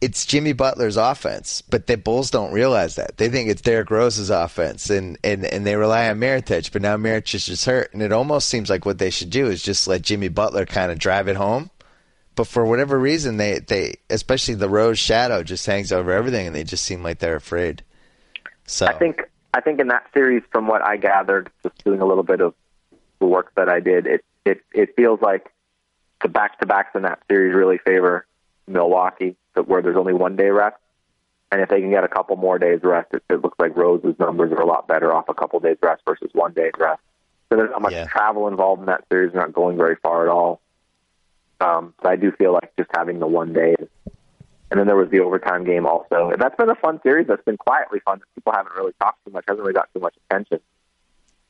it's 0.00 0.26
Jimmy 0.26 0.52
Butler's 0.52 0.96
offense. 0.96 1.62
But 1.62 1.86
the 1.86 1.96
Bulls 1.96 2.30
don't 2.30 2.52
realize 2.52 2.96
that. 2.96 3.16
They 3.16 3.28
think 3.28 3.48
it's 3.48 3.62
Derrick 3.62 3.90
Rose's 3.90 4.30
offense, 4.30 4.90
and, 4.90 5.18
and, 5.24 5.44
and 5.44 5.66
they 5.66 5.76
rely 5.76 6.08
on 6.08 6.20
Mirotic. 6.20 6.72
But 6.72 6.82
now 6.82 6.96
Mirotic 6.96 7.48
is 7.48 7.64
hurt, 7.64 7.92
and 7.92 8.02
it 8.02 8.12
almost 8.12 8.48
seems 8.48 8.70
like 8.70 8.84
what 8.84 8.98
they 8.98 9.10
should 9.10 9.30
do 9.30 9.46
is 9.46 9.62
just 9.62 9.88
let 9.88 10.02
Jimmy 10.02 10.28
Butler 10.28 10.66
kind 10.66 10.92
of 10.92 10.98
drive 10.98 11.28
it 11.28 11.36
home. 11.36 11.70
But 12.34 12.46
for 12.46 12.66
whatever 12.66 12.98
reason, 12.98 13.38
they, 13.38 13.60
they 13.60 13.94
especially 14.10 14.54
the 14.54 14.68
Rose 14.68 14.98
shadow 14.98 15.42
just 15.42 15.64
hangs 15.64 15.90
over 15.90 16.12
everything, 16.12 16.46
and 16.46 16.54
they 16.54 16.64
just 16.64 16.84
seem 16.84 17.02
like 17.02 17.18
they're 17.18 17.36
afraid. 17.36 17.82
So 18.66 18.84
I 18.86 18.92
think 18.92 19.22
I 19.54 19.62
think 19.62 19.80
in 19.80 19.88
that 19.88 20.06
series, 20.12 20.42
from 20.52 20.66
what 20.66 20.82
I 20.86 20.98
gathered, 20.98 21.50
just 21.62 21.82
doing 21.82 22.02
a 22.02 22.04
little 22.04 22.22
bit 22.22 22.42
of 22.42 22.54
the 23.20 23.26
work 23.26 23.52
that 23.54 23.70
I 23.70 23.80
did, 23.80 24.06
it 24.06 24.24
it 24.44 24.60
it 24.74 24.94
feels 24.96 25.22
like 25.22 25.50
the 26.20 26.28
back 26.28 26.60
to 26.60 26.66
backs 26.66 26.94
in 26.94 27.02
that 27.02 27.20
series 27.26 27.54
really 27.54 27.78
favor 27.78 28.26
Milwaukee, 28.66 29.36
where 29.64 29.82
there's 29.82 29.96
only 29.96 30.12
one 30.12 30.36
day 30.36 30.50
rest, 30.50 30.76
and 31.52 31.60
if 31.60 31.68
they 31.68 31.80
can 31.80 31.90
get 31.90 32.04
a 32.04 32.08
couple 32.08 32.36
more 32.36 32.58
days 32.58 32.80
rest, 32.82 33.08
it, 33.14 33.22
it 33.30 33.42
looks 33.42 33.58
like 33.58 33.76
Rose's 33.76 34.18
numbers 34.18 34.52
are 34.52 34.60
a 34.60 34.66
lot 34.66 34.88
better 34.88 35.12
off 35.12 35.28
a 35.28 35.34
couple 35.34 35.58
days 35.60 35.76
rest 35.82 36.02
versus 36.06 36.30
one 36.32 36.52
day 36.52 36.70
rest. 36.78 37.00
So 37.48 37.56
there's 37.56 37.70
not 37.70 37.82
much 37.82 37.92
Yeah. 37.92 38.06
travel 38.06 38.48
involved 38.48 38.80
in 38.80 38.86
that 38.86 39.04
series. 39.10 39.32
They're 39.32 39.42
not 39.42 39.52
going 39.52 39.76
very 39.76 39.96
far 40.02 40.24
at 40.24 40.28
all. 40.28 40.60
Um, 41.60 41.94
so 42.02 42.08
I 42.10 42.16
do 42.16 42.32
feel 42.32 42.52
like 42.52 42.72
just 42.76 42.90
having 42.94 43.18
the 43.20 43.26
one 43.26 43.52
day 43.52 43.76
and 44.70 44.80
then 44.80 44.86
there 44.86 44.96
was 44.96 45.10
the 45.10 45.20
overtime 45.20 45.64
game 45.64 45.86
also. 45.86 46.30
And 46.30 46.40
that's 46.42 46.56
been 46.56 46.68
a 46.68 46.74
fun 46.74 47.00
series. 47.02 47.28
That's 47.28 47.44
been 47.44 47.56
quietly 47.56 48.00
fun. 48.00 48.20
People 48.34 48.52
haven't 48.52 48.74
really 48.76 48.92
talked 49.00 49.24
too 49.24 49.30
much. 49.30 49.44
Hasn't 49.46 49.60
really 49.62 49.72
got 49.74 49.88
too 49.94 50.00
much 50.00 50.14
attention. 50.28 50.60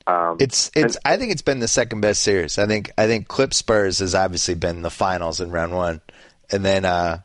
Um, 0.06 0.36
It's 0.38 0.70
it's. 0.76 0.96
I 1.04 1.16
think 1.16 1.32
it's 1.32 1.42
been 1.42 1.58
the 1.58 1.66
second 1.66 2.00
best 2.00 2.22
series. 2.22 2.58
I 2.58 2.66
think 2.66 2.92
I 2.96 3.06
think 3.06 3.26
Clip 3.26 3.52
Spurs 3.52 3.98
has 3.98 4.14
obviously 4.14 4.54
been 4.54 4.82
the 4.82 4.90
finals 4.90 5.40
in 5.40 5.50
round 5.50 5.74
one, 5.74 6.00
and 6.50 6.64
then 6.64 6.84
uh, 6.84 7.20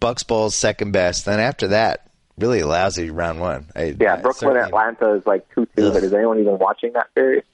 Bucks 0.00 0.22
Bulls 0.22 0.54
second 0.54 0.92
best. 0.92 1.24
Then 1.24 1.40
after 1.40 1.68
that, 1.68 2.10
really 2.38 2.62
lousy 2.62 3.10
round 3.10 3.40
one. 3.40 3.66
I, 3.74 3.96
yeah, 3.98 4.14
I 4.14 4.20
Brooklyn 4.20 4.56
Atlanta 4.56 5.14
is 5.14 5.26
like 5.26 5.48
two 5.54 5.66
two. 5.76 5.92
But 5.92 6.02
is 6.02 6.12
anyone 6.12 6.38
even 6.40 6.58
watching 6.58 6.92
that 6.94 7.08
series? 7.14 7.44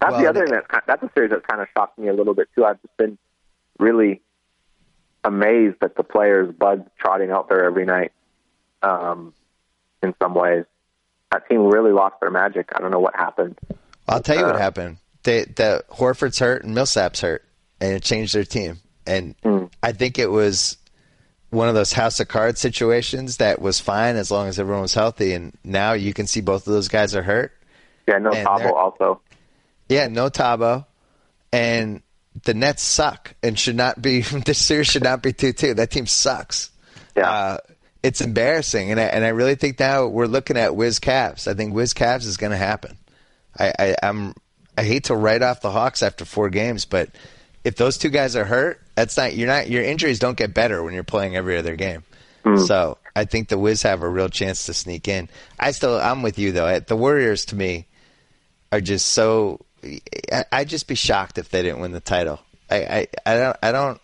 That's 0.00 0.12
Well, 0.12 0.20
the 0.22 0.28
other 0.28 0.46
thing 0.46 0.54
that's 0.70 0.86
that's 0.86 1.02
a 1.02 1.10
series 1.14 1.30
that's 1.30 1.46
kind 1.46 1.60
of 1.60 1.68
shocked 1.76 1.98
me 1.98 2.08
a 2.08 2.14
little 2.14 2.34
bit 2.34 2.48
too. 2.54 2.64
I've 2.64 2.80
just 2.82 2.96
been 2.96 3.18
really 3.78 4.22
amazed 5.24 5.76
at 5.82 5.96
the 5.96 6.04
players 6.04 6.54
Bud 6.54 6.88
trotting 6.98 7.30
out 7.30 7.48
there 7.48 7.64
every 7.64 7.84
night. 7.84 8.12
Um, 8.82 9.34
in 10.02 10.14
some 10.22 10.34
ways, 10.34 10.64
that 11.32 11.48
team 11.48 11.64
really 11.64 11.92
lost 11.92 12.16
their 12.20 12.30
magic. 12.30 12.68
I 12.74 12.80
don't 12.80 12.92
know 12.92 13.00
what 13.00 13.16
happened. 13.16 13.58
I'll 14.08 14.22
tell 14.22 14.36
you 14.36 14.44
what 14.44 14.54
uh, 14.54 14.58
happened. 14.58 14.98
They, 15.24 15.44
the 15.44 15.84
Horford's 15.90 16.38
hurt 16.38 16.64
and 16.64 16.74
Millsap's 16.74 17.20
hurt, 17.20 17.44
and 17.80 17.92
it 17.92 18.02
changed 18.02 18.34
their 18.34 18.44
team. 18.44 18.78
And 19.08 19.34
Mm. 19.42 19.70
I 19.82 19.92
think 19.92 20.18
it 20.18 20.30
was 20.30 20.76
one 21.50 21.68
of 21.68 21.74
those 21.74 21.92
house 21.92 22.20
of 22.20 22.28
cards 22.28 22.60
situations 22.60 23.38
that 23.38 23.60
was 23.60 23.80
fine 23.80 24.16
as 24.16 24.30
long 24.30 24.48
as 24.48 24.58
everyone 24.58 24.82
was 24.82 24.94
healthy. 24.94 25.32
And 25.32 25.56
now 25.64 25.94
you 25.94 26.12
can 26.12 26.26
see 26.26 26.40
both 26.40 26.66
of 26.66 26.72
those 26.72 26.88
guys 26.88 27.16
are 27.16 27.22
hurt. 27.22 27.52
Yeah, 28.06 28.18
no 28.18 28.30
And 28.30 28.46
Thabo 28.46 28.72
also. 28.72 29.20
Yeah, 29.88 30.08
no 30.08 30.28
Thabo, 30.28 30.84
and 31.52 32.02
the 32.44 32.54
Nets 32.54 32.82
suck 32.82 33.34
and 33.42 33.58
should 33.58 33.76
not 33.76 34.00
be. 34.00 34.22
This 34.44 34.58
series 34.58 34.86
should 34.86 35.02
not 35.04 35.22
be 35.22 35.32
two 35.32 35.52
two. 35.52 35.74
That 35.74 35.90
team 35.90 36.06
sucks. 36.06 36.70
Yeah. 37.16 37.30
Uh, 37.30 37.58
it's 38.02 38.20
embarrassing, 38.20 38.90
and 38.92 39.00
I, 39.00 39.04
and 39.04 39.24
I 39.24 39.28
really 39.30 39.56
think 39.56 39.80
now 39.80 40.06
we're 40.06 40.26
looking 40.26 40.56
at 40.56 40.76
Wiz 40.76 41.00
Cavs. 41.00 41.48
I 41.48 41.54
think 41.54 41.74
Wiz 41.74 41.94
Cavs 41.94 42.26
is 42.26 42.36
going 42.36 42.52
to 42.52 42.56
happen. 42.56 42.96
I, 43.58 43.72
I 43.78 43.96
I'm 44.02 44.34
I 44.76 44.84
hate 44.84 45.04
to 45.04 45.16
write 45.16 45.42
off 45.42 45.60
the 45.62 45.70
Hawks 45.70 46.02
after 46.02 46.24
four 46.24 46.48
games, 46.48 46.84
but 46.84 47.10
if 47.64 47.74
those 47.76 47.98
two 47.98 48.08
guys 48.10 48.36
are 48.36 48.44
hurt, 48.44 48.80
that's 48.98 49.16
not 49.16 49.36
you're 49.36 49.46
not 49.46 49.70
your 49.70 49.84
injuries 49.84 50.18
don't 50.18 50.36
get 50.36 50.52
better 50.52 50.82
when 50.82 50.92
you're 50.92 51.04
playing 51.04 51.36
every 51.36 51.56
other 51.56 51.76
game. 51.76 52.02
Hmm. 52.42 52.56
So 52.56 52.98
I 53.14 53.26
think 53.26 53.48
the 53.48 53.56
Wiz 53.56 53.82
have 53.82 54.02
a 54.02 54.08
real 54.08 54.28
chance 54.28 54.66
to 54.66 54.74
sneak 54.74 55.06
in. 55.06 55.28
I 55.58 55.70
still 55.70 55.96
I'm 56.00 56.22
with 56.22 56.36
you 56.36 56.50
though. 56.50 56.80
The 56.80 56.96
Warriors 56.96 57.44
to 57.46 57.56
me 57.56 57.86
are 58.72 58.80
just 58.80 59.06
so. 59.06 59.60
I- 60.32 60.46
I'd 60.50 60.68
just 60.68 60.88
be 60.88 60.96
shocked 60.96 61.38
if 61.38 61.50
they 61.50 61.62
didn't 61.62 61.78
win 61.78 61.92
the 61.92 62.00
title. 62.00 62.40
I, 62.68 62.76
I, 62.76 63.06
I 63.24 63.38
don't 63.38 63.56
I 63.62 63.72
don't. 63.72 64.00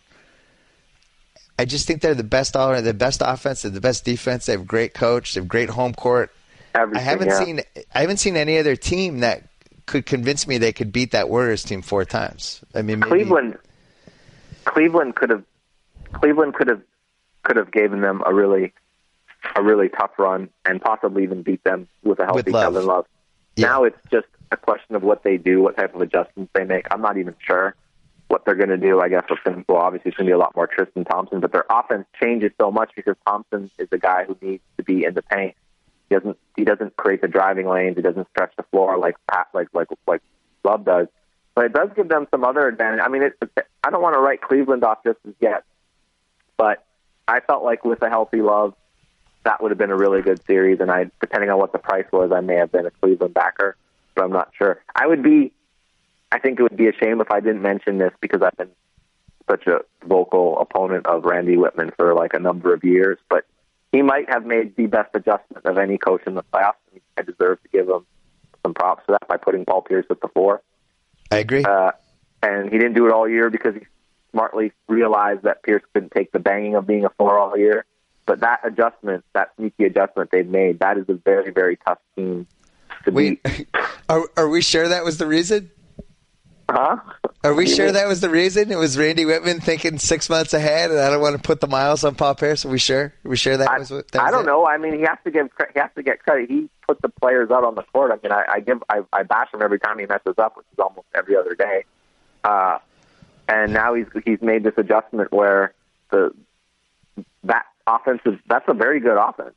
I 1.59 1.65
just 1.65 1.89
think 1.89 2.01
they're 2.01 2.15
the 2.15 2.23
best 2.23 2.55
all 2.55 2.81
the 2.81 2.95
best 2.95 3.21
offense, 3.25 3.63
they're 3.63 3.73
the 3.73 3.81
best 3.81 4.05
defense. 4.05 4.47
They 4.47 4.53
have 4.53 4.67
great 4.67 4.95
coach, 4.95 5.35
they 5.35 5.41
have 5.41 5.49
great 5.49 5.71
home 5.71 5.93
court. 5.93 6.31
Everything, 6.73 7.01
I 7.01 7.03
haven't 7.03 7.29
yeah. 7.29 7.45
seen 7.45 7.61
I 7.95 8.01
haven't 8.01 8.19
seen 8.19 8.37
any 8.37 8.59
other 8.59 8.77
team 8.77 9.21
that 9.21 9.49
could 9.87 10.07
convince 10.07 10.47
me 10.47 10.59
they 10.59 10.73
could 10.73 10.93
beat 10.93 11.11
that 11.11 11.29
Warriors 11.29 11.65
team 11.65 11.83
four 11.83 12.05
times. 12.05 12.63
I 12.77 12.83
mean, 12.83 13.01
maybe, 13.01 13.11
Cleveland, 13.11 13.59
Cleveland 14.65 15.17
could 15.17 15.31
have, 15.31 15.45
Cleveland 16.13 16.55
could 16.55 16.69
have, 16.69 16.83
could 17.43 17.57
have 17.57 17.71
given 17.71 18.01
them 18.01 18.23
a 18.25 18.35
really, 18.35 18.73
a 19.55 19.63
really 19.63 19.89
tough 19.89 20.13
run 20.19 20.49
and 20.65 20.81
possibly 20.81 21.23
even 21.23 21.43
beat 21.43 21.63
them 21.65 21.89
with 22.03 22.19
a 22.19 22.25
healthy 22.25 22.43
With 22.45 22.55
Love. 22.55 22.75
Kevin 22.75 22.87
Love. 22.87 23.07
Yeah. 23.57 23.67
Now 23.69 23.85
it's 23.85 23.99
just 24.11 24.27
a 24.51 24.57
question 24.57 24.97
of 24.97 25.03
what 25.03 25.23
they 25.23 25.37
do, 25.37 25.63
what 25.63 25.77
type 25.77 25.95
of 25.95 26.01
adjustments 26.01 26.51
they 26.55 26.65
make. 26.65 26.87
I'm 26.91 27.03
not 27.03 27.19
even 27.19 27.35
sure 27.39 27.75
what 28.29 28.45
they're 28.45 28.55
going 28.55 28.71
to 28.71 28.77
do. 28.77 29.01
I 29.01 29.09
guess 29.09 29.25
it's 29.31 29.41
going 29.43 29.65
well, 29.69 29.79
obviously 29.79 30.11
it's 30.11 30.17
going 30.17 30.27
to 30.27 30.31
be 30.31 30.35
a 30.35 30.39
lot 30.39 30.57
more 30.57 30.67
Tristan 30.67 31.05
Thompson, 31.05 31.41
but 31.41 31.53
their 31.53 31.67
offense 31.71 32.07
changes 32.21 32.51
so 32.61 32.71
much 32.71 32.91
because 32.97 33.17
Thompson 33.27 33.71
is 33.79 33.89
the 33.91 33.99
guy 33.99 34.25
who 34.25 34.37
needs 34.41 34.63
to 34.77 34.83
be 34.83 35.05
in 35.05 35.15
the 35.15 35.23
paint. 35.23 35.55
He 36.09 36.17
doesn't 36.17 36.39
he 36.57 36.65
doesn't 36.65 36.97
create 36.97 37.21
the 37.23 37.29
driving 37.29 37.69
lanes. 37.69 37.97
He 37.97 38.03
doesn't 38.03 38.29
stretch 38.31 38.53
the 38.57 38.63
floor 38.65 38.99
like 38.99 39.17
Pat 39.31 39.49
like 39.55 39.69
like 39.73 39.89
like 40.07 40.23
Love 40.65 40.85
does. 40.85 41.09
But 41.55 41.67
it 41.67 41.73
does 41.73 41.91
give 41.95 42.09
them 42.09 42.27
some 42.31 42.45
other 42.45 42.67
advantage. 42.67 43.01
I 43.05 43.09
mean, 43.09 43.23
it, 43.23 43.35
I 43.85 43.91
don't 43.91 44.03
want 44.03 44.15
to 44.15 44.21
write 44.21 44.41
Cleveland 44.41 44.83
off 44.83 45.05
just 45.05 45.19
as 45.27 45.35
yet, 45.41 45.65
but 46.57 46.85
I 47.29 47.41
felt 47.41 47.63
like 47.65 47.85
with 47.85 48.03
a 48.03 48.09
healthy 48.09 48.43
Love, 48.43 48.75
that 49.45 49.63
would 49.63 49.71
have 49.71 49.79
been 49.79 49.91
a 49.91 49.97
really 49.97 50.23
good 50.23 50.45
series. 50.47 50.81
And 50.81 50.91
I, 50.91 51.11
depending 51.21 51.51
on 51.51 51.59
what 51.59 51.73
the 51.73 51.79
price 51.79 52.07
was, 52.13 52.33
I 52.33 52.41
may 52.41 52.57
have 52.57 52.73
been 52.73 52.87
a 52.87 52.91
Cleveland 52.91 53.35
backer, 53.35 53.77
but 54.15 54.25
I'm 54.25 54.33
not 54.33 54.51
sure. 54.57 54.83
I 54.95 55.07
would 55.07 55.23
be. 55.23 55.53
I 56.33 56.41
think 56.41 56.59
it 56.59 56.65
would 56.65 56.77
be 56.77 56.89
a 56.89 56.93
shame 56.93 57.21
if 57.21 57.31
I 57.31 57.39
didn't 57.39 57.63
mention 57.63 57.99
this 57.99 58.13
because 58.21 58.43
I've 58.43 58.57
been 58.57 58.71
such 59.49 59.69
a 59.69 59.81
vocal 60.05 60.59
opponent 60.59 61.07
of 61.07 61.25
Randy 61.25 61.55
Wittman 61.55 61.95
for 61.97 62.13
like 62.15 62.35
a 62.35 62.41
number 62.41 62.75
of 62.75 62.83
years, 62.83 63.19
but 63.29 63.45
he 63.93 64.03
might 64.03 64.29
have 64.29 64.45
made 64.45 64.75
the 64.75 64.87
best 64.87 65.11
adjustment 65.15 65.65
of 65.65 65.79
any 65.79 65.99
coach 65.99 66.23
in 66.27 66.35
the 66.35 66.43
playoffs. 66.53 66.73
I 67.17 67.23
deserve 67.23 67.63
to 67.63 67.69
give 67.69 67.89
him 67.89 68.05
some 68.65 68.75
props 68.75 69.05
for 69.07 69.13
that 69.13 69.29
by 69.29 69.37
putting 69.37 69.65
Paul 69.65 69.83
Pierce 69.83 70.07
at 70.11 70.21
the 70.21 70.29
four. 70.29 70.63
I 71.35 71.39
agree. 71.39 71.65
Uh, 71.65 71.93
and 72.43 72.71
he 72.71 72.79
didn't 72.79 72.95
do 72.95 73.07
it 73.07 73.13
all 73.13 73.29
year 73.29 73.51
because 73.51 73.75
he 73.75 73.81
smartly 74.33 74.73
realized 74.89 75.43
that 75.43 75.63
Pierce 75.63 75.83
couldn't 75.93 76.13
take 76.13 76.33
the 76.33 76.39
banging 76.39 76.75
of 76.75 76.87
being 76.87 77.05
a 77.05 77.11
four 77.11 77.39
all 77.39 77.57
year. 77.57 77.85
But 78.27 78.41
that 78.41 78.61
adjustment, 78.65 79.25
that 79.35 79.51
sneaky 79.57 79.85
adjustment 79.85 80.31
they've 80.31 80.49
made, 80.49 80.79
that 80.81 80.97
is 80.97 81.05
a 81.09 81.15
very, 81.15 81.51
very 81.53 81.77
tough 81.77 81.99
team 82.17 82.47
to 83.05 83.11
Wait, 83.11 83.43
beat. 83.43 83.69
are 84.09 84.23
are 84.37 84.49
we 84.49 84.63
sure 84.63 84.89
that 84.89 85.05
was 85.05 85.19
the 85.19 85.27
reason? 85.27 85.71
Huh? 86.69 86.97
Are 87.43 87.53
we 87.55 87.67
sure 87.69 87.93
that 87.93 88.09
was 88.09 88.21
the 88.23 88.31
reason? 88.31 88.73
It 88.73 88.77
was 88.79 88.97
Randy 88.97 89.25
Wittman 89.25 89.63
thinking 89.63 89.99
six 89.99 90.31
months 90.31 90.55
ahead, 90.55 90.91
and 90.91 90.99
I 90.99 91.11
don't 91.11 91.21
want 91.21 91.37
to 91.37 91.43
put 91.43 91.61
the 91.61 91.67
miles 91.67 92.03
on 92.05 92.15
Paul 92.15 92.35
Pierce. 92.35 92.65
Are 92.65 92.71
we 92.71 92.79
sure? 92.79 93.13
Are 93.25 93.29
we 93.29 93.37
sure 93.37 93.57
that 93.57 93.69
I, 93.71 93.79
was? 93.79 93.91
That 93.91 94.17
I 94.17 94.23
was 94.25 94.33
don't 94.33 94.45
it? 94.45 94.47
know. 94.47 94.67
I 94.67 94.79
mean, 94.79 94.95
he 94.95 95.01
has 95.03 95.19
to 95.25 95.31
give 95.31 95.49
he 95.75 95.79
has 95.81 95.91
to 95.97 96.03
get 96.03 96.23
credit. 96.23 96.49
He 96.49 96.71
put 96.89 97.03
the 97.03 97.11
players 97.11 97.51
out 97.51 97.65
on 97.65 97.75
the 97.75 97.83
court. 97.83 98.13
I 98.13 98.17
mean, 98.27 98.33
I, 98.33 98.45
I 98.49 98.61
give 98.61 98.83
I, 98.89 99.01
I 99.13 99.25
bash 99.25 99.53
him 99.53 99.61
every 99.63 99.79
time 99.79 99.99
he 99.99 100.07
messes 100.07 100.35
up, 100.39 100.57
which 100.57 100.67
is 100.73 100.79
almost 100.79 101.07
every 101.15 101.37
other 101.37 101.55
day. 101.55 101.85
Uh, 102.43 102.79
and 103.47 103.75
now 103.75 103.93
he's 103.93 104.07
he's 104.25 104.41
made 104.41 104.65
this 104.65 104.75
adjustment 104.79 105.31
where 105.33 105.75
the 106.11 106.31
that 107.45 107.67
offense 107.87 108.21
is 108.25 108.35
that's 108.49 108.65
a 108.69 108.75
very 108.75 109.01
good 109.01 109.19
offense. 109.19 109.55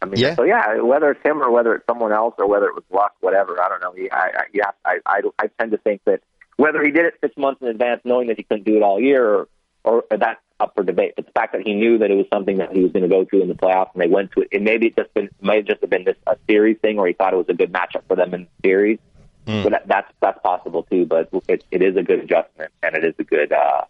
I 0.00 0.06
mean, 0.06 0.18
Yeah. 0.20 0.34
so 0.36 0.44
yeah, 0.44 0.80
whether 0.80 1.10
it's 1.10 1.20
him 1.26 1.42
or 1.42 1.50
whether 1.50 1.74
it's 1.74 1.84
someone 1.86 2.12
else 2.12 2.34
or 2.38 2.46
whether 2.48 2.66
it 2.66 2.74
was 2.74 2.84
luck, 2.90 3.14
whatever, 3.20 3.60
I 3.60 3.68
don't 3.68 3.80
know. 3.82 3.92
He, 3.92 4.08
I, 4.10 4.16
I, 4.28 4.42
yeah, 4.54 4.70
I, 4.84 4.98
I, 5.04 5.20
I 5.40 5.46
tend 5.58 5.72
to 5.72 5.76
think 5.78 6.02
that 6.04 6.20
whether 6.58 6.84
he 6.84 6.90
did 6.90 7.06
it 7.06 7.14
six 7.22 7.34
months 7.38 7.62
in 7.62 7.68
advance, 7.68 8.02
knowing 8.04 8.26
that 8.28 8.36
he 8.36 8.42
couldn't 8.42 8.64
do 8.64 8.76
it 8.76 8.82
all 8.82 9.00
year, 9.00 9.24
or, 9.24 9.48
or 9.84 10.04
that 10.10 10.40
up 10.60 10.74
for 10.74 10.82
debate. 10.82 11.14
But 11.16 11.26
the 11.26 11.32
fact 11.32 11.52
that 11.52 11.62
he 11.64 11.72
knew 11.72 11.98
that 11.98 12.10
it 12.10 12.16
was 12.16 12.26
something 12.32 12.58
that 12.58 12.72
he 12.72 12.82
was 12.82 12.92
going 12.92 13.04
to 13.04 13.08
go 13.08 13.24
through 13.24 13.42
in 13.42 13.48
the 13.48 13.54
playoffs, 13.54 13.92
and 13.94 14.02
they 14.02 14.08
went 14.08 14.32
to 14.32 14.40
it, 14.40 14.48
and 14.52 14.64
maybe 14.64 14.88
it 14.88 14.96
just 14.96 15.14
been 15.14 15.30
might 15.40 15.58
have 15.58 15.66
just 15.66 15.80
have 15.80 15.88
been 15.88 16.04
this 16.04 16.16
a 16.26 16.36
series 16.48 16.76
thing, 16.82 16.98
or 16.98 17.06
he 17.06 17.12
thought 17.12 17.32
it 17.32 17.36
was 17.36 17.48
a 17.48 17.54
good 17.54 17.72
matchup 17.72 18.02
for 18.08 18.16
them 18.16 18.34
in 18.34 18.42
the 18.42 18.68
series. 18.68 18.98
Mm. 19.46 19.62
But 19.62 19.70
that, 19.70 19.88
that's 19.88 20.12
that's 20.20 20.38
possible 20.42 20.82
too. 20.82 21.06
But 21.06 21.28
it, 21.48 21.64
it 21.70 21.80
is 21.80 21.96
a 21.96 22.02
good 22.02 22.18
adjustment, 22.18 22.72
and 22.82 22.96
it 22.96 23.04
is 23.04 23.14
a 23.18 23.24
good. 23.24 23.52
Uh, 23.52 23.84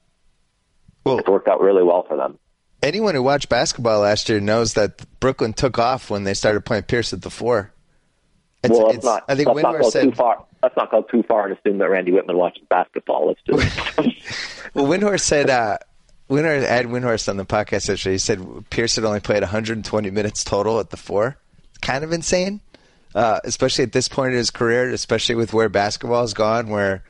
well, 1.05 1.19
it's 1.19 1.29
worked 1.29 1.49
out 1.49 1.63
really 1.63 1.83
well 1.83 2.05
for 2.07 2.19
them. 2.19 2.39
Anyone 2.83 3.15
who 3.15 3.23
watched 3.23 3.49
basketball 3.49 4.01
last 4.01 4.29
year 4.29 4.41
knows 4.41 4.75
that 4.75 5.05
Brooklyn 5.21 5.55
took 5.55 5.79
off 5.79 6.11
when 6.11 6.25
they 6.25 6.35
started 6.35 6.67
playing 6.67 6.85
Pierce 6.85 7.13
at 7.15 7.23
the 7.23 7.31
four. 7.31 7.73
It's, 8.63 8.73
well, 8.73 8.91
it's, 8.91 9.05
not. 9.05 9.25
I 9.29 9.37
think 9.37 9.49
let's 9.49 9.63
not 9.63 9.81
go 9.81 9.91
said, 9.91 10.05
too 10.05 10.13
far. 10.13 10.45
Let's 10.63 10.77
not 10.77 10.91
go 10.91 11.03
too 11.03 11.23
far 11.23 11.47
and 11.47 11.57
assume 11.57 11.79
that 11.79 11.89
Randy 11.89 12.11
Wittman 12.11 12.35
watches 12.35 12.65
basketball. 12.69 13.29
Let's 13.29 13.41
just. 13.47 13.97
well, 14.75 14.87
Windhorst 14.87 15.21
said. 15.21 15.51
Uh, 15.51 15.79
Windhorst, 16.29 16.65
Ed 16.65 16.87
Windhorst 16.87 17.29
on 17.29 17.37
the 17.37 17.47
podcast 17.47 17.89
yesterday. 17.89 18.13
He 18.13 18.19
said 18.19 18.69
Pierce 18.71 18.97
had 18.97 19.05
only 19.05 19.21
played 19.21 19.43
120 19.43 20.11
minutes 20.11 20.45
total 20.45 20.79
at 20.81 20.91
the 20.91 20.97
four. 20.97 21.39
It's 21.71 21.79
kind 21.79 22.05
of 22.05 22.13
insane, 22.13 22.61
uh, 23.15 23.41
especially 23.45 23.85
at 23.85 23.93
this 23.93 24.09
point 24.09 24.33
in 24.33 24.39
his 24.39 24.51
career, 24.51 24.91
especially 24.91 25.37
with 25.37 25.55
where 25.55 25.69
basketball 25.69 26.21
has 26.21 26.35
gone, 26.35 26.69
where 26.69 27.03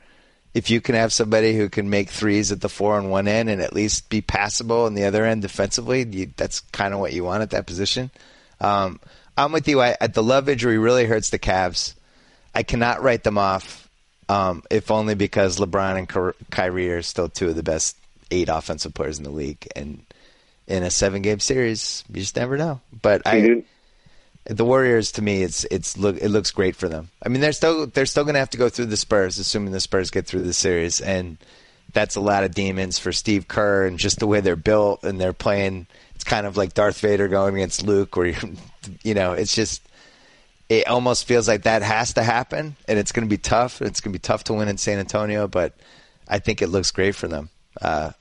if 0.53 0.69
you 0.69 0.79
can 0.81 0.95
have 0.95 1.11
somebody 1.11 1.55
who 1.55 1.69
can 1.69 1.89
make 1.89 2.09
threes 2.09 2.51
at 2.51 2.61
the 2.61 2.69
four 2.69 2.95
on 2.95 3.09
one 3.09 3.27
end 3.27 3.49
and 3.49 3.61
at 3.61 3.73
least 3.73 4.09
be 4.09 4.21
passable 4.21 4.85
on 4.85 4.93
the 4.93 5.03
other 5.03 5.25
end 5.25 5.41
defensively, 5.41 6.05
you, 6.09 6.31
that's 6.37 6.61
kind 6.61 6.93
of 6.93 6.99
what 6.99 7.13
you 7.13 7.23
want 7.23 7.43
at 7.43 7.51
that 7.51 7.67
position. 7.67 8.09
Um, 8.61 8.99
I'm 9.39 9.53
with 9.53 9.67
you. 9.67 9.81
I, 9.81 9.95
the 10.07 10.21
Love 10.21 10.49
injury 10.49 10.77
really 10.77 11.05
hurts 11.05 11.29
the 11.29 11.39
Cavs. 11.39 11.93
I 12.53 12.63
cannot 12.63 13.01
write 13.01 13.23
them 13.23 13.37
off, 13.37 13.89
um, 14.27 14.63
if 14.69 14.91
only 14.91 15.15
because 15.15 15.59
LeBron 15.59 15.97
and 15.97 16.33
Kyrie 16.51 16.91
are 16.91 17.01
still 17.01 17.29
two 17.29 17.47
of 17.47 17.55
the 17.55 17.63
best 17.63 17.95
eight 18.31 18.49
offensive 18.49 18.93
players 18.93 19.17
in 19.17 19.23
the 19.23 19.29
league, 19.29 19.65
and 19.75 20.03
in 20.67 20.83
a 20.83 20.91
seven 20.91 21.21
game 21.21 21.39
series, 21.39 22.03
you 22.09 22.21
just 22.21 22.35
never 22.35 22.57
know. 22.57 22.81
But 23.01 23.21
I, 23.25 23.63
the 24.43 24.65
Warriors, 24.65 25.13
to 25.13 25.21
me, 25.21 25.43
it's 25.43 25.63
it's 25.65 25.97
look 25.97 26.17
it 26.17 26.29
looks 26.29 26.51
great 26.51 26.75
for 26.75 26.89
them. 26.89 27.09
I 27.23 27.29
mean, 27.29 27.39
they're 27.39 27.53
still 27.53 27.87
they're 27.87 28.05
still 28.05 28.25
going 28.25 28.33
to 28.33 28.39
have 28.39 28.49
to 28.51 28.57
go 28.57 28.67
through 28.67 28.87
the 28.87 28.97
Spurs, 28.97 29.39
assuming 29.39 29.71
the 29.71 29.79
Spurs 29.79 30.11
get 30.11 30.27
through 30.27 30.41
the 30.41 30.53
series, 30.53 30.99
and 30.99 31.37
that's 31.93 32.15
a 32.15 32.21
lot 32.21 32.43
of 32.43 32.53
demons 32.53 32.99
for 32.99 33.11
Steve 33.11 33.47
Kerr 33.47 33.85
and 33.85 33.97
just 33.97 34.19
the 34.19 34.27
way 34.27 34.41
they're 34.41 34.55
built 34.55 35.03
and 35.03 35.19
they're 35.19 35.33
playing. 35.33 35.87
It's 36.19 36.25
kind 36.25 36.45
of 36.45 36.57
like 36.57 36.73
Darth 36.73 36.99
Vader 36.99 37.29
going 37.29 37.55
against 37.55 37.87
Luke, 37.87 38.17
where 38.17 38.27
you 38.27 38.35
you 39.03 39.13
know, 39.13 39.31
it's 39.31 39.55
just 39.55 39.81
it 40.67 40.85
almost 40.85 41.23
feels 41.23 41.47
like 41.47 41.63
that 41.63 41.81
has 41.81 42.15
to 42.15 42.23
happen, 42.23 42.75
and 42.89 42.99
it's 42.99 43.13
going 43.13 43.25
to 43.25 43.29
be 43.29 43.37
tough. 43.37 43.81
It's 43.81 44.01
going 44.01 44.11
to 44.11 44.19
be 44.19 44.21
tough 44.21 44.43
to 44.45 44.53
win 44.53 44.67
in 44.67 44.77
San 44.77 44.99
Antonio, 44.99 45.47
but 45.47 45.75
I 46.27 46.39
think 46.39 46.61
it 46.61 46.67
looks 46.67 46.91
great 46.91 47.15
for 47.15 47.29
them. 47.29 47.49
Uh, 47.81 48.11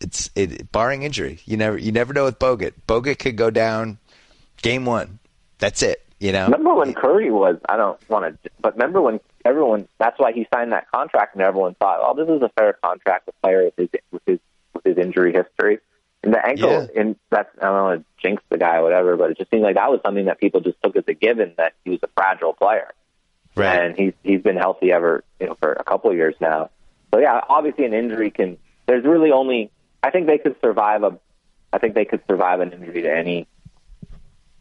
it's 0.00 0.30
it, 0.34 0.72
barring 0.72 1.04
injury. 1.04 1.38
You 1.44 1.56
never 1.56 1.78
you 1.78 1.92
never 1.92 2.12
know 2.12 2.24
with 2.24 2.40
Bogut. 2.40 2.72
Bogut 2.88 3.20
could 3.20 3.36
go 3.36 3.50
down 3.50 3.98
game 4.60 4.84
one. 4.84 5.20
That's 5.60 5.84
it. 5.84 6.04
You 6.18 6.32
know. 6.32 6.46
Remember 6.46 6.74
when 6.74 6.92
Curry 6.92 7.30
was? 7.30 7.58
I 7.68 7.76
don't 7.76 8.00
want 8.10 8.42
to, 8.42 8.50
but 8.60 8.72
remember 8.72 9.00
when 9.00 9.20
everyone? 9.44 9.86
That's 10.00 10.18
why 10.18 10.32
he 10.32 10.48
signed 10.52 10.72
that 10.72 10.90
contract, 10.90 11.36
and 11.36 11.42
everyone 11.42 11.76
thought, 11.76 12.00
"Oh, 12.02 12.14
this 12.16 12.28
is 12.28 12.42
a 12.42 12.48
fair 12.58 12.72
contract 12.82 13.26
with 13.26 13.40
player 13.42 13.66
with 13.66 13.76
his 13.76 14.00
with 14.10 14.22
his 14.26 14.40
with 14.74 14.84
his 14.84 14.98
injury 14.98 15.32
history." 15.32 15.78
And 16.22 16.34
the 16.34 16.44
ankle, 16.44 16.70
yeah. 16.70 17.00
and 17.00 17.16
that's 17.30 17.48
I 17.62 17.66
don't 17.66 17.82
want 17.82 18.00
to 18.00 18.06
jinx 18.20 18.42
the 18.48 18.58
guy 18.58 18.76
or 18.76 18.82
whatever, 18.82 19.16
but 19.16 19.30
it 19.30 19.38
just 19.38 19.50
seemed 19.50 19.62
like 19.62 19.76
that 19.76 19.90
was 19.90 20.00
something 20.04 20.24
that 20.24 20.40
people 20.40 20.60
just 20.60 20.76
took 20.82 20.96
as 20.96 21.04
a 21.06 21.14
given 21.14 21.54
that 21.58 21.74
he 21.84 21.90
was 21.90 22.00
a 22.02 22.08
fragile 22.08 22.52
player. 22.52 22.92
Right. 23.54 23.80
And 23.80 23.96
he's 23.96 24.14
he's 24.24 24.42
been 24.42 24.56
healthy 24.56 24.90
ever 24.92 25.24
you 25.40 25.46
know 25.46 25.54
for 25.54 25.72
a 25.72 25.84
couple 25.84 26.10
of 26.10 26.16
years 26.16 26.34
now. 26.40 26.70
So 27.12 27.20
yeah, 27.20 27.40
obviously 27.48 27.84
an 27.84 27.94
injury 27.94 28.30
can. 28.30 28.58
There's 28.86 29.04
really 29.04 29.30
only. 29.30 29.70
I 30.02 30.10
think 30.10 30.26
they 30.26 30.38
could 30.38 30.56
survive 30.60 31.04
a. 31.04 31.18
I 31.72 31.78
think 31.78 31.94
they 31.94 32.04
could 32.04 32.22
survive 32.28 32.60
an 32.60 32.72
injury 32.72 33.02
to 33.02 33.16
any. 33.16 33.46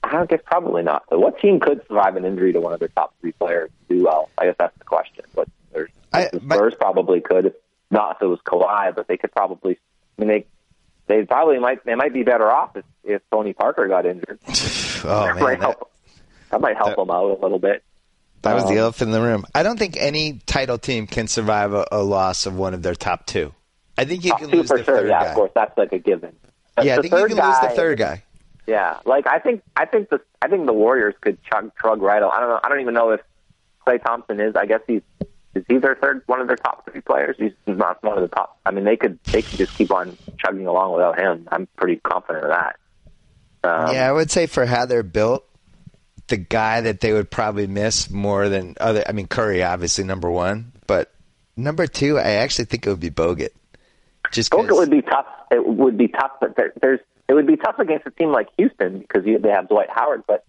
I 0.04 0.12
don't 0.12 0.30
guess 0.30 0.42
probably 0.46 0.84
not. 0.84 1.04
But 1.10 1.20
what 1.20 1.40
team 1.40 1.60
could 1.60 1.82
survive 1.88 2.16
an 2.16 2.26
injury 2.26 2.54
to 2.54 2.62
one 2.62 2.74
of 2.74 2.80
their 2.80 2.90
top 2.90 3.14
three 3.20 3.34
players 3.34 3.72
do 3.90 4.04
well? 4.04 4.30
I 4.38 4.46
guess 4.46 4.56
that's 4.58 4.78
the 4.78 4.86
question. 4.86 5.26
But 5.34 5.50
there's 5.74 5.90
I, 6.14 6.30
the 6.32 6.40
Spurs 6.40 6.74
my, 6.74 6.78
probably 6.80 7.22
could. 7.22 7.54
Not 7.90 8.18
if 8.18 8.22
it 8.22 8.26
was 8.26 8.40
Kawhi, 8.46 8.96
but 8.96 9.08
they 9.08 9.18
could 9.18 9.32
probably. 9.32 9.78
I 10.18 10.22
mean, 10.22 10.30
they 10.30 10.46
they 11.08 11.24
probably 11.24 11.60
might 11.60 11.84
they 11.86 11.96
might 11.96 12.14
be 12.14 12.24
better 12.24 12.50
off 12.52 12.76
if, 12.76 12.86
if 13.04 13.22
Tony 13.32 13.54
Parker 13.54 13.88
got 13.88 14.06
injured. 14.06 14.40
oh 14.48 15.26
that 15.26 15.36
man, 15.36 15.44
might 15.44 15.60
help, 15.60 15.80
that, 15.80 16.52
that, 16.52 16.62
might 16.62 16.78
help 16.78 16.90
that, 16.90 16.98
them 16.98 17.10
out 17.10 17.38
a 17.38 17.42
little 17.42 17.60
bit. 17.60 17.84
That 18.44 18.54
was 18.54 18.66
um, 18.66 18.74
the 18.74 18.78
elephant 18.78 19.10
in 19.10 19.14
the 19.14 19.22
room. 19.22 19.46
I 19.56 19.64
don't 19.64 19.80
think 19.80 19.98
any 19.98 20.40
title 20.46 20.78
team 20.78 21.08
can 21.08 21.28
survive 21.28 21.74
a, 21.74 21.88
a 21.92 22.04
loss 22.04 22.46
of 22.46 22.56
one 22.56 22.74
of 22.74 22.84
their 22.84 22.96
top 22.96 23.26
two. 23.26 23.54
I 23.98 24.06
think 24.06 24.24
you 24.24 24.34
can 24.36 24.50
lose 24.50 24.68
for 24.68 24.78
the 24.78 24.84
sure. 24.84 24.98
third 24.98 25.10
yeah, 25.10 25.24
guy. 25.24 25.30
of 25.30 25.36
course, 25.36 25.52
that's 25.56 25.78
like 25.78 25.92
a 25.92 26.00
given. 26.00 26.36
But 26.76 26.86
yeah, 26.86 26.94
I 26.94 27.02
think 27.02 27.14
you 27.14 27.28
can 27.28 27.38
guy, 27.38 27.48
lose 27.48 27.70
the 27.70 27.76
third 27.76 27.98
guy. 27.98 28.24
Yeah, 28.68 29.00
like 29.06 29.26
I 29.28 29.40
think 29.40 29.64
I 29.76 29.86
think 29.86 30.10
the 30.10 30.22
I 30.42 30.50
think 30.50 30.66
the 30.66 30.74
Warriors 30.74 31.16
could 31.22 31.38
chug 31.44 31.72
trug 31.82 32.02
right. 32.02 32.18
I 32.18 32.40
don't 32.40 32.50
know. 32.50 32.60
I 32.64 32.70
don't 32.70 32.82
even 32.82 32.94
know 32.94 33.12
if 33.12 33.22
Klay 33.86 34.04
Thompson 34.04 34.40
is. 34.40 34.56
I 34.56 34.66
guess 34.66 34.82
he's 34.86 35.02
is 35.58 35.66
he 35.68 35.78
their 35.78 35.96
third 35.96 36.22
one 36.28 36.40
of 36.40 36.48
their 36.48 36.56
top 36.56 36.90
three 36.90 37.02
players? 37.02 37.36
He's 37.38 37.54
not 37.66 38.02
one 38.04 38.18
of 38.18 38.30
the 38.30 38.34
top. 38.34 38.60
I 38.66 38.72
mean, 38.72 38.86
they 38.86 38.96
could 38.96 39.20
they 39.26 39.42
could 39.42 39.58
just 39.58 39.76
keep 39.78 39.92
on 39.92 40.18
chugging 40.38 40.68
along 40.68 40.94
without 40.94 41.20
him. 41.20 41.48
I'm 41.52 41.68
pretty 41.76 41.98
confident 41.98 42.46
of 42.46 42.52
that. 42.52 42.76
Um, 43.64 43.94
yeah, 43.94 44.08
I 44.08 44.12
would 44.12 44.32
say 44.32 44.46
for 44.46 44.66
how 44.66 44.86
they're 44.86 45.04
built, 45.04 45.46
the 46.28 46.38
guy 46.38 46.82
that 46.82 47.02
they 47.02 47.14
would 47.14 47.32
probably 47.32 47.68
miss 47.68 48.10
more 48.10 48.50
than 48.50 48.76
other. 48.80 49.04
I 49.08 49.12
mean, 49.12 49.28
Curry 49.28 49.64
obviously 49.64 50.04
number 50.04 50.30
one, 50.30 50.72
but 50.86 51.12
number 51.56 51.88
two, 51.88 52.18
I 52.18 52.32
actually 52.32 52.66
think 52.66 52.86
it 52.86 52.90
would 52.90 53.00
be 53.00 53.10
Bogut. 53.10 53.50
Just 54.32 54.52
Bogut 54.52 54.78
would 54.78 54.92
be 54.92 55.02
tough. 55.02 55.26
It 55.52 55.66
would 55.66 55.98
be 55.98 56.08
tough, 56.08 56.32
but 56.40 56.56
there, 56.56 56.74
there's 56.82 57.00
it 57.28 57.34
would 57.34 57.48
be 57.48 57.58
tough 57.58 57.80
against 57.80 58.06
a 58.06 58.12
team 58.12 58.32
like 58.32 58.48
Houston 58.58 59.00
because 59.00 59.26
you, 59.26 59.40
they 59.40 59.50
have 59.50 59.68
Dwight 59.68 59.90
Howard. 59.90 60.24
But 60.28 60.46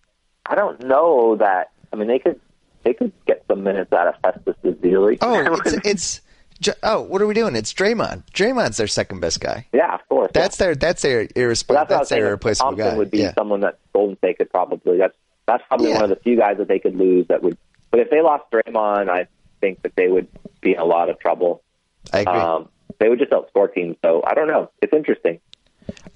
I 0.46 0.54
don't 0.54 0.80
know 0.84 1.36
that. 1.36 1.70
I 1.92 1.96
mean, 1.96 2.08
they 2.08 2.18
could 2.18 2.40
they 2.88 2.94
could 2.94 3.12
get 3.26 3.44
some 3.48 3.62
minutes 3.62 3.92
out 3.92 4.08
of 4.08 4.14
Festus 4.22 4.56
Ezeli. 4.64 5.18
Oh, 5.20 5.60
it's, 5.84 6.22
it's 6.60 6.70
oh, 6.82 7.02
what 7.02 7.20
are 7.20 7.26
we 7.26 7.34
doing? 7.34 7.54
It's 7.54 7.74
Draymond. 7.74 8.24
Draymond's 8.32 8.78
their 8.78 8.86
second 8.86 9.20
best 9.20 9.40
guy. 9.40 9.66
Yeah, 9.74 9.94
of 9.94 10.08
course. 10.08 10.30
That's 10.32 10.58
yeah. 10.58 10.66
their 10.66 10.74
that's 10.74 11.02
their 11.02 11.28
irresponsible. 11.36 11.86
That's, 11.86 11.98
that's 11.98 12.08
their 12.08 12.28
irreplaceable 12.28 12.70
Thompson 12.70 12.90
guy. 12.92 12.96
Would 12.96 13.10
be 13.10 13.18
yeah. 13.18 13.34
someone 13.34 13.60
that 13.60 13.78
Golden 13.92 14.16
State 14.16 14.38
could 14.38 14.50
probably. 14.50 14.96
That's 14.96 15.14
that's 15.46 15.62
probably 15.68 15.90
yeah. 15.90 15.96
one 15.96 16.04
of 16.04 16.10
the 16.10 16.22
few 16.22 16.38
guys 16.38 16.56
that 16.58 16.68
they 16.68 16.78
could 16.78 16.96
lose. 16.96 17.26
That 17.28 17.42
would. 17.42 17.58
But 17.90 18.00
if 18.00 18.10
they 18.10 18.22
lost 18.22 18.44
Draymond, 18.50 19.10
I 19.10 19.28
think 19.60 19.82
that 19.82 19.92
they 19.94 20.08
would 20.08 20.28
be 20.62 20.72
in 20.72 20.78
a 20.78 20.84
lot 20.84 21.10
of 21.10 21.18
trouble. 21.18 21.62
I 22.10 22.20
agree. 22.20 22.34
Um, 22.34 22.68
they 22.98 23.10
would 23.10 23.18
just 23.18 23.32
outscore 23.32 23.72
teams. 23.72 23.96
So 24.02 24.22
I 24.26 24.32
don't 24.32 24.48
know. 24.48 24.70
It's 24.80 24.94
interesting. 24.94 25.40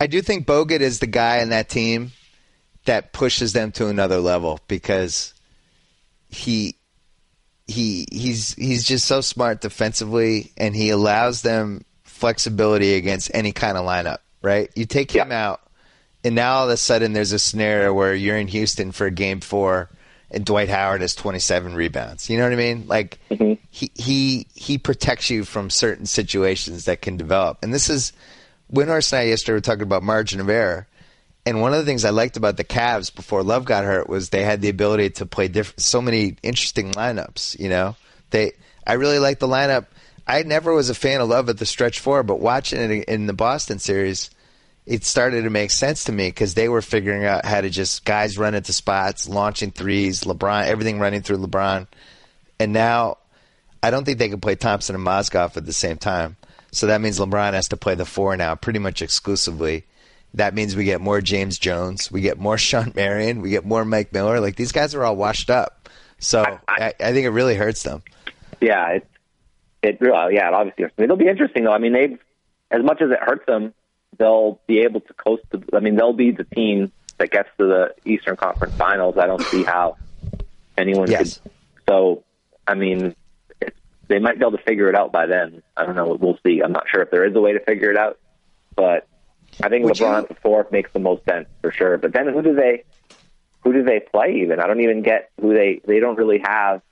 I 0.00 0.06
do 0.06 0.22
think 0.22 0.46
Bogut 0.46 0.80
is 0.80 1.00
the 1.00 1.06
guy 1.06 1.38
in 1.38 1.50
that 1.50 1.68
team 1.68 2.12
that 2.86 3.12
pushes 3.12 3.52
them 3.52 3.72
to 3.72 3.88
another 3.88 4.18
level 4.18 4.58
because 4.68 5.34
he 6.32 6.76
he 7.68 8.06
he's 8.10 8.54
he's 8.54 8.84
just 8.84 9.06
so 9.06 9.20
smart 9.20 9.60
defensively, 9.60 10.52
and 10.56 10.74
he 10.74 10.90
allows 10.90 11.42
them 11.42 11.84
flexibility 12.02 12.94
against 12.94 13.30
any 13.34 13.52
kind 13.52 13.78
of 13.78 13.86
lineup. 13.86 14.18
Right? 14.42 14.70
You 14.74 14.86
take 14.86 15.12
him 15.12 15.30
out, 15.30 15.60
and 16.24 16.34
now 16.34 16.54
all 16.54 16.64
of 16.64 16.70
a 16.70 16.76
sudden 16.76 17.12
there's 17.12 17.32
a 17.32 17.38
scenario 17.38 17.92
where 17.92 18.14
you're 18.14 18.36
in 18.36 18.48
Houston 18.48 18.90
for 18.90 19.08
game 19.10 19.40
four, 19.40 19.90
and 20.30 20.44
Dwight 20.44 20.68
Howard 20.68 21.02
has 21.02 21.14
27 21.14 21.74
rebounds. 21.74 22.28
You 22.28 22.38
know 22.38 22.44
what 22.44 22.52
I 22.52 22.56
mean? 22.56 22.86
Like 22.88 23.20
mm-hmm. 23.30 23.62
he 23.70 23.92
he 23.94 24.46
he 24.54 24.78
protects 24.78 25.30
you 25.30 25.44
from 25.44 25.70
certain 25.70 26.06
situations 26.06 26.86
that 26.86 27.02
can 27.02 27.16
develop, 27.16 27.58
and 27.62 27.72
this 27.72 27.88
is. 27.88 28.12
when 28.68 28.88
I 28.90 28.96
yesterday 28.96 29.52
were 29.52 29.60
talking 29.60 29.82
about 29.82 30.02
margin 30.02 30.40
of 30.40 30.48
error. 30.48 30.88
And 31.44 31.60
one 31.60 31.72
of 31.72 31.80
the 31.80 31.84
things 31.84 32.04
I 32.04 32.10
liked 32.10 32.36
about 32.36 32.56
the 32.56 32.64
Cavs 32.64 33.14
before 33.14 33.42
Love 33.42 33.64
got 33.64 33.84
hurt 33.84 34.08
was 34.08 34.28
they 34.28 34.44
had 34.44 34.60
the 34.60 34.68
ability 34.68 35.10
to 35.10 35.26
play 35.26 35.48
different, 35.48 35.80
so 35.80 36.00
many 36.00 36.36
interesting 36.42 36.92
lineups. 36.92 37.58
You 37.58 37.68
know, 37.68 37.96
they 38.30 38.52
I 38.86 38.94
really 38.94 39.18
liked 39.18 39.40
the 39.40 39.48
lineup. 39.48 39.86
I 40.26 40.44
never 40.44 40.72
was 40.72 40.88
a 40.88 40.94
fan 40.94 41.20
of 41.20 41.28
Love 41.28 41.48
at 41.48 41.58
the 41.58 41.66
stretch 41.66 41.98
four, 41.98 42.22
but 42.22 42.38
watching 42.38 42.78
it 42.78 43.04
in 43.08 43.26
the 43.26 43.32
Boston 43.32 43.80
series, 43.80 44.30
it 44.86 45.04
started 45.04 45.42
to 45.42 45.50
make 45.50 45.72
sense 45.72 46.04
to 46.04 46.12
me 46.12 46.28
because 46.28 46.54
they 46.54 46.68
were 46.68 46.82
figuring 46.82 47.24
out 47.24 47.44
how 47.44 47.60
to 47.60 47.70
just 47.70 48.04
guys 48.04 48.38
run 48.38 48.54
into 48.54 48.72
spots, 48.72 49.28
launching 49.28 49.72
threes, 49.72 50.22
LeBron, 50.22 50.66
everything 50.66 51.00
running 51.00 51.22
through 51.22 51.38
LeBron, 51.38 51.88
and 52.60 52.72
now 52.72 53.18
I 53.82 53.90
don't 53.90 54.04
think 54.04 54.18
they 54.18 54.28
can 54.28 54.40
play 54.40 54.54
Thompson 54.54 54.94
and 54.94 55.04
Mozgov 55.04 55.56
at 55.56 55.66
the 55.66 55.72
same 55.72 55.96
time. 55.96 56.36
So 56.70 56.86
that 56.86 57.00
means 57.00 57.18
LeBron 57.18 57.52
has 57.52 57.68
to 57.68 57.76
play 57.76 57.96
the 57.96 58.04
four 58.04 58.36
now, 58.36 58.54
pretty 58.54 58.78
much 58.78 59.02
exclusively 59.02 59.84
that 60.34 60.54
means 60.54 60.74
we 60.76 60.84
get 60.84 61.00
more 61.00 61.20
James 61.20 61.58
Jones, 61.58 62.10
we 62.10 62.20
get 62.20 62.38
more 62.38 62.58
Shawn 62.58 62.92
Marion, 62.94 63.40
we 63.40 63.50
get 63.50 63.64
more 63.64 63.84
Mike 63.84 64.12
Miller. 64.12 64.40
Like 64.40 64.56
these 64.56 64.72
guys 64.72 64.94
are 64.94 65.04
all 65.04 65.16
washed 65.16 65.50
up. 65.50 65.88
So 66.18 66.42
I, 66.42 66.58
I, 66.68 66.94
I 67.00 67.12
think 67.12 67.26
it 67.26 67.30
really 67.30 67.56
hurts 67.56 67.82
them. 67.82 68.02
Yeah, 68.60 68.88
it 68.90 69.06
it 69.82 70.00
really 70.00 70.34
yeah, 70.34 70.48
it 70.48 70.54
obviously 70.54 70.84
hurts 70.84 70.96
them. 70.96 71.04
It'll 71.04 71.16
be 71.16 71.28
interesting 71.28 71.64
though. 71.64 71.72
I 71.72 71.78
mean, 71.78 71.92
they 71.92 72.18
as 72.70 72.82
much 72.82 73.02
as 73.02 73.10
it 73.10 73.18
hurts 73.20 73.44
them, 73.46 73.74
they'll 74.18 74.60
be 74.66 74.80
able 74.80 75.00
to 75.00 75.14
coast. 75.14 75.42
To, 75.50 75.62
I 75.74 75.80
mean, 75.80 75.96
they'll 75.96 76.12
be 76.12 76.30
the 76.30 76.44
team 76.44 76.92
that 77.18 77.30
gets 77.30 77.48
to 77.58 77.66
the 77.66 77.94
Eastern 78.04 78.36
Conference 78.36 78.74
Finals. 78.74 79.16
I 79.18 79.26
don't 79.26 79.42
see 79.42 79.62
how 79.62 79.96
anyone 80.76 81.10
yes. 81.10 81.38
could. 81.38 81.52
So, 81.88 82.24
I 82.66 82.74
mean, 82.74 83.14
it, 83.60 83.74
they 84.08 84.18
might 84.18 84.38
be 84.38 84.44
able 84.44 84.56
to 84.56 84.64
figure 84.64 84.88
it 84.88 84.94
out 84.94 85.12
by 85.12 85.26
then. 85.26 85.62
I 85.76 85.84
don't 85.84 85.94
know. 85.94 86.16
We'll 86.18 86.38
see. 86.44 86.62
I'm 86.62 86.72
not 86.72 86.88
sure 86.88 87.02
if 87.02 87.10
there 87.10 87.24
is 87.24 87.34
a 87.34 87.40
way 87.40 87.52
to 87.52 87.60
figure 87.60 87.90
it 87.90 87.96
out, 87.96 88.18
but 88.76 89.06
I 89.62 89.68
think 89.68 89.84
Would 89.84 89.94
LeBron 89.94 90.10
you- 90.12 90.16
at 90.18 90.28
the 90.28 90.34
four 90.36 90.66
makes 90.70 90.92
the 90.92 90.98
most 91.00 91.24
sense 91.24 91.48
for 91.60 91.70
sure. 91.72 91.98
But 91.98 92.12
then 92.12 92.28
who 92.28 92.42
do 92.42 92.54
they 92.54 92.84
who 93.62 93.72
do 93.72 93.82
they 93.82 94.00
play 94.00 94.36
even? 94.42 94.60
I 94.60 94.66
don't 94.66 94.80
even 94.80 95.02
get 95.02 95.30
who 95.40 95.54
they 95.54 95.80
they 95.86 96.00
don't 96.00 96.16
really 96.16 96.40
have. 96.44 96.82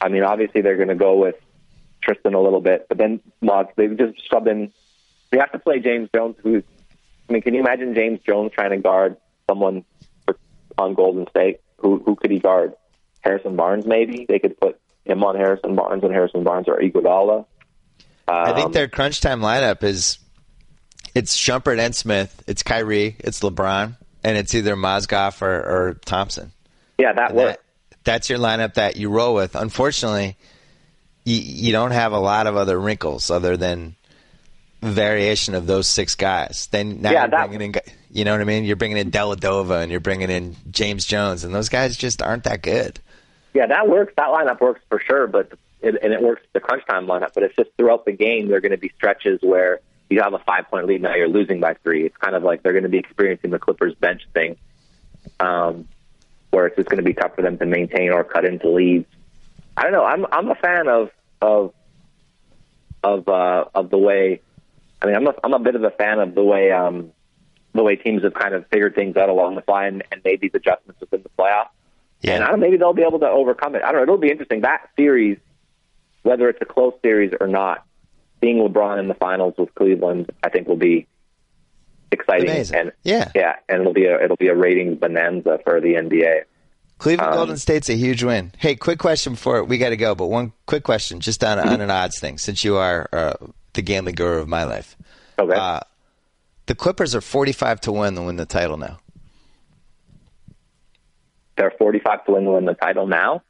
I 0.00 0.08
mean, 0.08 0.22
obviously 0.22 0.62
they're 0.62 0.76
going 0.76 0.88
to 0.88 0.94
go 0.94 1.16
with 1.16 1.36
Tristan 2.02 2.34
a 2.34 2.40
little 2.40 2.60
bit, 2.62 2.86
but 2.88 2.96
then 2.98 3.20
well, 3.42 3.70
they 3.76 3.88
just 3.88 4.14
sub 4.30 4.46
in. 4.46 4.72
They 5.30 5.38
have 5.38 5.52
to 5.52 5.58
play 5.58 5.80
James 5.80 6.08
Jones, 6.14 6.36
who's. 6.42 6.62
I 7.28 7.32
mean, 7.34 7.42
can 7.42 7.54
you 7.54 7.60
imagine 7.60 7.94
James 7.94 8.20
Jones 8.26 8.50
trying 8.52 8.70
to 8.70 8.78
guard 8.78 9.16
someone 9.48 9.84
for, 10.26 10.36
on 10.78 10.94
Golden 10.94 11.28
State? 11.28 11.60
Who 11.78 11.98
who 12.04 12.16
could 12.16 12.30
he 12.30 12.38
guard? 12.38 12.74
Harrison 13.20 13.54
Barnes, 13.54 13.84
maybe 13.84 14.24
they 14.26 14.38
could 14.38 14.58
put 14.58 14.80
him 15.04 15.22
on 15.22 15.36
Harrison 15.36 15.76
Barnes 15.76 16.02
and 16.02 16.10
Harrison 16.12 16.42
Barnes 16.42 16.68
or 16.68 16.78
Iguodala. 16.80 17.44
I 18.26 18.54
think 18.54 18.66
Um, 18.66 18.72
their 18.72 18.88
crunch 18.88 19.20
time 19.20 19.40
lineup 19.42 19.82
is 19.82 20.18
it's 21.14 21.36
Shumpert 21.36 21.78
and 21.78 21.94
Smith, 21.94 22.42
it's 22.46 22.62
Kyrie, 22.62 23.16
it's 23.18 23.40
LeBron, 23.40 23.96
and 24.24 24.36
it's 24.38 24.54
either 24.54 24.76
Mozgov 24.76 25.40
or, 25.42 25.54
or 25.88 25.94
Thompson. 26.04 26.52
yeah, 26.98 27.12
that 27.12 27.34
works. 27.34 27.58
that, 27.90 27.98
that's 28.04 28.30
your 28.30 28.38
lineup 28.38 28.74
that 28.74 28.96
you 28.96 29.10
roll 29.10 29.34
with. 29.34 29.54
Unfortunately, 29.54 30.36
you, 31.24 31.36
you 31.36 31.72
don't 31.72 31.90
have 31.92 32.12
a 32.12 32.18
lot 32.20 32.46
of 32.46 32.56
other 32.56 32.78
wrinkles 32.78 33.30
other 33.30 33.56
than 33.56 33.94
variation 34.82 35.54
of 35.54 35.66
those 35.66 35.86
six 35.86 36.14
guys. 36.14 36.68
Then 36.70 37.02
now 37.02 37.10
Yeah, 37.10 37.20
you're 37.22 37.28
that- 37.30 37.48
bringing 37.48 37.74
in, 37.74 37.80
you 38.10 38.24
know 38.24 38.32
what 38.32 38.40
I 38.40 38.44
mean? 38.44 38.64
You're 38.64 38.76
bringing 38.76 38.96
in 38.98 39.10
Dellavedova 39.10 39.82
and 39.82 39.90
you're 39.90 40.00
bringing 40.00 40.30
in 40.30 40.56
James 40.70 41.04
Jones, 41.04 41.44
and 41.44 41.54
those 41.54 41.68
guys 41.68 41.96
just 41.96 42.22
aren't 42.22 42.44
that 42.44 42.62
good. 42.62 42.98
Yeah, 43.52 43.66
that 43.66 43.88
works. 43.88 44.12
That 44.16 44.28
lineup 44.28 44.60
works 44.60 44.80
for 44.88 45.00
sure, 45.00 45.26
but 45.26 45.52
it, 45.82 45.96
and 46.02 46.12
it 46.12 46.22
works 46.22 46.42
the 46.52 46.60
crunch 46.60 46.84
time 46.86 47.06
lineup. 47.06 47.32
But 47.34 47.42
it's 47.42 47.56
just 47.56 47.70
throughout 47.76 48.04
the 48.04 48.12
game, 48.12 48.48
there 48.48 48.56
are 48.58 48.60
going 48.60 48.70
to 48.72 48.78
be 48.78 48.92
stretches 48.96 49.40
where 49.42 49.80
you 50.10 50.20
have 50.20 50.34
a 50.34 50.38
five 50.40 50.68
point 50.68 50.86
lead 50.86 51.00
now 51.00 51.14
you're 51.14 51.28
losing 51.28 51.60
by 51.60 51.74
three. 51.74 52.04
It's 52.04 52.16
kind 52.16 52.34
of 52.34 52.42
like 52.42 52.62
they're 52.62 52.72
going 52.72 52.82
to 52.82 52.90
be 52.90 52.98
experiencing 52.98 53.50
the 53.50 53.58
Clippers 53.58 53.94
bench 53.94 54.22
thing, 54.34 54.56
um, 55.38 55.88
where 56.50 56.66
it's 56.66 56.76
just 56.76 56.88
going 56.88 56.98
to 56.98 57.04
be 57.04 57.14
tough 57.14 57.36
for 57.36 57.42
them 57.42 57.56
to 57.58 57.66
maintain 57.66 58.10
or 58.10 58.24
cut 58.24 58.44
into 58.44 58.68
leads. 58.68 59.06
I 59.76 59.84
don't 59.84 59.92
know. 59.92 60.04
I'm 60.04 60.26
I'm 60.30 60.50
a 60.50 60.56
fan 60.56 60.88
of 60.88 61.10
of 61.40 61.72
of 63.02 63.28
uh, 63.28 63.64
of 63.74 63.90
the 63.90 63.98
way. 63.98 64.40
I 65.00 65.06
mean, 65.06 65.14
I'm 65.14 65.26
a 65.26 65.34
I'm 65.42 65.54
a 65.54 65.58
bit 65.60 65.76
of 65.76 65.84
a 65.84 65.90
fan 65.90 66.18
of 66.18 66.34
the 66.34 66.42
way 66.42 66.72
um, 66.72 67.12
the 67.72 67.82
way 67.82 67.96
teams 67.96 68.24
have 68.24 68.34
kind 68.34 68.54
of 68.54 68.66
figured 68.68 68.94
things 68.94 69.16
out 69.16 69.28
along 69.28 69.54
the 69.54 69.62
fly 69.62 69.86
and, 69.86 70.02
and 70.10 70.22
made 70.24 70.40
these 70.40 70.50
adjustments 70.54 71.00
within 71.00 71.22
the 71.22 71.30
playoffs. 71.38 71.68
And 72.34 72.44
I 72.44 72.48
don't 72.48 72.60
maybe 72.60 72.76
they'll 72.76 72.92
be 72.92 73.02
able 73.02 73.20
to 73.20 73.28
overcome 73.28 73.74
it. 73.76 73.82
I 73.82 73.92
don't 73.92 73.96
know. 73.96 74.02
It'll 74.02 74.18
be 74.18 74.30
interesting. 74.30 74.62
That 74.62 74.88
series, 74.96 75.38
whether 76.22 76.48
it's 76.48 76.60
a 76.60 76.66
close 76.66 76.94
series 77.00 77.32
or 77.40 77.46
not, 77.46 77.86
seeing 78.40 78.56
LeBron 78.58 78.98
in 78.98 79.08
the 79.08 79.14
finals 79.14 79.54
with 79.58 79.74
Cleveland, 79.74 80.30
I 80.42 80.48
think 80.48 80.66
will 80.68 80.76
be 80.76 81.06
exciting. 82.12 82.48
Amazing. 82.48 82.78
And 82.78 82.92
Yeah. 83.04 83.30
yeah, 83.34 83.56
and 83.68 83.80
it'll 83.80 83.92
be 83.92 84.06
a 84.06 84.22
it'll 84.22 84.36
be 84.36 84.48
a 84.48 84.54
rating 84.54 84.96
bonanza 84.96 85.58
for 85.64 85.80
the 85.80 85.94
NBA. 85.94 86.42
Cleveland 86.98 87.30
Um, 87.30 87.36
Golden 87.36 87.56
State's 87.56 87.88
a 87.88 87.94
huge 87.94 88.22
win. 88.22 88.52
Hey, 88.58 88.76
quick 88.76 88.98
question 88.98 89.32
before 89.32 89.64
we 89.64 89.78
got 89.78 89.88
to 89.88 89.96
go, 89.96 90.14
but 90.14 90.26
one 90.26 90.52
quick 90.66 90.82
question 90.82 91.20
just 91.20 91.42
on, 91.42 91.58
on 91.58 91.80
an 91.80 91.90
odds 91.90 92.18
thing, 92.20 92.36
since 92.36 92.62
you 92.62 92.76
are 92.76 93.08
uh, 93.12 93.34
the 93.72 93.80
gambling 93.82 94.16
guru 94.16 94.40
of 94.40 94.48
my 94.48 94.64
life. 94.64 94.96
Okay. 95.38 95.54
Uh, 95.56 95.80
the 96.66 96.74
Clippers 96.74 97.14
are 97.14 97.22
45 97.22 97.80
to 97.82 97.92
1 97.92 98.14
to 98.16 98.22
win 98.22 98.36
the 98.36 98.44
title 98.44 98.76
now. 98.76 98.98
They're 101.56 101.72
45 101.78 102.24
to 102.26 102.32
win 102.32 102.44
win 102.52 102.64
the 102.66 102.74
title 102.74 103.06
now. 103.06 103.42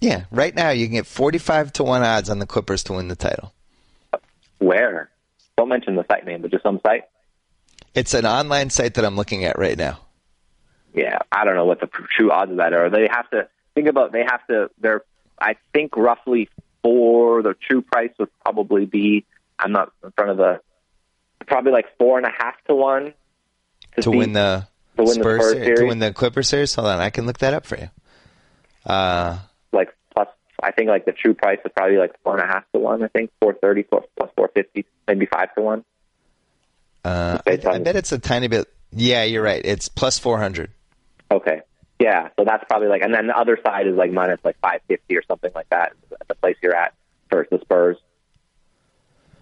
Yeah, 0.00 0.24
right 0.30 0.54
now 0.54 0.70
you 0.70 0.86
can 0.86 0.94
get 0.94 1.06
45 1.06 1.72
to 1.74 1.84
1 1.84 2.02
odds 2.02 2.30
on 2.30 2.38
the 2.38 2.46
Clippers 2.46 2.82
to 2.84 2.94
win 2.94 3.08
the 3.08 3.16
title. 3.16 3.52
Where? 4.62 5.10
Don't 5.56 5.68
mention 5.68 5.96
the 5.96 6.04
site 6.10 6.24
name, 6.24 6.42
but 6.42 6.50
just 6.50 6.62
some 6.62 6.80
site. 6.86 7.04
It's 7.94 8.14
an 8.14 8.24
online 8.24 8.70
site 8.70 8.94
that 8.94 9.04
I'm 9.04 9.16
looking 9.16 9.44
at 9.44 9.58
right 9.58 9.76
now. 9.76 9.98
Yeah, 10.94 11.18
I 11.30 11.44
don't 11.44 11.54
know 11.56 11.64
what 11.64 11.80
the 11.80 11.86
true 11.88 12.30
odds 12.30 12.50
of 12.50 12.56
that 12.58 12.72
are. 12.72 12.88
They 12.90 13.08
have 13.10 13.28
to 13.30 13.48
think 13.74 13.88
about. 13.88 14.12
They 14.12 14.22
have 14.24 14.46
to. 14.46 14.70
They're. 14.80 15.02
I 15.40 15.56
think 15.74 15.96
roughly 15.96 16.48
four. 16.82 17.42
The 17.42 17.54
true 17.54 17.82
price 17.82 18.10
would 18.18 18.28
probably 18.44 18.86
be. 18.86 19.24
I'm 19.58 19.72
not 19.72 19.92
in 20.04 20.10
front 20.12 20.30
of 20.30 20.36
the. 20.36 20.60
Probably 21.46 21.72
like 21.72 21.86
four 21.98 22.18
and 22.18 22.26
a 22.26 22.30
half 22.30 22.54
to 22.68 22.74
one 22.74 23.14
To 24.00 24.10
beat- 24.10 24.16
win 24.16 24.32
the 24.32 24.66
to 24.96 25.02
win 25.02 25.06
the 25.06 25.14
Spurs 25.14 25.42
Spurs 25.42 25.52
series, 25.52 25.78
to 25.80 25.86
win 25.86 25.98
the 25.98 26.12
Clipper 26.12 26.42
series. 26.42 26.74
Hold 26.74 26.88
on, 26.88 27.00
I 27.00 27.10
can 27.10 27.26
look 27.26 27.38
that 27.38 27.52
up 27.52 27.66
for 27.66 27.76
you. 27.78 27.90
Uh. 28.86 29.38
I 30.62 30.70
think 30.72 30.88
like 30.88 31.04
the 31.04 31.12
true 31.12 31.34
price 31.34 31.58
is 31.64 31.72
probably 31.74 31.96
like 31.96 32.14
four 32.22 32.38
and 32.38 32.42
a 32.42 32.46
half 32.46 32.64
to 32.72 32.78
one. 32.80 33.02
I 33.02 33.08
think 33.08 33.30
four 33.40 33.54
thirty 33.54 33.82
plus 33.82 34.04
plus 34.16 34.30
four 34.36 34.48
fifty, 34.54 34.86
maybe 35.08 35.26
five 35.26 35.54
to 35.56 35.62
one. 35.62 35.84
uh, 37.04 37.38
I, 37.46 37.58
I 37.66 37.78
bet 37.78 37.96
it's 37.96 38.12
a 38.12 38.18
tiny 38.18 38.48
bit. 38.48 38.72
Yeah, 38.92 39.24
you're 39.24 39.42
right. 39.42 39.62
It's 39.64 39.88
plus 39.88 40.18
400. 40.18 40.70
Okay. 41.30 41.62
Yeah, 41.98 42.28
so 42.38 42.44
that's 42.44 42.62
probably 42.68 42.88
like, 42.88 43.00
and 43.00 43.14
then 43.14 43.26
the 43.26 43.36
other 43.36 43.58
side 43.64 43.86
is 43.86 43.96
like 43.96 44.12
minus 44.12 44.40
like 44.44 44.58
five 44.60 44.80
fifty 44.88 45.16
or 45.16 45.22
something 45.26 45.50
like 45.54 45.68
that. 45.70 45.92
At 46.20 46.28
the 46.28 46.34
place 46.34 46.56
you're 46.62 46.74
at 46.76 46.94
for 47.30 47.46
the 47.50 47.58
Spurs. 47.60 47.96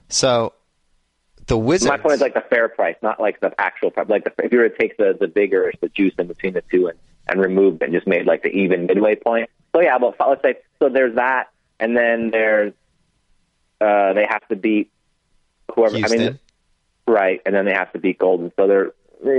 So 0.08 0.52
the 1.46 1.56
Wizards. 1.56 1.88
My 1.88 1.96
point 1.96 2.14
is 2.14 2.20
like 2.20 2.34
the 2.34 2.44
fair 2.50 2.68
price, 2.68 2.96
not 3.02 3.18
like 3.18 3.40
the 3.40 3.52
actual 3.58 3.90
price. 3.90 4.08
Like 4.08 4.24
the, 4.24 4.32
if 4.44 4.52
you 4.52 4.58
were 4.58 4.68
to 4.68 4.76
take 4.76 4.96
the 4.98 5.16
the 5.18 5.26
bigger 5.26 5.72
the 5.80 5.88
juice 5.88 6.14
in 6.18 6.26
between 6.26 6.52
the 6.52 6.62
two 6.70 6.86
and 6.88 6.98
and 7.28 7.40
remove 7.40 7.80
and 7.82 7.92
just 7.92 8.06
made 8.06 8.26
like 8.26 8.42
the 8.42 8.48
even 8.48 8.86
midway 8.86 9.16
point. 9.16 9.50
So 9.74 9.80
yeah, 9.80 9.98
but 9.98 10.16
let's 10.26 10.42
say 10.42 10.54
so. 10.78 10.88
There's 10.88 11.16
that, 11.16 11.48
and 11.78 11.96
then 11.96 12.30
there's 12.30 12.72
uh 13.80 14.12
they 14.14 14.26
have 14.28 14.46
to 14.48 14.56
beat 14.56 14.90
whoever. 15.74 15.96
Houston. 15.96 16.20
I 16.20 16.24
mean, 16.24 16.38
right, 17.06 17.40
and 17.46 17.54
then 17.54 17.64
they 17.64 17.74
have 17.74 17.92
to 17.92 17.98
beat 17.98 18.18
Golden. 18.18 18.52
So 18.56 18.66
they're 18.66 18.92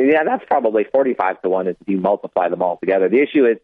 yeah, 0.10 0.24
that's 0.24 0.46
probably 0.46 0.86
forty 0.86 1.14
five 1.14 1.42
to 1.42 1.50
one 1.50 1.68
if 1.68 1.78
you 1.88 1.98
multiply 1.98 2.50
them 2.50 2.62
all 2.62 2.78
together. 2.78 3.10
The 3.10 3.22
issue 3.22 3.46
is. 3.46 3.58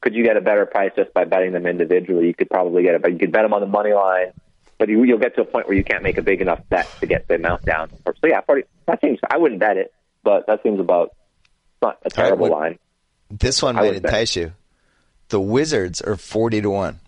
Could 0.00 0.16
you 0.16 0.24
get 0.24 0.36
a 0.36 0.40
better 0.40 0.66
price 0.66 0.90
just 0.96 1.14
by 1.14 1.22
betting 1.22 1.52
them 1.52 1.64
individually? 1.64 2.26
You 2.26 2.34
could 2.34 2.50
probably 2.50 2.82
get 2.82 2.96
it, 2.96 3.02
but 3.02 3.12
you 3.12 3.20
could 3.20 3.30
bet 3.30 3.44
them 3.44 3.54
on 3.54 3.60
the 3.60 3.68
money 3.68 3.92
line 3.92 4.32
but 4.82 4.88
you, 4.88 5.04
you'll 5.04 5.16
get 5.16 5.36
to 5.36 5.42
a 5.42 5.44
point 5.44 5.68
where 5.68 5.76
you 5.76 5.84
can't 5.84 6.02
make 6.02 6.18
a 6.18 6.22
big 6.22 6.40
enough 6.40 6.58
bet 6.68 6.88
to 6.98 7.06
get 7.06 7.28
the 7.28 7.36
amount 7.36 7.64
down. 7.64 7.88
So 8.04 8.26
yeah, 8.26 8.40
40, 8.40 8.64
that 8.86 9.00
seems. 9.00 9.20
I 9.30 9.38
wouldn't 9.38 9.60
bet 9.60 9.76
it, 9.76 9.94
but 10.24 10.48
that 10.48 10.60
seems 10.64 10.80
about 10.80 11.14
not 11.80 11.98
a 12.04 12.10
terrible 12.10 12.48
line. 12.48 12.80
This 13.40 13.62
one 13.62 13.76
I 13.76 13.80
might 13.80 13.94
would 13.94 14.02
bet. 14.02 14.12
entice 14.12 14.36
you. 14.36 14.52
The 15.28 15.40
Wizards 15.40 16.00
are 16.02 16.16
40 16.16 16.60
to 16.62 16.70
1 16.70 17.00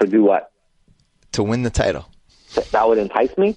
To 0.00 0.06
do 0.06 0.22
what? 0.24 0.50
to 1.32 1.42
win 1.42 1.62
the 1.62 1.70
title. 1.70 2.08
That 2.72 2.86
would 2.88 2.98
entice 2.98 3.36
me. 3.38 3.56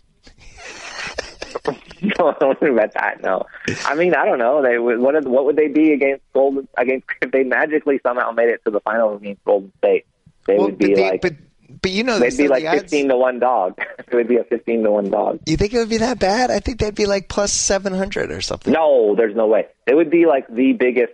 no, 2.01 2.35
I 2.41 2.45
wouldn't 2.45 2.77
bet 2.77 2.93
that. 2.93 3.21
No, 3.21 3.45
I 3.85 3.95
mean 3.95 4.13
I 4.15 4.25
don't 4.25 4.39
know. 4.39 4.61
They 4.61 4.77
would. 4.77 4.99
What, 4.99 5.13
would- 5.15 5.27
what 5.27 5.45
would 5.45 5.55
they 5.55 5.67
be 5.67 5.93
against 5.93 6.23
Golden? 6.33 6.67
Against 6.77 7.07
if 7.21 7.31
they 7.31 7.43
magically 7.43 7.99
somehow 8.03 8.31
made 8.31 8.49
it 8.49 8.63
to 8.65 8.71
the 8.71 8.79
finals 8.81 9.21
against 9.21 9.43
Golden 9.43 9.71
State, 9.79 10.05
they 10.45 10.55
Well, 10.55 10.65
would 10.67 10.77
be 10.77 10.87
but, 10.89 10.95
they- 10.95 11.09
like 11.11 11.21
but 11.21 11.33
but 11.81 11.91
you 11.91 12.03
know 12.03 12.17
they'd 12.19 12.37
be 12.37 12.47
like 12.47 12.63
the 12.63 12.71
fifteen 12.79 13.09
to 13.09 13.17
one 13.17 13.39
dog. 13.39 13.77
it 13.99 14.13
would 14.13 14.27
be 14.27 14.37
a 14.37 14.43
fifteen 14.43 14.83
to 14.83 14.91
one 14.91 15.09
dog. 15.11 15.39
You 15.45 15.57
think 15.57 15.73
it 15.73 15.77
would 15.79 15.89
be 15.89 15.97
that 15.97 16.17
bad? 16.19 16.49
I 16.49 16.59
think 16.59 16.79
they'd 16.79 16.95
be 16.95 17.05
like 17.05 17.27
plus 17.29 17.51
700 17.53 18.31
or 18.31 18.41
something. 18.41 18.71
No, 18.73 19.15
there's 19.15 19.35
no 19.35 19.47
way. 19.47 19.67
It 19.85 19.93
would 19.95 20.09
be 20.09 20.25
like 20.25 20.47
the 20.47 20.73
biggest. 20.73 21.13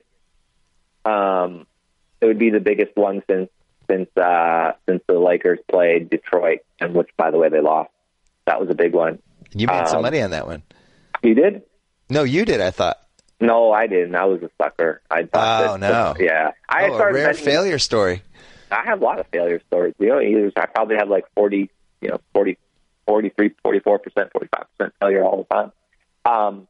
Um, 1.06 1.66
it 2.22 2.26
would 2.26 2.40
be 2.40 2.50
the 2.50 2.60
biggest 2.60 2.96
one 2.96 3.22
since 3.30 3.50
since 3.90 4.10
uh, 4.18 4.74
since 4.88 5.04
the 5.08 5.20
Lakers 5.20 5.60
played 5.70 6.10
Detroit, 6.10 6.60
and 6.80 6.94
which, 6.94 7.10
by 7.18 7.32
the 7.32 7.38
way, 7.38 7.50
they 7.50 7.60
lost. 7.62 7.90
That 8.46 8.60
was 8.60 8.70
a 8.70 8.76
big 8.76 8.94
one. 8.94 9.20
You 9.54 9.68
made 9.68 9.88
some 9.88 9.98
Um, 9.98 10.02
money 10.04 10.22
on 10.22 10.32
that 10.32 10.48
one. 10.48 10.64
You 11.22 11.34
did? 11.36 11.64
No, 12.10 12.24
you 12.24 12.44
did, 12.46 12.60
I 12.62 12.72
thought. 12.72 12.98
No, 13.40 13.72
I 13.72 13.88
didn't. 13.88 14.16
I 14.16 14.26
was 14.26 14.42
a 14.42 14.50
sucker. 14.62 15.02
I 15.12 15.24
thought 15.24 15.70
Oh, 15.70 15.76
no. 15.78 16.16
Yeah, 16.20 16.52
I 16.68 16.90
oh, 16.90 16.94
a 16.96 17.12
rare 17.14 17.28
betting- 17.28 17.44
failure 17.46 17.80
story. 17.80 18.22
I 18.72 18.84
have 18.86 19.02
a 19.02 19.04
lot 19.06 19.20
of 19.20 19.28
failure 19.28 19.62
stories. 19.68 19.94
You 20.00 20.08
know, 20.10 20.20
either- 20.22 20.52
I 20.56 20.66
probably 20.66 20.96
have 20.98 21.10
like 21.10 21.26
40, 21.36 21.70
you 22.02 22.10
know, 22.10 22.20
40, 22.34 22.58
43, 23.08 23.52
44 23.64 24.00
percent, 24.00 24.32
45 24.32 24.66
percent 24.78 24.94
failure 25.00 25.24
all 25.24 25.38
the 25.50 25.54
time. 25.56 25.72
Um, 26.26 26.68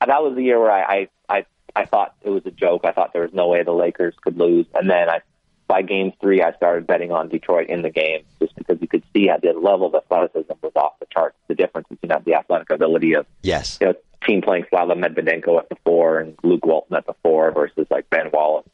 that 0.00 0.22
was 0.22 0.34
the 0.34 0.42
year 0.42 0.58
where 0.58 0.70
I, 0.72 0.82
I, 0.82 1.08
I, 1.28 1.46
I 1.76 1.84
thought 1.86 2.14
it 2.22 2.30
was 2.30 2.44
a 2.46 2.50
joke. 2.50 2.82
I 2.84 2.92
thought 2.92 3.12
there 3.12 3.22
was 3.22 3.32
no 3.34 3.48
way 3.48 3.62
the 3.62 3.72
Lakers 3.72 4.14
could 4.22 4.38
lose. 4.38 4.66
And 4.74 4.88
then 4.88 5.08
I, 5.10 5.20
by 5.66 5.82
game 5.82 6.12
three, 6.20 6.42
I 6.42 6.52
started 6.52 6.86
betting 6.86 7.10
on 7.10 7.28
Detroit 7.28 7.68
in 7.68 7.82
the 7.82 7.90
game 7.90 8.22
just 8.40 8.54
because 8.54 8.80
you 8.80 8.86
could 8.88 9.02
see 9.12 9.26
how 9.28 9.38
the 9.38 9.52
level 9.58 9.86
of 9.86 9.94
athleticism 9.94 10.52
was 10.62 10.72
off 10.76 10.98
the 11.00 11.06
charts. 11.10 11.36
The 11.48 11.54
difference 11.54 11.88
between 11.88 12.12
the 12.24 12.34
athletic 12.34 12.70
ability 12.70 13.14
of 13.14 13.26
Yes. 13.42 13.78
you 13.80 13.88
know, 13.88 13.94
team 14.24 14.40
playing 14.42 14.64
Slava 14.70 14.94
Medvedenko 14.94 15.58
at 15.58 15.68
the 15.68 15.76
four 15.84 16.20
and 16.20 16.36
Luke 16.42 16.64
Walton 16.64 16.96
at 16.96 17.06
the 17.06 17.14
four 17.22 17.50
versus 17.52 17.86
like 17.90 18.08
Ben 18.08 18.30
Wallace, 18.32 18.66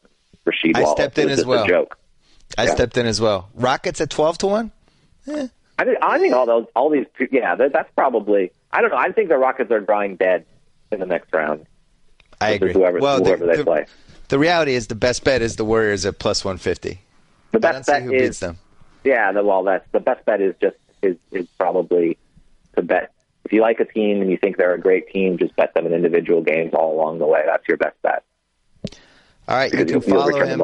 Rasheed 0.45 0.75
I 0.77 0.81
Wallace. 0.83 0.97
stepped 0.97 1.17
in 1.17 1.29
as 1.29 1.45
well. 1.45 1.65
Joke. 1.65 1.97
I 2.57 2.65
Yeah. 2.65 2.75
stepped 2.75 2.97
in 2.97 3.05
as 3.07 3.19
well. 3.19 3.49
Rockets 3.55 3.99
at 4.01 4.09
12 4.09 4.37
to 4.39 4.47
1? 4.47 4.71
Eh. 5.27 5.47
I 5.79 5.83
think, 5.85 5.97
I 6.01 6.19
think 6.19 6.33
all 6.35 6.45
those, 6.45 6.67
all 6.75 6.89
these, 6.89 7.05
yeah, 7.31 7.55
that, 7.55 7.73
that's 7.73 7.89
probably. 7.95 8.51
I 8.71 8.81
don't 8.81 8.91
know. 8.91 8.97
I 8.97 9.11
think 9.11 9.29
the 9.29 9.37
Rockets 9.37 9.71
are 9.71 9.79
drawing 9.79 10.15
dead 10.17 10.45
in 10.91 10.99
the 10.99 11.05
next 11.07 11.33
round. 11.33 11.65
I 12.41 12.49
agree. 12.51 12.73
Whoever, 12.73 12.99
well, 12.99 13.23
whoever 13.23 13.45
the, 13.45 13.51
they 13.51 13.57
the- 13.57 13.63
play. 13.63 13.85
the 14.29 14.39
reality 14.39 14.73
is 14.73 14.87
the 14.87 14.95
best 14.95 15.23
bet 15.23 15.41
is 15.41 15.55
the 15.55 15.65
Warriors 15.65 16.05
at 16.05 16.19
plus 16.19 16.43
150. 16.43 16.99
The 17.51 17.59
best 17.59 17.87
bet 17.87 18.03
who 18.03 18.13
is, 18.13 18.21
beats 18.21 18.39
them. 18.39 18.57
yeah. 19.03 19.31
The, 19.31 19.43
well, 19.43 19.63
that's 19.63 19.85
the 19.91 19.99
best 19.99 20.25
bet 20.25 20.41
is 20.41 20.55
just 20.61 20.77
is 21.01 21.17
is 21.31 21.47
probably 21.57 22.17
to 22.75 22.81
bet 22.81 23.11
if 23.43 23.51
you 23.51 23.61
like 23.61 23.79
a 23.79 23.85
team 23.85 24.21
and 24.21 24.31
you 24.31 24.37
think 24.37 24.57
they're 24.57 24.73
a 24.73 24.79
great 24.79 25.09
team, 25.09 25.37
just 25.37 25.55
bet 25.55 25.73
them 25.73 25.85
in 25.85 25.93
individual 25.93 26.41
games 26.41 26.73
all 26.73 26.93
along 26.93 27.19
the 27.19 27.25
way. 27.25 27.41
That's 27.45 27.67
your 27.67 27.77
best 27.77 28.01
bet. 28.01 28.23
All 29.47 29.57
right, 29.57 29.73
you 29.73 29.85
can 29.85 30.01
follow 30.01 30.45
him. 30.45 30.61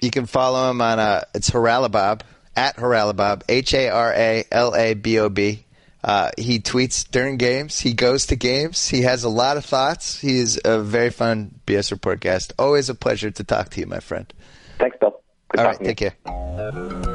You 0.00 0.10
can 0.10 0.26
follow 0.26 0.70
him 0.70 0.80
on 0.82 0.98
uh, 0.98 1.24
it's 1.34 1.48
Haralabob 1.50 2.20
at 2.54 2.76
Haralabob 2.76 3.42
H 3.48 3.72
A 3.72 3.88
R 3.88 4.12
A 4.12 4.44
L 4.52 4.74
A 4.74 4.94
B 4.94 5.18
O 5.18 5.28
B. 5.30 5.64
Uh, 6.06 6.30
he 6.38 6.60
tweets 6.60 7.10
during 7.10 7.36
games. 7.36 7.80
He 7.80 7.92
goes 7.92 8.26
to 8.26 8.36
games. 8.36 8.86
He 8.86 9.02
has 9.02 9.24
a 9.24 9.28
lot 9.28 9.56
of 9.56 9.64
thoughts. 9.64 10.20
He 10.20 10.38
is 10.38 10.60
a 10.64 10.78
very 10.78 11.10
fun 11.10 11.58
BS 11.66 11.90
Report 11.90 12.20
guest. 12.20 12.52
Always 12.60 12.88
a 12.88 12.94
pleasure 12.94 13.32
to 13.32 13.42
talk 13.42 13.70
to 13.70 13.80
you, 13.80 13.86
my 13.86 13.98
friend. 13.98 14.32
Thanks, 14.78 14.96
Bill. 15.00 15.20
Good 15.48 15.60
All 15.60 15.66
right, 15.66 15.80
take 15.80 15.96
care. 15.96 17.12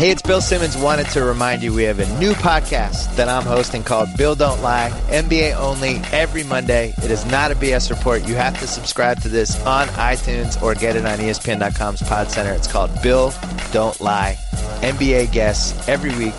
Hey, 0.00 0.08
it's 0.08 0.22
Bill 0.22 0.40
Simmons. 0.40 0.78
Wanted 0.78 1.08
to 1.08 1.22
remind 1.22 1.62
you 1.62 1.74
we 1.74 1.82
have 1.82 1.98
a 1.98 2.06
new 2.18 2.32
podcast 2.32 3.14
that 3.16 3.28
I'm 3.28 3.42
hosting 3.42 3.82
called 3.82 4.08
Bill 4.16 4.34
Don't 4.34 4.62
Lie, 4.62 4.88
NBA 5.08 5.54
only, 5.56 6.00
every 6.10 6.42
Monday. 6.42 6.94
It 7.04 7.10
is 7.10 7.26
not 7.26 7.50
a 7.50 7.54
BS 7.54 7.90
report. 7.90 8.26
You 8.26 8.34
have 8.34 8.58
to 8.60 8.66
subscribe 8.66 9.20
to 9.20 9.28
this 9.28 9.62
on 9.66 9.88
iTunes 9.88 10.62
or 10.62 10.74
get 10.74 10.96
it 10.96 11.04
on 11.04 11.18
ESPN.com's 11.18 12.00
Pod 12.00 12.30
Center. 12.30 12.52
It's 12.52 12.66
called 12.66 12.90
Bill 13.02 13.34
Don't 13.72 14.00
Lie. 14.00 14.38
NBA 14.80 15.32
guests 15.32 15.86
every 15.86 16.16
week, 16.16 16.32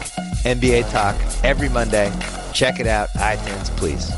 NBA 0.43 0.89
talk 0.89 1.15
every 1.43 1.69
Monday. 1.69 2.11
Check 2.53 2.79
it 2.79 2.87
out, 2.87 3.09
iTunes, 3.09 3.67
please. 3.77 4.11